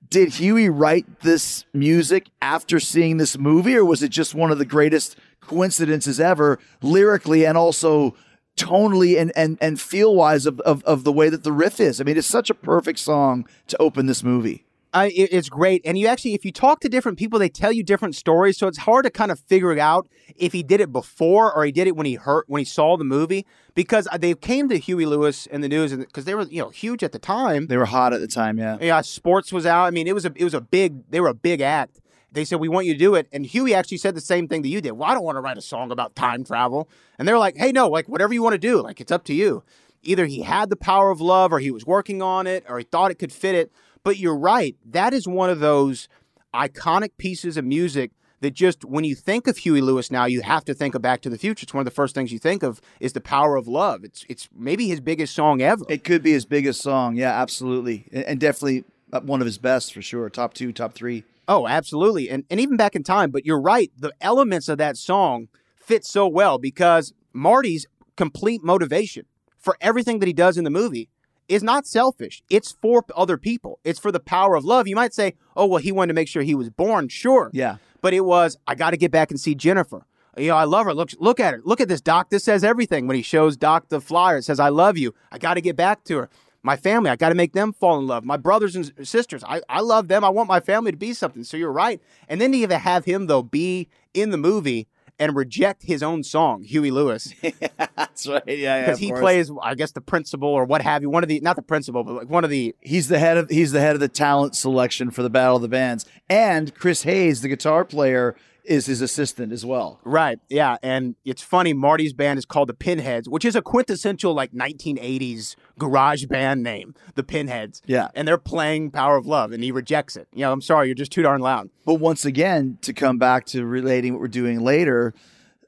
did 0.10 0.34
Huey 0.34 0.70
write 0.70 1.22
this 1.22 1.66
music 1.74 2.30
after 2.42 2.80
seeing 2.80 3.18
this 3.18 3.38
movie, 3.38 3.76
or 3.76 3.86
was 3.86 4.02
it 4.02 4.10
just 4.10 4.34
one 4.34 4.52
of 4.52 4.58
the 4.58 4.66
greatest 4.66 5.18
coincidences 5.42 6.20
ever, 6.20 6.60
lyrically 6.82 7.46
and 7.46 7.58
also 7.58 8.16
tonally 8.58 9.20
and 9.20 9.32
and 9.38 9.58
and 9.62 9.80
feel 9.80 10.14
wise 10.16 10.46
of, 10.46 10.60
of 10.62 10.84
of 10.84 11.04
the 11.04 11.14
way 11.14 11.30
that 11.30 11.44
the 11.44 11.52
riff 11.52 11.80
is? 11.80 12.02
I 12.02 12.04
mean, 12.04 12.18
it's 12.18 12.28
such 12.28 12.50
a 12.50 12.56
perfect 12.56 13.00
song 13.00 13.48
to 13.68 13.78
open 13.80 14.08
this 14.08 14.24
movie. 14.24 14.66
It, 14.94 15.30
it's 15.32 15.50
great, 15.50 15.82
and 15.86 15.98
you 15.98 16.08
actually, 16.08 16.34
if 16.34 16.44
you 16.44 16.52
talk 16.52 16.80
to 16.80 16.90
different 16.90 17.20
people, 17.20 17.38
they 17.38 17.50
tell 17.50 17.72
you 17.72 17.84
different 17.84 18.16
stories. 18.16 18.58
So 18.58 18.68
it's 18.68 18.80
hard 18.80 19.06
to 19.06 19.12
kind 19.12 19.32
of 19.32 19.40
figure 19.40 19.78
out 19.80 20.08
if 20.36 20.52
he 20.52 20.64
did 20.64 20.82
it 20.82 20.92
before 20.92 21.54
or 21.54 21.64
he 21.64 21.72
did 21.72 21.88
it 21.88 21.96
when 21.96 22.08
he 22.08 22.16
heard 22.16 22.46
when 22.48 22.60
he 22.60 22.66
saw 22.66 22.98
the 22.98 23.04
movie. 23.04 23.46
Because 23.76 24.08
they 24.20 24.34
came 24.34 24.68
to 24.70 24.78
Huey 24.78 25.06
Lewis 25.06 25.48
and 25.48 25.64
the 25.64 25.70
News, 25.70 25.96
because 25.96 26.26
they 26.26 26.34
were 26.34 26.44
you 26.44 26.62
know 26.62 26.70
huge 26.70 27.04
at 27.04 27.12
the 27.12 27.20
time. 27.20 27.68
They 27.68 27.78
were 27.78 27.86
hot 27.86 28.14
at 28.14 28.20
the 28.20 28.28
time, 28.28 28.58
yeah. 28.58 28.78
Yeah, 28.82 29.02
sports 29.02 29.54
was 29.54 29.66
out. 29.66 29.86
I 29.86 29.92
mean, 29.92 30.08
it 30.08 30.16
was 30.16 30.26
a 30.26 30.34
it 30.36 30.44
was 30.44 30.56
a 30.56 30.62
big. 30.62 31.10
They 31.12 31.20
were 31.20 31.30
a 31.30 31.36
big 31.36 31.62
act. 31.62 32.00
They 32.32 32.46
said 32.46 32.60
we 32.60 32.70
want 32.70 32.86
you 32.86 32.94
to 32.94 33.00
do 33.00 33.16
it, 33.16 33.28
and 33.32 33.46
Huey 33.46 33.74
actually 33.74 33.98
said 33.98 34.16
the 34.16 34.22
same 34.22 34.48
thing 34.48 34.62
that 34.62 34.68
you 34.70 34.82
did. 34.82 34.92
Well, 34.92 35.10
I 35.10 35.14
don't 35.14 35.24
want 35.24 35.38
to 35.38 35.42
write 35.42 35.58
a 35.58 35.62
song 35.62 35.92
about 35.92 36.16
time 36.16 36.44
travel, 36.44 36.90
and 37.18 37.28
they 37.28 37.32
were 37.32 37.40
like, 37.40 37.58
Hey, 37.58 37.72
no, 37.72 37.90
like 37.90 38.08
whatever 38.08 38.34
you 38.34 38.44
want 38.44 38.54
to 38.54 38.60
do, 38.60 38.82
like 38.82 39.02
it's 39.02 39.12
up 39.12 39.24
to 39.26 39.34
you. 39.34 39.64
Either 40.02 40.26
he 40.26 40.42
had 40.44 40.70
the 40.70 40.76
power 40.76 41.10
of 41.10 41.20
love, 41.20 41.52
or 41.52 41.60
he 41.60 41.72
was 41.72 41.86
working 41.86 42.22
on 42.22 42.48
it, 42.48 42.64
or 42.70 42.78
he 42.78 42.86
thought 42.86 43.12
it 43.12 43.20
could 43.20 43.34
fit 43.34 43.56
it. 43.56 43.72
But 44.04 44.18
you're 44.18 44.38
right. 44.38 44.76
That 44.86 45.14
is 45.14 45.28
one 45.28 45.50
of 45.50 45.60
those 45.60 46.08
iconic 46.54 47.12
pieces 47.18 47.58
of 47.58 47.66
music 47.66 48.12
that 48.42 48.54
just 48.54 48.86
when 48.86 49.04
you 49.04 49.16
think 49.16 49.48
of 49.48 49.58
Huey 49.58 49.82
Lewis 49.82 50.12
now, 50.12 50.26
you 50.26 50.42
have 50.42 50.64
to 50.66 50.74
think 50.74 50.96
of 50.96 51.02
Back 51.02 51.22
to 51.22 51.30
the 51.30 51.38
Future. 51.38 51.64
It's 51.64 51.74
one 51.74 51.82
of 51.82 51.86
the 51.86 51.92
first 51.92 52.16
things 52.16 52.32
you 52.32 52.40
think 52.40 52.64
of 52.64 52.82
is 53.00 53.14
the 53.14 53.22
power 53.22 53.56
of 53.56 53.68
love. 53.68 54.04
It's 54.04 54.26
it's 54.30 54.50
maybe 54.56 54.88
his 54.88 55.02
biggest 55.02 55.36
song 55.36 55.62
ever. 55.62 55.84
It 55.90 56.04
could 56.04 56.24
be 56.24 56.32
his 56.32 56.46
biggest 56.46 56.82
song, 56.82 57.16
yeah, 57.16 57.40
absolutely, 57.40 58.06
and, 58.12 58.40
definitely 58.40 58.86
uh, 59.12 59.22
one 59.22 59.42
of 59.42 59.46
his 59.46 59.58
best 59.58 59.94
for 59.94 60.02
sure. 60.02 60.30
Top 60.30 60.54
two, 60.54 60.72
top 60.72 60.94
three. 60.94 61.24
Oh, 61.48 61.68
absolutely, 61.68 62.30
and 62.30 62.46
and 62.50 62.60
even 62.60 62.78
back 62.78 62.96
in 62.96 63.04
time. 63.04 63.32
But 63.32 63.46
you're 63.46 63.62
right. 63.62 63.92
The 63.98 64.14
elements 64.22 64.70
of 64.70 64.78
that 64.78 64.98
song 64.98 65.50
fit 65.76 66.06
so 66.06 66.28
well 66.28 66.58
because 66.58 67.14
Marty's 67.34 67.88
complete 68.16 68.64
motivation 68.64 69.26
for 69.58 69.76
everything 69.82 70.20
that 70.20 70.28
he 70.28 70.34
does 70.34 70.58
in 70.58 70.64
the 70.64 70.70
movie 70.70 71.10
is 71.50 71.64
not 71.64 71.86
selfish. 71.86 72.42
It's 72.50 72.72
for 72.72 73.04
other 73.16 73.38
people. 73.38 73.80
It's 73.84 74.00
for 74.00 74.12
the 74.12 74.20
power 74.20 74.56
of 74.56 74.64
love. 74.64 74.88
You 74.88 74.96
might 74.96 75.14
say, 75.14 75.34
"Oh, 75.58 75.66
well, 75.66 75.82
he 75.82 75.92
wanted 75.92 76.10
to 76.10 76.14
make 76.14 76.28
sure 76.28 76.44
he 76.44 76.56
was 76.56 76.70
born." 76.70 77.10
Sure. 77.10 77.50
Yeah. 77.54 77.78
But 78.02 78.14
it 78.14 78.22
was, 78.22 78.58
I 78.66 78.76
got 78.76 78.92
to 78.92 78.98
get 78.98 79.12
back 79.12 79.30
and 79.32 79.40
see 79.40 79.56
Jennifer. 79.56 80.06
You 80.38 80.50
know, 80.50 80.56
I 80.56 80.64
love 80.64 80.86
her. 80.86 80.94
Look, 80.94 81.10
look 81.20 81.40
at 81.42 81.56
her. 81.56 81.62
Look 81.66 81.82
at 81.82 81.90
this, 81.90 82.00
Doc. 82.00 82.30
This 82.30 82.46
says 82.46 82.64
everything. 82.64 83.08
When 83.08 83.18
he 83.18 83.24
shows 83.24 83.58
Doc 83.58 83.90
the 83.90 84.00
flyer, 84.00 84.38
it 84.38 84.44
says, 84.44 84.60
"I 84.60 84.70
love 84.70 84.98
you." 84.98 85.14
I 85.32 85.38
got 85.38 85.56
to 85.56 85.62
get 85.62 85.76
back 85.76 86.06
to 86.06 86.18
her. 86.18 86.30
My 86.62 86.76
family, 86.76 87.10
I 87.10 87.16
got 87.16 87.30
to 87.30 87.36
make 87.36 87.54
them 87.54 87.72
fall 87.72 87.98
in 88.00 88.08
love. 88.08 88.26
My 88.26 88.36
brothers 88.36 88.76
and 88.76 88.92
sisters, 89.08 89.46
I, 89.48 89.62
I 89.70 89.80
love 89.80 90.10
them. 90.10 90.26
I 90.26 90.30
want 90.30 90.50
my 90.50 90.60
family 90.60 90.92
to 90.92 90.98
be 90.98 91.14
something. 91.14 91.46
So 91.46 91.56
you're 91.56 91.72
right. 91.72 92.02
And 92.28 92.42
then 92.42 92.52
to 92.52 92.58
even 92.58 92.80
have 92.82 93.06
him 93.06 93.28
though 93.28 93.44
be 93.44 93.88
in 94.14 94.32
the 94.32 94.38
movie 94.38 94.89
and 95.20 95.36
reject 95.36 95.84
his 95.84 96.02
own 96.02 96.24
song, 96.24 96.64
Huey 96.64 96.92
Lewis. 96.92 97.34
That's 97.96 98.28
right. 98.28 98.42
Yeah, 98.48 98.56
yeah. 98.56 98.82
Because 98.82 99.00
he 99.00 99.10
course. 99.10 99.20
plays, 99.20 99.52
I 99.62 99.76
guess, 99.76 99.92
the 99.92 100.02
principal 100.02 100.50
or 100.50 100.66
what 100.66 100.82
have 100.82 101.02
you. 101.02 101.10
One 101.10 101.24
of 101.24 101.30
the, 101.30 101.40
not 101.42 101.58
the 101.58 101.62
principal, 101.62 102.04
but 102.04 102.14
like 102.14 102.30
one 102.30 102.44
of 102.44 102.50
the. 102.50 102.76
He's 102.80 103.10
the 103.10 103.20
head 103.20 103.38
of 103.38 103.50
he's 103.50 103.72
the 103.72 103.82
head 103.82 103.96
of 103.96 104.00
the 104.00 104.08
talent 104.08 104.56
selection 104.56 105.12
for 105.12 105.22
the 105.22 105.30
Battle 105.30 105.58
of 105.58 105.62
the 105.62 105.68
Bands, 105.68 106.06
and 106.30 106.74
Chris 106.74 107.04
Hayes, 107.04 107.42
the 107.42 107.50
guitar 107.50 107.84
player, 107.84 108.36
is 108.64 108.86
his 108.86 109.02
assistant 109.02 109.52
as 109.52 109.66
well. 109.66 110.00
Right. 110.04 110.40
Yeah. 110.48 110.78
And 110.84 111.16
it's 111.26 111.42
funny. 111.42 111.74
Marty's 111.74 112.14
band 112.14 112.38
is 112.38 112.46
called 112.46 112.70
the 112.70 112.74
Pinheads, 112.74 113.28
which 113.28 113.44
is 113.44 113.56
a 113.56 113.62
quintessential 113.62 114.34
like 114.34 114.52
1980s 114.52 115.56
garage 115.80 116.26
band 116.26 116.62
name, 116.62 116.94
the 117.16 117.24
Pinheads. 117.24 117.82
Yeah. 117.88 118.10
And 118.14 118.28
they're 118.28 118.38
playing 118.38 118.92
Power 118.92 119.18
of 119.18 119.26
Love, 119.26 119.52
and 119.52 119.64
he 119.64 119.72
rejects 119.72 120.16
it. 120.16 120.28
You 120.34 120.42
know, 120.42 120.52
I'm 120.52 120.62
sorry, 120.62 120.88
you're 120.88 120.96
just 120.96 121.12
too 121.12 121.24
darn 121.24 121.42
loud. 121.42 121.70
But 121.86 121.96
once 121.96 122.26
again, 122.26 122.78
to 122.82 122.94
come 122.94 123.18
back 123.18 123.46
to 123.48 123.66
relating 123.66 124.14
what 124.14 124.22
we're 124.22 124.28
doing 124.28 124.60
later, 124.60 125.16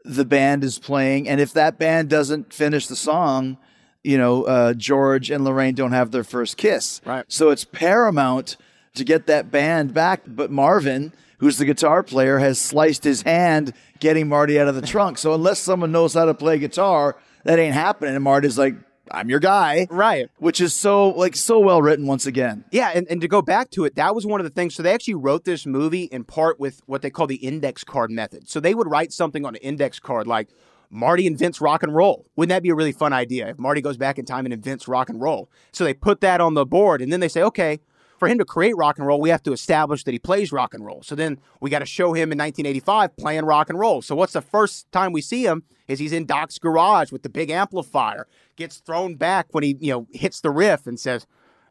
the 0.06 0.26
band 0.26 0.64
is 0.64 0.78
playing, 0.78 1.28
and 1.28 1.42
if 1.42 1.54
that 1.54 1.80
band 1.80 2.10
doesn't 2.10 2.54
finish 2.54 2.88
the 2.88 2.96
song, 2.96 3.58
you 4.04 4.18
know, 4.18 4.44
uh, 4.44 4.74
George 4.74 5.30
and 5.30 5.44
Lorraine 5.44 5.76
don't 5.76 5.92
have 5.92 6.12
their 6.12 6.24
first 6.24 6.58
kiss. 6.58 7.02
Right. 7.06 7.26
So 7.28 7.50
it's 7.50 7.66
paramount 7.66 8.58
to 8.96 9.04
get 9.04 9.28
that 9.28 9.52
band 9.52 9.94
back. 9.94 10.24
But 10.26 10.52
Marvin, 10.52 11.14
who's 11.38 11.58
the 11.58 11.66
guitar 11.66 12.04
player, 12.04 12.40
has 12.40 12.60
sliced 12.60 13.04
his 13.04 13.22
hand 13.22 13.74
getting 14.00 14.28
Marty 14.28 14.60
out 14.60 14.68
of 14.68 14.76
the 14.76 14.82
trunk. 14.82 15.18
So 15.18 15.34
unless 15.34 15.60
someone 15.60 15.92
knows 15.92 16.14
how 16.14 16.26
to 16.26 16.34
play 16.34 16.58
guitar, 16.58 17.16
that 17.44 17.60
ain't 17.60 17.76
happening. 17.76 18.16
And 18.16 18.24
Marty's 18.24 18.58
like, 18.58 18.76
I'm 19.14 19.30
your 19.30 19.40
guy. 19.40 19.88
Right. 19.90 20.30
Which 20.38 20.62
is 20.62 20.74
so 20.74 21.10
like 21.10 21.36
so 21.36 21.60
well 21.60 21.82
written 21.82 22.08
once 22.08 22.26
again. 22.26 22.66
Yeah, 22.72 22.92
and, 22.94 23.08
and 23.10 23.22
to 23.22 23.28
go 23.28 23.42
back 23.42 23.70
to 23.72 23.86
it, 23.86 23.96
that 23.96 24.16
was 24.16 24.26
one 24.26 24.40
of 24.40 24.46
the 24.46 24.50
things. 24.50 24.76
So 24.76 24.84
they 24.84 24.94
actually 24.94 25.16
wrote 25.16 25.46
this 25.46 25.66
movie 25.66 26.04
in 26.04 26.24
part 26.24 26.60
with 26.60 26.82
what 26.86 27.02
they 27.02 27.10
call 27.10 27.28
the 27.28 27.36
index 27.36 27.84
card 27.84 28.12
method. 28.12 28.50
So 28.50 28.60
they 28.60 28.74
would 28.74 28.90
write 28.90 29.14
something 29.14 29.46
on 29.46 29.56
an 29.56 29.62
index 29.62 30.00
card 30.00 30.28
like 30.28 30.50
Marty 30.90 31.26
invents 31.26 31.62
rock 31.62 31.84
and 31.84 31.96
roll. 31.96 32.26
Wouldn't 32.36 32.50
that 32.50 32.64
be 32.64 32.70
a 32.70 32.76
really 32.76 32.92
fun 32.92 33.14
idea 33.14 33.48
if 33.50 33.58
Marty 33.58 33.82
goes 33.82 33.98
back 33.98 34.20
in 34.20 34.26
time 34.26 34.46
and 34.46 34.54
invents 34.54 34.88
rock 34.88 35.10
and 35.10 35.22
roll? 35.22 35.50
So 35.72 35.84
they 35.84 35.94
put 35.94 36.22
that 36.22 36.42
on 36.42 36.54
the 36.54 36.66
board 36.66 37.02
and 37.02 37.12
then 37.12 37.22
they 37.22 37.30
say, 37.30 37.42
okay, 37.44 37.80
for 38.22 38.28
him 38.28 38.38
to 38.38 38.46
create 38.46 38.78
rock 38.78 39.00
and 39.00 39.08
roll, 39.08 39.20
we 39.20 39.32
have 39.32 39.42
to 39.42 39.52
establish 39.52 40.04
that 40.04 40.12
he 40.12 40.20
plays 40.20 40.52
rock 40.52 40.76
and 40.76 40.86
roll. 40.86 41.02
So 41.02 41.16
then 41.16 41.40
we 41.60 41.72
got 41.72 41.80
to 41.80 41.88
show 41.88 42.14
him 42.14 42.32
in 42.32 42.38
1985 42.38 43.18
playing 43.18 43.46
rock 43.46 43.68
and 43.68 43.80
roll. 43.80 44.04
So 44.04 44.14
what's 44.14 44.34
the 44.34 44.44
first 44.44 44.92
time 44.92 45.12
we 45.12 45.22
see 45.22 45.44
him 45.48 45.64
is 45.88 45.98
he's 45.98 46.12
in 46.14 46.28
Doc's 46.28 46.60
garage 46.60 47.12
with 47.12 47.24
the 47.24 47.30
big 47.30 47.50
amplifier, 47.50 48.28
gets 48.58 48.78
thrown 48.78 49.16
back 49.16 49.48
when 49.54 49.64
he 49.64 49.76
you 49.80 49.92
know 49.92 50.08
hits 50.12 50.40
the 50.40 50.52
riff 50.52 50.86
and 50.86 51.00
says, 51.00 51.26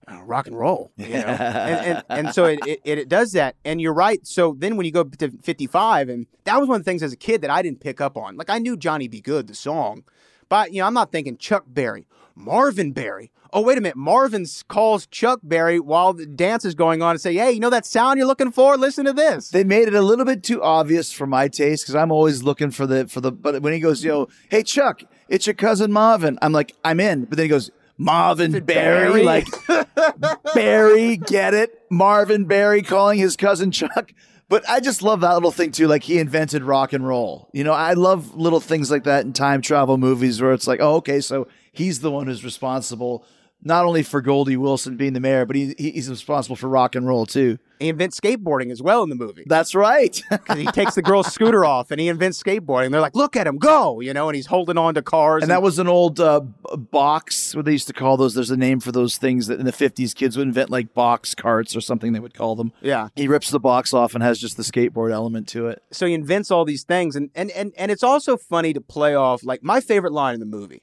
"Oh, 0.08 0.22
"Rock 0.22 0.48
and 0.48 0.58
roll," 0.58 0.90
you 0.96 1.10
know, 1.10 1.18
and, 1.20 1.86
and, 1.86 2.04
and 2.08 2.34
so 2.34 2.46
it, 2.46 2.58
it, 2.66 2.80
it 2.84 3.08
does 3.08 3.30
that. 3.30 3.54
And 3.64 3.80
you're 3.80 3.94
right. 3.94 4.26
So 4.26 4.56
then 4.58 4.76
when 4.76 4.86
you 4.86 4.90
go 4.90 5.04
to 5.04 5.30
55, 5.30 6.08
and 6.08 6.26
that 6.42 6.58
was 6.58 6.68
one 6.68 6.80
of 6.80 6.84
the 6.84 6.90
things 6.90 7.04
as 7.04 7.12
a 7.12 7.16
kid 7.16 7.42
that 7.42 7.50
I 7.50 7.62
didn't 7.62 7.78
pick 7.78 8.00
up 8.00 8.16
on. 8.16 8.36
Like 8.36 8.50
I 8.50 8.58
knew 8.58 8.76
Johnny 8.76 9.06
B. 9.06 9.20
Goode, 9.20 9.46
the 9.46 9.54
song, 9.54 10.02
but 10.48 10.72
you 10.72 10.80
know 10.80 10.88
I'm 10.88 10.94
not 10.94 11.12
thinking 11.12 11.36
Chuck 11.36 11.62
Berry, 11.68 12.08
Marvin 12.34 12.90
Berry. 12.90 13.30
Oh, 13.52 13.62
wait 13.62 13.78
a 13.78 13.80
minute. 13.80 13.96
Marvin 13.96 14.46
calls 14.68 15.06
Chuck 15.06 15.40
Berry 15.42 15.80
while 15.80 16.12
the 16.12 16.26
dance 16.26 16.64
is 16.64 16.74
going 16.74 17.02
on 17.02 17.12
and 17.12 17.20
say, 17.20 17.34
Hey, 17.34 17.52
you 17.52 17.60
know 17.60 17.70
that 17.70 17.86
sound 17.86 18.18
you're 18.18 18.26
looking 18.26 18.52
for? 18.52 18.76
Listen 18.76 19.04
to 19.06 19.12
this. 19.12 19.50
They 19.50 19.64
made 19.64 19.88
it 19.88 19.94
a 19.94 20.02
little 20.02 20.24
bit 20.24 20.42
too 20.42 20.62
obvious 20.62 21.12
for 21.12 21.26
my 21.26 21.48
taste 21.48 21.84
because 21.84 21.94
I'm 21.94 22.12
always 22.12 22.42
looking 22.42 22.70
for 22.70 22.86
the 22.86 23.06
for 23.08 23.20
the. 23.20 23.32
But 23.32 23.62
when 23.62 23.72
he 23.72 23.80
goes, 23.80 24.04
yo, 24.04 24.28
hey 24.50 24.62
Chuck, 24.62 25.02
it's 25.28 25.46
your 25.46 25.54
cousin 25.54 25.92
Marvin. 25.92 26.38
I'm 26.42 26.52
like, 26.52 26.74
I'm 26.84 27.00
in. 27.00 27.24
But 27.24 27.36
then 27.36 27.44
he 27.44 27.48
goes, 27.48 27.70
Marvin 27.98 28.64
Berry, 28.64 29.22
like 29.22 29.46
Barry, 30.54 31.16
get 31.16 31.52
it? 31.52 31.82
Marvin 31.90 32.46
Berry 32.46 32.82
calling 32.82 33.18
his 33.18 33.36
cousin 33.36 33.70
Chuck. 33.70 34.12
But 34.48 34.68
I 34.68 34.80
just 34.80 35.00
love 35.02 35.20
that 35.20 35.34
little 35.34 35.52
thing 35.52 35.70
too. 35.70 35.86
Like 35.86 36.02
he 36.02 36.18
invented 36.18 36.62
rock 36.64 36.92
and 36.92 37.06
roll. 37.06 37.48
You 37.52 37.62
know, 37.62 37.72
I 37.72 37.92
love 37.92 38.34
little 38.34 38.58
things 38.58 38.90
like 38.90 39.04
that 39.04 39.24
in 39.24 39.32
time 39.32 39.62
travel 39.62 39.96
movies 39.96 40.40
where 40.42 40.52
it's 40.52 40.66
like, 40.66 40.80
oh, 40.80 40.96
okay, 40.96 41.20
so 41.20 41.46
he's 41.72 42.00
the 42.00 42.10
one 42.10 42.26
who's 42.26 42.44
responsible 42.44 43.24
not 43.62 43.84
only 43.84 44.02
for 44.02 44.20
Goldie 44.20 44.56
Wilson 44.56 44.96
being 44.96 45.12
the 45.12 45.20
mayor, 45.20 45.44
but 45.44 45.56
he, 45.56 45.74
he's 45.76 46.08
responsible 46.08 46.56
for 46.56 46.68
rock 46.68 46.94
and 46.94 47.06
roll 47.06 47.26
too. 47.26 47.58
He 47.78 47.88
invents 47.88 48.20
skateboarding 48.20 48.70
as 48.70 48.82
well 48.82 49.02
in 49.02 49.08
the 49.08 49.14
movie. 49.14 49.44
That's 49.46 49.74
right. 49.74 50.22
he 50.54 50.66
takes 50.66 50.94
the 50.94 51.02
girl's 51.02 51.32
scooter 51.32 51.64
off 51.64 51.90
and 51.90 51.98
he 51.98 52.08
invents 52.08 52.42
skateboarding. 52.42 52.90
They're 52.90 53.00
like, 53.00 53.16
look 53.16 53.36
at 53.36 53.46
him 53.46 53.56
go, 53.56 54.00
you 54.00 54.12
know, 54.12 54.28
and 54.28 54.36
he's 54.36 54.46
holding 54.46 54.76
on 54.76 54.94
to 54.94 55.02
cars. 55.02 55.42
And 55.42 55.50
that 55.50 55.62
was 55.62 55.78
an 55.78 55.88
old 55.88 56.20
uh, 56.20 56.40
box, 56.40 57.54
what 57.54 57.64
they 57.64 57.72
used 57.72 57.86
to 57.86 57.94
call 57.94 58.18
those. 58.18 58.34
There's 58.34 58.50
a 58.50 58.56
name 58.56 58.80
for 58.80 58.92
those 58.92 59.16
things 59.16 59.46
that 59.46 59.58
in 59.58 59.64
the 59.64 59.72
50s 59.72 60.14
kids 60.14 60.36
would 60.36 60.46
invent, 60.46 60.68
like 60.68 60.92
box 60.92 61.34
carts 61.34 61.74
or 61.74 61.80
something 61.80 62.12
they 62.12 62.20
would 62.20 62.34
call 62.34 62.54
them. 62.54 62.72
Yeah. 62.82 63.08
He 63.16 63.28
rips 63.28 63.50
the 63.50 63.60
box 63.60 63.94
off 63.94 64.14
and 64.14 64.22
has 64.22 64.38
just 64.38 64.58
the 64.58 64.62
skateboard 64.62 65.10
element 65.10 65.48
to 65.48 65.68
it. 65.68 65.82
so 65.90 66.04
he 66.06 66.12
invents 66.12 66.50
all 66.50 66.64
these 66.64 66.84
things 66.84 67.16
and 67.16 67.30
and 67.34 67.50
and, 67.52 67.72
and 67.76 67.90
it's 67.90 68.02
also 68.02 68.36
funny 68.36 68.72
to 68.72 68.80
play 68.80 69.14
off 69.14 69.42
like 69.42 69.62
my 69.62 69.80
favorite 69.80 70.12
line 70.12 70.34
in 70.34 70.40
the 70.40 70.46
movie 70.46 70.82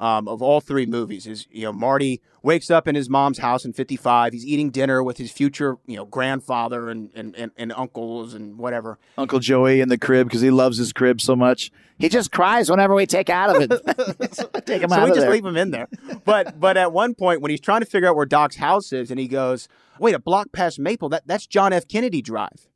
um, 0.00 0.26
of 0.28 0.42
all 0.42 0.60
three 0.60 0.86
movies 0.86 1.26
is 1.26 1.46
you 1.50 1.62
know 1.62 1.72
marty 1.72 2.20
wakes 2.42 2.70
up 2.70 2.88
in 2.88 2.94
his 2.94 3.08
mom's 3.08 3.38
house 3.38 3.64
in 3.64 3.72
55 3.72 4.32
he's 4.32 4.44
eating 4.44 4.70
dinner 4.70 5.02
with 5.02 5.18
his 5.18 5.30
future 5.30 5.76
you 5.86 5.96
know 5.96 6.04
grandfather 6.04 6.88
and 6.90 7.10
and, 7.14 7.34
and, 7.36 7.52
and 7.56 7.72
uncles 7.72 8.34
and 8.34 8.58
whatever. 8.58 8.98
Uncle 9.16 9.38
Joey 9.38 9.80
in 9.80 9.88
the 9.88 9.98
crib 9.98 10.26
because 10.26 10.40
he 10.40 10.50
loves 10.50 10.78
his 10.78 10.92
crib 10.92 11.20
so 11.20 11.36
much. 11.36 11.70
He 11.98 12.08
just 12.08 12.32
cries 12.32 12.68
whenever 12.68 12.94
we 12.94 13.06
take 13.06 13.30
out 13.30 13.54
of 13.54 13.62
it. 13.62 13.70
take 14.66 14.82
him 14.82 14.90
so 14.90 14.96
out 14.96 15.04
we 15.04 15.10
of 15.10 15.14
just 15.16 15.20
there. 15.20 15.30
leave 15.30 15.44
him 15.44 15.56
in 15.56 15.70
there. 15.70 15.88
But 16.24 16.58
but 16.58 16.76
at 16.76 16.92
one 16.92 17.14
point 17.14 17.40
when 17.40 17.50
he's 17.50 17.60
trying 17.60 17.80
to 17.80 17.86
figure 17.86 18.08
out 18.08 18.16
where 18.16 18.26
doc's 18.26 18.56
house 18.56 18.92
is 18.92 19.10
and 19.10 19.20
he 19.20 19.28
goes 19.28 19.68
wait 19.98 20.14
a 20.14 20.18
block 20.18 20.50
past 20.52 20.78
maple 20.78 21.08
that 21.10 21.26
that's 21.26 21.46
john 21.46 21.72
f. 21.72 21.86
Kennedy 21.86 22.20
drive. 22.20 22.68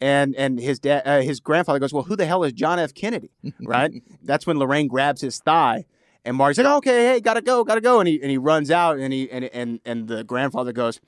And 0.00 0.34
and 0.34 0.58
his 0.58 0.78
dad 0.80 1.02
uh, 1.04 1.20
his 1.20 1.40
grandfather 1.40 1.78
goes 1.78 1.92
well 1.92 2.02
who 2.04 2.16
the 2.16 2.26
hell 2.26 2.42
is 2.42 2.52
john 2.52 2.78
f. 2.78 2.94
Kennedy? 2.94 3.30
Right? 3.62 4.02
That's 4.22 4.46
when 4.46 4.58
lorraine 4.58 4.88
grabs 4.88 5.20
his 5.20 5.38
thigh 5.38 5.84
and 6.24 6.36
marty's 6.36 6.58
like 6.58 6.66
okay 6.66 7.06
hey 7.06 7.20
gotta 7.20 7.42
go 7.42 7.64
gotta 7.64 7.80
go 7.80 8.00
and 8.00 8.08
he 8.08 8.20
and 8.20 8.30
he 8.30 8.38
runs 8.38 8.70
out 8.70 8.98
and 8.98 9.12
he 9.12 9.30
and 9.30 9.44
and, 9.46 9.80
and 9.84 10.08
the 10.08 10.24
grandfather 10.24 10.72
goes 10.72 11.00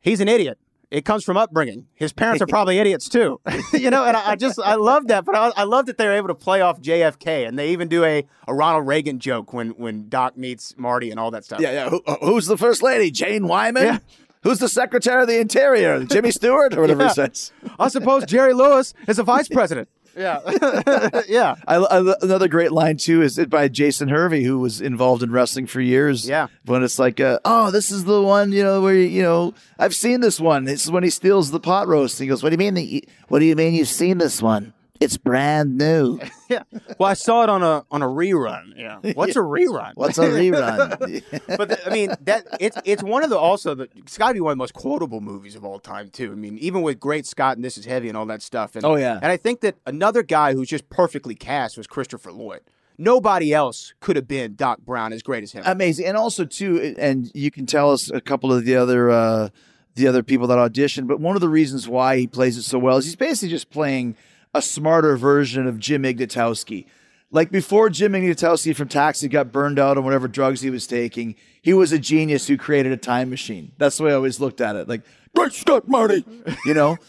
he's 0.00 0.20
an 0.20 0.28
idiot 0.28 0.58
it 0.90 1.04
comes 1.04 1.22
from 1.22 1.36
upbringing. 1.36 1.86
His 1.94 2.12
parents 2.12 2.42
are 2.42 2.46
probably 2.48 2.78
idiots 2.78 3.08
too, 3.08 3.40
you 3.72 3.90
know. 3.90 4.04
And 4.04 4.16
I, 4.16 4.30
I 4.30 4.36
just 4.36 4.58
I 4.58 4.74
love 4.74 5.06
that, 5.06 5.24
but 5.24 5.36
I, 5.36 5.52
I 5.56 5.62
love 5.62 5.86
that 5.86 5.96
they're 5.98 6.16
able 6.16 6.28
to 6.28 6.34
play 6.34 6.62
off 6.62 6.80
JFK, 6.80 7.46
and 7.46 7.56
they 7.58 7.70
even 7.70 7.86
do 7.86 8.02
a, 8.04 8.26
a 8.48 8.54
Ronald 8.54 8.86
Reagan 8.88 9.20
joke 9.20 9.52
when 9.52 9.70
when 9.70 10.08
Doc 10.08 10.36
meets 10.36 10.76
Marty 10.76 11.12
and 11.12 11.20
all 11.20 11.30
that 11.30 11.44
stuff. 11.44 11.60
Yeah, 11.60 11.70
yeah. 11.70 11.90
Who, 11.90 12.02
uh, 12.06 12.16
who's 12.20 12.46
the 12.46 12.58
first 12.58 12.82
lady? 12.82 13.10
Jane 13.12 13.46
Wyman? 13.46 13.84
Yeah. 13.84 13.98
Who's 14.42 14.58
the 14.58 14.68
secretary 14.68 15.22
of 15.22 15.28
the 15.28 15.38
interior? 15.38 16.02
Jimmy 16.04 16.30
Stewart 16.30 16.74
or 16.74 16.80
whatever 16.80 17.02
Yeah. 17.04 17.08
he 17.08 17.14
says. 17.14 17.52
I 17.78 17.88
suppose 17.88 18.24
Jerry 18.24 18.54
Lewis 18.54 18.94
is 19.06 19.18
a 19.18 19.22
vice 19.22 19.48
president. 19.48 19.88
Yeah, 20.20 21.20
yeah. 21.28 21.54
I, 21.66 21.76
I, 21.76 22.14
another 22.20 22.46
great 22.46 22.72
line 22.72 22.98
too 22.98 23.22
is 23.22 23.38
by 23.46 23.68
Jason 23.68 24.08
Hervey, 24.08 24.44
who 24.44 24.58
was 24.58 24.80
involved 24.80 25.22
in 25.22 25.32
wrestling 25.32 25.66
for 25.66 25.80
years. 25.80 26.28
Yeah. 26.28 26.48
When 26.66 26.82
it's 26.82 26.98
like, 26.98 27.20
uh, 27.20 27.38
oh, 27.44 27.70
this 27.70 27.90
is 27.90 28.04
the 28.04 28.20
one, 28.20 28.52
you 28.52 28.62
know, 28.62 28.82
where 28.82 28.94
you 28.94 29.22
know, 29.22 29.54
I've 29.78 29.94
seen 29.94 30.20
this 30.20 30.38
one. 30.38 30.64
This 30.64 30.84
is 30.84 30.90
when 30.90 31.04
he 31.04 31.10
steals 31.10 31.50
the 31.50 31.60
pot 31.60 31.88
roast. 31.88 32.18
He 32.18 32.26
goes, 32.26 32.42
"What 32.42 32.50
do 32.50 32.54
you 32.54 32.58
mean? 32.58 32.74
The, 32.74 33.08
what 33.28 33.38
do 33.38 33.46
you 33.46 33.56
mean 33.56 33.74
you've 33.74 33.88
seen 33.88 34.18
this 34.18 34.42
one? 34.42 34.74
It's 35.00 35.16
brand 35.16 35.78
new. 35.78 36.20
yeah. 36.50 36.62
Well, 36.98 37.08
I 37.08 37.14
saw 37.14 37.42
it 37.42 37.48
on 37.48 37.62
a 37.62 37.86
on 37.90 38.02
a 38.02 38.06
rerun. 38.06 38.74
Yeah. 38.76 38.98
What's 39.14 39.34
a 39.34 39.40
rerun? 39.40 39.92
What's 39.94 40.18
a 40.18 40.28
rerun? 40.28 41.22
but 41.56 41.68
the, 41.70 41.86
I 41.86 41.90
mean 41.90 42.12
that 42.20 42.46
it's 42.60 42.76
it's 42.84 43.02
one 43.02 43.24
of 43.24 43.30
the 43.30 43.38
also 43.38 43.74
the 43.74 43.88
it's 43.96 44.18
got 44.18 44.28
to 44.28 44.34
be 44.34 44.40
one 44.40 44.52
of 44.52 44.56
the 44.56 44.62
most 44.62 44.74
quotable 44.74 45.22
movies 45.22 45.56
of 45.56 45.64
all 45.64 45.78
time 45.78 46.10
too. 46.10 46.30
I 46.32 46.34
mean, 46.34 46.58
even 46.58 46.82
with 46.82 47.00
Great 47.00 47.24
Scott 47.24 47.56
and 47.56 47.64
This 47.64 47.78
Is 47.78 47.86
Heavy 47.86 48.08
and 48.08 48.16
all 48.16 48.26
that 48.26 48.42
stuff. 48.42 48.76
And, 48.76 48.84
Oh, 48.84 48.96
yeah. 48.96 49.18
And 49.22 49.32
I 49.32 49.38
think 49.38 49.60
that 49.62 49.76
another 49.86 50.22
guy 50.22 50.52
who's 50.52 50.68
just 50.68 50.90
perfectly 50.90 51.34
cast 51.34 51.78
was 51.78 51.86
Christopher 51.86 52.30
Lloyd. 52.30 52.60
Nobody 52.98 53.54
else 53.54 53.94
could 54.00 54.16
have 54.16 54.28
been 54.28 54.54
Doc 54.54 54.80
Brown 54.80 55.14
as 55.14 55.22
great 55.22 55.42
as 55.42 55.52
him. 55.52 55.62
Amazing, 55.64 56.04
and 56.04 56.18
also 56.18 56.44
too, 56.44 56.94
and 56.98 57.30
you 57.34 57.50
can 57.50 57.64
tell 57.64 57.90
us 57.90 58.10
a 58.10 58.20
couple 58.20 58.52
of 58.52 58.66
the 58.66 58.76
other 58.76 59.10
uh, 59.10 59.48
the 59.94 60.06
other 60.06 60.22
people 60.22 60.46
that 60.48 60.58
auditioned. 60.58 61.06
But 61.06 61.20
one 61.20 61.34
of 61.34 61.40
the 61.40 61.48
reasons 61.48 61.88
why 61.88 62.18
he 62.18 62.26
plays 62.26 62.58
it 62.58 62.64
so 62.64 62.78
well 62.78 62.98
is 62.98 63.06
he's 63.06 63.16
basically 63.16 63.48
just 63.48 63.70
playing 63.70 64.16
a 64.54 64.62
smarter 64.62 65.16
version 65.16 65.66
of 65.66 65.78
Jim 65.78 66.02
Ignatowski. 66.02 66.86
Like 67.30 67.50
before 67.52 67.90
Jim 67.90 68.12
Ignatowski 68.12 68.74
from 68.74 68.88
Taxi 68.88 69.28
got 69.28 69.52
burned 69.52 69.78
out 69.78 69.96
on 69.96 70.04
whatever 70.04 70.26
drugs 70.26 70.62
he 70.62 70.70
was 70.70 70.86
taking, 70.86 71.36
he 71.62 71.72
was 71.72 71.92
a 71.92 71.98
genius 71.98 72.48
who 72.48 72.56
created 72.56 72.90
a 72.90 72.96
time 72.96 73.30
machine. 73.30 73.72
That's 73.78 73.98
the 73.98 74.04
way 74.04 74.10
I 74.10 74.14
always 74.14 74.40
looked 74.40 74.60
at 74.60 74.74
it. 74.74 74.88
Like, 74.88 75.02
great 75.36 75.52
Scott, 75.52 75.86
Marty, 75.88 76.24
you 76.64 76.74
know. 76.74 76.98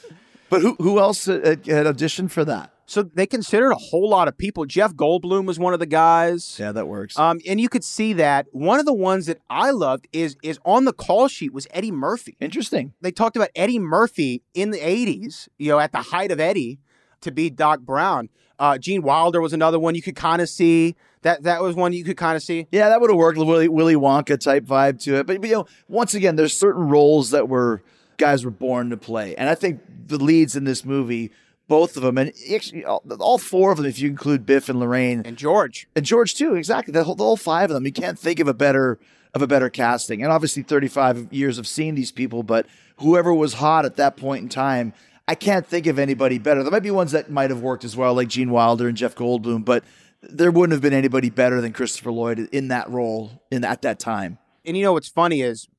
But 0.52 0.62
who 0.62 0.76
who 0.80 1.00
else 1.00 1.28
had, 1.28 1.66
had 1.66 1.86
auditioned 1.86 2.30
for 2.30 2.44
that? 2.44 2.74
So 2.86 3.04
they 3.04 3.26
considered 3.26 3.72
a 3.72 3.76
whole 3.78 4.10
lot 4.10 4.28
of 4.28 4.38
people. 4.38 4.66
Jeff 4.66 4.94
Goldblum 4.94 5.46
was 5.46 5.58
one 5.58 5.72
of 5.74 5.80
the 5.80 5.86
guys. 5.86 6.58
Yeah, 6.60 6.74
that 6.74 6.90
works. 6.90 7.18
Um, 7.18 7.40
and 7.48 7.62
you 7.62 7.70
could 7.70 7.86
see 7.86 8.12
that 8.14 8.48
one 8.52 8.78
of 8.78 8.86
the 8.86 8.94
ones 8.94 9.28
that 9.28 9.38
I 9.50 9.72
loved 9.72 10.10
is 10.12 10.36
is 10.44 10.60
on 10.66 10.84
the 10.84 10.92
call 10.92 11.30
sheet 11.30 11.54
was 11.54 11.68
Eddie 11.72 11.94
Murphy. 11.94 12.36
Interesting. 12.42 12.92
They 13.00 13.14
talked 13.14 13.38
about 13.38 13.48
Eddie 13.56 13.80
Murphy 13.80 14.44
in 14.54 14.72
the 14.72 14.80
'80s, 14.80 15.48
you 15.58 15.70
know, 15.70 15.80
at 15.80 15.94
the 15.94 16.02
height 16.02 16.32
of 16.32 16.42
Eddie, 16.42 16.80
to 17.22 17.32
be 17.32 17.50
Doc 17.50 17.82
Brown. 17.82 18.30
Uh, 18.60 18.78
Gene 18.78 19.02
Wilder 19.02 19.42
was 19.42 19.54
another 19.54 19.80
one 19.80 19.96
you 19.96 20.02
could 20.02 20.16
kind 20.16 20.42
of 20.42 20.50
see. 20.50 20.96
That 21.24 21.44
that 21.44 21.62
was 21.62 21.76
one 21.76 21.94
you 21.94 22.04
could 22.04 22.18
kind 22.18 22.36
of 22.36 22.44
see. 22.44 22.68
Yeah, 22.72 22.90
that 22.90 23.02
would 23.02 23.10
have 23.10 23.18
worked. 23.18 23.38
Willy, 23.38 23.68
Willy 23.68 23.96
Wonka 23.96 24.40
type 24.40 24.66
vibe 24.66 25.02
to 25.04 25.16
it. 25.18 25.28
But, 25.28 25.42
but 25.42 25.50
you 25.50 25.56
know, 25.56 25.66
once 25.88 26.14
again, 26.14 26.36
there's 26.36 26.58
certain 26.58 26.88
roles 26.90 27.32
that 27.32 27.48
were 27.48 27.82
guys 28.18 28.46
were 28.46 28.52
born 28.52 28.90
to 28.92 28.98
play, 28.98 29.36
and 29.36 29.50
I 29.50 29.56
think 29.56 29.82
the 30.08 30.18
leads 30.18 30.56
in 30.56 30.64
this 30.64 30.84
movie, 30.84 31.32
both 31.68 31.96
of 31.96 32.04
them, 32.04 32.18
and 32.18 32.34
actually 32.54 32.86
all, 32.86 33.04
all 33.20 33.38
four 33.38 33.72
of 33.72 33.78
them, 33.78 33.86
if 33.86 34.00
you 34.00 34.10
include 34.10 34.46
Biff 34.46 34.68
and 34.70 34.80
Lorraine 34.80 35.22
and 35.26 35.38
George 35.38 35.88
and 35.96 36.06
George 36.06 36.36
too, 36.36 36.56
exactly. 36.56 36.92
The 36.92 37.04
whole, 37.04 37.16
the 37.16 37.24
whole 37.24 37.38
five 37.38 37.70
of 37.70 37.76
them, 37.76 37.86
you 37.86 37.94
can't 37.94 38.18
think 38.18 38.40
of 38.40 38.48
a 38.48 38.54
better 38.54 39.00
of 39.34 39.42
a 39.42 39.48
better 39.48 39.70
casting. 39.70 40.22
And 40.22 40.32
obviously, 40.32 40.64
35 40.64 41.32
years 41.32 41.58
of 41.58 41.68
seeing 41.68 41.96
these 41.96 42.12
people, 42.12 42.44
but 42.44 42.66
whoever 42.98 43.34
was 43.34 43.54
hot 43.56 43.86
at 43.86 43.96
that 43.98 44.18
point 44.18 44.44
in 44.44 44.50
time. 44.50 44.94
I 45.32 45.36
can't 45.36 45.66
think 45.66 45.88
of 45.88 45.98
anybody 45.98 46.40
better. 46.40 46.62
There 46.62 46.74
might 46.74 46.84
be 46.84 46.92
ones 46.92 47.14
that 47.14 47.32
might 47.32 47.52
have 47.52 47.62
worked 47.62 47.86
as 47.86 47.96
well, 47.96 48.14
like 48.14 48.28
Gene 48.28 48.52
Wilder 48.52 48.90
and 48.90 48.98
Jeff 48.98 49.16
Goldblum, 49.16 49.64
but 49.64 49.86
there 50.22 50.52
wouldn't 50.52 50.74
have 50.74 50.82
been 50.82 50.92
anybody 50.92 51.30
better 51.30 51.62
than 51.62 51.72
Christopher 51.72 52.12
Lloyd 52.12 52.50
in 52.52 52.68
that 52.68 52.90
role 52.90 53.42
in 53.50 53.64
at 53.64 53.82
that 53.84 53.98
time. 53.98 54.40
And 54.66 54.76
you 54.76 54.84
know 54.84 54.92
what's 54.92 55.08
funny 55.08 55.42
is 55.42 55.70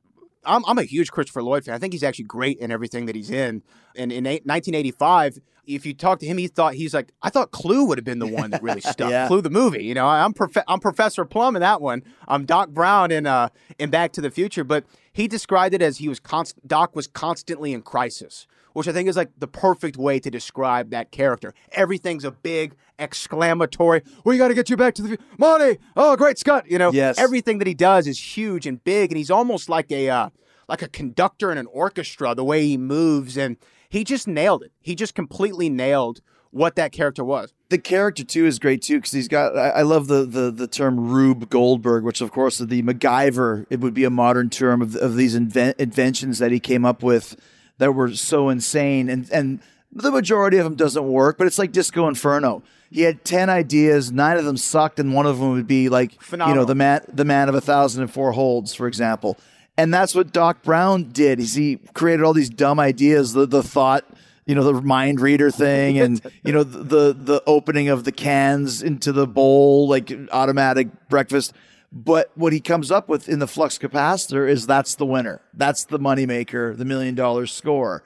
I'm, 0.43 0.65
I'm 0.65 0.79
a 0.79 0.85
huge 0.85 1.11
Christopher 1.11 1.43
Lloyd 1.43 1.67
fan. 1.67 1.75
I 1.75 1.79
think 1.79 1.93
he's 1.93 2.03
actually 2.03 2.25
great 2.25 2.61
in 2.61 2.73
everything 2.73 3.05
that 3.05 3.15
he's 3.15 3.29
in. 3.29 3.63
And 3.95 4.11
in 4.11 4.25
eight, 4.25 4.47
1985, 4.47 5.39
if 5.67 5.85
you 5.85 5.93
talk 5.93 6.21
to 6.21 6.27
him, 6.27 6.39
he 6.39 6.49
thought 6.49 6.73
he's 6.73 6.95
like, 6.95 7.13
I 7.21 7.29
thought 7.29 7.51
Clue 7.51 7.85
would 7.85 7.99
have 7.99 8.07
been 8.07 8.21
the 8.21 8.27
one 8.27 8.53
that 8.53 8.63
really 8.63 8.81
stuck. 8.93 9.11
Yeah. 9.11 9.29
Clue 9.29 9.43
the 9.43 9.51
movie, 9.51 9.85
you 9.85 9.93
know. 9.93 10.07
I'm 10.07 10.33
prof- 10.33 10.65
I'm 10.67 10.81
Professor 10.81 11.27
Plum 11.27 11.57
in 11.57 11.61
that 11.61 11.83
one. 11.83 12.05
I'm 12.27 12.47
Doc 12.47 12.71
Brown 12.71 13.11
in 13.11 13.27
uh 13.27 13.51
in 13.79 13.91
Back 13.91 14.13
to 14.13 14.23
the 14.23 14.31
Future, 14.31 14.65
but 14.65 14.87
he 15.13 15.29
described 15.29 15.75
it 15.75 15.83
as 15.83 15.99
he 15.99 16.09
was 16.09 16.21
const- 16.21 16.67
Doc 16.67 16.97
was 16.97 17.07
constantly 17.07 17.75
in 17.75 17.83
crisis, 17.83 18.47
which 18.75 18.89
I 18.89 18.93
think 18.93 19.09
is 19.09 19.17
like 19.17 19.31
the 19.39 19.47
perfect 19.49 19.97
way 19.97 20.19
to 20.21 20.31
describe 20.31 20.91
that 20.91 21.11
character. 21.11 21.55
Everything's 21.73 22.25
a 22.25 22.31
big 22.31 22.75
exclamatory. 22.99 24.03
We 24.25 24.39
got 24.39 24.49
to 24.49 24.55
get 24.55 24.71
you 24.71 24.77
back 24.77 24.95
to 24.95 25.03
the 25.03 25.19
Monty. 25.39 25.79
Oh, 25.97 26.17
great 26.17 26.39
Scott. 26.39 26.71
You 26.71 26.79
know, 26.79 26.93
Yes. 26.93 27.19
everything 27.19 27.59
that 27.59 27.67
he 27.67 27.75
does 27.75 28.07
is 28.07 28.37
huge 28.37 28.67
and 28.67 28.83
big, 28.83 29.11
and 29.11 29.17
he's 29.19 29.31
almost 29.31 29.69
like 29.69 29.91
a 29.91 30.09
uh, 30.11 30.31
like 30.69 30.83
a 30.83 30.89
conductor 30.89 31.51
in 31.53 31.59
an 31.59 31.67
orchestra. 31.67 32.35
The 32.35 32.45
way 32.45 32.67
he 32.67 32.77
moves, 32.77 33.37
and 33.37 33.57
he 33.89 34.05
just 34.05 34.27
nailed 34.27 34.63
it. 34.63 34.73
He 34.81 34.95
just 34.95 35.15
completely 35.15 35.69
nailed 35.69 36.21
what 36.51 36.77
that 36.77 36.93
character 36.93 37.25
was. 37.25 37.55
The 37.71 37.79
character 37.79 38.25
too 38.25 38.45
is 38.47 38.59
great 38.59 38.83
too 38.83 38.97
because 38.99 39.13
he's 39.13 39.29
got. 39.29 39.57
I, 39.57 39.69
I 39.71 39.83
love 39.83 40.07
the, 40.07 40.25
the 40.27 40.51
the 40.51 40.67
term 40.67 41.11
Rube 41.11 41.49
Goldberg, 41.49 42.05
which 42.05 42.21
of 42.21 42.31
course 42.31 42.59
the 42.59 42.83
MacGyver. 42.83 43.67
It 43.71 43.81
would 43.81 43.95
be 43.95 44.05
a 44.05 44.11
modern 44.11 44.51
term 44.51 44.83
of 44.83 44.95
of 44.97 45.17
these 45.17 45.37
inven- 45.39 45.79
inventions 45.79 46.39
that 46.39 46.53
he 46.53 46.61
came 46.61 46.85
up 46.85 47.03
with 47.03 47.37
that 47.83 47.93
were 47.93 48.15
so 48.15 48.49
insane, 48.49 49.09
and 49.09 49.29
and 49.33 49.61
the 49.93 50.13
majority 50.13 50.57
of 50.57 50.65
them 50.65 50.77
doesn't 50.77 51.05
work. 51.05 51.37
But 51.37 51.49
it's 51.49 51.59
like 51.59 51.73
Disco 51.73 52.07
Inferno. 52.07 52.63
He 52.93 53.03
had 53.03 53.25
ten 53.25 53.51
ideas, 53.51 54.13
nine 54.13 54.37
of 54.37 54.45
them 54.45 54.57
sucked, 54.57 55.01
and 55.01 55.13
one 55.13 55.27
of 55.27 55.41
them 55.41 55.51
would 55.51 55.67
be 55.67 55.89
like 55.89 56.17
you 56.31 56.55
know 56.55 56.65
the 56.65 56.77
man 56.77 57.05
the 57.13 57.25
man 57.25 57.49
of 57.49 57.57
a 57.57 57.61
thousand 57.61 58.03
and 58.03 58.13
four 58.13 58.33
holds, 58.33 58.73
for 58.73 58.87
example. 58.87 59.37
And 59.77 59.93
that's 59.93 60.15
what 60.15 60.33
Doc 60.33 60.63
Brown 60.63 61.11
did. 61.11 61.41
Is 61.41 61.55
he 61.55 61.79
created 61.93 62.23
all 62.23 62.35
these 62.35 62.51
dumb 62.51 62.79
ideas, 62.79 63.33
the 63.33 63.47
the 63.47 63.65
thought, 63.65 64.05
you 64.47 64.55
know, 64.55 64.63
the 64.63 64.81
mind 64.81 65.21
reader 65.21 65.51
thing, 65.51 65.99
and 65.99 66.21
you 66.45 66.53
know 66.53 66.63
the 66.63 67.13
the 67.13 67.43
opening 67.47 67.89
of 67.89 68.05
the 68.05 68.13
cans 68.13 68.81
into 68.81 69.11
the 69.11 69.27
bowl, 69.27 69.89
like 69.89 70.13
automatic 70.31 71.09
breakfast. 71.09 71.53
But 71.93 72.31
what 72.35 72.55
he 72.55 72.61
comes 72.61 72.91
up 72.91 73.09
with 73.09 73.29
in 73.29 73.39
the 73.39 73.47
flux 73.47 73.77
capacitor 73.77 74.49
is 74.49 74.67
that's 74.67 74.95
the 74.95 75.05
winner. 75.05 75.43
That's 75.53 75.85
the 75.85 75.99
moneymaker, 75.99 76.77
the 76.77 76.87
million 76.87 77.15
dollar 77.15 77.47
score. 77.47 78.03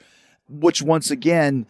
Which 0.48 0.82
once 0.82 1.10
again, 1.10 1.66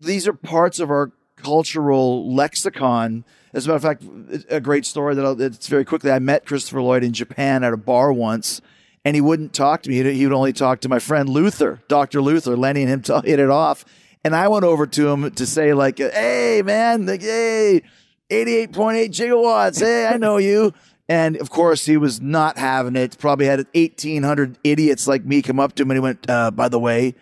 these 0.00 0.26
are 0.26 0.32
parts 0.32 0.80
of 0.80 0.90
our 0.90 1.12
cultural 1.36 2.34
lexicon. 2.34 3.24
As 3.52 3.66
a 3.66 3.68
matter 3.68 3.76
of 3.76 3.82
fact, 3.82 4.46
a 4.50 4.60
great 4.60 4.84
story 4.84 5.14
that 5.14 5.24
I'll, 5.24 5.40
it's 5.40 5.68
very 5.68 5.84
quickly. 5.84 6.10
I 6.10 6.18
met 6.18 6.46
Christopher 6.46 6.82
Lloyd 6.82 7.04
in 7.04 7.12
Japan 7.12 7.62
at 7.62 7.72
a 7.72 7.76
bar 7.76 8.12
once, 8.12 8.60
and 9.04 9.14
he 9.14 9.20
wouldn't 9.20 9.52
talk 9.52 9.82
to 9.82 9.90
me. 9.90 10.02
He'd, 10.02 10.32
only 10.32 10.52
talk 10.52 10.80
to 10.80 10.88
my 10.88 10.98
friend 10.98 11.28
Luther, 11.28 11.80
Doctor 11.86 12.20
Luther. 12.20 12.56
Lenny 12.56 12.82
and 12.82 12.90
him 12.90 13.02
t- 13.22 13.28
hit 13.28 13.38
it 13.38 13.50
off, 13.50 13.84
and 14.24 14.34
I 14.34 14.48
went 14.48 14.64
over 14.64 14.86
to 14.86 15.08
him 15.10 15.30
to 15.30 15.46
say 15.46 15.74
like, 15.74 15.98
"Hey, 15.98 16.62
man, 16.64 17.06
like, 17.06 17.22
hey, 17.22 17.82
eighty-eight 18.30 18.72
point 18.72 18.96
eight 18.96 19.12
gigawatts. 19.12 19.80
Hey, 19.80 20.06
I 20.06 20.16
know 20.16 20.38
you." 20.38 20.72
And 21.12 21.36
of 21.36 21.50
course, 21.50 21.84
he 21.84 21.98
was 21.98 22.22
not 22.22 22.56
having 22.56 22.96
it. 22.96 23.18
Probably 23.18 23.44
had 23.44 23.66
1,800 23.74 24.56
idiots 24.64 25.06
like 25.06 25.26
me 25.26 25.42
come 25.42 25.60
up 25.60 25.74
to 25.74 25.82
him, 25.82 25.90
and 25.90 25.96
he 25.96 26.00
went, 26.00 26.24
uh, 26.30 26.50
"By 26.50 26.70
the 26.70 26.78
way, 26.78 27.14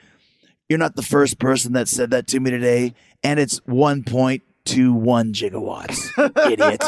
you're 0.69 0.79
not 0.79 0.95
the 0.95 1.03
first 1.03 1.41
person 1.41 1.73
that 1.73 1.89
said 1.89 2.13
that 2.13 2.29
to 2.29 2.39
me 2.39 2.53
today, 2.53 2.95
and 3.25 3.41
it's 3.41 3.59
1.21 3.67 4.43
gigawatts, 5.35 6.47
idiot. 6.53 6.85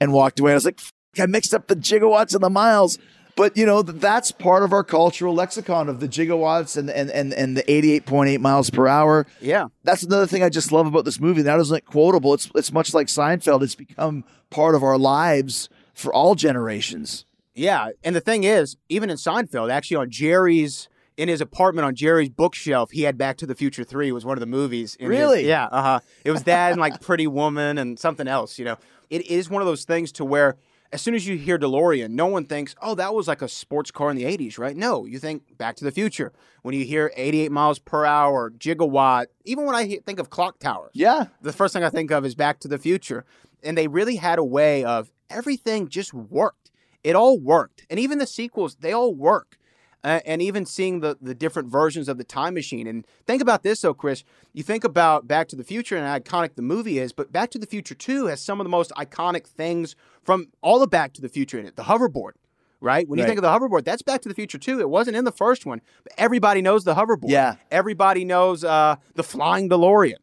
and 0.00 0.12
walked 0.12 0.40
away. 0.40 0.50
I 0.50 0.54
was 0.54 0.64
like, 0.64 0.80
I 1.20 1.26
mixed 1.26 1.54
up 1.54 1.68
the 1.68 1.76
gigawatts 1.76 2.34
and 2.34 2.42
the 2.42 2.50
miles. 2.50 2.98
But 3.36 3.56
you 3.56 3.64
know, 3.64 3.82
that's 3.82 4.32
part 4.32 4.64
of 4.64 4.72
our 4.72 4.82
cultural 4.82 5.34
lexicon 5.34 5.88
of 5.88 6.00
the 6.00 6.08
gigawatts 6.08 6.76
and 6.76 6.90
and 6.90 7.12
and, 7.12 7.32
and 7.32 7.56
the 7.56 7.62
88.8 7.62 8.40
miles 8.40 8.70
per 8.70 8.88
hour. 8.88 9.24
Yeah. 9.40 9.68
That's 9.84 10.02
another 10.02 10.26
thing 10.26 10.42
I 10.42 10.48
just 10.48 10.72
love 10.72 10.88
about 10.88 11.04
this 11.04 11.20
movie. 11.20 11.42
That 11.42 11.60
isn't 11.60 11.84
quotable. 11.84 12.34
It's 12.34 12.50
it's 12.56 12.72
much 12.72 12.92
like 12.92 13.06
Seinfeld. 13.06 13.62
It's 13.62 13.76
become 13.76 14.24
part 14.50 14.74
of 14.74 14.82
our 14.82 14.98
lives 14.98 15.68
for 15.98 16.12
all 16.14 16.34
generations. 16.34 17.24
Yeah, 17.54 17.90
and 18.04 18.14
the 18.14 18.20
thing 18.20 18.44
is, 18.44 18.76
even 18.88 19.10
in 19.10 19.16
Seinfeld, 19.16 19.70
actually 19.70 19.96
on 19.96 20.10
Jerry's 20.10 20.88
in 21.16 21.28
his 21.28 21.40
apartment 21.40 21.84
on 21.84 21.96
Jerry's 21.96 22.28
bookshelf, 22.28 22.92
he 22.92 23.02
had 23.02 23.18
Back 23.18 23.36
to 23.38 23.46
the 23.46 23.56
Future 23.56 23.82
Three 23.82 24.12
was 24.12 24.24
one 24.24 24.36
of 24.36 24.40
the 24.40 24.46
movies. 24.46 24.94
in 25.00 25.10
his- 25.10 25.18
Really? 25.18 25.46
yeah. 25.48 25.66
Uh 25.66 25.82
huh. 25.82 26.00
It 26.24 26.30
was 26.30 26.44
that 26.44 26.70
and 26.72 26.80
like 26.80 27.00
Pretty 27.08 27.26
Woman 27.26 27.76
and 27.78 27.98
something 27.98 28.28
else. 28.28 28.58
You 28.58 28.64
know, 28.66 28.76
it 29.10 29.26
is 29.26 29.50
one 29.50 29.60
of 29.60 29.66
those 29.66 29.84
things 29.84 30.12
to 30.12 30.24
where 30.24 30.56
as 30.92 31.02
soon 31.02 31.14
as 31.16 31.26
you 31.26 31.36
hear 31.36 31.58
DeLorean, 31.58 32.10
no 32.10 32.26
one 32.26 32.44
thinks, 32.44 32.76
"Oh, 32.80 32.94
that 32.94 33.12
was 33.12 33.26
like 33.26 33.42
a 33.42 33.48
sports 33.48 33.90
car 33.90 34.10
in 34.10 34.16
the 34.16 34.22
'80s," 34.24 34.56
right? 34.58 34.76
No, 34.76 35.04
you 35.06 35.18
think 35.18 35.58
Back 35.58 35.74
to 35.76 35.84
the 35.84 35.90
Future. 35.90 36.32
When 36.62 36.74
you 36.76 36.84
hear 36.84 37.12
88 37.16 37.50
miles 37.50 37.78
per 37.80 38.04
hour, 38.04 38.50
gigawatt, 38.50 39.26
even 39.44 39.66
when 39.66 39.74
I 39.74 39.84
he- 39.86 39.98
think 39.98 40.20
of 40.20 40.30
clock 40.30 40.60
towers, 40.60 40.92
Yeah. 40.94 41.26
the 41.42 41.52
first 41.52 41.72
thing 41.74 41.82
I 41.82 41.90
think 41.90 42.10
of 42.12 42.24
is 42.24 42.36
Back 42.36 42.60
to 42.60 42.68
the 42.68 42.78
Future. 42.78 43.24
And 43.64 43.76
they 43.76 43.88
really 43.88 44.16
had 44.16 44.38
a 44.38 44.44
way 44.44 44.84
of 44.84 45.10
everything 45.30 45.88
just 45.88 46.12
worked. 46.14 46.70
It 47.04 47.14
all 47.14 47.38
worked. 47.38 47.86
And 47.90 47.98
even 48.00 48.18
the 48.18 48.26
sequels, 48.26 48.76
they 48.76 48.92
all 48.92 49.14
work. 49.14 49.56
Uh, 50.04 50.20
and 50.24 50.40
even 50.40 50.64
seeing 50.64 51.00
the, 51.00 51.18
the 51.20 51.34
different 51.34 51.68
versions 51.68 52.08
of 52.08 52.18
the 52.18 52.24
time 52.24 52.54
machine. 52.54 52.86
And 52.86 53.04
think 53.26 53.42
about 53.42 53.64
this, 53.64 53.80
though, 53.80 53.92
Chris. 53.94 54.22
You 54.52 54.62
think 54.62 54.84
about 54.84 55.26
Back 55.26 55.48
to 55.48 55.56
the 55.56 55.64
Future 55.64 55.96
and 55.96 56.06
how 56.06 56.16
iconic 56.18 56.54
the 56.54 56.62
movie 56.62 57.00
is, 57.00 57.12
but 57.12 57.32
Back 57.32 57.50
to 57.50 57.58
the 57.58 57.66
Future 57.66 57.96
2 57.96 58.26
has 58.26 58.40
some 58.40 58.60
of 58.60 58.64
the 58.64 58.68
most 58.70 58.92
iconic 58.92 59.44
things 59.44 59.96
from 60.22 60.48
all 60.62 60.82
of 60.84 60.90
Back 60.90 61.14
to 61.14 61.20
the 61.20 61.28
Future 61.28 61.58
in 61.58 61.66
it. 61.66 61.74
The 61.74 61.82
hoverboard, 61.82 62.32
right? 62.80 63.08
When 63.08 63.18
you 63.18 63.24
Right. 63.24 63.28
think 63.30 63.38
of 63.38 63.42
the 63.42 63.48
hoverboard, 63.48 63.84
that's 63.84 64.02
Back 64.02 64.22
to 64.22 64.28
the 64.28 64.36
Future 64.36 64.56
2. 64.56 64.78
It 64.78 64.88
wasn't 64.88 65.16
in 65.16 65.24
the 65.24 65.32
first 65.32 65.66
one, 65.66 65.80
but 66.04 66.12
everybody 66.16 66.62
knows 66.62 66.84
the 66.84 66.94
hoverboard. 66.94 67.30
Yeah. 67.30 67.56
Everybody 67.72 68.24
knows 68.24 68.62
uh, 68.62 68.96
the 69.16 69.24
flying 69.24 69.68
DeLorean. 69.68 70.14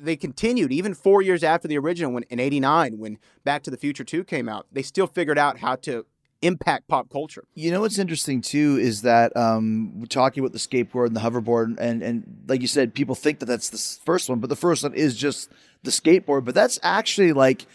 They 0.00 0.16
continued 0.16 0.72
even 0.72 0.94
four 0.94 1.22
years 1.22 1.44
after 1.44 1.68
the 1.68 1.78
original, 1.78 2.12
when 2.12 2.24
in 2.24 2.40
'89, 2.40 2.98
when 2.98 3.18
Back 3.44 3.62
to 3.64 3.70
the 3.70 3.76
Future 3.76 4.04
2 4.04 4.24
came 4.24 4.48
out, 4.48 4.66
they 4.72 4.82
still 4.82 5.06
figured 5.06 5.38
out 5.38 5.58
how 5.58 5.76
to 5.76 6.06
impact 6.42 6.88
pop 6.88 7.10
culture. 7.10 7.44
You 7.54 7.70
know 7.70 7.82
what's 7.82 7.98
interesting 7.98 8.40
too 8.40 8.78
is 8.80 9.02
that 9.02 9.36
um, 9.36 10.04
talking 10.08 10.42
about 10.42 10.52
the 10.52 10.58
skateboard 10.58 11.08
and 11.08 11.16
the 11.16 11.20
hoverboard, 11.20 11.78
and 11.78 12.02
and 12.02 12.44
like 12.48 12.60
you 12.62 12.68
said, 12.68 12.94
people 12.94 13.14
think 13.14 13.40
that 13.40 13.46
that's 13.46 13.70
the 13.70 14.04
first 14.04 14.28
one, 14.28 14.40
but 14.40 14.48
the 14.48 14.56
first 14.56 14.82
one 14.82 14.94
is 14.94 15.14
just 15.14 15.50
the 15.82 15.90
skateboard. 15.90 16.44
But 16.44 16.54
that's 16.54 16.78
actually 16.82 17.32
like 17.32 17.66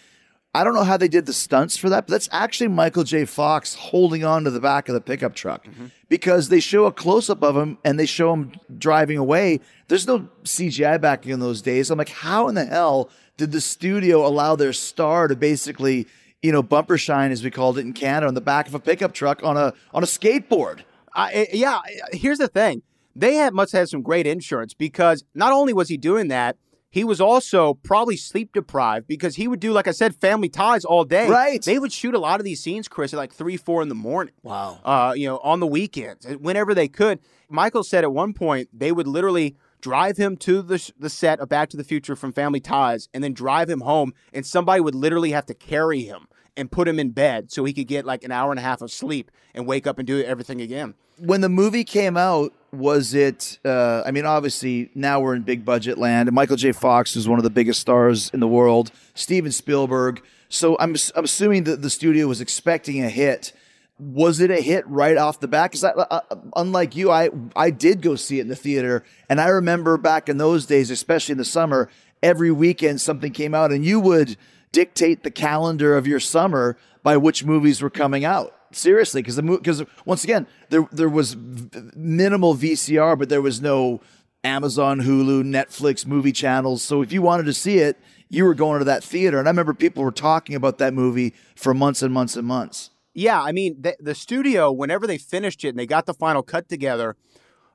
I 0.55 0.63
don't 0.63 0.73
know 0.73 0.85
how 0.85 0.95
they 0.95 1.09
did 1.09 1.25
the 1.25 1.33
stunts 1.33 1.75
for 1.75 1.89
that, 1.89 2.07
but 2.07 2.11
that's 2.11 2.29
actually 2.31 2.69
Michael 2.69 3.03
J. 3.03 3.25
Fox 3.25 3.75
holding 3.75 4.23
on 4.23 4.45
to 4.45 4.49
the 4.49 4.61
back 4.61 4.87
of 4.87 4.93
the 4.93 5.01
pickup 5.01 5.35
truck 5.35 5.65
mm-hmm. 5.65 5.87
because 6.07 6.47
they 6.47 6.61
show 6.61 6.85
a 6.85 6.93
close 6.93 7.29
up 7.29 7.43
of 7.43 7.57
him 7.57 7.77
and 7.83 7.99
they 7.99 8.05
show 8.05 8.31
him 8.31 8.53
driving 8.77 9.17
away. 9.17 9.59
There's 9.89 10.07
no 10.07 10.29
CGI 10.45 11.01
back 11.01 11.25
in 11.27 11.41
those 11.41 11.61
days. 11.61 11.91
I'm 11.91 11.97
like, 11.97 12.07
how 12.07 12.47
in 12.47 12.55
the 12.55 12.63
hell 12.63 13.09
did 13.35 13.51
the 13.51 13.59
studio 13.59 14.25
allow 14.25 14.55
their 14.55 14.71
star 14.71 15.27
to 15.27 15.35
basically, 15.35 16.07
you 16.41 16.53
know, 16.53 16.63
bumper 16.63 16.97
shine 16.97 17.31
as 17.31 17.43
we 17.43 17.51
called 17.51 17.77
it 17.77 17.81
in 17.81 17.91
Canada 17.91 18.27
on 18.27 18.33
the 18.33 18.39
back 18.39 18.69
of 18.69 18.73
a 18.73 18.79
pickup 18.79 19.13
truck 19.13 19.43
on 19.43 19.57
a 19.57 19.73
on 19.93 20.03
a 20.03 20.07
skateboard? 20.07 20.83
I, 21.13 21.47
yeah, 21.51 21.81
here's 22.13 22.37
the 22.37 22.47
thing. 22.47 22.81
They 23.13 23.35
had 23.35 23.53
must 23.53 23.73
have 23.73 23.89
some 23.89 24.01
great 24.01 24.25
insurance 24.25 24.73
because 24.73 25.25
not 25.33 25.51
only 25.51 25.73
was 25.73 25.89
he 25.89 25.97
doing 25.97 26.29
that, 26.29 26.55
he 26.89 27.03
was 27.03 27.19
also 27.19 27.73
probably 27.73 28.15
sleep 28.15 28.53
deprived 28.53 29.07
because 29.07 29.35
he 29.35 29.47
would 29.47 29.59
do, 29.59 29.73
like 29.73 29.87
I 29.87 29.91
said, 29.91 30.15
family 30.15 30.47
ties 30.49 30.85
all 30.85 31.03
day. 31.03 31.27
Right. 31.29 31.61
They 31.61 31.77
would 31.77 31.91
shoot 31.91 32.13
a 32.13 32.19
lot 32.19 32.39
of 32.39 32.45
these 32.45 32.61
scenes, 32.61 32.87
Chris, 32.87 33.13
at 33.13 33.17
like 33.17 33.33
three, 33.33 33.57
four 33.57 33.81
in 33.81 33.89
the 33.89 33.95
morning. 33.95 34.33
Wow. 34.43 34.79
Uh, 34.85 35.13
you 35.15 35.27
know, 35.27 35.39
on 35.39 35.59
the 35.59 35.67
weekends, 35.67 36.25
whenever 36.39 36.73
they 36.73 36.87
could. 36.87 37.19
Michael 37.49 37.83
said 37.83 38.03
at 38.03 38.13
one 38.13 38.33
point 38.33 38.69
they 38.73 38.91
would 38.91 39.07
literally 39.07 39.55
drive 39.81 40.17
him 40.17 40.35
to 40.37 40.61
the 40.61 40.91
the 40.97 41.09
set 41.09 41.39
of 41.39 41.49
Back 41.49 41.69
to 41.69 41.77
the 41.77 41.83
Future 41.83 42.15
from 42.15 42.31
Family 42.31 42.59
Ties, 42.59 43.07
and 43.13 43.23
then 43.23 43.33
drive 43.33 43.69
him 43.69 43.81
home, 43.81 44.13
and 44.33 44.45
somebody 44.45 44.81
would 44.81 44.95
literally 44.95 45.31
have 45.31 45.45
to 45.47 45.53
carry 45.53 46.01
him 46.01 46.27
and 46.57 46.71
put 46.71 46.87
him 46.87 46.97
in 46.97 47.11
bed 47.11 47.51
so 47.51 47.65
he 47.65 47.73
could 47.73 47.87
get 47.87 48.05
like 48.05 48.23
an 48.23 48.31
hour 48.31 48.49
and 48.51 48.59
a 48.59 48.63
half 48.63 48.81
of 48.81 48.89
sleep 48.89 49.29
and 49.53 49.67
wake 49.67 49.85
up 49.85 49.99
and 49.99 50.07
do 50.07 50.23
everything 50.23 50.61
again. 50.61 50.93
when 51.17 51.41
the 51.41 51.49
movie 51.49 51.83
came 51.83 52.17
out, 52.17 52.51
was 52.77 53.13
it? 53.13 53.59
Uh, 53.65 54.03
I 54.05 54.11
mean, 54.11 54.25
obviously 54.25 54.89
now 54.95 55.19
we're 55.19 55.35
in 55.35 55.43
big 55.43 55.65
budget 55.65 55.97
land, 55.97 56.27
and 56.29 56.35
Michael 56.35 56.57
J. 56.57 56.71
Fox 56.71 57.15
is 57.15 57.27
one 57.27 57.39
of 57.39 57.43
the 57.43 57.49
biggest 57.49 57.79
stars 57.79 58.29
in 58.33 58.39
the 58.39 58.47
world. 58.47 58.91
Steven 59.13 59.51
Spielberg. 59.51 60.23
So 60.49 60.77
I'm 60.79 60.95
I'm 61.15 61.23
assuming 61.23 61.63
that 61.65 61.81
the 61.81 61.89
studio 61.89 62.27
was 62.27 62.41
expecting 62.41 63.03
a 63.03 63.09
hit. 63.09 63.53
Was 63.97 64.41
it 64.41 64.51
a 64.51 64.61
hit 64.61 64.85
right 64.87 65.17
off 65.17 65.39
the 65.39 65.47
bat? 65.47 65.71
Because 65.71 65.83
uh, 65.83 66.19
unlike 66.55 66.95
you, 66.95 67.11
I 67.11 67.29
I 67.55 67.69
did 67.71 68.01
go 68.01 68.15
see 68.15 68.39
it 68.39 68.43
in 68.43 68.49
the 68.49 68.55
theater, 68.55 69.03
and 69.29 69.39
I 69.41 69.47
remember 69.47 69.97
back 69.97 70.29
in 70.29 70.37
those 70.37 70.65
days, 70.65 70.91
especially 70.91 71.33
in 71.33 71.37
the 71.37 71.45
summer, 71.45 71.89
every 72.21 72.51
weekend 72.51 73.01
something 73.01 73.31
came 73.31 73.55
out, 73.55 73.71
and 73.71 73.85
you 73.85 73.99
would 73.99 74.37
dictate 74.71 75.23
the 75.23 75.31
calendar 75.31 75.95
of 75.95 76.05
your 76.05 76.19
summer 76.19 76.77
by 77.01 77.15
which 77.15 77.45
movies 77.45 77.81
were 77.81 77.89
coming 77.89 78.25
out. 78.25 78.53
Seriously, 78.75 79.21
because 79.21 79.37
the 79.37 79.41
because 79.41 79.83
once 80.05 80.23
again 80.25 80.47
there 80.69 80.87
there 80.91 81.07
was 81.07 81.37
minimal 81.37 82.55
VCR, 82.55 83.17
but 83.17 83.29
there 83.29 83.41
was 83.41 83.61
no 83.61 84.01
Amazon, 84.43 85.01
Hulu, 85.01 85.43
Netflix, 85.43 86.05
movie 86.05 86.33
channels. 86.33 86.83
So 86.83 87.01
if 87.01 87.13
you 87.13 87.21
wanted 87.21 87.45
to 87.45 87.53
see 87.53 87.79
it, 87.79 87.97
you 88.29 88.43
were 88.43 88.53
going 88.53 88.79
to 88.79 88.85
that 88.85 89.03
theater. 89.03 89.39
And 89.39 89.47
I 89.47 89.51
remember 89.51 89.73
people 89.73 90.03
were 90.03 90.11
talking 90.11 90.55
about 90.55 90.77
that 90.79 90.93
movie 90.93 91.33
for 91.55 91.73
months 91.73 92.01
and 92.01 92.13
months 92.13 92.35
and 92.35 92.45
months. 92.45 92.89
Yeah, 93.13 93.41
I 93.41 93.53
mean, 93.53 93.81
the, 93.81 93.95
the 93.99 94.13
studio, 94.13 94.71
whenever 94.71 95.07
they 95.07 95.17
finished 95.17 95.63
it 95.63 95.69
and 95.69 95.79
they 95.79 95.85
got 95.85 96.05
the 96.05 96.13
final 96.13 96.43
cut 96.43 96.67
together, 96.67 97.15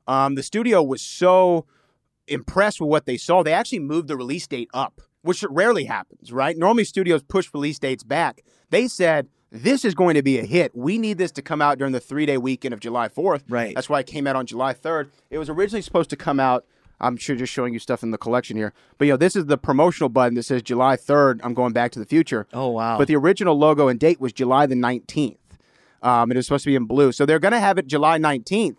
um, 0.06 0.34
the 0.34 0.42
studio 0.42 0.82
was 0.82 1.00
so 1.00 1.64
impressed 2.28 2.80
with 2.80 2.90
what 2.90 3.06
they 3.06 3.16
saw, 3.16 3.42
they 3.42 3.54
actually 3.54 3.78
moved 3.78 4.08
the 4.08 4.16
release 4.16 4.46
date 4.46 4.68
up, 4.74 5.00
which 5.22 5.42
rarely 5.48 5.84
happens, 5.84 6.30
right? 6.30 6.58
Normally, 6.58 6.84
studios 6.84 7.22
push 7.22 7.48
release 7.54 7.78
dates 7.78 8.04
back. 8.04 8.42
They 8.68 8.86
said, 8.86 9.28
this 9.50 9.84
is 9.84 9.94
going 9.94 10.14
to 10.14 10.22
be 10.22 10.38
a 10.38 10.44
hit. 10.44 10.74
We 10.76 10.98
need 10.98 11.18
this 11.18 11.32
to 11.32 11.42
come 11.42 11.60
out 11.60 11.78
during 11.78 11.92
the 11.92 12.00
three 12.00 12.26
day 12.26 12.38
weekend 12.38 12.72
of 12.72 12.80
July 12.80 13.08
4th. 13.08 13.42
Right. 13.48 13.74
That's 13.74 13.88
why 13.88 14.00
it 14.00 14.06
came 14.06 14.26
out 14.26 14.36
on 14.36 14.46
July 14.46 14.74
3rd. 14.74 15.10
It 15.30 15.38
was 15.38 15.48
originally 15.48 15.82
supposed 15.82 16.10
to 16.10 16.16
come 16.16 16.38
out. 16.40 16.64
I'm 17.02 17.16
sure 17.16 17.34
just 17.34 17.52
showing 17.52 17.72
you 17.72 17.78
stuff 17.78 18.02
in 18.02 18.10
the 18.10 18.18
collection 18.18 18.56
here. 18.58 18.74
But, 18.98 19.06
you 19.06 19.14
know, 19.14 19.16
this 19.16 19.34
is 19.34 19.46
the 19.46 19.56
promotional 19.56 20.10
button 20.10 20.34
that 20.34 20.42
says 20.42 20.62
July 20.62 20.96
3rd, 20.96 21.40
I'm 21.42 21.54
going 21.54 21.72
back 21.72 21.92
to 21.92 21.98
the 21.98 22.04
future. 22.04 22.46
Oh, 22.52 22.68
wow. 22.68 22.98
But 22.98 23.08
the 23.08 23.16
original 23.16 23.58
logo 23.58 23.88
and 23.88 23.98
date 23.98 24.20
was 24.20 24.34
July 24.34 24.66
the 24.66 24.74
19th. 24.74 25.36
Um, 26.02 26.30
it 26.30 26.36
was 26.36 26.46
supposed 26.46 26.64
to 26.64 26.70
be 26.70 26.76
in 26.76 26.84
blue. 26.84 27.12
So 27.12 27.24
they're 27.24 27.38
going 27.38 27.52
to 27.52 27.60
have 27.60 27.78
it 27.78 27.86
July 27.86 28.18
19th. 28.18 28.76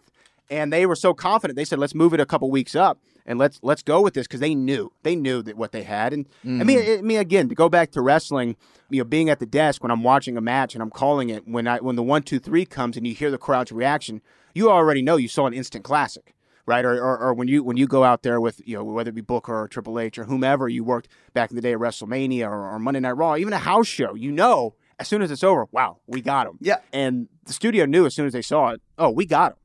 And 0.52 0.72
they 0.72 0.86
were 0.86 0.96
so 0.96 1.14
confident. 1.14 1.56
They 1.56 1.66
said, 1.66 1.80
let's 1.80 1.96
move 1.96 2.14
it 2.14 2.20
a 2.20 2.26
couple 2.26 2.52
weeks 2.52 2.76
up 2.76 3.00
and 3.26 3.40
let's 3.40 3.60
let's 3.62 3.82
go 3.82 4.02
with 4.02 4.14
this 4.14 4.28
because 4.28 4.40
they 4.40 4.56
knew 4.56 4.92
they 5.04 5.16
knew 5.16 5.42
that 5.44 5.58
what 5.58 5.72
they 5.72 5.84
had. 5.84 6.14
And 6.14 6.28
I 6.44 6.64
mean, 6.64 6.80
mm. 6.80 7.00
I 7.00 7.02
mean, 7.02 7.20
again, 7.20 7.50
to 7.50 7.56
go 7.56 7.70
back 7.70 7.92
to 7.92 8.02
wrestling, 8.02 8.56
you 8.90 9.00
know, 9.00 9.06
being 9.06 9.30
at 9.30 9.40
the 9.40 9.46
desk 9.46 9.84
when 9.84 9.92
I'm 9.92 10.04
watching 10.04 10.38
a 10.38 10.42
match 10.42 10.74
and 10.74 10.82
I'm 10.82 10.90
calling 10.90 11.30
it 11.30 11.48
when 11.48 11.68
I 11.68 11.78
when 11.80 11.96
the 11.96 12.04
one 12.04 12.24
two 12.24 12.40
three 12.40 12.66
comes 12.66 12.98
and 12.98 13.06
you 13.06 13.14
hear 13.14 13.32
the 13.32 13.38
crowd's 13.38 13.72
reaction, 13.72 14.22
you 14.54 14.70
already 14.70 15.02
know 15.02 15.18
you 15.18 15.28
saw 15.28 15.48
an 15.48 15.54
instant 15.54 15.84
classic. 15.84 16.34
Right, 16.68 16.86
or, 16.86 16.94
or, 16.94 17.18
or 17.18 17.34
when 17.34 17.48
you 17.48 17.64
when 17.64 17.76
you 17.76 17.88
go 17.88 18.04
out 18.04 18.22
there 18.22 18.40
with 18.40 18.62
you 18.66 18.78
know 18.78 18.84
whether 18.84 19.10
it 19.10 19.16
be 19.16 19.22
Booker 19.22 19.64
or 19.64 19.68
Triple 19.68 20.00
H 20.00 20.20
or 20.20 20.26
whomever 20.26 20.70
you 20.70 20.84
worked 20.84 21.08
back 21.34 21.50
in 21.50 21.56
the 21.56 21.62
day 21.62 21.74
at 21.74 21.80
WrestleMania 21.80 22.48
or, 22.48 22.70
or 22.70 22.78
Monday 22.78 23.00
Night 23.00 23.18
Raw, 23.18 23.36
even 23.36 23.52
a 23.52 23.58
house 23.58 23.88
show, 23.88 24.14
you 24.14 24.32
know 24.32 24.76
as 25.02 25.08
soon 25.08 25.24
as 25.24 25.32
it's 25.32 25.44
over, 25.44 25.68
wow, 25.72 25.98
we 26.06 26.22
got 26.22 26.46
him. 26.46 26.60
Yeah. 26.62 26.78
And 26.94 27.28
the 27.46 27.54
studio 27.54 27.86
knew 27.86 28.06
as 28.06 28.14
soon 28.14 28.28
as 28.28 28.34
they 28.34 28.44
saw 28.44 28.70
it, 28.70 28.82
oh, 29.00 29.10
we 29.10 29.26
got 29.26 29.54
him. 29.54 29.58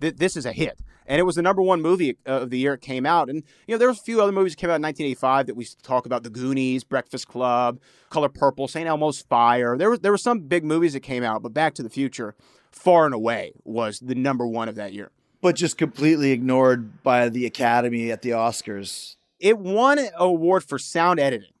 Th- 0.00 0.14
this 0.14 0.36
is 0.36 0.46
a 0.46 0.52
hit. 0.52 0.78
And 1.06 1.18
it 1.18 1.24
was 1.24 1.36
the 1.36 1.42
number 1.42 1.62
one 1.62 1.82
movie 1.82 2.16
uh, 2.26 2.42
of 2.42 2.50
the 2.50 2.58
year 2.58 2.74
it 2.74 2.80
came 2.80 3.04
out. 3.04 3.28
And, 3.28 3.42
you 3.66 3.74
know, 3.74 3.78
there 3.78 3.88
was 3.88 3.98
a 3.98 4.02
few 4.02 4.20
other 4.20 4.32
movies 4.32 4.52
that 4.52 4.60
came 4.60 4.70
out 4.70 4.76
in 4.76 4.82
1985 4.82 5.46
that 5.46 5.56
we 5.56 5.66
talk 5.82 6.06
about 6.06 6.22
The 6.22 6.30
Goonies, 6.30 6.84
Breakfast 6.84 7.28
Club, 7.28 7.80
Color 8.10 8.30
Purple, 8.30 8.68
St. 8.68 8.86
Elmo's 8.86 9.22
Fire. 9.22 9.76
There, 9.76 9.90
was, 9.90 10.00
there 10.00 10.12
were 10.12 10.18
some 10.18 10.40
big 10.40 10.64
movies 10.64 10.94
that 10.94 11.00
came 11.00 11.22
out, 11.22 11.42
but 11.42 11.52
Back 11.52 11.74
to 11.74 11.82
the 11.82 11.90
Future, 11.90 12.34
far 12.70 13.04
and 13.04 13.14
away, 13.14 13.52
was 13.64 14.00
the 14.00 14.14
number 14.14 14.46
one 14.46 14.68
of 14.68 14.76
that 14.76 14.92
year. 14.92 15.10
But 15.40 15.56
just 15.56 15.76
completely 15.76 16.30
ignored 16.30 17.02
by 17.02 17.28
the 17.28 17.44
Academy 17.44 18.10
at 18.10 18.22
the 18.22 18.30
Oscars. 18.30 19.16
It 19.38 19.58
won 19.58 19.98
an 19.98 20.08
award 20.16 20.64
for 20.64 20.78
sound 20.78 21.20
editing. 21.20 21.53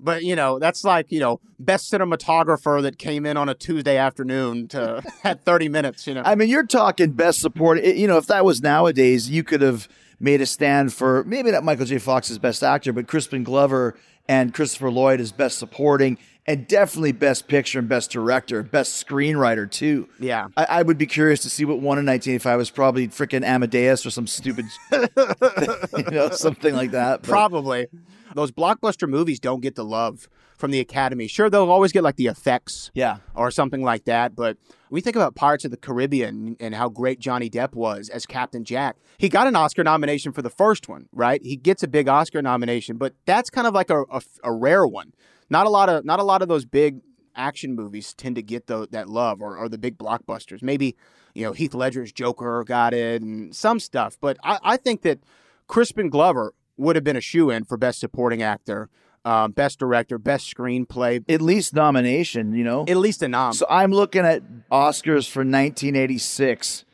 But 0.00 0.22
you 0.24 0.36
know, 0.36 0.58
that's 0.58 0.84
like 0.84 1.10
you 1.10 1.20
know, 1.20 1.40
best 1.58 1.92
cinematographer 1.92 2.80
that 2.82 2.98
came 2.98 3.26
in 3.26 3.36
on 3.36 3.48
a 3.48 3.54
Tuesday 3.54 3.96
afternoon 3.96 4.68
to 4.68 5.02
had 5.22 5.44
thirty 5.44 5.68
minutes. 5.68 6.06
You 6.06 6.14
know, 6.14 6.22
I 6.24 6.34
mean, 6.34 6.48
you're 6.48 6.66
talking 6.66 7.12
best 7.12 7.40
support. 7.40 7.82
You 7.82 8.06
know, 8.06 8.16
if 8.18 8.26
that 8.26 8.44
was 8.44 8.62
nowadays, 8.62 9.28
you 9.28 9.42
could 9.42 9.60
have 9.60 9.88
made 10.20 10.40
a 10.40 10.46
stand 10.46 10.92
for 10.92 11.24
maybe 11.24 11.50
not 11.50 11.64
Michael 11.64 11.86
J. 11.86 11.98
Fox 11.98 12.30
as 12.30 12.38
best 12.38 12.62
actor, 12.62 12.92
but 12.92 13.06
Crispin 13.06 13.44
Glover 13.44 13.96
and 14.28 14.52
Christopher 14.52 14.90
Lloyd 14.90 15.20
as 15.20 15.32
best 15.32 15.58
supporting, 15.58 16.18
and 16.46 16.66
definitely 16.68 17.12
best 17.12 17.48
picture 17.48 17.78
and 17.78 17.88
best 17.88 18.10
director, 18.10 18.62
best 18.62 19.04
screenwriter 19.06 19.70
too. 19.70 20.08
Yeah. 20.20 20.48
I, 20.56 20.64
I 20.64 20.82
would 20.82 20.98
be 20.98 21.06
curious 21.06 21.40
to 21.40 21.50
see 21.50 21.64
what 21.64 21.76
won 21.76 21.98
in 21.98 22.04
1985 22.06 22.58
was 22.58 22.70
probably 22.70 23.08
freaking 23.08 23.42
Amadeus 23.44 24.04
or 24.04 24.10
some 24.10 24.26
stupid, 24.26 24.66
you 24.92 26.10
know, 26.10 26.30
something 26.30 26.74
like 26.74 26.90
that. 26.90 27.22
But- 27.22 27.30
Probably. 27.30 27.86
Those 28.34 28.50
blockbuster 28.50 29.08
movies 29.08 29.40
don't 29.40 29.60
get 29.60 29.74
the 29.74 29.84
love 29.84 30.28
from 30.56 30.70
the 30.70 30.80
Academy. 30.80 31.28
Sure, 31.28 31.48
they'll 31.48 31.70
always 31.70 31.92
get 31.92 32.02
like 32.02 32.16
the 32.16 32.26
effects 32.26 32.90
yeah. 32.94 33.18
or 33.34 33.50
something 33.50 33.82
like 33.82 34.04
that. 34.04 34.34
But 34.34 34.56
when 34.88 34.96
we 34.96 35.00
think 35.00 35.16
about 35.16 35.34
Pirates 35.34 35.64
of 35.64 35.70
the 35.70 35.76
Caribbean 35.76 36.56
and 36.60 36.74
how 36.74 36.88
great 36.88 37.20
Johnny 37.20 37.48
Depp 37.48 37.74
was 37.74 38.08
as 38.08 38.26
Captain 38.26 38.64
Jack, 38.64 38.96
he 39.18 39.28
got 39.28 39.46
an 39.46 39.56
Oscar 39.56 39.84
nomination 39.84 40.32
for 40.32 40.42
the 40.42 40.50
first 40.50 40.88
one, 40.88 41.08
right? 41.12 41.40
He 41.42 41.56
gets 41.56 41.82
a 41.82 41.88
big 41.88 42.08
Oscar 42.08 42.42
nomination, 42.42 42.96
but 42.96 43.14
that's 43.24 43.50
kind 43.50 43.66
of 43.66 43.74
like 43.74 43.90
a, 43.90 44.02
a, 44.10 44.20
a 44.44 44.52
rare 44.52 44.86
one. 44.86 45.12
Not 45.50 45.66
a 45.66 45.70
lot 45.70 45.88
of 45.88 46.04
not 46.04 46.18
a 46.18 46.24
lot 46.24 46.42
of 46.42 46.48
those 46.48 46.64
big 46.64 47.00
action 47.34 47.74
movies 47.74 48.12
tend 48.12 48.34
to 48.36 48.42
get 48.42 48.66
the, 48.66 48.88
that 48.90 49.08
love 49.08 49.40
or, 49.40 49.56
or 49.56 49.68
the 49.68 49.78
big 49.78 49.96
blockbusters. 49.96 50.62
Maybe 50.62 50.96
you 51.34 51.44
know 51.44 51.52
Heath 51.52 51.74
Ledger's 51.74 52.12
Joker 52.12 52.64
got 52.66 52.92
it 52.92 53.22
and 53.22 53.54
some 53.54 53.80
stuff, 53.80 54.18
but 54.20 54.36
I, 54.42 54.58
I 54.62 54.76
think 54.76 55.02
that 55.02 55.20
Crispin 55.68 56.10
Glover 56.10 56.52
would 56.78 56.96
have 56.96 57.04
been 57.04 57.16
a 57.16 57.20
shoe 57.20 57.50
in 57.50 57.64
for 57.64 57.76
best 57.76 58.00
supporting 58.00 58.42
actor, 58.42 58.88
um, 59.24 59.52
best 59.52 59.78
director, 59.78 60.18
best 60.18 60.54
screenplay, 60.54 61.22
At 61.28 61.42
least 61.42 61.74
nomination, 61.74 62.52
you 62.54 62.64
know. 62.64 62.82
at 62.88 62.96
least 62.96 63.22
a 63.22 63.28
nom. 63.28 63.52
So 63.52 63.66
I'm 63.68 63.90
looking 63.92 64.24
at 64.24 64.42
Oscars 64.70 65.28
for 65.28 65.40
1986. 65.40 66.84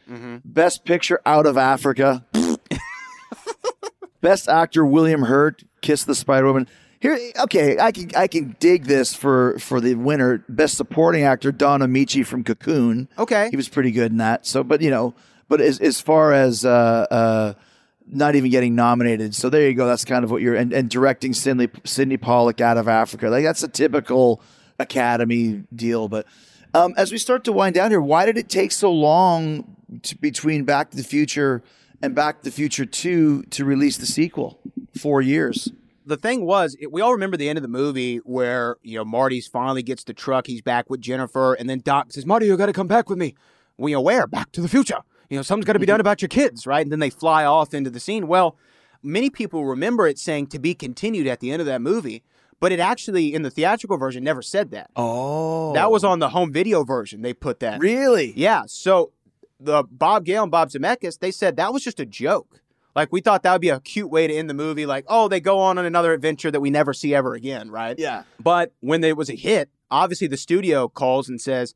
Best 0.44 0.84
Picture 0.84 1.20
Out 1.24 1.46
of 1.46 1.56
Africa. 1.56 2.24
Best 4.20 4.48
Actor 4.48 4.86
William 4.86 5.22
Hurt, 5.22 5.64
Kiss 5.82 6.04
the 6.04 6.14
Spider 6.14 6.46
Woman. 6.46 6.66
Here, 7.00 7.18
okay, 7.40 7.78
I 7.78 7.92
can 7.92 8.10
I 8.16 8.26
can 8.26 8.56
dig 8.58 8.84
this 8.84 9.14
for 9.14 9.58
for 9.58 9.80
the 9.82 9.94
winner. 9.96 10.42
Best 10.48 10.78
Supporting 10.78 11.22
Actor 11.24 11.52
Don 11.52 11.80
Ameche 11.80 12.24
from 12.24 12.42
Cocoon. 12.42 13.08
Okay. 13.18 13.48
he 13.50 13.56
was 13.56 13.68
pretty 13.68 13.90
good 13.90 14.12
in 14.12 14.16
that. 14.18 14.46
So, 14.46 14.64
but 14.64 14.80
you 14.80 14.88
know, 14.90 15.14
but 15.48 15.60
as 15.60 15.78
as 15.80 16.00
far 16.00 16.32
as 16.32 16.64
uh, 16.64 17.06
uh, 17.10 17.52
not 18.06 18.34
even 18.34 18.50
getting 18.50 18.74
nominated, 18.74 19.34
so 19.34 19.48
there 19.48 19.66
you 19.68 19.74
go. 19.74 19.86
That's 19.86 20.04
kind 20.04 20.24
of 20.24 20.30
what 20.30 20.42
you're 20.42 20.54
and, 20.54 20.72
and 20.72 20.90
directing 20.90 21.32
Sidney 21.32 21.68
Sidney 21.84 22.16
Pollack 22.16 22.60
out 22.60 22.76
of 22.76 22.88
Africa. 22.88 23.28
Like 23.28 23.44
that's 23.44 23.62
a 23.62 23.68
typical 23.68 24.42
Academy 24.78 25.64
deal. 25.74 26.08
But 26.08 26.26
um, 26.74 26.94
as 26.96 27.12
we 27.12 27.18
start 27.18 27.44
to 27.44 27.52
wind 27.52 27.74
down 27.74 27.90
here, 27.90 28.00
why 28.00 28.26
did 28.26 28.36
it 28.36 28.48
take 28.48 28.72
so 28.72 28.92
long 28.92 29.76
to, 30.02 30.16
between 30.18 30.64
Back 30.64 30.90
to 30.90 30.96
the 30.96 31.04
Future 31.04 31.62
and 32.02 32.14
Back 32.14 32.38
to 32.38 32.44
the 32.44 32.50
Future 32.50 32.84
Two 32.84 33.42
to 33.44 33.64
release 33.64 33.96
the 33.96 34.06
sequel? 34.06 34.60
Four 35.00 35.22
years. 35.22 35.70
the 36.06 36.16
thing 36.16 36.44
was, 36.44 36.76
it, 36.78 36.92
we 36.92 37.00
all 37.00 37.12
remember 37.12 37.36
the 37.36 37.48
end 37.48 37.58
of 37.58 37.62
the 37.62 37.68
movie 37.68 38.18
where 38.18 38.76
you 38.82 38.96
know 38.98 39.04
Marty's 39.04 39.46
finally 39.46 39.82
gets 39.82 40.04
the 40.04 40.12
truck, 40.12 40.46
he's 40.46 40.62
back 40.62 40.90
with 40.90 41.00
Jennifer, 41.00 41.54
and 41.54 41.68
then 41.68 41.80
Doc 41.80 42.12
says, 42.12 42.26
"Marty, 42.26 42.46
you 42.46 42.56
got 42.56 42.66
to 42.66 42.72
come 42.72 42.86
back 42.86 43.08
with 43.08 43.18
me." 43.18 43.34
We 43.76 43.94
are? 43.94 44.26
Back 44.26 44.52
to 44.52 44.60
the 44.60 44.68
future. 44.68 44.98
You 45.28 45.36
know, 45.38 45.42
something's 45.42 45.66
got 45.66 45.72
to 45.74 45.78
be 45.78 45.86
done 45.86 46.00
about 46.00 46.20
your 46.22 46.28
kids, 46.28 46.66
right? 46.66 46.82
And 46.84 46.92
then 46.92 46.98
they 47.00 47.10
fly 47.10 47.44
off 47.44 47.72
into 47.74 47.90
the 47.90 48.00
scene. 48.00 48.26
Well, 48.26 48.56
many 49.02 49.30
people 49.30 49.64
remember 49.64 50.06
it 50.06 50.18
saying 50.18 50.48
to 50.48 50.58
be 50.58 50.74
continued 50.74 51.26
at 51.26 51.40
the 51.40 51.50
end 51.50 51.60
of 51.60 51.66
that 51.66 51.80
movie, 51.80 52.22
but 52.60 52.72
it 52.72 52.80
actually 52.80 53.34
in 53.34 53.42
the 53.42 53.50
theatrical 53.50 53.96
version 53.98 54.22
never 54.24 54.42
said 54.42 54.70
that. 54.70 54.90
Oh, 54.96 55.72
That 55.74 55.90
was 55.90 56.04
on 56.04 56.18
the 56.18 56.30
home 56.30 56.52
video 56.52 56.84
version. 56.84 57.22
They 57.22 57.34
put 57.34 57.60
that. 57.60 57.80
really. 57.80 58.32
Yeah. 58.36 58.62
So 58.66 59.12
the 59.60 59.84
Bob 59.90 60.24
Gale 60.24 60.42
and 60.42 60.52
Bob 60.52 60.68
Zemeckis, 60.70 61.18
they 61.20 61.30
said 61.30 61.56
that 61.56 61.72
was 61.72 61.82
just 61.82 62.00
a 62.00 62.06
joke. 62.06 62.60
Like 62.94 63.10
we 63.12 63.20
thought 63.20 63.42
that 63.42 63.52
would 63.52 63.60
be 63.60 63.70
a 63.70 63.80
cute 63.80 64.08
way 64.10 64.26
to 64.26 64.34
end 64.34 64.48
the 64.48 64.54
movie. 64.54 64.86
Like, 64.86 65.04
oh, 65.08 65.26
they 65.28 65.40
go 65.40 65.58
on 65.58 65.78
on 65.78 65.84
another 65.84 66.12
adventure 66.12 66.50
that 66.50 66.60
we 66.60 66.70
never 66.70 66.92
see 66.92 67.14
ever 67.14 67.34
again, 67.34 67.70
right? 67.70 67.98
Yeah. 67.98 68.22
But 68.38 68.72
when 68.80 69.02
it 69.02 69.16
was 69.16 69.28
a 69.28 69.34
hit, 69.34 69.68
obviously 69.90 70.28
the 70.28 70.36
studio 70.36 70.88
calls 70.88 71.28
and 71.28 71.40
says, 71.40 71.74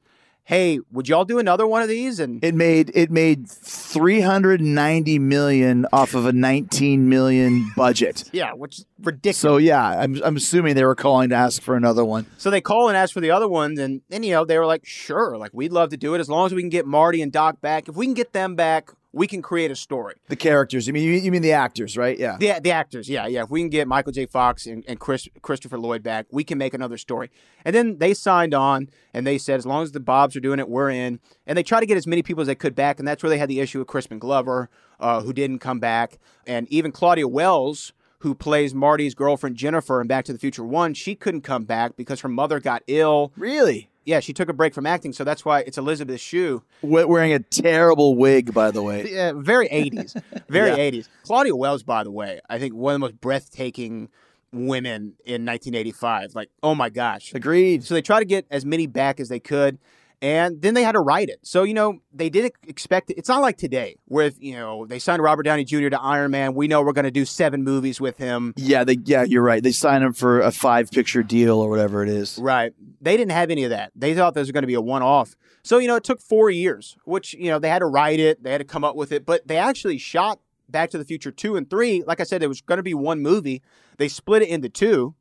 "Hey, 0.49 0.80
would 0.90 1.11
y'all 1.11 1.26
do 1.26 1.38
another 1.38 1.66
one 1.66 1.82
of 1.82 1.88
these?" 1.88 2.18
And 2.18 2.42
It 2.42 2.55
made 2.55 2.90
it 2.94 3.11
made 3.11 3.51
390 3.51 5.18
million 5.18 5.86
off 5.92 6.14
of 6.14 6.24
a 6.24 6.32
19 6.32 7.07
million 7.07 7.70
budget. 7.76 8.24
yeah, 8.32 8.53
which 8.55 8.78
is 8.78 8.86
ridiculous. 9.03 9.36
So 9.36 9.59
yeah, 9.59 9.84
I'm 9.86 10.18
I'm 10.24 10.36
assuming 10.36 10.74
they 10.74 10.86
were 10.86 10.94
calling 10.94 11.28
to 11.28 11.34
ask 11.34 11.61
for 11.61 11.76
another 11.76 12.03
one. 12.03 12.24
So 12.38 12.49
they 12.49 12.62
call 12.62 12.88
and 12.88 12.96
ask 12.96 13.12
for 13.12 13.20
the 13.20 13.30
other 13.30 13.46
ones, 13.46 13.78
and 13.78 14.01
then 14.09 14.22
you 14.22 14.32
know 14.32 14.46
they 14.46 14.59
were 14.59 14.64
like, 14.64 14.86
"Sure, 14.86 15.36
like 15.36 15.51
we'd 15.53 15.72
love 15.72 15.90
to 15.90 15.99
do 15.99 16.14
it 16.14 16.18
as 16.18 16.30
long 16.30 16.46
as 16.46 16.55
we 16.55 16.62
can 16.62 16.70
get 16.70 16.86
Marty 16.86 17.20
and 17.20 17.30
Doc 17.30 17.61
back. 17.61 17.88
If 17.88 17.96
we 17.96 18.07
can 18.07 18.14
get 18.14 18.32
them 18.32 18.57
back, 18.57 18.90
we 19.12 19.26
can 19.26 19.42
create 19.42 19.70
a 19.70 19.76
story." 19.76 20.14
The 20.28 20.36
characters. 20.36 20.86
You 20.86 20.92
mean 20.92 21.04
you, 21.04 21.12
you 21.12 21.30
mean 21.30 21.42
the 21.42 21.52
actors, 21.52 21.96
right? 21.96 22.18
Yeah. 22.18 22.36
The, 22.38 22.61
the 22.62 22.70
actors, 22.70 23.09
yeah, 23.09 23.26
yeah. 23.26 23.42
If 23.42 23.50
we 23.50 23.61
can 23.61 23.70
get 23.70 23.88
Michael 23.88 24.12
J. 24.12 24.26
Fox 24.26 24.66
and, 24.66 24.84
and 24.86 24.98
Chris 24.98 25.28
Christopher 25.42 25.78
Lloyd 25.78 26.02
back, 26.02 26.26
we 26.30 26.44
can 26.44 26.59
make 26.59 26.74
another 26.74 26.98
story. 26.98 27.30
And 27.64 27.74
then 27.74 27.98
they 27.98 28.14
signed 28.14 28.54
on 28.54 28.88
and 29.14 29.26
they 29.26 29.38
said, 29.38 29.59
as 29.59 29.66
long 29.66 29.82
as 29.82 29.92
the 29.92 30.00
Bobs 30.00 30.36
are 30.36 30.40
doing 30.40 30.59
it, 30.59 30.68
we're 30.68 30.90
in. 30.90 31.20
And 31.46 31.56
they 31.56 31.62
tried 31.62 31.80
to 31.80 31.86
get 31.86 31.96
as 31.96 32.06
many 32.06 32.22
people 32.22 32.42
as 32.42 32.46
they 32.46 32.54
could 32.54 32.74
back, 32.74 32.98
and 32.98 33.06
that's 33.06 33.22
where 33.22 33.30
they 33.30 33.38
had 33.38 33.48
the 33.48 33.61
issue 33.61 33.78
with 33.78 33.88
Crispin 33.88 34.18
Glover, 34.18 34.68
uh, 35.00 35.22
who 35.22 35.32
didn't 35.32 35.59
come 35.59 35.80
back, 35.80 36.18
and 36.46 36.68
even 36.68 36.92
Claudia 36.92 37.28
Wells. 37.28 37.92
Who 38.22 38.34
plays 38.34 38.74
Marty's 38.74 39.14
girlfriend 39.14 39.54
Jennifer 39.54 40.00
in 40.00 40.09
Back 40.09 40.24
to 40.24 40.32
the 40.32 40.40
Future 40.40 40.64
One? 40.64 40.92
She 40.92 41.14
couldn't 41.14 41.42
come 41.42 41.62
back 41.62 41.94
because 41.94 42.22
her 42.22 42.28
mother 42.28 42.59
got 42.59 42.82
ill. 42.88 43.32
Really? 43.36 43.90
Yeah, 44.09 44.20
she 44.20 44.32
took 44.32 44.48
a 44.48 44.54
break 44.54 44.72
from 44.72 44.86
acting, 44.86 45.12
so 45.12 45.22
that's 45.22 45.44
why 45.44 45.61
it's 45.61 45.76
Elizabeth 45.76 46.18
Shue. 46.18 46.62
We- 46.80 47.04
Wearing 47.04 47.34
a 47.34 47.40
terrible 47.40 48.16
wig, 48.16 48.54
by 48.54 48.70
the 48.70 48.82
way. 48.82 49.06
Yeah, 49.12 49.32
very 49.36 49.68
80s. 49.68 50.20
Very 50.48 50.70
Yeah. 50.70 50.90
80s. 51.00 51.09
Claudia 51.24 51.54
Wells, 51.54 51.82
by 51.82 52.04
the 52.04 52.11
way, 52.11 52.40
I 52.48 52.59
think 52.59 52.74
one 52.74 52.94
of 52.94 53.00
the 53.00 53.06
most 53.06 53.20
breathtaking 53.20 54.09
women 54.50 55.12
in 55.26 55.44
1985. 55.44 56.34
Like, 56.34 56.48
oh 56.62 56.74
my 56.74 56.88
gosh. 56.88 57.34
Agreed. 57.34 57.84
So 57.84 57.92
they 57.92 58.00
try 58.00 58.18
to 58.18 58.24
get 58.24 58.46
as 58.50 58.64
many 58.64 58.86
back 58.86 59.20
as 59.20 59.28
they 59.28 59.40
could. 59.40 59.78
And 60.21 60.61
then 60.61 60.75
they 60.75 60.83
had 60.83 60.93
to 60.93 61.01
write 61.01 61.29
it. 61.29 61.39
So, 61.43 61.62
you 61.62 61.75
know, 61.75 62.01
they 62.12 62.29
didn't 62.29 62.55
expect 62.66 63.11
it. 63.11 63.19
It's 63.19 63.29
not 63.29 63.41
like 63.41 63.57
today 63.57 63.97
where, 64.07 64.33
you 64.39 64.55
know, 64.55 64.85
they 64.85 64.99
signed 64.99 65.23
Robert 65.23 65.45
Downey 65.45 65.64
Jr. 65.64 65.91
to 65.91 66.01
Iron 66.01 66.33
Man. 66.33 66.55
We 66.55 66.66
know 66.66 66.83
we're 66.83 66.93
going 66.93 67.05
to 67.05 67.11
do 67.11 67.25
seven 67.25 67.62
movies 67.62 68.01
with 68.01 68.19
him. 68.19 68.53
Yeah, 68.57 68.83
they 68.83 68.99
yeah, 69.05 69.23
you're 69.23 69.43
right. 69.43 69.62
They 69.62 69.71
signed 69.71 70.03
him 70.03 70.12
for 70.12 70.41
a 70.41 70.51
five 70.51 70.91
picture 70.91 71.23
deal 71.23 71.61
or 71.61 71.71
whatever 71.71 72.03
it 72.03 72.09
is. 72.09 72.39
Right. 72.39 72.73
They 73.01 73.16
didn't 73.16 73.33
have 73.33 73.51
any 73.51 73.62
of 73.64 73.71
that. 73.71 73.93
They 73.95 74.14
thought 74.14 74.35
this 74.35 74.43
was 74.43 74.51
going 74.51 74.62
to 74.62 74.69
be 74.69 74.75
a 74.75 74.81
one 74.81 75.03
off. 75.03 75.37
So, 75.62 75.79
you 75.79 75.87
know, 75.87 75.97
it 75.97 76.05
took 76.05 76.21
four 76.21 76.51
years, 76.51 76.97
which, 77.05 77.35
you 77.35 77.51
know, 77.51 77.59
they 77.59 77.69
had 77.69 77.81
to 77.81 77.87
write 77.87 78.19
it, 78.19 78.43
they 78.43 78.51
had 78.51 78.59
to 78.59 78.64
come 78.64 78.85
up 78.85 78.97
with 78.97 79.12
it, 79.12 79.25
but 79.25 79.47
they 79.47 79.57
actually 79.57 79.99
shot 79.99 80.41
Back 80.71 80.91
to 80.91 80.99
the 80.99 81.05
Future 81.05 81.31
2 81.31 81.57
and 81.57 81.69
3. 81.69 82.05
Like 82.07 82.21
I 82.21 82.25
said, 82.25 82.43
it 82.43 82.47
was 82.47 82.61
going 82.61 82.77
to 82.77 82.83
be 82.83 82.95
one 82.95 83.21
movie. 83.21 83.62
They 83.97 84.09
split 84.09 84.43
it 84.43 84.49
into 84.49 84.69
two 84.69 85.14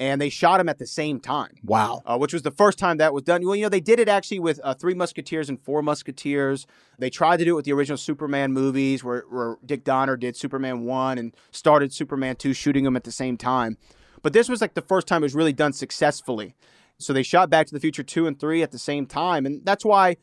and 0.00 0.18
they 0.18 0.30
shot 0.30 0.58
him 0.58 0.68
at 0.68 0.78
the 0.78 0.86
same 0.86 1.20
time. 1.20 1.56
Wow. 1.62 2.02
Uh, 2.06 2.16
which 2.16 2.32
was 2.32 2.40
the 2.40 2.50
first 2.50 2.78
time 2.78 2.96
that 2.96 3.12
was 3.12 3.22
done. 3.22 3.44
Well, 3.44 3.54
you 3.54 3.64
know, 3.64 3.68
they 3.68 3.80
did 3.80 4.00
it 4.00 4.08
actually 4.08 4.38
with 4.38 4.58
uh, 4.64 4.72
Three 4.72 4.94
Musketeers 4.94 5.50
and 5.50 5.60
Four 5.60 5.82
Musketeers. 5.82 6.66
They 6.98 7.10
tried 7.10 7.36
to 7.36 7.44
do 7.44 7.52
it 7.52 7.56
with 7.56 7.64
the 7.66 7.74
original 7.74 7.98
Superman 7.98 8.54
movies, 8.54 9.04
where, 9.04 9.24
where 9.28 9.58
Dick 9.64 9.84
Donner 9.84 10.16
did 10.16 10.36
Superman 10.36 10.84
1 10.84 11.18
and 11.18 11.36
started 11.50 11.92
Superman 11.92 12.36
2, 12.36 12.54
shooting 12.54 12.84
them 12.84 12.96
at 12.96 13.04
the 13.04 13.12
same 13.12 13.36
time. 13.36 13.76
But 14.22 14.32
this 14.32 14.48
was 14.48 14.62
like 14.62 14.72
the 14.72 14.80
first 14.80 15.06
time 15.06 15.22
it 15.22 15.26
was 15.26 15.34
really 15.34 15.52
done 15.52 15.74
successfully. 15.74 16.54
So 16.96 17.12
they 17.12 17.22
shot 17.22 17.50
Back 17.50 17.66
to 17.66 17.74
the 17.74 17.80
Future 17.80 18.02
2 18.02 18.26
and 18.26 18.40
3 18.40 18.62
at 18.62 18.70
the 18.70 18.78
same 18.78 19.04
time. 19.04 19.44
And 19.44 19.64
that's 19.66 19.84
why 19.84 20.16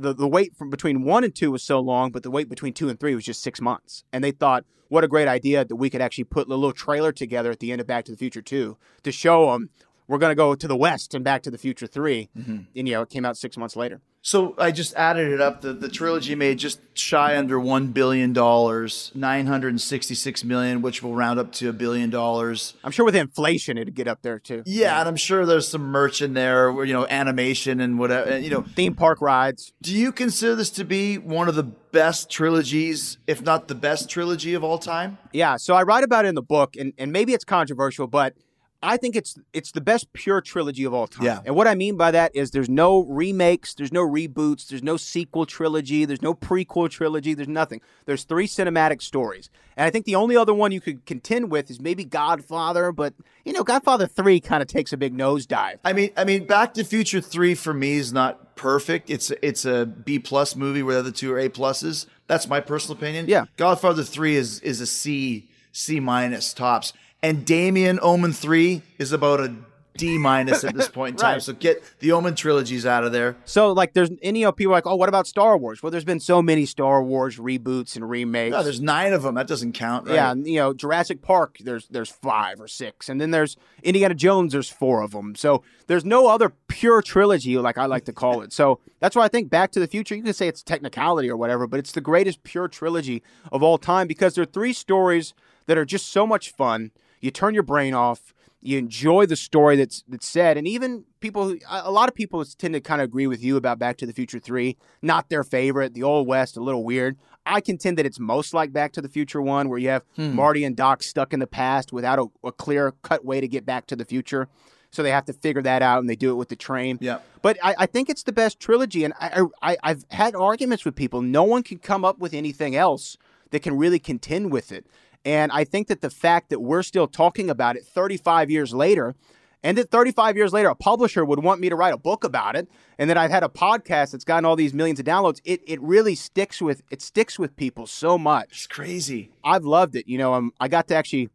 the, 0.00 0.14
the 0.14 0.28
wait 0.28 0.56
from 0.56 0.70
between 0.70 1.02
1 1.02 1.24
and 1.24 1.34
2 1.34 1.50
was 1.50 1.62
so 1.62 1.80
long, 1.80 2.10
but 2.10 2.22
the 2.22 2.30
wait 2.30 2.48
between 2.48 2.72
2 2.72 2.88
and 2.88 2.98
3 2.98 3.14
was 3.14 3.24
just 3.24 3.42
six 3.42 3.60
months. 3.60 4.04
And 4.12 4.24
they 4.24 4.30
thought, 4.30 4.64
what 4.88 5.04
a 5.04 5.08
great 5.08 5.28
idea 5.28 5.64
that 5.64 5.76
we 5.76 5.88
could 5.88 6.00
actually 6.00 6.24
put 6.24 6.48
a 6.48 6.54
little 6.54 6.72
trailer 6.72 7.12
together 7.12 7.50
at 7.50 7.60
the 7.60 7.70
end 7.70 7.80
of 7.80 7.86
Back 7.86 8.04
to 8.06 8.12
the 8.12 8.18
Future 8.18 8.42
2 8.42 8.76
to 9.04 9.12
show 9.12 9.52
them 9.52 9.70
we're 10.10 10.18
going 10.18 10.32
to 10.32 10.34
go 10.34 10.54
to 10.54 10.66
the 10.68 10.76
West 10.76 11.14
and 11.14 11.24
Back 11.24 11.42
to 11.42 11.50
the 11.50 11.58
Future 11.58 11.86
3. 11.86 12.28
Mm-hmm. 12.36 12.50
And, 12.50 12.66
you 12.88 12.94
know, 12.94 13.02
it 13.02 13.08
came 13.10 13.24
out 13.24 13.36
six 13.36 13.56
months 13.56 13.76
later. 13.76 14.00
So 14.22 14.54
I 14.58 14.70
just 14.70 14.94
added 14.96 15.32
it 15.32 15.40
up. 15.40 15.62
The 15.62 15.72
the 15.72 15.88
trilogy 15.88 16.34
made 16.34 16.58
just 16.58 16.78
shy 16.92 17.38
under 17.38 17.58
one 17.58 17.86
billion 17.86 18.34
dollars, 18.34 19.10
nine 19.14 19.46
hundred 19.46 19.68
and 19.68 19.80
sixty 19.80 20.14
six 20.14 20.44
million, 20.44 20.82
which 20.82 21.02
will 21.02 21.14
round 21.14 21.38
up 21.40 21.52
to 21.52 21.70
a 21.70 21.72
billion 21.72 22.10
dollars. 22.10 22.74
I'm 22.84 22.90
sure 22.90 23.06
with 23.06 23.16
inflation, 23.16 23.78
it'd 23.78 23.94
get 23.94 24.08
up 24.08 24.20
there 24.20 24.38
too. 24.38 24.62
Yeah, 24.66 25.00
and 25.00 25.08
I'm 25.08 25.16
sure 25.16 25.46
there's 25.46 25.66
some 25.66 25.84
merch 25.86 26.20
in 26.20 26.34
there, 26.34 26.70
where, 26.70 26.84
you 26.84 26.92
know, 26.92 27.06
animation 27.08 27.80
and 27.80 27.98
whatever. 27.98 28.28
and, 28.28 28.44
You 28.44 28.50
know, 28.50 28.60
Theme 28.76 28.92
park 28.94 29.22
rides. 29.22 29.72
do 29.80 29.96
you 29.96 30.12
consider 30.12 30.54
this 30.54 30.68
to 30.72 30.84
be 30.84 31.16
one 31.16 31.48
of 31.48 31.54
the 31.54 31.62
best 31.62 32.28
trilogies, 32.28 33.16
if 33.26 33.40
not 33.40 33.68
the 33.68 33.74
best 33.74 34.10
trilogy 34.10 34.52
of 34.52 34.62
all 34.62 34.76
time? 34.78 35.16
Yeah, 35.32 35.56
so 35.56 35.72
I 35.72 35.82
write 35.82 36.04
about 36.04 36.26
it 36.26 36.28
in 36.28 36.34
the 36.34 36.42
book, 36.42 36.76
and, 36.76 36.92
and 36.98 37.10
maybe 37.10 37.32
it's 37.32 37.44
controversial, 37.44 38.06
but 38.06 38.34
I 38.82 38.96
think 38.96 39.14
it's 39.14 39.38
it's 39.52 39.72
the 39.72 39.80
best 39.80 40.12
pure 40.12 40.40
trilogy 40.40 40.84
of 40.84 40.94
all 40.94 41.06
time. 41.06 41.26
Yeah. 41.26 41.40
And 41.44 41.54
what 41.54 41.66
I 41.66 41.74
mean 41.74 41.96
by 41.96 42.10
that 42.12 42.34
is 42.34 42.50
there's 42.50 42.68
no 42.68 43.00
remakes, 43.00 43.74
there's 43.74 43.92
no 43.92 44.02
reboots, 44.06 44.68
there's 44.68 44.82
no 44.82 44.96
sequel 44.96 45.44
trilogy, 45.44 46.06
there's 46.06 46.22
no 46.22 46.32
prequel 46.32 46.88
trilogy, 46.88 47.34
there's 47.34 47.48
nothing. 47.48 47.82
There's 48.06 48.24
three 48.24 48.46
cinematic 48.46 49.02
stories. 49.02 49.50
And 49.76 49.86
I 49.86 49.90
think 49.90 50.06
the 50.06 50.14
only 50.14 50.36
other 50.36 50.54
one 50.54 50.72
you 50.72 50.80
could 50.80 51.04
contend 51.04 51.50
with 51.50 51.70
is 51.70 51.80
maybe 51.80 52.04
Godfather, 52.04 52.90
but 52.90 53.14
you 53.44 53.52
know, 53.52 53.64
Godfather 53.64 54.06
3 54.06 54.40
kind 54.40 54.62
of 54.62 54.68
takes 54.68 54.92
a 54.92 54.96
big 54.96 55.16
nosedive. 55.16 55.78
I 55.84 55.92
mean, 55.92 56.10
I 56.16 56.24
mean, 56.24 56.46
Back 56.46 56.74
to 56.74 56.84
Future 56.84 57.20
Three 57.20 57.54
for 57.54 57.74
me 57.74 57.92
is 57.94 58.12
not 58.12 58.56
perfect. 58.56 59.10
It's 59.10 59.30
it's 59.42 59.64
a 59.64 59.84
B 59.84 60.18
plus 60.18 60.56
movie 60.56 60.82
where 60.82 60.94
the 60.94 61.00
other 61.00 61.10
two 61.10 61.32
are 61.32 61.38
A 61.38 61.48
pluses. 61.48 62.06
That's 62.26 62.48
my 62.48 62.60
personal 62.60 62.96
opinion. 62.96 63.26
Yeah. 63.28 63.44
Godfather 63.56 64.04
Three 64.04 64.36
is 64.36 64.60
is 64.60 64.80
a 64.80 64.86
C 64.86 65.50
C 65.72 66.00
minus 66.00 66.52
tops, 66.52 66.92
and 67.22 67.44
Damien 67.44 67.98
Omen 68.02 68.32
Three 68.32 68.82
is 68.98 69.12
about 69.12 69.40
a 69.40 69.54
D 69.96 70.18
minus 70.18 70.64
at 70.64 70.74
this 70.74 70.88
point 71.00 71.14
in 71.14 71.16
time. 71.18 71.34
Right. 71.34 71.42
So 71.42 71.52
get 71.52 71.82
the 71.98 72.12
Omen 72.12 72.34
trilogies 72.34 72.86
out 72.86 73.04
of 73.04 73.12
there. 73.12 73.36
So 73.44 73.72
like 73.72 73.92
there's 73.92 74.10
and 74.22 74.36
you 74.36 74.44
know 74.44 74.52
people 74.52 74.72
are 74.72 74.76
like, 74.76 74.86
"Oh, 74.86 74.94
what 74.96 75.08
about 75.08 75.26
Star 75.26 75.58
Wars?" 75.58 75.82
Well, 75.82 75.90
there's 75.90 76.04
been 76.04 76.20
so 76.20 76.40
many 76.40 76.64
Star 76.64 77.02
Wars 77.02 77.38
reboots 77.38 77.96
and 77.96 78.08
remakes. 78.08 78.52
No, 78.52 78.62
there's 78.62 78.80
nine 78.80 79.12
of 79.12 79.22
them. 79.22 79.34
That 79.34 79.46
doesn't 79.46 79.72
count. 79.72 80.06
Right? 80.06 80.14
Yeah, 80.14 80.34
you 80.34 80.56
know, 80.56 80.72
Jurassic 80.72 81.22
Park, 81.22 81.58
there's 81.60 81.86
there's 81.88 82.10
five 82.10 82.60
or 82.60 82.68
six, 82.68 83.08
and 83.08 83.20
then 83.20 83.30
there's 83.30 83.56
Indiana 83.82 84.14
Jones, 84.14 84.52
there's 84.52 84.70
four 84.70 85.02
of 85.02 85.10
them. 85.10 85.34
So 85.34 85.62
there's 85.86 86.04
no 86.04 86.28
other 86.28 86.50
pure 86.68 87.02
trilogy, 87.02 87.58
like 87.58 87.76
I 87.76 87.86
like 87.86 88.04
to 88.06 88.12
call 88.12 88.42
it. 88.42 88.52
So 88.52 88.80
that's 89.00 89.16
why 89.16 89.24
I 89.24 89.28
think 89.28 89.50
Back 89.50 89.72
to 89.72 89.80
the 89.80 89.88
Future. 89.88 90.14
You 90.14 90.22
can 90.22 90.32
say 90.32 90.48
it's 90.48 90.62
technicality 90.62 91.28
or 91.28 91.36
whatever, 91.36 91.66
but 91.66 91.78
it's 91.78 91.92
the 91.92 92.00
greatest 92.00 92.42
pure 92.42 92.68
trilogy 92.68 93.22
of 93.52 93.62
all 93.62 93.76
time 93.76 94.06
because 94.06 94.34
there 94.34 94.42
are 94.42 94.46
three 94.46 94.72
stories 94.72 95.34
that 95.66 95.76
are 95.76 95.84
just 95.84 96.08
so 96.08 96.26
much 96.26 96.52
fun. 96.52 96.90
You 97.20 97.30
turn 97.30 97.54
your 97.54 97.62
brain 97.62 97.94
off. 97.94 98.34
You 98.62 98.76
enjoy 98.76 99.24
the 99.24 99.36
story 99.36 99.76
that's 99.76 100.04
that's 100.06 100.28
said, 100.28 100.58
and 100.58 100.68
even 100.68 101.04
people, 101.20 101.48
who, 101.48 101.58
a 101.70 101.90
lot 101.90 102.10
of 102.10 102.14
people 102.14 102.44
tend 102.44 102.74
to 102.74 102.80
kind 102.82 103.00
of 103.00 103.06
agree 103.06 103.26
with 103.26 103.42
you 103.42 103.56
about 103.56 103.78
Back 103.78 103.96
to 103.98 104.06
the 104.06 104.12
Future 104.12 104.38
Three. 104.38 104.76
Not 105.00 105.30
their 105.30 105.44
favorite. 105.44 105.94
The 105.94 106.02
Old 106.02 106.26
West, 106.26 106.58
a 106.58 106.60
little 106.60 106.84
weird. 106.84 107.16
I 107.46 107.62
contend 107.62 107.96
that 107.96 108.04
it's 108.04 108.20
most 108.20 108.52
like 108.52 108.70
Back 108.70 108.92
to 108.92 109.00
the 109.00 109.08
Future 109.08 109.40
One, 109.40 109.70
where 109.70 109.78
you 109.78 109.88
have 109.88 110.04
hmm. 110.14 110.34
Marty 110.34 110.64
and 110.64 110.76
Doc 110.76 111.02
stuck 111.02 111.32
in 111.32 111.40
the 111.40 111.46
past 111.46 111.90
without 111.90 112.18
a, 112.18 112.26
a 112.46 112.52
clear 112.52 112.92
cut 113.02 113.24
way 113.24 113.40
to 113.40 113.48
get 113.48 113.64
back 113.64 113.86
to 113.86 113.96
the 113.96 114.04
future. 114.04 114.46
So 114.90 115.02
they 115.02 115.10
have 115.10 115.24
to 115.26 115.32
figure 115.32 115.62
that 115.62 115.80
out, 115.80 116.00
and 116.00 116.10
they 116.10 116.16
do 116.16 116.30
it 116.30 116.34
with 116.34 116.50
the 116.50 116.56
train. 116.56 116.98
Yeah. 117.00 117.20
But 117.40 117.56
I, 117.62 117.74
I 117.78 117.86
think 117.86 118.10
it's 118.10 118.24
the 118.24 118.32
best 118.32 118.60
trilogy, 118.60 119.04
and 119.04 119.14
I, 119.18 119.44
I 119.62 119.76
I've 119.82 120.04
had 120.10 120.34
arguments 120.34 120.84
with 120.84 120.96
people. 120.96 121.22
No 121.22 121.44
one 121.44 121.62
can 121.62 121.78
come 121.78 122.04
up 122.04 122.18
with 122.18 122.34
anything 122.34 122.76
else 122.76 123.16
that 123.52 123.60
can 123.60 123.76
really 123.76 123.98
contend 123.98 124.52
with 124.52 124.70
it. 124.70 124.86
And 125.24 125.52
I 125.52 125.64
think 125.64 125.88
that 125.88 126.00
the 126.00 126.10
fact 126.10 126.50
that 126.50 126.60
we're 126.60 126.82
still 126.82 127.06
talking 127.06 127.50
about 127.50 127.76
it 127.76 127.84
35 127.84 128.50
years 128.50 128.72
later, 128.72 129.14
and 129.62 129.76
that 129.76 129.90
35 129.90 130.36
years 130.36 130.52
later, 130.52 130.68
a 130.68 130.74
publisher 130.74 131.24
would 131.24 131.42
want 131.42 131.60
me 131.60 131.68
to 131.68 131.76
write 131.76 131.92
a 131.92 131.98
book 131.98 132.24
about 132.24 132.56
it, 132.56 132.68
and 132.98 133.10
that 133.10 133.18
I've 133.18 133.30
had 133.30 133.42
a 133.42 133.48
podcast 133.48 134.12
that's 134.12 134.24
gotten 134.24 134.44
all 134.44 134.56
these 134.56 134.72
millions 134.72 134.98
of 134.98 135.04
downloads, 135.04 135.40
it, 135.44 135.60
it 135.66 135.80
really 135.82 136.14
sticks 136.14 136.62
with 136.62 136.82
it 136.90 137.02
sticks 137.02 137.38
with 137.38 137.56
people 137.56 137.86
so 137.86 138.16
much. 138.16 138.48
It's 138.50 138.66
crazy. 138.66 139.30
I've 139.44 139.64
loved 139.64 139.96
it. 139.96 140.08
You 140.08 140.18
know, 140.18 140.34
um, 140.34 140.52
I 140.58 140.68
got 140.68 140.88
to 140.88 140.94
actually 140.94 141.28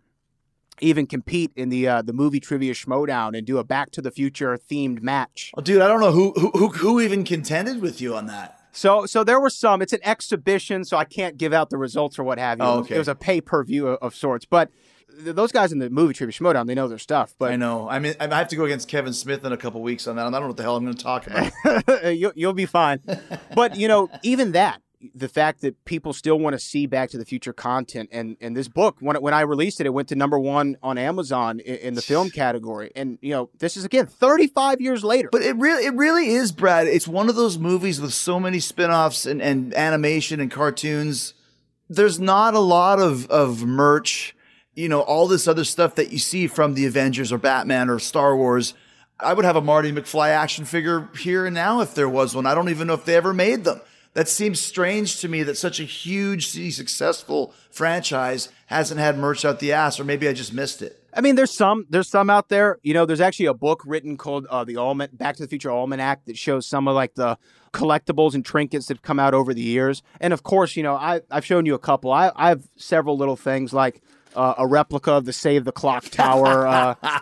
even 0.81 1.05
compete 1.05 1.51
in 1.55 1.69
the 1.69 1.87
uh, 1.87 2.01
the 2.01 2.13
movie 2.13 2.39
trivia 2.39 2.73
schmoedown 2.73 3.37
and 3.37 3.45
do 3.45 3.57
a 3.59 3.63
Back 3.63 3.91
to 3.91 4.01
the 4.01 4.11
Future 4.11 4.57
themed 4.57 5.01
match. 5.01 5.51
Oh, 5.55 5.61
dude, 5.61 5.81
I 5.81 5.87
don't 5.87 6.01
know 6.01 6.11
who 6.11 6.33
who 6.33 6.49
who, 6.51 6.67
who 6.69 7.01
even 7.01 7.23
contended 7.23 7.81
with 7.81 8.01
you 8.01 8.15
on 8.15 8.25
that. 8.27 8.59
So, 8.75 9.05
so 9.05 9.23
there 9.23 9.39
were 9.39 9.49
some. 9.49 9.81
It's 9.81 9.93
an 9.93 10.01
exhibition, 10.03 10.83
so 10.83 10.97
I 10.97 11.05
can't 11.05 11.37
give 11.37 11.53
out 11.53 11.69
the 11.69 11.77
results 11.77 12.19
or 12.19 12.23
what 12.23 12.37
have 12.39 12.59
you. 12.59 12.65
Oh, 12.65 12.79
okay. 12.79 12.95
It 12.95 12.97
was 12.97 13.07
a 13.07 13.15
pay 13.15 13.39
per 13.41 13.63
view 13.63 13.87
of, 13.87 13.99
of 14.01 14.15
sorts. 14.15 14.45
But 14.45 14.69
th- 15.23 15.35
those 15.35 15.51
guys 15.51 15.71
in 15.71 15.79
the 15.79 15.89
movie 15.89 16.13
Trivia 16.13 16.33
Schmoedown, 16.33 16.67
they 16.67 16.75
know 16.75 16.87
their 16.87 16.99
stuff. 16.99 17.35
But 17.39 17.51
I 17.51 17.55
know. 17.55 17.89
I 17.89 17.99
mean, 17.99 18.15
I 18.19 18.27
have 18.27 18.49
to 18.49 18.55
go 18.55 18.65
against 18.65 18.89
Kevin 18.89 19.13
Smith 19.13 19.45
in 19.45 19.53
a 19.53 19.57
couple 19.57 19.81
weeks 19.81 20.07
on 20.07 20.17
that. 20.17 20.23
I 20.23 20.29
don't 20.29 20.41
know 20.41 20.47
what 20.47 20.57
the 20.57 20.63
hell 20.63 20.75
I'm 20.75 20.83
going 20.83 20.95
to 20.95 21.03
talk 21.03 21.25
about. 21.25 22.03
you'll, 22.15 22.33
you'll 22.35 22.53
be 22.53 22.65
fine. 22.65 22.99
but 23.53 23.77
you 23.77 23.87
know, 23.87 24.09
even 24.23 24.51
that, 24.51 24.81
the 25.13 25.27
fact 25.27 25.61
that 25.61 25.83
people 25.85 26.13
still 26.13 26.39
want 26.39 26.53
to 26.53 26.59
see 26.59 26.85
Back 26.85 27.09
to 27.11 27.17
the 27.17 27.25
Future 27.25 27.53
content, 27.53 28.09
and 28.11 28.37
and 28.41 28.55
this 28.55 28.67
book, 28.67 28.97
when 28.99 29.15
it, 29.15 29.21
when 29.21 29.33
I 29.33 29.41
released 29.41 29.79
it, 29.79 29.85
it 29.85 29.93
went 29.93 30.07
to 30.09 30.15
number 30.15 30.39
one 30.39 30.77
on 30.81 30.97
Amazon 30.97 31.59
in, 31.59 31.75
in 31.75 31.93
the 31.93 32.01
film 32.01 32.29
category. 32.29 32.91
And 32.95 33.17
you 33.21 33.31
know, 33.31 33.49
this 33.59 33.77
is 33.77 33.85
again 33.85 34.07
35 34.07 34.81
years 34.81 35.03
later. 35.03 35.29
But 35.31 35.41
it 35.41 35.55
really, 35.57 35.85
it 35.85 35.93
really 35.95 36.29
is, 36.29 36.51
Brad. 36.51 36.87
It's 36.87 37.07
one 37.07 37.29
of 37.29 37.35
those 37.35 37.57
movies 37.57 38.01
with 38.01 38.13
so 38.13 38.39
many 38.39 38.59
spin-offs 38.59 39.25
and, 39.25 39.41
and 39.41 39.73
animation 39.75 40.39
and 40.39 40.49
cartoons. 40.49 41.33
There's 41.89 42.19
not 42.19 42.53
a 42.53 42.59
lot 42.59 42.99
of 42.99 43.27
of 43.27 43.63
merch, 43.65 44.35
you 44.73 44.89
know, 44.89 45.01
all 45.01 45.27
this 45.27 45.47
other 45.47 45.63
stuff 45.63 45.95
that 45.95 46.11
you 46.11 46.19
see 46.19 46.47
from 46.47 46.73
the 46.73 46.85
Avengers 46.85 47.31
or 47.31 47.37
Batman 47.37 47.89
or 47.89 47.99
Star 47.99 48.35
Wars. 48.35 48.73
I 49.19 49.33
would 49.33 49.45
have 49.45 49.55
a 49.55 49.61
Marty 49.61 49.91
McFly 49.91 50.29
action 50.29 50.65
figure 50.65 51.09
here 51.17 51.45
and 51.45 51.55
now 51.55 51.81
if 51.81 51.95
there 51.95 52.09
was 52.09 52.35
one. 52.35 52.45
I 52.45 52.53
don't 52.53 52.69
even 52.69 52.87
know 52.87 52.95
if 52.95 53.05
they 53.05 53.15
ever 53.15 53.33
made 53.33 53.63
them. 53.63 53.81
That 54.15 54.29
seems 54.29 54.61
strange 54.61 55.19
to 55.19 55.27
me 55.27 55.43
that 55.43 55.57
such 55.57 55.81
a 55.81 55.83
huge, 55.83 56.47
successful 56.47 57.53
franchise 57.69 58.47
hasn't 58.67 58.99
had 58.99 59.17
merch 59.17 59.43
out 59.43 59.59
the 59.59 59.73
ass, 59.73 59.99
or 59.99 60.05
maybe 60.05 60.25
I 60.27 60.31
just 60.33 60.53
missed 60.53 60.81
it. 60.81 61.03
I 61.13 61.19
mean, 61.19 61.35
there's 61.35 61.51
some 61.51 61.85
there's 61.89 62.07
some 62.07 62.29
out 62.29 62.47
there. 62.47 62.79
You 62.81 62.93
know, 62.93 63.05
there's 63.05 63.19
actually 63.19 63.47
a 63.47 63.53
book 63.53 63.83
written 63.85 64.15
called 64.15 64.45
uh, 64.47 64.63
the 64.63 64.77
Alman 64.77 65.09
Back 65.13 65.35
to 65.35 65.43
the 65.43 65.49
Future 65.49 65.69
Almanac 65.69 66.23
that 66.25 66.37
shows 66.37 66.65
some 66.65 66.87
of 66.87 66.95
like 66.95 67.15
the 67.15 67.37
collectibles 67.73 68.33
and 68.35 68.45
trinkets 68.45 68.87
that 68.87 68.95
have 68.97 69.01
come 69.01 69.19
out 69.19 69.33
over 69.33 69.53
the 69.53 69.61
years. 69.61 70.01
And 70.21 70.31
of 70.31 70.43
course, 70.43 70.77
you 70.77 70.83
know, 70.83 70.95
I 70.95 71.19
I've 71.29 71.45
shown 71.45 71.65
you 71.65 71.73
a 71.75 71.79
couple. 71.79 72.11
I 72.11 72.31
I 72.37 72.49
have 72.49 72.63
several 72.77 73.17
little 73.17 73.35
things 73.35 73.73
like 73.73 74.01
uh, 74.33 74.55
a 74.57 74.65
replica 74.65 75.11
of 75.11 75.25
the 75.25 75.33
Save 75.33 75.65
the 75.65 75.73
Clock 75.73 76.05
Tower. 76.05 76.65
Uh, 76.67 76.95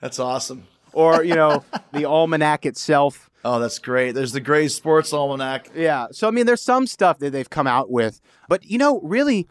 That's 0.00 0.20
awesome. 0.20 0.68
or 0.92 1.24
you 1.24 1.34
know, 1.34 1.64
the 1.92 2.04
almanac 2.04 2.66
itself. 2.66 3.30
Oh, 3.46 3.60
that's 3.60 3.78
great. 3.78 4.12
There's 4.12 4.32
the 4.32 4.40
Grays 4.40 4.74
Sports 4.74 5.12
Almanac. 5.12 5.70
Yeah. 5.72 6.08
So 6.10 6.26
I 6.26 6.32
mean, 6.32 6.46
there's 6.46 6.62
some 6.62 6.86
stuff 6.86 7.20
that 7.20 7.30
they've 7.30 7.48
come 7.48 7.68
out 7.68 7.90
with, 7.90 8.20
but 8.48 8.64
you 8.64 8.76
know, 8.76 9.00
really, 9.02 9.46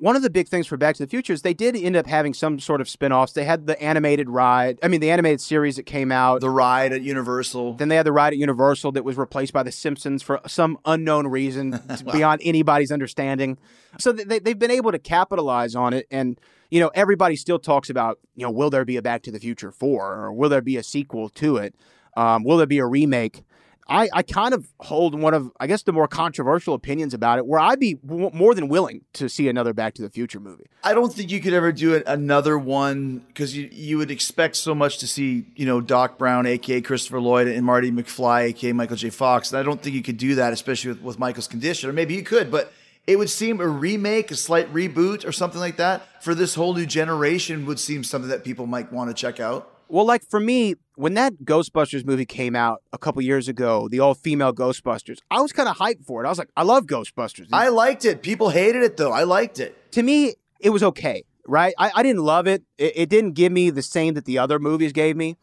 one 0.00 0.16
of 0.16 0.22
the 0.22 0.30
big 0.30 0.48
things 0.48 0.66
for 0.66 0.76
Back 0.76 0.96
to 0.96 1.04
the 1.04 1.08
Future 1.08 1.32
is 1.32 1.42
they 1.42 1.54
did 1.54 1.76
end 1.76 1.94
up 1.94 2.06
having 2.06 2.34
some 2.34 2.58
sort 2.58 2.80
of 2.80 2.88
spin-offs. 2.88 3.32
They 3.32 3.44
had 3.44 3.66
the 3.66 3.80
animated 3.80 4.28
ride. 4.28 4.80
I 4.82 4.88
mean, 4.88 5.00
the 5.00 5.10
animated 5.10 5.40
series 5.40 5.76
that 5.76 5.84
came 5.84 6.10
out. 6.10 6.40
The 6.40 6.50
ride 6.50 6.92
at 6.92 7.02
Universal. 7.02 7.74
Then 7.74 7.88
they 7.88 7.96
had 7.96 8.06
the 8.06 8.12
ride 8.12 8.32
at 8.32 8.38
Universal 8.38 8.92
that 8.92 9.04
was 9.04 9.16
replaced 9.16 9.52
by 9.52 9.62
The 9.62 9.72
Simpsons 9.72 10.20
for 10.22 10.40
some 10.46 10.78
unknown 10.84 11.28
reason 11.28 11.80
beyond 12.12 12.40
anybody's 12.44 12.90
understanding. 12.90 13.56
So 13.98 14.12
they, 14.12 14.40
they've 14.40 14.58
been 14.58 14.70
able 14.70 14.92
to 14.92 14.98
capitalize 14.98 15.74
on 15.74 15.94
it. 15.94 16.06
And, 16.10 16.40
you 16.70 16.80
know, 16.80 16.90
everybody 16.94 17.36
still 17.36 17.58
talks 17.58 17.88
about, 17.88 18.18
you 18.34 18.44
know, 18.44 18.50
will 18.50 18.70
there 18.70 18.84
be 18.84 18.96
a 18.96 19.02
Back 19.02 19.22
to 19.22 19.30
the 19.30 19.40
Future 19.40 19.70
4 19.70 20.14
or 20.16 20.32
will 20.32 20.48
there 20.48 20.60
be 20.60 20.76
a 20.76 20.82
sequel 20.82 21.28
to 21.30 21.56
it? 21.56 21.74
Um, 22.18 22.42
will 22.42 22.56
there 22.56 22.66
be 22.66 22.78
a 22.78 22.86
remake? 22.86 23.44
I, 23.90 24.10
I 24.12 24.22
kind 24.22 24.52
of 24.52 24.68
hold 24.80 25.18
one 25.18 25.32
of, 25.32 25.50
I 25.58 25.66
guess, 25.66 25.82
the 25.82 25.92
more 25.92 26.06
controversial 26.06 26.74
opinions 26.74 27.14
about 27.14 27.38
it, 27.38 27.46
where 27.46 27.58
I'd 27.58 27.80
be 27.80 27.94
w- 27.94 28.30
more 28.34 28.54
than 28.54 28.68
willing 28.68 29.02
to 29.14 29.30
see 29.30 29.48
another 29.48 29.72
Back 29.72 29.94
to 29.94 30.02
the 30.02 30.10
Future 30.10 30.40
movie. 30.40 30.66
I 30.84 30.92
don't 30.92 31.10
think 31.10 31.30
you 31.30 31.40
could 31.40 31.54
ever 31.54 31.72
do 31.72 31.94
it, 31.94 32.02
another 32.06 32.58
one 32.58 33.24
because 33.28 33.56
you 33.56 33.70
you 33.72 33.96
would 33.96 34.10
expect 34.10 34.56
so 34.56 34.74
much 34.74 34.98
to 34.98 35.06
see, 35.06 35.46
you 35.56 35.64
know, 35.64 35.80
Doc 35.80 36.18
Brown, 36.18 36.44
aka 36.44 36.82
Christopher 36.82 37.20
Lloyd, 37.20 37.48
and 37.48 37.64
Marty 37.64 37.90
McFly, 37.90 38.48
aka 38.48 38.72
Michael 38.72 38.96
J. 38.96 39.08
Fox. 39.08 39.52
And 39.52 39.58
I 39.58 39.62
don't 39.62 39.80
think 39.80 39.94
you 39.94 40.02
could 40.02 40.18
do 40.18 40.34
that, 40.34 40.52
especially 40.52 40.90
with, 40.90 41.00
with 41.00 41.18
Michael's 41.18 41.48
condition. 41.48 41.88
Or 41.88 41.94
maybe 41.94 42.14
you 42.14 42.22
could, 42.22 42.50
but 42.50 42.72
it 43.06 43.16
would 43.16 43.30
seem 43.30 43.58
a 43.58 43.66
remake, 43.66 44.30
a 44.30 44.36
slight 44.36 44.70
reboot, 44.74 45.26
or 45.26 45.32
something 45.32 45.60
like 45.60 45.76
that 45.76 46.22
for 46.22 46.34
this 46.34 46.56
whole 46.56 46.74
new 46.74 46.84
generation 46.84 47.64
would 47.64 47.80
seem 47.80 48.04
something 48.04 48.28
that 48.28 48.44
people 48.44 48.66
might 48.66 48.92
want 48.92 49.08
to 49.08 49.14
check 49.14 49.40
out. 49.40 49.77
Well, 49.88 50.04
like 50.04 50.24
for 50.28 50.38
me, 50.40 50.74
when 50.96 51.14
that 51.14 51.44
Ghostbusters 51.44 52.04
movie 52.04 52.26
came 52.26 52.54
out 52.54 52.82
a 52.92 52.98
couple 52.98 53.22
years 53.22 53.48
ago, 53.48 53.88
the 53.88 54.00
all 54.00 54.14
female 54.14 54.52
Ghostbusters, 54.52 55.18
I 55.30 55.40
was 55.40 55.52
kind 55.52 55.68
of 55.68 55.76
hyped 55.76 56.04
for 56.04 56.22
it. 56.22 56.26
I 56.26 56.30
was 56.30 56.38
like, 56.38 56.50
I 56.56 56.62
love 56.62 56.86
Ghostbusters. 56.86 57.48
I 57.52 57.68
liked 57.68 58.04
it. 58.04 58.22
People 58.22 58.50
hated 58.50 58.82
it 58.82 58.96
though. 58.96 59.12
I 59.12 59.24
liked 59.24 59.60
it. 59.60 59.90
to 59.92 60.02
me, 60.02 60.34
it 60.60 60.70
was 60.70 60.82
okay, 60.82 61.24
right? 61.46 61.74
I, 61.78 61.90
I 61.94 62.02
didn't 62.02 62.22
love 62.22 62.46
it. 62.46 62.64
it. 62.76 62.92
It 62.96 63.08
didn't 63.08 63.32
give 63.32 63.52
me 63.52 63.70
the 63.70 63.82
same 63.82 64.14
that 64.14 64.24
the 64.24 64.38
other 64.38 64.58
movies 64.58 64.92
gave 64.92 65.16
me. 65.16 65.36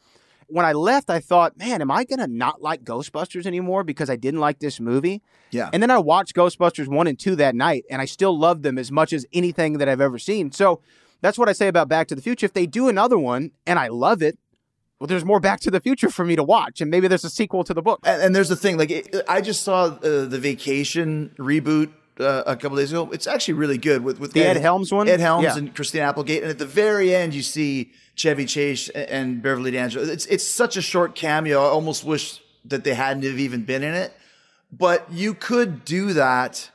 When 0.47 0.63
I 0.63 0.73
left, 0.73 1.09
I 1.09 1.21
thought, 1.21 1.57
man, 1.57 1.81
am 1.81 1.89
I 1.89 2.03
going 2.03 2.19
to 2.19 2.27
not 2.27 2.61
like 2.61 2.83
Ghostbusters 2.83 3.47
anymore 3.47 3.83
because 3.83 4.11
I 4.11 4.15
didn't 4.15 4.41
like 4.41 4.59
this 4.59 4.79
movie? 4.79 5.23
Yeah. 5.49 5.71
And 5.73 5.81
then 5.81 5.89
I 5.89 5.97
watched 5.97 6.35
Ghostbusters 6.35 6.87
1 6.87 7.07
and 7.07 7.17
2 7.17 7.35
that 7.37 7.55
night, 7.55 7.83
and 7.89 7.99
I 7.99 8.05
still 8.05 8.37
loved 8.37 8.61
them 8.61 8.77
as 8.77 8.91
much 8.91 9.11
as 9.11 9.25
anything 9.33 9.79
that 9.79 9.89
I've 9.89 10.01
ever 10.01 10.19
seen. 10.19 10.51
So 10.51 10.81
that's 11.25 11.37
what 11.37 11.49
I 11.49 11.53
say 11.53 11.67
about 11.67 11.87
Back 11.89 12.07
to 12.09 12.15
the 12.15 12.21
Future. 12.21 12.45
If 12.45 12.53
they 12.53 12.65
do 12.65 12.87
another 12.87 13.17
one 13.17 13.51
and 13.65 13.79
I 13.79 13.87
love 13.87 14.21
it, 14.21 14.37
well, 14.99 15.07
there's 15.07 15.25
more 15.25 15.39
Back 15.39 15.59
to 15.61 15.71
the 15.71 15.79
Future 15.81 16.09
for 16.09 16.23
me 16.23 16.35
to 16.35 16.43
watch, 16.43 16.81
and 16.81 16.89
maybe 16.89 17.07
there's 17.07 17.25
a 17.25 17.29
sequel 17.29 17.63
to 17.65 17.73
the 17.73 17.81
book. 17.81 17.99
And, 18.05 18.21
and 18.21 18.35
there's 18.35 18.49
the 18.49 18.55
thing, 18.55 18.77
like 18.77 18.91
it, 18.91 19.15
I 19.27 19.41
just 19.41 19.63
saw 19.63 19.85
uh, 19.85 20.25
the 20.25 20.39
Vacation 20.39 21.33
reboot 21.37 21.91
uh, 22.19 22.43
a 22.45 22.55
couple 22.55 22.77
days 22.77 22.91
ago. 22.93 23.09
It's 23.11 23.27
actually 23.27 23.55
really 23.55 23.77
good 23.77 24.03
with 24.03 24.19
with 24.19 24.31
The 24.33 24.43
Ed 24.43 24.57
Helms 24.57 24.91
one? 24.93 25.09
Ed 25.09 25.19
Helms 25.19 25.43
Yeah. 25.43 25.57
and 25.57 25.75
Christine 25.75 26.01
Applegate, 26.03 26.43
and 26.43 26.49
at 26.51 26.59
the 26.59 26.65
very 26.65 27.13
end 27.13 27.33
you 27.33 27.41
see 27.41 27.91
Chevy 28.15 28.45
Chase 28.45 28.87
and- 28.89 29.09
and 29.09 29.41
Beverly 29.41 29.71
D'Angelo. 29.71 30.05
It's 30.05 30.25
it's 30.27 30.45
such 30.47 30.77
a 30.77 30.81
short 30.81 31.13
cameo. 31.15 31.59
I 31.61 31.67
almost 31.67 32.05
wish 32.05 32.39
that 32.63 32.83
they 32.85 32.93
hadn't 32.93 33.23
have 33.23 33.37
even 33.39 33.63
been 33.65 33.83
in 33.83 33.93
it. 33.93 34.13
But 34.71 35.11
you 35.11 35.33
could 35.33 35.83
do 35.85 36.13
that 36.13 36.69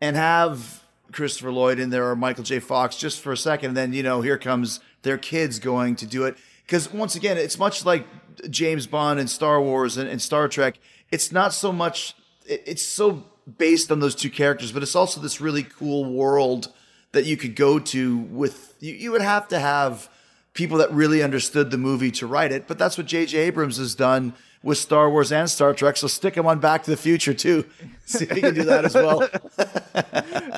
and 0.00 0.14
have 0.16 0.81
Christopher 1.12 1.52
Lloyd 1.52 1.78
in 1.78 1.90
there 1.90 2.08
or 2.10 2.16
Michael 2.16 2.44
J. 2.44 2.58
Fox 2.58 2.96
just 2.96 3.20
for 3.20 3.32
a 3.32 3.36
second, 3.36 3.68
and 3.68 3.76
then 3.76 3.92
you 3.92 4.02
know 4.02 4.20
here 4.20 4.38
comes 4.38 4.80
their 5.02 5.18
kids 5.18 5.58
going 5.58 5.96
to 5.96 6.06
do 6.06 6.24
it. 6.24 6.36
Because 6.66 6.92
once 6.92 7.14
again, 7.14 7.36
it's 7.36 7.58
much 7.58 7.84
like 7.84 8.06
James 8.50 8.86
Bond 8.86 9.20
and 9.20 9.28
Star 9.28 9.60
Wars 9.60 9.96
and, 9.96 10.08
and 10.08 10.20
Star 10.20 10.48
Trek. 10.48 10.78
It's 11.10 11.30
not 11.30 11.52
so 11.52 11.72
much. 11.72 12.14
It, 12.46 12.62
it's 12.66 12.82
so 12.82 13.24
based 13.58 13.90
on 13.90 14.00
those 14.00 14.14
two 14.14 14.30
characters, 14.30 14.72
but 14.72 14.82
it's 14.82 14.96
also 14.96 15.20
this 15.20 15.40
really 15.40 15.62
cool 15.62 16.12
world 16.12 16.72
that 17.12 17.24
you 17.24 17.36
could 17.36 17.54
go 17.54 17.78
to 17.78 18.16
with. 18.16 18.74
You, 18.80 18.94
you 18.94 19.12
would 19.12 19.22
have 19.22 19.48
to 19.48 19.58
have 19.58 20.08
people 20.54 20.78
that 20.78 20.92
really 20.92 21.22
understood 21.22 21.70
the 21.70 21.78
movie 21.78 22.10
to 22.10 22.26
write 22.26 22.52
it, 22.52 22.66
but 22.66 22.78
that's 22.78 22.98
what 22.98 23.06
J.J. 23.06 23.38
Abrams 23.38 23.78
has 23.78 23.94
done 23.94 24.34
with 24.62 24.78
Star 24.78 25.10
Wars 25.10 25.32
and 25.32 25.50
Star 25.50 25.74
Trek. 25.74 25.96
So 25.96 26.06
stick 26.06 26.36
him 26.36 26.46
on 26.46 26.60
Back 26.60 26.84
to 26.84 26.90
the 26.90 26.96
Future 26.96 27.34
too. 27.34 27.64
See 28.04 28.24
if 28.24 28.30
he 28.30 28.40
can 28.40 28.54
do 28.54 28.64
that 28.64 28.84
as 28.84 28.94
well. 28.94 29.28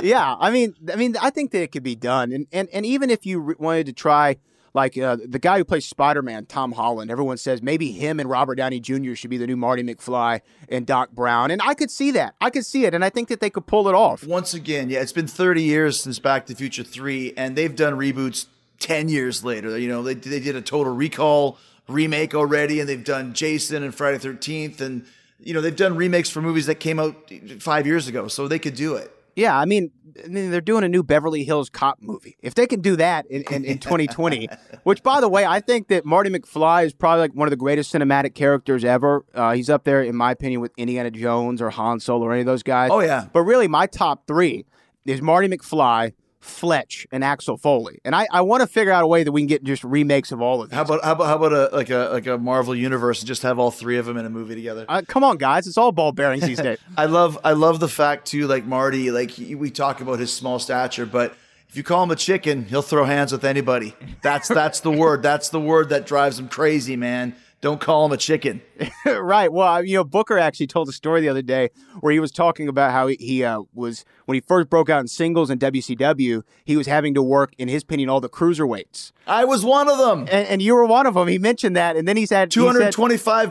yeah, 0.02 0.34
I 0.38 0.50
mean, 0.50 0.74
I 0.92 0.96
mean, 0.96 1.16
I 1.20 1.30
think 1.30 1.50
that 1.52 1.62
it 1.62 1.72
could 1.72 1.82
be 1.82 1.94
done, 1.94 2.32
and 2.32 2.46
and 2.52 2.68
and 2.72 2.84
even 2.86 3.10
if 3.10 3.26
you 3.26 3.40
re- 3.40 3.54
wanted 3.58 3.86
to 3.86 3.92
try, 3.92 4.36
like 4.72 4.98
uh, 4.98 5.16
the 5.24 5.38
guy 5.38 5.58
who 5.58 5.64
plays 5.64 5.86
Spider 5.86 6.22
Man, 6.22 6.46
Tom 6.46 6.72
Holland, 6.72 7.10
everyone 7.10 7.36
says 7.36 7.62
maybe 7.62 7.92
him 7.92 8.18
and 8.18 8.28
Robert 8.28 8.56
Downey 8.56 8.80
Jr. 8.80 9.14
should 9.14 9.30
be 9.30 9.36
the 9.36 9.46
new 9.46 9.56
Marty 9.56 9.82
McFly 9.82 10.40
and 10.68 10.86
Doc 10.86 11.10
Brown, 11.12 11.50
and 11.50 11.60
I 11.62 11.74
could 11.74 11.90
see 11.90 12.10
that, 12.12 12.34
I 12.40 12.50
could 12.50 12.66
see 12.66 12.86
it, 12.86 12.94
and 12.94 13.04
I 13.04 13.10
think 13.10 13.28
that 13.28 13.40
they 13.40 13.50
could 13.50 13.66
pull 13.66 13.88
it 13.88 13.94
off. 13.94 14.26
Once 14.26 14.54
again, 14.54 14.90
yeah, 14.90 15.00
it's 15.00 15.12
been 15.12 15.28
30 15.28 15.62
years 15.62 16.00
since 16.00 16.18
Back 16.18 16.46
to 16.46 16.54
the 16.54 16.58
Future 16.58 16.82
3, 16.82 17.34
and 17.36 17.56
they've 17.56 17.74
done 17.74 17.94
reboots 17.94 18.46
10 18.80 19.08
years 19.08 19.44
later. 19.44 19.78
You 19.78 19.88
know, 19.88 20.02
they, 20.02 20.14
they 20.14 20.40
did 20.40 20.56
a 20.56 20.62
Total 20.62 20.92
Recall 20.94 21.58
remake 21.88 22.34
already, 22.34 22.80
and 22.80 22.88
they've 22.88 23.04
done 23.04 23.34
Jason 23.34 23.82
and 23.82 23.94
Friday 23.94 24.18
the 24.18 24.28
13th, 24.28 24.80
and, 24.80 25.04
you 25.38 25.54
know, 25.54 25.60
they've 25.60 25.76
done 25.76 25.96
remakes 25.96 26.30
for 26.30 26.40
movies 26.40 26.66
that 26.66 26.76
came 26.76 26.98
out 26.98 27.30
five 27.60 27.86
years 27.86 28.08
ago, 28.08 28.28
so 28.28 28.48
they 28.48 28.58
could 28.58 28.74
do 28.74 28.94
it. 28.96 29.10
Yeah, 29.36 29.58
I 29.58 29.64
mean, 29.64 29.90
I 30.24 30.28
mean, 30.28 30.50
they're 30.50 30.60
doing 30.60 30.84
a 30.84 30.88
new 30.88 31.02
Beverly 31.02 31.42
Hills 31.42 31.68
Cop 31.68 31.98
movie. 32.00 32.36
If 32.40 32.54
they 32.54 32.66
can 32.66 32.80
do 32.80 32.94
that 32.96 33.26
in, 33.26 33.42
in, 33.50 33.64
in 33.64 33.78
2020, 33.78 34.48
which, 34.84 35.02
by 35.02 35.20
the 35.20 35.28
way, 35.28 35.44
I 35.44 35.60
think 35.60 35.88
that 35.88 36.04
Marty 36.04 36.30
McFly 36.30 36.86
is 36.86 36.94
probably 36.94 37.20
like 37.20 37.32
one 37.32 37.48
of 37.48 37.50
the 37.50 37.56
greatest 37.56 37.92
cinematic 37.92 38.34
characters 38.34 38.84
ever. 38.84 39.24
Uh, 39.34 39.52
he's 39.52 39.68
up 39.68 39.84
there, 39.84 40.02
in 40.02 40.14
my 40.14 40.30
opinion, 40.30 40.60
with 40.60 40.72
Indiana 40.76 41.10
Jones 41.10 41.60
or 41.60 41.70
Han 41.70 41.98
Solo 41.98 42.26
or 42.26 42.32
any 42.32 42.40
of 42.40 42.46
those 42.46 42.62
guys. 42.62 42.90
Oh, 42.92 43.00
yeah. 43.00 43.26
But 43.32 43.40
really, 43.40 43.66
my 43.66 43.86
top 43.86 44.26
three 44.28 44.66
is 45.04 45.20
Marty 45.20 45.48
McFly, 45.48 46.12
Fletch, 46.44 47.06
and 47.10 47.24
Axel 47.24 47.56
Foley. 47.56 48.00
And 48.04 48.14
I, 48.14 48.26
I 48.30 48.42
want 48.42 48.60
to 48.60 48.66
figure 48.66 48.92
out 48.92 49.02
a 49.02 49.06
way 49.06 49.24
that 49.24 49.32
we 49.32 49.40
can 49.40 49.46
get 49.46 49.64
just 49.64 49.82
remakes 49.82 50.30
of 50.30 50.42
all 50.42 50.62
of 50.62 50.68
these. 50.68 50.76
How 50.76 50.82
about 50.82 51.02
how 51.02 51.12
about 51.12 51.26
how 51.26 51.36
about 51.36 51.52
a 51.52 51.74
like 51.74 51.90
a 51.90 52.10
like 52.12 52.26
a 52.26 52.36
Marvel 52.36 52.74
universe 52.74 53.20
and 53.20 53.26
just 53.26 53.42
have 53.42 53.58
all 53.58 53.70
three 53.70 53.96
of 53.96 54.06
them 54.06 54.16
in 54.16 54.26
a 54.26 54.30
movie 54.30 54.54
together? 54.54 54.84
Uh, 54.88 55.02
come 55.06 55.24
on, 55.24 55.38
guys! 55.38 55.66
It's 55.66 55.78
all 55.78 55.90
ball 55.90 56.12
bearings 56.12 56.44
these 56.44 56.58
days. 56.62 56.78
I 56.96 57.06
love 57.06 57.38
I 57.44 57.52
love 57.52 57.80
the 57.80 57.88
fact 57.88 58.26
too, 58.26 58.46
like 58.46 58.66
Marty, 58.66 59.10
like 59.10 59.30
he, 59.30 59.54
we 59.54 59.70
talk 59.70 60.00
about 60.00 60.18
his 60.18 60.32
small 60.32 60.58
stature, 60.58 61.06
but 61.06 61.34
if 61.68 61.76
you 61.78 61.82
call 61.82 62.04
him 62.04 62.10
a 62.10 62.16
chicken, 62.16 62.66
he'll 62.66 62.82
throw 62.82 63.04
hands 63.04 63.32
with 63.32 63.44
anybody. 63.44 63.96
That's 64.22 64.46
that's 64.46 64.80
the 64.80 64.92
word. 64.92 65.22
That's 65.22 65.48
the 65.48 65.60
word 65.60 65.88
that 65.88 66.06
drives 66.06 66.38
him 66.38 66.48
crazy, 66.48 66.94
man. 66.94 67.34
Don't 67.64 67.80
call 67.80 68.04
him 68.04 68.12
a 68.12 68.18
chicken. 68.18 68.60
right. 69.06 69.50
Well, 69.50 69.82
you 69.82 69.96
know, 69.96 70.04
Booker 70.04 70.36
actually 70.38 70.66
told 70.66 70.86
a 70.90 70.92
story 70.92 71.22
the 71.22 71.30
other 71.30 71.40
day 71.40 71.70
where 72.00 72.12
he 72.12 72.20
was 72.20 72.30
talking 72.30 72.68
about 72.68 72.92
how 72.92 73.06
he, 73.06 73.16
he 73.18 73.42
uh, 73.42 73.62
was 73.72 74.04
when 74.26 74.34
he 74.34 74.42
first 74.42 74.68
broke 74.68 74.90
out 74.90 75.00
in 75.00 75.08
singles 75.08 75.48
in 75.48 75.58
WCW, 75.58 76.42
he 76.66 76.76
was 76.76 76.86
having 76.86 77.14
to 77.14 77.22
work, 77.22 77.54
in 77.56 77.68
his 77.68 77.82
opinion, 77.82 78.10
all 78.10 78.20
the 78.20 78.28
cruiserweights. 78.28 79.12
I 79.26 79.46
was 79.46 79.64
one 79.64 79.88
of 79.88 79.96
them. 79.96 80.28
And, 80.30 80.46
and 80.46 80.60
you 80.60 80.74
were 80.74 80.84
one 80.84 81.06
of 81.06 81.14
them. 81.14 81.26
He 81.26 81.38
mentioned 81.38 81.74
that, 81.74 81.96
and 81.96 82.06
then 82.06 82.18
he 82.18 82.26
said 82.26 82.50
he 82.52 82.60
said- 82.82 82.92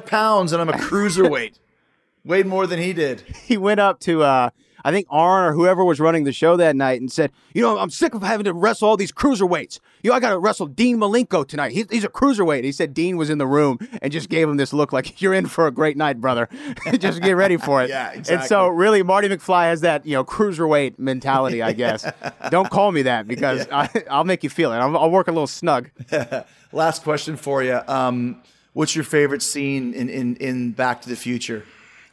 pounds, 0.05 0.53
and 0.53 0.61
I'm 0.61 0.69
a 0.69 0.73
cruiserweight. 0.77 1.57
Weighed 2.23 2.45
more 2.45 2.67
than 2.67 2.79
he 2.79 2.93
did. 2.93 3.21
he 3.45 3.57
went 3.57 3.79
up 3.79 3.99
to 4.01 4.21
uh 4.21 4.51
I 4.83 4.91
think 4.91 5.07
Arn 5.09 5.45
or 5.45 5.53
whoever 5.53 5.83
was 5.83 5.99
running 5.99 6.23
the 6.23 6.33
show 6.33 6.57
that 6.57 6.75
night 6.75 6.99
and 6.99 7.11
said, 7.11 7.31
you 7.53 7.61
know, 7.61 7.77
I'm 7.77 7.89
sick 7.89 8.13
of 8.13 8.21
having 8.21 8.43
to 8.45 8.53
wrestle 8.53 8.89
all 8.89 8.97
these 8.97 9.11
cruiserweights. 9.11 9.79
You 10.01 10.09
know, 10.09 10.15
I 10.15 10.19
got 10.19 10.31
to 10.31 10.39
wrestle 10.39 10.67
Dean 10.67 10.97
Malenko 10.97 11.47
tonight. 11.47 11.71
He, 11.71 11.85
he's 11.89 12.03
a 12.03 12.09
cruiserweight. 12.09 12.63
He 12.63 12.71
said 12.71 12.93
Dean 12.93 13.15
was 13.17 13.29
in 13.29 13.37
the 13.37 13.47
room 13.47 13.77
and 14.01 14.11
just 14.11 14.29
gave 14.29 14.49
him 14.49 14.57
this 14.57 14.73
look 14.73 14.91
like 14.91 15.21
you're 15.21 15.33
in 15.33 15.45
for 15.45 15.67
a 15.67 15.71
great 15.71 15.97
night, 15.97 16.19
brother. 16.19 16.49
just 16.97 17.21
get 17.21 17.33
ready 17.33 17.57
for 17.57 17.81
it. 17.81 17.89
Yeah, 17.93 18.11
exactly. 18.11 18.35
And 18.35 18.43
so 18.45 18.69
really, 18.69 19.03
Marty 19.03 19.27
McFly 19.27 19.65
has 19.65 19.81
that 19.81 20.05
you 20.05 20.13
know 20.13 20.23
cruiserweight 20.23 20.97
mentality. 20.97 21.61
I 21.61 21.73
guess. 21.73 22.09
Don't 22.49 22.69
call 22.69 22.91
me 22.91 23.03
that 23.03 23.27
because 23.27 23.67
I, 23.71 23.89
I'll 24.09 24.23
make 24.23 24.43
you 24.43 24.49
feel 24.49 24.71
it. 24.71 24.77
I'll, 24.77 24.97
I'll 24.97 25.11
work 25.11 25.27
a 25.27 25.31
little 25.31 25.47
snug. 25.47 25.91
Last 26.71 27.03
question 27.03 27.37
for 27.37 27.61
you. 27.61 27.79
Um, 27.87 28.41
what's 28.73 28.95
your 28.95 29.05
favorite 29.05 29.41
scene 29.41 29.93
in, 29.93 30.09
in, 30.09 30.35
in 30.37 30.71
Back 30.71 31.01
to 31.03 31.09
the 31.09 31.15
Future? 31.15 31.65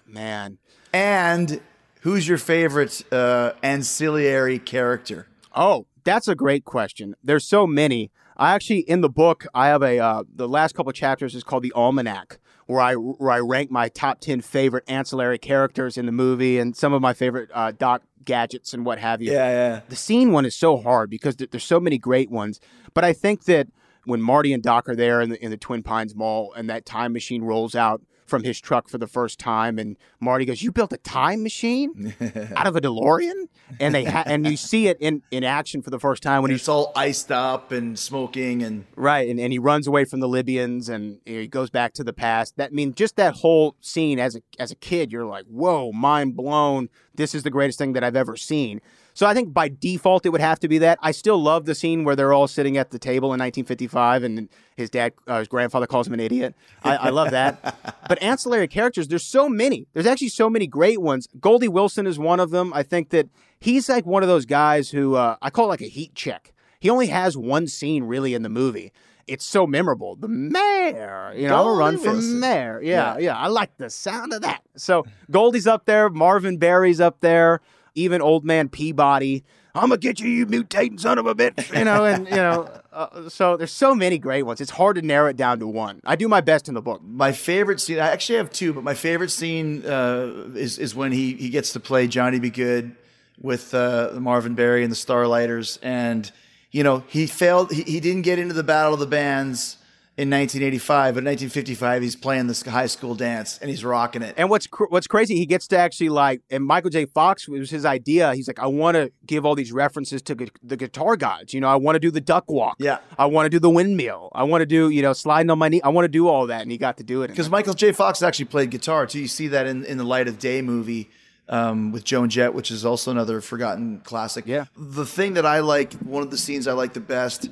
Man. 0.06 0.58
And 0.92 1.60
who's 2.00 2.28
your 2.28 2.38
favorite 2.38 3.04
uh, 3.12 3.52
ancillary 3.62 4.58
character? 4.58 5.28
Oh, 5.54 5.86
that's 6.04 6.28
a 6.28 6.34
great 6.34 6.64
question. 6.64 7.14
There's 7.22 7.46
so 7.46 7.66
many. 7.66 8.10
I 8.36 8.54
actually 8.54 8.80
in 8.80 9.00
the 9.00 9.10
book 9.10 9.46
I 9.54 9.68
have 9.68 9.82
a 9.82 9.98
uh, 9.98 10.24
the 10.34 10.48
last 10.48 10.74
couple 10.74 10.92
chapters 10.92 11.34
is 11.34 11.44
called 11.44 11.62
the 11.62 11.72
Almanac, 11.72 12.38
where 12.66 12.80
I 12.80 12.94
where 12.94 13.30
I 13.30 13.40
rank 13.40 13.70
my 13.70 13.88
top 13.88 14.20
ten 14.20 14.40
favorite 14.40 14.84
ancillary 14.88 15.38
characters 15.38 15.98
in 15.98 16.06
the 16.06 16.12
movie 16.12 16.58
and 16.58 16.74
some 16.74 16.92
of 16.92 17.02
my 17.02 17.12
favorite 17.12 17.50
uh, 17.52 17.72
Doc 17.72 18.02
gadgets 18.24 18.72
and 18.72 18.84
what 18.86 18.98
have 18.98 19.20
you. 19.20 19.32
Yeah, 19.32 19.50
yeah. 19.50 19.80
The 19.88 19.96
scene 19.96 20.32
one 20.32 20.44
is 20.44 20.56
so 20.56 20.76
hard 20.78 21.10
because 21.10 21.36
th- 21.36 21.50
there's 21.50 21.64
so 21.64 21.80
many 21.80 21.98
great 21.98 22.30
ones. 22.30 22.60
But 22.94 23.04
I 23.04 23.12
think 23.12 23.44
that 23.44 23.68
when 24.04 24.22
Marty 24.22 24.52
and 24.52 24.62
Doc 24.62 24.88
are 24.88 24.96
there 24.96 25.20
in 25.20 25.30
the, 25.30 25.44
in 25.44 25.50
the 25.50 25.56
Twin 25.56 25.82
Pines 25.82 26.14
Mall 26.14 26.52
and 26.56 26.68
that 26.70 26.86
time 26.86 27.12
machine 27.12 27.42
rolls 27.42 27.74
out 27.74 28.02
from 28.30 28.44
his 28.44 28.60
truck 28.60 28.88
for 28.88 28.96
the 28.96 29.06
first 29.06 29.38
time, 29.38 29.78
and 29.78 29.96
Marty 30.20 30.44
goes, 30.46 30.62
"You 30.62 30.72
built 30.72 30.92
a 30.92 30.98
time 30.98 31.42
machine 31.42 32.14
out 32.56 32.66
of 32.66 32.76
a 32.76 32.80
DeLorean?" 32.80 33.48
And 33.78 33.94
they 33.94 34.04
ha- 34.04 34.22
and 34.24 34.46
you 34.46 34.56
see 34.56 34.88
it 34.88 34.96
in, 35.00 35.22
in 35.30 35.44
action 35.44 35.82
for 35.82 35.90
the 35.90 35.98
first 35.98 36.22
time 36.22 36.42
when 36.42 36.50
When 36.50 36.52
he's 36.52 36.68
all 36.68 36.92
iced 36.96 37.30
up 37.30 37.72
and 37.72 37.98
smoking 37.98 38.62
and 38.62 38.86
Right, 38.96 39.28
and, 39.28 39.38
and 39.38 39.52
he 39.52 39.58
runs 39.58 39.86
away 39.86 40.04
from 40.04 40.20
the 40.20 40.28
Libyans 40.28 40.88
and 40.88 41.18
he 41.26 41.46
goes 41.46 41.70
back 41.70 41.92
to 41.94 42.04
the 42.04 42.12
past. 42.12 42.56
That 42.56 42.70
I 42.70 42.74
mean 42.74 42.94
just 42.94 43.16
that 43.16 43.34
whole 43.34 43.76
scene 43.80 44.18
as 44.18 44.36
a 44.36 44.42
as 44.58 44.70
a 44.70 44.76
kid, 44.76 45.12
you're 45.12 45.26
like, 45.26 45.46
whoa, 45.46 45.92
mind 45.92 46.36
blown. 46.36 46.88
This 47.14 47.34
is 47.34 47.42
the 47.42 47.50
greatest 47.50 47.78
thing 47.78 47.92
that 47.92 48.04
I've 48.04 48.16
ever 48.16 48.36
seen. 48.36 48.80
So 49.14 49.26
I 49.26 49.34
think 49.34 49.52
by 49.52 49.68
default 49.68 50.24
it 50.26 50.30
would 50.30 50.40
have 50.40 50.60
to 50.60 50.68
be 50.68 50.78
that. 50.78 50.98
I 51.02 51.10
still 51.12 51.40
love 51.40 51.66
the 51.66 51.74
scene 51.74 52.04
where 52.04 52.16
they're 52.16 52.32
all 52.32 52.48
sitting 52.48 52.76
at 52.76 52.90
the 52.90 52.98
table 52.98 53.28
in 53.28 53.40
1955 53.40 54.22
and 54.22 54.48
his 54.76 54.90
dad, 54.90 55.12
uh, 55.26 55.40
his 55.40 55.48
grandfather 55.48 55.86
calls 55.86 56.06
him 56.06 56.14
an 56.14 56.20
idiot. 56.20 56.54
I, 56.82 56.96
I 56.96 57.08
love 57.10 57.30
that. 57.30 57.98
but 58.08 58.22
ancillary 58.22 58.68
characters, 58.68 59.08
there's 59.08 59.26
so 59.26 59.48
many. 59.48 59.86
There's 59.92 60.06
actually 60.06 60.28
so 60.28 60.48
many 60.48 60.66
great 60.66 61.00
ones. 61.00 61.28
Goldie 61.40 61.68
Wilson 61.68 62.06
is 62.06 62.18
one 62.18 62.40
of 62.40 62.50
them. 62.50 62.72
I 62.72 62.82
think 62.82 63.10
that 63.10 63.28
he's 63.60 63.88
like 63.88 64.06
one 64.06 64.22
of 64.22 64.28
those 64.28 64.46
guys 64.46 64.90
who 64.90 65.14
uh, 65.16 65.36
I 65.42 65.50
call 65.50 65.68
like 65.68 65.82
a 65.82 65.88
heat 65.88 66.14
check. 66.14 66.52
He 66.80 66.88
only 66.88 67.08
has 67.08 67.36
one 67.36 67.66
scene 67.66 68.04
really 68.04 68.32
in 68.34 68.42
the 68.42 68.48
movie. 68.48 68.92
It's 69.26 69.44
so 69.44 69.66
memorable. 69.66 70.16
The 70.16 70.26
mayor, 70.26 71.32
you 71.36 71.46
know, 71.46 71.60
I'm 71.60 71.66
a 71.66 71.72
run 71.72 71.94
Goldie 71.94 72.08
for 72.08 72.12
Wilson. 72.14 72.40
mayor. 72.40 72.80
Yeah, 72.82 73.18
yeah, 73.18 73.36
I 73.36 73.46
like 73.46 73.76
the 73.76 73.88
sound 73.90 74.32
of 74.32 74.42
that. 74.42 74.62
So 74.76 75.04
Goldie's 75.30 75.66
up 75.68 75.84
there, 75.84 76.08
Marvin 76.08 76.56
Berry's 76.56 77.00
up 77.00 77.20
there, 77.20 77.60
even 77.94 78.22
old 78.22 78.44
man 78.44 78.68
Peabody. 78.68 79.44
I'm 79.74 79.90
gonna 79.90 79.98
get 79.98 80.18
you, 80.18 80.28
you 80.28 80.46
mutating 80.46 80.98
son 80.98 81.18
of 81.18 81.26
a 81.26 81.34
bitch. 81.34 81.76
You 81.76 81.84
know, 81.84 82.04
and 82.04 82.26
you 82.26 82.34
know, 82.34 82.68
uh, 82.92 83.28
so 83.28 83.56
there's 83.56 83.70
so 83.70 83.94
many 83.94 84.18
great 84.18 84.42
ones. 84.42 84.60
It's 84.60 84.72
hard 84.72 84.96
to 84.96 85.02
narrow 85.02 85.28
it 85.28 85.36
down 85.36 85.60
to 85.60 85.66
one. 85.66 86.00
I 86.04 86.16
do 86.16 86.28
my 86.28 86.40
best 86.40 86.68
in 86.68 86.74
the 86.74 86.82
book. 86.82 87.02
my 87.04 87.32
favorite 87.32 87.80
scene. 87.80 87.98
I 87.98 88.10
actually 88.10 88.38
have 88.38 88.50
two, 88.50 88.72
but 88.72 88.82
my 88.82 88.94
favorite 88.94 89.30
scene 89.30 89.86
uh, 89.86 90.48
is 90.54 90.78
is 90.78 90.94
when 90.94 91.12
he 91.12 91.34
he 91.34 91.50
gets 91.50 91.72
to 91.74 91.80
play 91.80 92.08
Johnny 92.08 92.40
B. 92.40 92.50
Goode 92.50 92.96
with 93.40 93.72
uh, 93.72 94.10
Marvin 94.14 94.54
Berry 94.54 94.82
and 94.82 94.90
the 94.90 94.96
Starlighters, 94.96 95.78
and 95.82 96.30
you 96.72 96.82
know 96.82 97.04
he 97.06 97.26
failed. 97.26 97.70
He, 97.70 97.82
he 97.82 98.00
didn't 98.00 98.22
get 98.22 98.38
into 98.38 98.54
the 98.54 98.64
Battle 98.64 98.94
of 98.94 99.00
the 99.00 99.06
Bands 99.06 99.76
in 100.20 100.28
1985, 100.28 101.14
but 101.14 101.20
in 101.20 101.24
1955 101.24 102.02
he's 102.02 102.14
playing 102.14 102.46
this 102.46 102.60
high 102.62 102.86
school 102.86 103.14
dance 103.14 103.58
and 103.62 103.70
he's 103.70 103.82
rocking 103.82 104.20
it. 104.20 104.34
And 104.36 104.50
what's 104.50 104.66
cr- 104.66 104.84
what's 104.90 105.06
crazy, 105.06 105.34
he 105.36 105.46
gets 105.46 105.66
to 105.68 105.78
actually 105.78 106.10
like, 106.10 106.42
and 106.50 106.62
Michael 106.62 106.90
J. 106.90 107.06
Fox 107.06 107.48
was 107.48 107.70
his 107.70 107.86
idea. 107.86 108.34
He's 108.34 108.46
like, 108.46 108.58
I 108.58 108.66
want 108.66 108.96
to 108.96 109.10
give 109.24 109.46
all 109.46 109.54
these 109.54 109.72
references 109.72 110.20
to 110.22 110.34
gu- 110.34 110.48
the 110.62 110.76
guitar 110.76 111.16
gods. 111.16 111.54
You 111.54 111.62
know, 111.62 111.68
I 111.68 111.76
want 111.76 111.96
to 111.96 112.00
do 112.00 112.10
the 112.10 112.20
duck 112.20 112.50
walk. 112.50 112.76
Yeah. 112.78 112.98
I 113.18 113.24
want 113.26 113.46
to 113.46 113.50
do 113.50 113.58
the 113.58 113.70
windmill. 113.70 114.28
I 114.34 114.42
want 114.42 114.60
to 114.60 114.66
do, 114.66 114.90
you 114.90 115.00
know, 115.00 115.14
sliding 115.14 115.48
on 115.48 115.58
my 115.58 115.70
knee. 115.70 115.80
I 115.80 115.88
want 115.88 116.04
to 116.04 116.10
do 116.10 116.28
all 116.28 116.46
that, 116.48 116.60
and 116.60 116.70
he 116.70 116.76
got 116.76 116.98
to 116.98 117.02
do 117.02 117.22
it. 117.22 117.28
Because 117.28 117.48
Michael 117.48 117.72
J. 117.72 117.92
Fox 117.92 118.22
actually 118.22 118.44
played 118.44 118.70
guitar 118.70 119.06
too. 119.06 119.20
You 119.20 119.28
see 119.28 119.48
that 119.48 119.66
in, 119.66 119.86
in 119.86 119.96
the 119.96 120.04
Light 120.04 120.28
of 120.28 120.38
Day 120.38 120.60
movie 120.60 121.08
um, 121.48 121.92
with 121.92 122.04
Joan 122.04 122.28
Jett, 122.28 122.52
which 122.52 122.70
is 122.70 122.84
also 122.84 123.10
another 123.10 123.40
forgotten 123.40 124.00
classic. 124.00 124.46
Yeah. 124.46 124.66
The 124.76 125.06
thing 125.06 125.32
that 125.34 125.46
I 125.46 125.60
like, 125.60 125.94
one 125.94 126.22
of 126.22 126.30
the 126.30 126.36
scenes 126.36 126.68
I 126.68 126.72
like 126.72 126.92
the 126.92 127.00
best, 127.00 127.48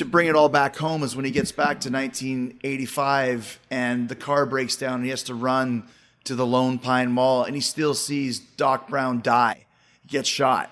to 0.00 0.06
bring 0.06 0.28
it 0.28 0.34
all 0.34 0.48
back 0.48 0.76
home, 0.76 1.02
is 1.02 1.14
when 1.14 1.26
he 1.26 1.30
gets 1.30 1.52
back 1.52 1.78
to 1.78 1.90
1985 1.90 3.60
and 3.70 4.08
the 4.08 4.14
car 4.14 4.46
breaks 4.46 4.74
down 4.74 4.94
and 4.94 5.04
he 5.04 5.10
has 5.10 5.22
to 5.24 5.34
run 5.34 5.84
to 6.24 6.34
the 6.34 6.46
Lone 6.46 6.78
Pine 6.78 7.12
Mall 7.12 7.44
and 7.44 7.54
he 7.54 7.60
still 7.60 7.92
sees 7.92 8.40
Doc 8.40 8.88
Brown 8.88 9.20
die, 9.20 9.66
he 10.00 10.08
gets 10.08 10.26
shot. 10.26 10.70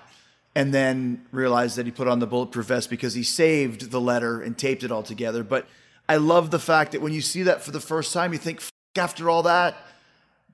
And 0.55 0.73
then 0.73 1.27
realized 1.31 1.77
that 1.77 1.85
he 1.85 1.91
put 1.91 2.07
on 2.07 2.17
the 2.17 2.25
bulletproof 2.25 2.65
vest 2.65 2.89
because 2.89 3.13
he 3.13 3.21
saved 3.21 3.91
the 3.91 4.01
letter 4.01 4.41
and 4.41 4.57
taped 4.57 4.83
it 4.83 4.91
all 4.91 5.03
together. 5.03 5.43
But 5.43 5.67
I 6.09 6.15
love 6.15 6.49
the 6.49 6.57
fact 6.57 6.93
that 6.93 7.01
when 7.01 7.13
you 7.13 7.21
see 7.21 7.43
that 7.43 7.61
for 7.61 7.69
the 7.69 7.79
first 7.79 8.11
time, 8.11 8.33
you 8.33 8.39
think, 8.39 8.57
"F- 8.57 8.71
after 8.97 9.29
all 9.29 9.43
that, 9.43 9.77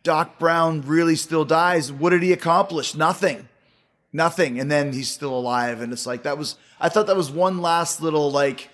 Doc 0.04 0.38
Brown 0.38 0.82
really 0.82 1.16
still 1.16 1.46
dies. 1.46 1.94
What 1.94 2.10
did 2.10 2.24
he 2.24 2.34
accomplish? 2.34 2.94
Nothing. 2.94 3.48
Nothing. 4.16 4.60
And 4.60 4.72
then 4.72 4.94
he's 4.94 5.10
still 5.10 5.38
alive. 5.38 5.82
And 5.82 5.92
it's 5.92 6.06
like, 6.06 6.24
that 6.24 6.38
was, 6.38 6.56
I 6.80 6.88
thought 6.88 7.08
that 7.08 7.18
was 7.18 7.30
one 7.30 7.62
last 7.62 8.02
little, 8.02 8.32
like, 8.32 8.70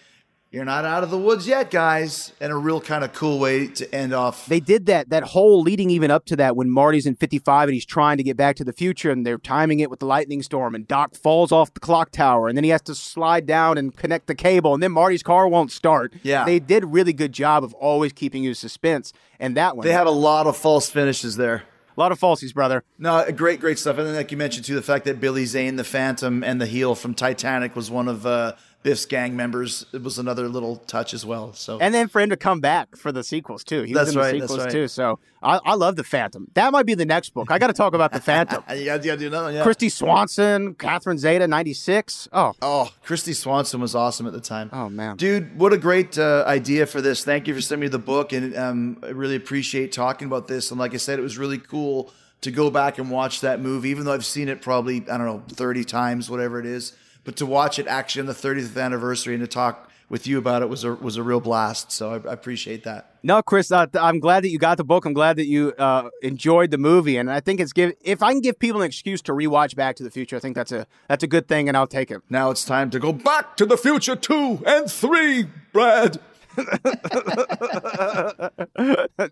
you're 0.52 0.66
not 0.66 0.84
out 0.84 1.02
of 1.02 1.10
the 1.10 1.18
woods 1.18 1.48
yet, 1.48 1.72
guys. 1.72 2.34
And 2.42 2.52
a 2.52 2.56
real 2.56 2.82
kind 2.82 3.06
of 3.06 3.14
cool 3.14 3.40
way 3.40 3.68
to 3.68 3.96
end 3.96 4.14
off. 4.14 4.46
they 4.48 4.60
did 4.60 4.86
that 4.88 5.10
that 5.10 5.24
whole 5.24 5.62
leading 5.62 5.90
even 5.90 6.12
up 6.12 6.26
to 6.26 6.36
that 6.36 6.58
when 6.58 6.70
Marty's 6.70 7.06
in 7.06 7.16
55 7.16 7.70
and 7.70 7.74
he's 7.74 7.86
trying 7.86 8.18
to 8.18 8.24
get 8.24 8.36
back 8.36 8.58
to 8.58 8.66
the 8.66 8.74
future 8.74 9.10
and 9.12 9.26
they're 9.26 9.38
timing 9.38 9.80
it 9.80 9.90
with 9.90 10.00
the 10.00 10.06
lightning 10.06 10.44
storm 10.44 10.76
and 10.76 10.86
Doc 10.88 11.16
falls 11.16 11.54
off 11.54 11.74
the 11.74 11.80
clock 11.80 12.12
tower 12.12 12.50
and 12.50 12.58
then 12.58 12.66
he 12.66 12.70
has 12.70 12.82
to 12.84 12.94
slide 12.94 13.46
down 13.46 13.78
and 13.78 13.96
connect 13.96 14.28
the 14.28 14.36
cable 14.36 14.74
and 14.74 14.84
then 14.84 14.92
Marty's 14.92 15.24
car 15.24 15.48
won't 15.48 15.72
start. 15.72 16.14
Yeah. 16.22 16.44
They 16.44 16.60
did 16.60 16.84
really 16.84 17.14
good 17.14 17.32
job 17.32 17.64
of 17.64 17.74
always 17.76 18.12
keeping 18.12 18.44
you 18.44 18.54
suspense 18.54 19.14
and 19.40 19.56
that 19.56 19.78
one 19.78 19.88
they 19.88 19.94
had 19.94 20.08
a 20.08 20.12
lot 20.12 20.48
of 20.48 20.58
false 20.58 20.90
finishes 20.90 21.38
there. 21.38 21.64
A 21.96 22.00
lot 22.00 22.12
of 22.12 22.20
falsies, 22.20 22.54
brother. 22.54 22.84
No, 22.98 23.30
great, 23.32 23.60
great 23.60 23.80
stuff. 23.80 23.98
And 23.98 24.08
then, 24.08 24.16
like 24.16 24.32
you 24.32 24.38
mentioned, 24.38 24.66
too, 24.66 24.76
the 24.76 24.82
fact 24.82 25.06
that 25.06 25.20
Billy 25.20 25.46
Zane, 25.46 25.76
the 25.76 25.84
Phantom, 25.84 26.44
and 26.44 26.62
the 26.62 26.66
heel 26.66 26.96
from 26.96 27.14
Titanic 27.14 27.76
was 27.76 27.92
one 27.92 28.08
of 28.08 28.26
uh, 28.26 28.54
Biff's 28.84 29.06
gang 29.06 29.36
members. 29.36 29.86
It 29.94 30.02
was 30.02 30.18
another 30.18 30.50
little 30.50 30.78
touch 30.78 31.14
as 31.14 31.26
well. 31.26 31.54
So 31.54 31.80
And 31.80 31.94
then 31.94 32.08
for 32.08 32.20
him 32.20 32.30
to 32.32 32.38
come 32.38 32.60
back 32.60 32.96
for 32.96 33.12
the 33.12 33.24
sequels 33.24 33.64
too. 33.64 33.84
He 33.84 33.94
That's 33.94 34.08
was 34.08 34.16
in 34.16 34.22
right, 34.22 34.34
the 34.34 34.48
sequels 34.48 34.60
right. 34.64 34.72
too. 34.72 34.88
So 34.88 35.20
I, 35.44 35.60
I 35.64 35.76
love 35.76 35.96
the 35.96 36.04
Phantom. 36.04 36.48
That 36.54 36.72
might 36.72 36.86
be 36.86 36.94
the 36.94 37.06
next 37.06 37.34
book. 37.34 37.52
I 37.52 37.60
got 37.60 37.68
to 37.68 37.74
talk 37.74 37.94
about 37.94 38.12
the 38.12 38.20
Phantom. 38.22 38.64
you 38.76 38.86
got 38.86 39.02
to 39.04 39.18
do 39.18 39.28
another 39.28 39.46
one. 39.46 39.56
Yeah. 39.56 39.64
Christy 39.64 39.90
Swanson, 39.90 40.76
Catherine 40.76 41.18
Zeta, 41.18 41.48
96. 41.48 42.30
Oh, 42.34 42.54
Oh, 42.62 42.92
Christy 43.04 43.34
Swanson 43.34 43.82
was 43.82 43.96
awesome 43.96 44.26
at 44.28 44.34
the 44.34 44.42
time. 44.42 44.70
Oh, 44.74 44.90
man. 44.90 45.18
dude, 45.18 45.58
what 45.60 45.74
a 45.74 45.78
great 45.78 46.18
uh, 46.18 46.44
idea 46.48 46.86
for 46.86 47.02
this! 47.02 47.24
Thank 47.24 47.48
you 47.48 47.54
for 47.56 47.62
sending 47.62 47.82
me 47.82 47.88
the 47.88 48.00
book, 48.00 48.34
and 48.34 48.56
um, 48.56 48.98
I 49.04 49.08
really 49.10 49.36
appreciate 49.36 49.92
talking 49.92 50.28
about 50.28 50.48
this. 50.48 50.72
And 50.72 50.80
like 50.80 50.94
I 50.94 50.98
said, 50.98 51.20
it 51.20 51.22
was 51.22 51.38
really 51.38 51.58
cool 51.58 52.12
to 52.42 52.52
go 52.52 52.70
back 52.72 52.98
and 52.98 53.10
watch 53.12 53.42
that 53.42 53.60
movie, 53.60 53.90
even 53.90 54.06
though 54.06 54.14
I've 54.14 54.26
seen 54.26 54.48
it 54.48 54.62
probably 54.62 54.98
I 55.10 55.18
don't 55.18 55.26
know 55.26 55.44
thirty 55.50 55.84
times, 55.84 56.30
whatever 56.30 56.60
it 56.60 56.66
is. 56.66 56.94
But 57.24 57.36
to 57.38 57.46
watch 57.46 57.78
it 57.80 57.88
actually 57.88 58.22
on 58.22 58.26
the 58.26 58.34
30th 58.34 58.82
anniversary 58.82 59.36
and 59.36 59.42
to 59.42 59.48
talk 59.48 59.92
with 60.12 60.28
you 60.28 60.38
about 60.38 60.62
it 60.62 60.68
was 60.68 60.84
a 60.84 60.94
was 60.94 61.16
a 61.16 61.24
real 61.24 61.40
blast. 61.40 61.90
So 61.90 62.12
I, 62.12 62.30
I 62.30 62.34
appreciate 62.34 62.84
that. 62.84 63.16
No, 63.24 63.42
Chris, 63.42 63.72
uh, 63.72 63.86
I'm 64.00 64.20
glad 64.20 64.44
that 64.44 64.50
you 64.50 64.60
got 64.60 64.78
the 64.78 64.84
book. 64.84 65.06
I'm 65.06 65.14
glad 65.14 65.38
that 65.38 65.46
you 65.46 65.74
uh, 65.78 66.10
enjoyed 66.22 66.70
the 66.70 66.78
movie, 66.78 67.16
and 67.16 67.32
I 67.32 67.40
think 67.40 67.62
it's 67.62 67.72
give. 67.72 67.94
If 68.02 68.22
I 68.22 68.34
can 68.34 68.42
give 68.42 68.60
people 68.60 68.82
an 68.82 68.88
excuse 68.88 69.22
to 69.24 69.32
rewatch 69.32 69.74
Back 69.76 69.96
to 69.96 70.04
the 70.04 70.12
Future, 70.12 70.36
I 70.36 70.40
think 70.40 70.56
that's 70.56 70.74
a 70.74 70.86
that's 71.08 71.24
a 71.24 71.28
good 71.28 71.48
thing, 71.48 71.70
and 71.70 71.78
I'll 71.78 71.88
take 71.88 72.12
it. 72.12 72.22
Now 72.30 72.50
it's 72.50 72.66
time 72.66 72.90
to 72.90 73.00
go 73.00 73.14
back 73.14 73.56
to 73.58 73.66
the 73.66 73.78
future 73.78 74.18
two 74.18 74.62
and 74.66 74.92
three, 74.92 75.48
Brad. 75.72 76.20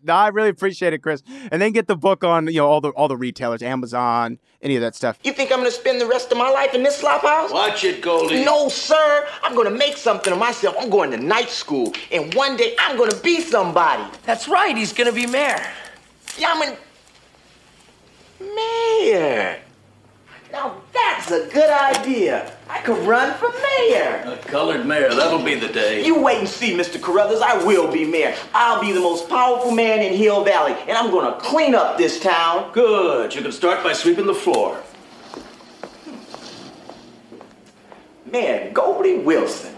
no, 0.03 0.13
I 0.13 0.29
really 0.29 0.49
appreciate 0.49 0.93
it, 0.93 0.99
Chris. 1.01 1.21
And 1.51 1.61
then 1.61 1.71
get 1.71 1.87
the 1.87 1.95
book 1.95 2.23
on 2.23 2.47
you 2.47 2.53
know 2.53 2.67
all 2.67 2.81
the 2.81 2.89
all 2.91 3.07
the 3.07 3.17
retailers, 3.17 3.61
Amazon, 3.61 4.39
any 4.61 4.75
of 4.75 4.81
that 4.81 4.95
stuff. 4.95 5.19
You 5.23 5.33
think 5.33 5.51
I'm 5.51 5.59
gonna 5.59 5.71
spend 5.71 5.99
the 5.99 6.05
rest 6.05 6.31
of 6.31 6.37
my 6.37 6.49
life 6.49 6.73
in 6.73 6.83
this 6.83 6.97
slop 6.97 7.21
house? 7.23 7.51
Watch 7.51 7.83
it, 7.83 8.01
Goldie. 8.01 8.43
No, 8.43 8.69
sir. 8.69 9.27
I'm 9.43 9.55
gonna 9.55 9.69
make 9.69 9.97
something 9.97 10.31
of 10.31 10.39
myself. 10.39 10.75
I'm 10.79 10.89
going 10.89 11.11
to 11.11 11.17
night 11.17 11.49
school, 11.49 11.93
and 12.11 12.33
one 12.33 12.55
day 12.55 12.75
I'm 12.79 12.97
gonna 12.97 13.19
be 13.21 13.41
somebody. 13.41 14.03
That's 14.25 14.47
right. 14.47 14.75
He's 14.75 14.93
gonna 14.93 15.11
be 15.11 15.27
mayor. 15.27 15.61
Yeah, 16.37 16.53
I'm 16.55 16.61
in 16.69 16.77
mayor. 18.55 19.59
Now 20.51 20.81
that's 20.93 21.31
a 21.31 21.47
good 21.47 21.69
idea. 21.69 22.51
I 22.69 22.79
could 22.79 22.97
run 23.07 23.33
for 23.37 23.49
mayor. 23.49 24.23
A 24.25 24.37
colored 24.47 24.85
mayor, 24.85 25.09
that'll 25.09 25.43
be 25.43 25.55
the 25.55 25.67
day. 25.67 26.05
You 26.05 26.21
wait 26.21 26.39
and 26.39 26.47
see, 26.47 26.73
Mr. 26.73 27.01
Carruthers. 27.01 27.41
I 27.41 27.63
will 27.63 27.91
be 27.91 28.05
mayor. 28.05 28.35
I'll 28.53 28.81
be 28.81 28.91
the 28.91 28.99
most 28.99 29.29
powerful 29.29 29.71
man 29.71 30.01
in 30.01 30.13
Hill 30.13 30.43
Valley, 30.43 30.73
and 30.87 30.91
I'm 30.91 31.11
gonna 31.11 31.39
clean 31.39 31.75
up 31.75 31.97
this 31.97 32.19
town. 32.19 32.71
Good. 32.73 33.33
You 33.35 33.41
can 33.41 33.51
start 33.51 33.83
by 33.83 33.93
sweeping 33.93 34.25
the 34.25 34.33
floor. 34.33 34.81
Man, 38.25 38.73
Goldie 38.73 39.17
Wilson. 39.17 39.75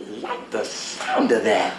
I 0.00 0.04
like 0.20 0.50
the 0.50 0.64
sound 0.64 1.32
of 1.32 1.44
that. 1.44 1.74